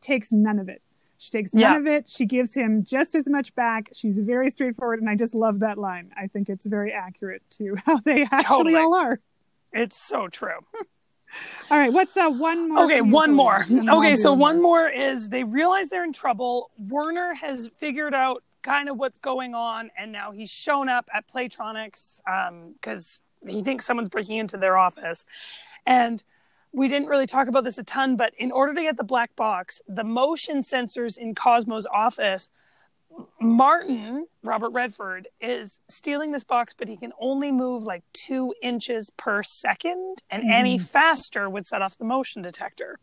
takes 0.00 0.32
none 0.32 0.58
of 0.58 0.68
it. 0.68 0.82
She 1.18 1.30
takes 1.30 1.54
none 1.54 1.60
Yeah. 1.62 1.78
of 1.78 1.86
it. 1.86 2.08
She 2.08 2.26
gives 2.26 2.54
him 2.54 2.84
just 2.84 3.14
as 3.14 3.28
much 3.28 3.54
back. 3.54 3.88
She's 3.94 4.18
very 4.18 4.50
straightforward, 4.50 5.00
and 5.00 5.08
I 5.08 5.14
just 5.14 5.34
love 5.34 5.60
that 5.60 5.78
line. 5.78 6.12
I 6.16 6.26
think 6.26 6.48
it's 6.48 6.66
very 6.66 6.92
accurate 6.92 7.42
to 7.52 7.76
how 7.86 7.98
they 7.98 8.22
actually 8.24 8.42
Totally. 8.72 8.74
all 8.76 8.94
are. 8.94 9.20
it's 9.72 9.96
so 9.96 10.28
true 10.28 10.58
All 11.70 11.78
right, 11.78 11.92
what's 11.92 12.16
uh 12.16 12.28
one 12.30 12.68
more? 12.68 12.84
Okay, 12.84 13.00
one 13.00 13.32
more. 13.32 13.56
And 13.62 13.78
then 13.78 13.88
I'll 13.90 13.98
Okay, 13.98 14.14
so 14.14 14.32
one 14.34 14.60
more 14.60 14.88
is 14.88 15.30
they 15.30 15.42
realize 15.42 15.88
they're 15.88 16.04
in 16.04 16.12
trouble. 16.12 16.70
Werner 16.78 17.34
has 17.34 17.70
figured 17.78 18.14
out 18.14 18.44
kind 18.64 18.88
of 18.88 18.98
what's 18.98 19.20
going 19.20 19.54
on, 19.54 19.92
and 19.96 20.10
now 20.10 20.32
he's 20.32 20.50
shown 20.50 20.88
up 20.88 21.08
at 21.14 21.28
Playtronics 21.28 22.20
um, 22.26 22.72
because 22.72 23.22
he 23.46 23.62
thinks 23.62 23.86
someone's 23.86 24.08
breaking 24.08 24.38
into 24.38 24.56
their 24.56 24.76
office. 24.76 25.24
And 25.86 26.24
we 26.72 26.88
didn't 26.88 27.08
really 27.08 27.26
talk 27.26 27.46
about 27.46 27.62
this 27.62 27.78
a 27.78 27.84
ton, 27.84 28.16
but 28.16 28.32
in 28.36 28.50
order 28.50 28.74
to 28.74 28.82
get 28.82 28.96
the 28.96 29.04
black 29.04 29.36
box, 29.36 29.80
the 29.86 30.02
motion 30.02 30.62
sensors 30.62 31.16
in 31.16 31.34
Cosmo's 31.34 31.86
office, 31.86 32.50
Martin, 33.40 34.26
Robert 34.42 34.70
Redford, 34.70 35.28
is 35.40 35.78
stealing 35.88 36.32
this 36.32 36.42
box, 36.42 36.74
but 36.76 36.88
he 36.88 36.96
can 36.96 37.12
only 37.20 37.52
move 37.52 37.84
like 37.84 38.02
two 38.12 38.54
inches 38.60 39.10
per 39.10 39.42
second, 39.42 40.22
and 40.30 40.42
mm-hmm. 40.42 40.52
any 40.52 40.78
faster 40.78 41.48
would 41.48 41.66
set 41.66 41.80
off 41.80 41.96
the 41.96 42.04
motion 42.04 42.42
detector. 42.42 42.98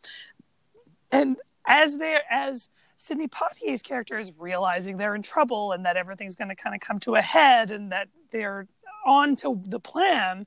And 1.12 1.38
as 1.66 1.98
they 1.98 2.18
as 2.30 2.70
Sidney 3.02 3.28
Poitier's 3.28 3.82
character 3.82 4.20
is 4.20 4.32
realizing 4.38 4.98
they're 4.98 5.16
in 5.16 5.24
trouble 5.24 5.72
and 5.72 5.86
that 5.86 5.98
everything's 5.98 6.36
going 6.36 6.50
to 6.50 6.56
kind 6.56 6.76
of 6.76 6.82
come 6.82 7.00
to 7.00 7.16
a 7.16 7.22
head 7.22 7.72
and 7.72 7.92
that 7.92 8.10
they're 8.30 8.68
on 9.06 9.36
to 9.38 9.60
the 9.66 9.80
plan, 9.80 10.46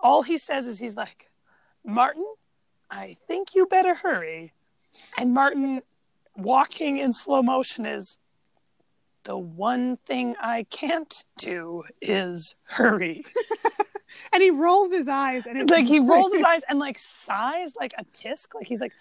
all 0.00 0.22
he 0.22 0.38
says 0.38 0.66
is 0.66 0.78
he's 0.78 0.96
like, 0.96 1.28
Martin, 1.84 2.24
I 2.90 3.16
think 3.26 3.54
you 3.54 3.66
better 3.66 3.94
hurry. 3.94 4.54
And 5.18 5.34
Martin, 5.34 5.82
walking 6.34 6.96
in 6.96 7.12
slow 7.12 7.42
motion, 7.42 7.84
is 7.84 8.16
the 9.24 9.36
one 9.36 9.98
thing 10.06 10.34
I 10.40 10.64
can't 10.70 11.24
do 11.36 11.84
is 12.00 12.54
hurry. 12.64 13.22
and 14.32 14.42
he 14.42 14.50
rolls 14.50 14.92
his 14.94 15.08
eyes, 15.08 15.44
and 15.46 15.58
it's 15.58 15.70
like 15.70 15.86
he 15.86 15.98
rolls 15.98 16.32
his 16.32 16.42
eyes 16.42 16.62
and 16.70 16.78
like 16.78 16.98
sighs 16.98 17.74
like 17.78 17.92
a 17.98 18.04
tisk. 18.06 18.54
Like 18.54 18.66
he's 18.66 18.80
like, 18.80 18.94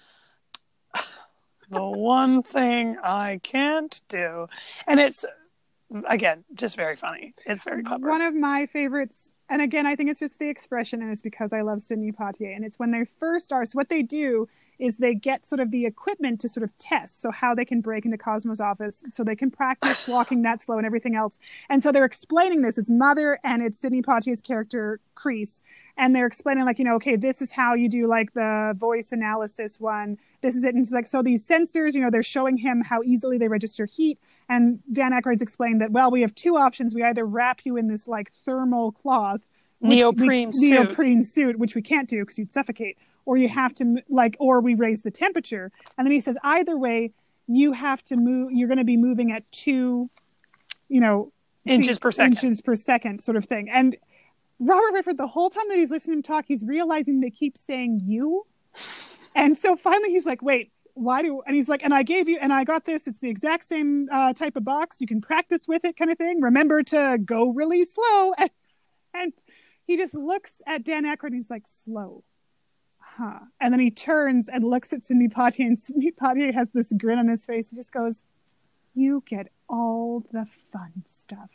the 1.69 1.83
one 1.83 2.43
thing 2.43 2.97
I 3.03 3.39
can't 3.43 3.99
do. 4.09 4.47
And 4.85 4.99
it's 4.99 5.25
again 6.07 6.43
just 6.53 6.75
very 6.75 6.95
funny. 6.95 7.33
It's 7.45 7.63
very 7.63 7.83
clever. 7.83 8.09
One 8.09 8.21
of 8.21 8.35
my 8.35 8.65
favorites 8.65 9.31
and 9.49 9.61
again, 9.61 9.85
I 9.85 9.95
think 9.95 10.09
it's 10.09 10.19
just 10.19 10.39
the 10.39 10.49
expression, 10.49 11.01
and 11.01 11.11
it's 11.11 11.21
because 11.21 11.53
I 11.53 11.61
love 11.61 11.81
Sidney 11.81 12.11
Poitier. 12.11 12.53
And 12.53 12.65
it's 12.65 12.77
when 12.77 12.91
they 12.91 13.05
first 13.05 13.53
are. 13.53 13.63
So 13.63 13.77
what 13.77 13.87
they 13.87 14.01
do 14.01 14.49
is 14.77 14.97
they 14.97 15.15
get 15.15 15.47
sort 15.47 15.61
of 15.61 15.71
the 15.71 15.85
equipment 15.85 16.41
to 16.41 16.49
sort 16.49 16.63
of 16.63 16.77
test, 16.77 17.21
so 17.21 17.31
how 17.31 17.55
they 17.55 17.63
can 17.63 17.79
break 17.79 18.03
into 18.03 18.17
Cosmo's 18.17 18.59
office, 18.59 19.05
so 19.13 19.23
they 19.23 19.35
can 19.35 19.49
practice 19.49 20.07
walking 20.07 20.41
that 20.41 20.61
slow 20.61 20.77
and 20.77 20.85
everything 20.85 21.15
else. 21.15 21.39
And 21.69 21.81
so 21.81 21.91
they're 21.91 22.05
explaining 22.05 22.61
this. 22.61 22.77
It's 22.77 22.89
Mother 22.89 23.39
and 23.43 23.61
it's 23.61 23.79
Sidney 23.79 24.01
Poitier's 24.01 24.41
character 24.41 24.99
Crease, 25.15 25.61
and 25.97 26.15
they're 26.15 26.27
explaining 26.27 26.65
like, 26.65 26.77
you 26.77 26.85
know, 26.85 26.95
okay, 26.95 27.15
this 27.15 27.41
is 27.41 27.51
how 27.51 27.73
you 27.73 27.87
do 27.87 28.05
like 28.05 28.33
the 28.33 28.75
voice 28.77 29.11
analysis 29.11 29.79
one. 29.79 30.17
This 30.41 30.55
is 30.55 30.63
it. 30.65 30.75
And 30.75 30.83
it's 30.83 30.91
like, 30.91 31.07
so 31.07 31.23
these 31.23 31.45
sensors, 31.45 31.93
you 31.93 32.01
know, 32.01 32.09
they're 32.09 32.21
showing 32.21 32.57
him 32.57 32.81
how 32.81 33.01
easily 33.03 33.37
they 33.37 33.47
register 33.47 33.85
heat. 33.85 34.19
And 34.49 34.79
Dan 34.91 35.11
Aykroyd's 35.11 35.41
explained 35.41 35.81
that, 35.81 35.91
well, 35.91 36.09
we 36.09 36.21
have 36.21 36.33
two 36.33 36.57
options. 36.57 36.95
We 36.95 37.03
either 37.03 37.25
wrap 37.25 37.61
you 37.63 37.77
in 37.77 37.87
this 37.87 38.07
like 38.07 38.31
thermal 38.31 38.93
cloth, 38.93 39.41
neoprene 39.81 40.49
we, 40.49 40.53
suit. 40.53 40.71
neoprene 40.71 41.23
suit, 41.23 41.59
which 41.59 41.75
we 41.75 41.81
can't 41.81 42.07
do 42.07 42.23
because 42.23 42.37
you'd 42.37 42.53
suffocate, 42.53 42.97
or 43.25 43.37
you 43.37 43.49
have 43.49 43.73
to 43.75 43.97
like, 44.09 44.37
or 44.39 44.61
we 44.61 44.73
raise 44.73 45.01
the 45.01 45.11
temperature. 45.11 45.71
And 45.97 46.07
then 46.07 46.13
he 46.13 46.19
says, 46.19 46.37
either 46.43 46.77
way, 46.77 47.11
you 47.47 47.73
have 47.73 48.03
to 48.05 48.15
move. 48.15 48.51
You're 48.51 48.67
going 48.67 48.77
to 48.77 48.83
be 48.83 48.97
moving 48.97 49.31
at 49.31 49.49
two, 49.51 50.09
you 50.87 51.01
know, 51.01 51.31
inches 51.65 51.97
feet, 51.97 52.01
per 52.01 52.11
second. 52.11 52.33
inches 52.33 52.61
per 52.61 52.75
second, 52.75 53.21
sort 53.21 53.35
of 53.37 53.45
thing. 53.45 53.69
And 53.69 53.97
Robert 54.59 54.93
Redford, 54.93 55.17
the 55.17 55.27
whole 55.27 55.49
time 55.49 55.67
that 55.69 55.77
he's 55.77 55.91
listening 55.91 56.15
to 56.15 56.17
him 56.17 56.23
talk, 56.35 56.45
he's 56.47 56.63
realizing 56.63 57.19
they 57.19 57.29
keep 57.29 57.57
saying 57.57 58.01
you. 58.05 58.45
And 59.35 59.57
so 59.57 59.75
finally 59.75 60.09
he's 60.09 60.25
like, 60.25 60.41
wait, 60.41 60.71
why 60.97 61.21
do 61.21 61.41
and 61.45 61.55
he's 61.55 61.69
like 61.69 61.83
and 61.83 61.93
i 61.93 62.03
gave 62.03 62.27
you 62.27 62.37
and 62.41 62.51
i 62.51 62.63
got 62.63 62.85
this 62.85 63.07
it's 63.07 63.19
the 63.19 63.29
exact 63.29 63.63
same 63.63 64.07
uh, 64.11 64.33
type 64.33 64.55
of 64.55 64.63
box 64.63 64.99
you 64.99 65.07
can 65.07 65.21
practice 65.21 65.67
with 65.67 65.85
it 65.85 65.95
kind 65.95 66.11
of 66.11 66.17
thing 66.17 66.41
remember 66.41 66.83
to 66.83 67.17
go 67.23 67.49
really 67.49 67.85
slow. 67.85 68.33
And, 68.39 68.51
and 69.13 69.33
he 69.85 69.97
just 69.97 70.13
looks 70.13 70.61
at 70.67 70.83
dan 70.83 71.05
Aykroyd 71.05 71.27
and 71.27 71.35
he's 71.35 71.49
like 71.49 71.63
slow. 71.67 72.23
Huh. 72.99 73.39
And 73.59 73.73
then 73.73 73.79
he 73.79 73.89
turns 73.89 74.47
and 74.49 74.63
looks 74.63 74.93
at 74.93 75.05
Sidney 75.05 75.27
Poitier 75.27 75.65
and 75.65 75.79
Sidney 75.79 76.11
Poitier 76.11 76.53
has 76.53 76.69
this 76.71 76.91
grin 76.95 77.17
on 77.17 77.27
his 77.27 77.45
face. 77.45 77.69
He 77.69 77.75
just 77.75 77.93
goes 77.93 78.23
you 78.93 79.23
get 79.25 79.47
all 79.69 80.23
the 80.31 80.45
fun 80.71 80.91
stuff 81.05 81.49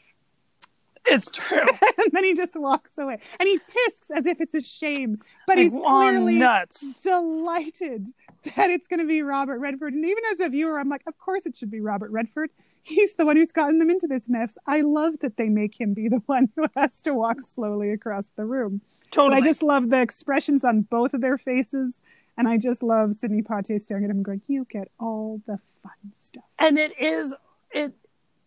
It's 1.06 1.30
true. 1.30 1.58
and 1.98 2.12
then 2.12 2.24
he 2.24 2.34
just 2.34 2.54
walks 2.58 2.96
away 2.98 3.18
and 3.40 3.48
he 3.48 3.58
tisks 3.58 4.10
as 4.14 4.24
if 4.26 4.40
it's 4.40 4.54
a 4.54 4.60
shame 4.60 5.18
but 5.46 5.56
Like, 5.56 5.64
he's 5.64 5.72
clearly 5.72 6.36
nuts. 6.38 7.02
delighted 7.02 8.08
that 8.56 8.70
it's 8.70 8.86
going 8.88 9.00
to 9.00 9.06
be 9.06 9.22
Robert 9.22 9.58
Redford. 9.58 9.94
And 9.94 10.04
even 10.04 10.22
as 10.32 10.40
a 10.40 10.48
viewer, 10.48 10.78
I'm 10.78 10.88
like, 10.88 11.02
of 11.06 11.18
course 11.18 11.46
it 11.46 11.56
should 11.56 11.70
be 11.70 11.80
Robert 11.80 12.10
Redford. 12.10 12.50
He's 12.84 13.14
the 13.14 13.24
one 13.24 13.36
who's 13.36 13.52
gotten 13.52 13.78
them 13.78 13.90
into 13.90 14.08
this 14.08 14.28
mess. 14.28 14.56
I 14.66 14.80
love 14.80 15.14
that 15.20 15.36
they 15.36 15.48
make 15.48 15.80
him 15.80 15.94
be 15.94 16.08
the 16.08 16.22
one 16.26 16.48
who 16.56 16.66
has 16.76 17.00
to 17.02 17.14
walk 17.14 17.40
slowly 17.40 17.90
across 17.92 18.26
the 18.36 18.44
room. 18.44 18.80
Totally. 19.10 19.40
But 19.40 19.44
I 19.44 19.48
just 19.50 19.62
love 19.62 19.90
the 19.90 20.00
expressions 20.00 20.64
on 20.64 20.82
both 20.82 21.14
of 21.14 21.20
their 21.20 21.38
faces. 21.38 22.00
And 22.36 22.48
I 22.48 22.56
just 22.58 22.82
love 22.82 23.14
Sidney 23.14 23.42
Poitier 23.42 23.80
staring 23.80 24.04
at 24.04 24.10
him 24.10 24.22
going, 24.22 24.40
You 24.48 24.66
get 24.68 24.88
all 24.98 25.40
the 25.46 25.58
fun 25.82 26.12
stuff. 26.12 26.44
and 26.58 26.78
it 26.78 26.92
is 26.98 27.34
it 27.72 27.92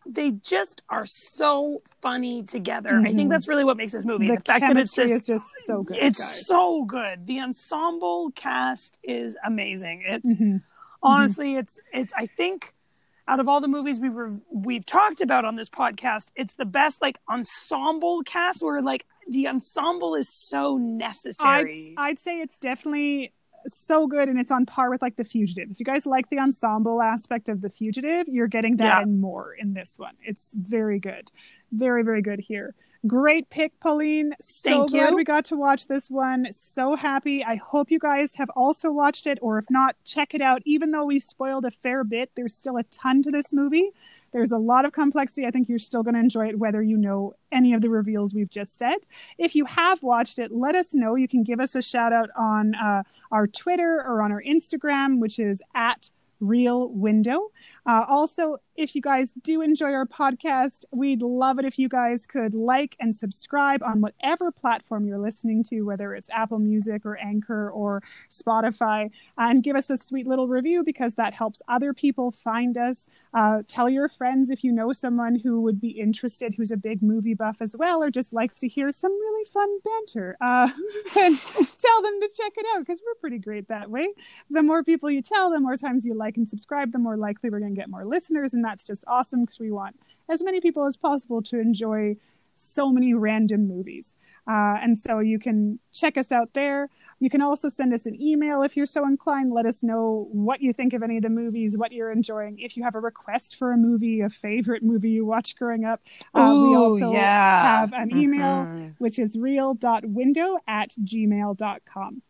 they 0.05 0.31
just 0.31 0.81
are 0.89 1.05
so 1.05 1.79
funny 2.01 2.43
together. 2.43 2.99
I 2.99 3.11
think 3.11 3.27
Mhm. 3.27 3.29
that's 3.29 3.47
really 3.47 3.63
what 3.63 3.77
makes 3.77 3.91
this 3.91 4.05
movie. 4.05 4.27
The, 4.27 4.35
The, 4.35 4.41
fact 4.41 4.61
that 4.61 4.77
it's 4.77 4.93
chemistry 4.93 5.03
this 5.07 5.11
is 5.21 5.25
just 5.25 5.45
so 5.65 5.83
good. 5.83 5.97
it's 5.99 6.19
guys. 6.19 6.45
so 6.47 6.83
good. 6.85 7.25
The 7.25 7.39
ensemble 7.41 8.31
cast 8.35 8.99
is 9.03 9.35
amazing. 9.45 10.03
It's 10.07 10.35
Mhm. 10.35 10.61
honestly 11.03 11.55
it's 11.55 11.79
it's 11.93 12.13
I 12.15 12.25
think 12.25 12.73
out 13.27 13.39
of 13.39 13.47
all 13.49 13.59
the 13.61 13.67
movies 13.67 13.99
we've 13.99 14.13
we've 14.51 14.85
talked 14.85 15.21
about 15.21 15.45
on 15.45 15.55
this 15.55 15.69
podcast, 15.69 16.31
it's 16.35 16.55
the 16.55 16.65
best 16.65 17.01
like 17.01 17.17
ensemble 17.29 18.21
cast 18.23 18.61
where 18.63 18.81
like 18.81 19.05
the 19.27 19.47
ensemble 19.47 20.13
is 20.15 20.29
so 20.29 20.75
I'd, 20.77 20.81
necessary. 20.81 21.95
I'd 21.97 22.19
say 22.19 22.39
it's 22.41 22.57
definitely 22.59 23.33
so 23.67 24.07
good 24.07 24.29
and 24.29 24.39
it's 24.39 24.51
on 24.51 24.65
par 24.65 24.89
with 24.89 25.01
like 25.01 25.15
the 25.15 25.23
fugitive. 25.23 25.71
If 25.71 25.79
you 25.79 25.85
guys 25.85 26.05
like 26.05 26.29
the 26.29 26.39
ensemble 26.39 27.01
aspect 27.01 27.49
of 27.49 27.61
the 27.61 27.69
fugitive 27.69 28.27
you're 28.27 28.47
getting 28.47 28.77
that 28.77 28.85
Yeah. 28.85 29.01
and 29.01 29.19
more 29.21 29.53
in 29.57 29.73
this 29.73 29.97
one. 29.97 30.15
It's 30.23 30.53
very 30.55 30.99
good. 30.99 31.31
Very 31.71 32.03
very 32.03 32.21
good 32.21 32.39
here. 32.39 32.75
Great 33.07 33.49
pick 33.51 33.79
pauline. 33.79 34.33
So 34.41 34.69
Thank 34.69 34.89
glad 34.91 35.09
you. 35.11 35.15
we 35.17 35.23
got 35.23 35.45
to 35.45 35.55
watch 35.55 35.85
this 35.85 36.09
one. 36.09 36.47
So 36.51 36.95
happy. 36.95 37.43
I 37.43 37.55
hope 37.55 37.91
you 37.91 37.99
guys 37.99 38.33
have 38.35 38.49
also 38.55 38.91
watched 38.91 39.27
it 39.27 39.37
or 39.43 39.59
if 39.59 39.65
not 39.69 39.95
check 40.05 40.33
it 40.33 40.41
out. 40.41 40.63
Even 40.65 40.89
though 40.91 41.05
we 41.05 41.19
spoiled 41.19 41.65
a 41.65 41.71
fair 41.71 42.03
bit 42.03 42.31
there's 42.35 42.55
still 42.55 42.77
a 42.77 42.83
ton 42.83 43.21
to 43.23 43.29
this 43.31 43.53
movie 43.53 43.91
there's 44.35 44.51
a 44.51 44.57
lot 44.57 44.83
of 44.83 44.91
complexity. 44.91 45.47
I 45.47 45.51
think 45.51 45.69
you're 45.69 45.79
still 45.79 46.03
going 46.03 46.15
to 46.15 46.19
enjoy 46.19 46.49
it 46.49 46.59
whether 46.59 46.83
you 46.83 46.97
know 46.97 47.35
any 47.53 47.73
of 47.73 47.81
the 47.81 47.89
reveals 47.89 48.33
we've 48.33 48.49
just 48.49 48.77
said. 48.77 48.97
If 49.37 49.55
you 49.55 49.63
have 49.63 50.03
watched 50.03 50.39
it 50.39 50.51
let 50.51 50.75
us 50.75 50.93
know. 50.93 51.15
You 51.15 51.29
can 51.29 51.41
give 51.41 51.61
us 51.61 51.73
a 51.73 51.81
shout 51.81 52.11
out 52.11 52.29
on 52.37 52.75
uh, 52.75 53.03
our 53.31 53.47
twitter 53.47 54.03
or 54.05 54.21
on 54.21 54.33
our 54.33 54.43
instagram 54.43 55.19
which 55.19 55.39
is 55.39 55.61
at 55.73 56.11
real 56.41 56.89
window. 56.89 57.49
Uh, 57.85 58.03
also 58.09 58.57
if 58.75 58.95
you 58.95 59.01
guys 59.01 59.33
do 59.41 59.61
enjoy 59.61 59.91
our 59.91 60.05
podcast 60.05 60.85
we'd 60.91 61.21
love 61.21 61.59
it 61.59 61.65
if 61.65 61.79
you 61.79 61.89
guys 61.89 62.25
could 62.25 62.53
like 62.53 62.95
and 62.99 63.15
subscribe 63.15 63.81
on 63.83 64.01
whatever 64.01 64.51
platform 64.51 65.07
you're 65.07 65.19
listening 65.19 65.63
to 65.63 65.81
whether 65.81 66.13
it's 66.13 66.29
apple 66.29 66.59
music 66.59 67.05
or 67.05 67.17
anchor 67.21 67.69
or 67.71 68.01
spotify 68.29 69.09
and 69.37 69.63
give 69.63 69.75
us 69.75 69.89
a 69.89 69.97
sweet 69.97 70.27
little 70.27 70.47
review 70.47 70.83
because 70.83 71.15
that 71.15 71.33
helps 71.33 71.61
other 71.67 71.93
people 71.93 72.31
find 72.31 72.77
us. 72.77 73.07
Uh, 73.33 73.63
tell 73.67 73.89
your 73.89 74.07
friends 74.07 74.49
if 74.49 74.63
you 74.63 74.71
know 74.71 74.93
someone 74.93 75.35
who 75.35 75.61
would 75.61 75.79
be 75.79 75.89
interested 75.89 76.53
who's 76.55 76.71
a 76.71 76.77
big 76.77 77.01
movie 77.01 77.33
buff 77.33 77.57
as 77.61 77.75
well 77.77 78.01
or 78.01 78.09
just 78.09 78.33
likes 78.33 78.59
to 78.59 78.67
hear 78.67 78.91
some 78.91 79.11
really 79.11 79.45
fun 79.45 79.69
banter. 79.83 80.37
Uh, 80.41 80.69
and 81.19 81.37
tell 81.37 82.01
them 82.01 82.19
to 82.21 82.29
check 82.35 82.53
it 82.57 82.65
out 82.73 82.79
because 82.79 83.01
we're 83.05 83.15
pretty 83.15 83.39
great 83.39 83.67
that 83.67 83.89
way. 83.89 84.07
The 84.49 84.63
more 84.63 84.83
people 84.83 85.09
you 85.09 85.21
tell 85.21 85.49
the 85.49 85.59
more 85.59 85.77
times 85.77 86.05
you 86.05 86.13
like 86.13 86.37
and 86.37 86.47
subscribe 86.47 86.91
the 86.91 86.99
more 86.99 87.17
likely 87.17 87.49
we're 87.49 87.59
going 87.59 87.75
to 87.75 87.79
get 87.79 87.89
more 87.89 88.05
listeners 88.05 88.53
and 88.53 88.64
that's 88.65 88.83
just 88.83 89.03
awesome 89.07 89.41
because 89.41 89.59
we 89.59 89.71
want 89.71 89.99
as 90.29 90.41
many 90.43 90.59
people 90.59 90.85
as 90.85 90.97
possible 90.97 91.41
to 91.43 91.59
enjoy 91.59 92.15
so 92.55 92.91
many 92.91 93.13
random 93.13 93.67
movies 93.67 94.15
uh, 94.47 94.77
and 94.81 94.97
so 94.97 95.19
you 95.19 95.39
can 95.39 95.79
check 95.91 96.17
us 96.17 96.31
out 96.31 96.53
there. 96.53 96.87
You 97.19 97.31
can 97.31 97.41
also 97.41 97.67
send 97.67 97.93
us 97.93 98.05
an 98.05 98.21
email 98.21 98.61
if 98.61 98.77
you're 98.77 98.85
so 98.85 99.03
inclined. 99.07 99.51
Let 99.51 99.65
us 99.65 99.81
know 99.81 100.27
what 100.31 100.61
you 100.61 100.71
think 100.71 100.93
of 100.93 101.01
any 101.01 101.17
of 101.17 101.23
the 101.23 101.29
movies, 101.31 101.75
what 101.75 101.91
you're 101.91 102.11
enjoying. 102.11 102.59
If 102.59 102.77
you 102.77 102.83
have 102.83 102.93
a 102.93 102.99
request 102.99 103.55
for 103.55 103.71
a 103.71 103.77
movie, 103.77 104.21
a 104.21 104.29
favorite 104.29 104.83
movie 104.83 105.09
you 105.09 105.25
watched 105.25 105.57
growing 105.57 105.83
up, 105.83 106.01
uh, 106.35 106.51
we 106.53 106.75
also 106.75 107.11
yeah. 107.11 107.79
have 107.79 107.93
an 107.93 108.15
email, 108.15 108.65
Mhm. 108.65 108.95
which 108.99 109.17
is 109.17 109.35
real.window 109.35 110.59
at 110.67 110.91
gmail.com. 111.03 112.21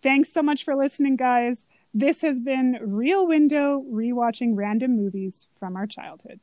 Thanks 0.00 0.32
so 0.32 0.42
much 0.42 0.64
for 0.64 0.76
listening, 0.76 1.16
guys. 1.16 1.66
This 1.96 2.22
has 2.22 2.40
been 2.40 2.76
Real 2.82 3.24
Window, 3.24 3.84
rewatching 3.88 4.56
random 4.56 4.96
movies 4.96 5.46
from 5.56 5.76
our 5.76 5.86
childhood. 5.86 6.40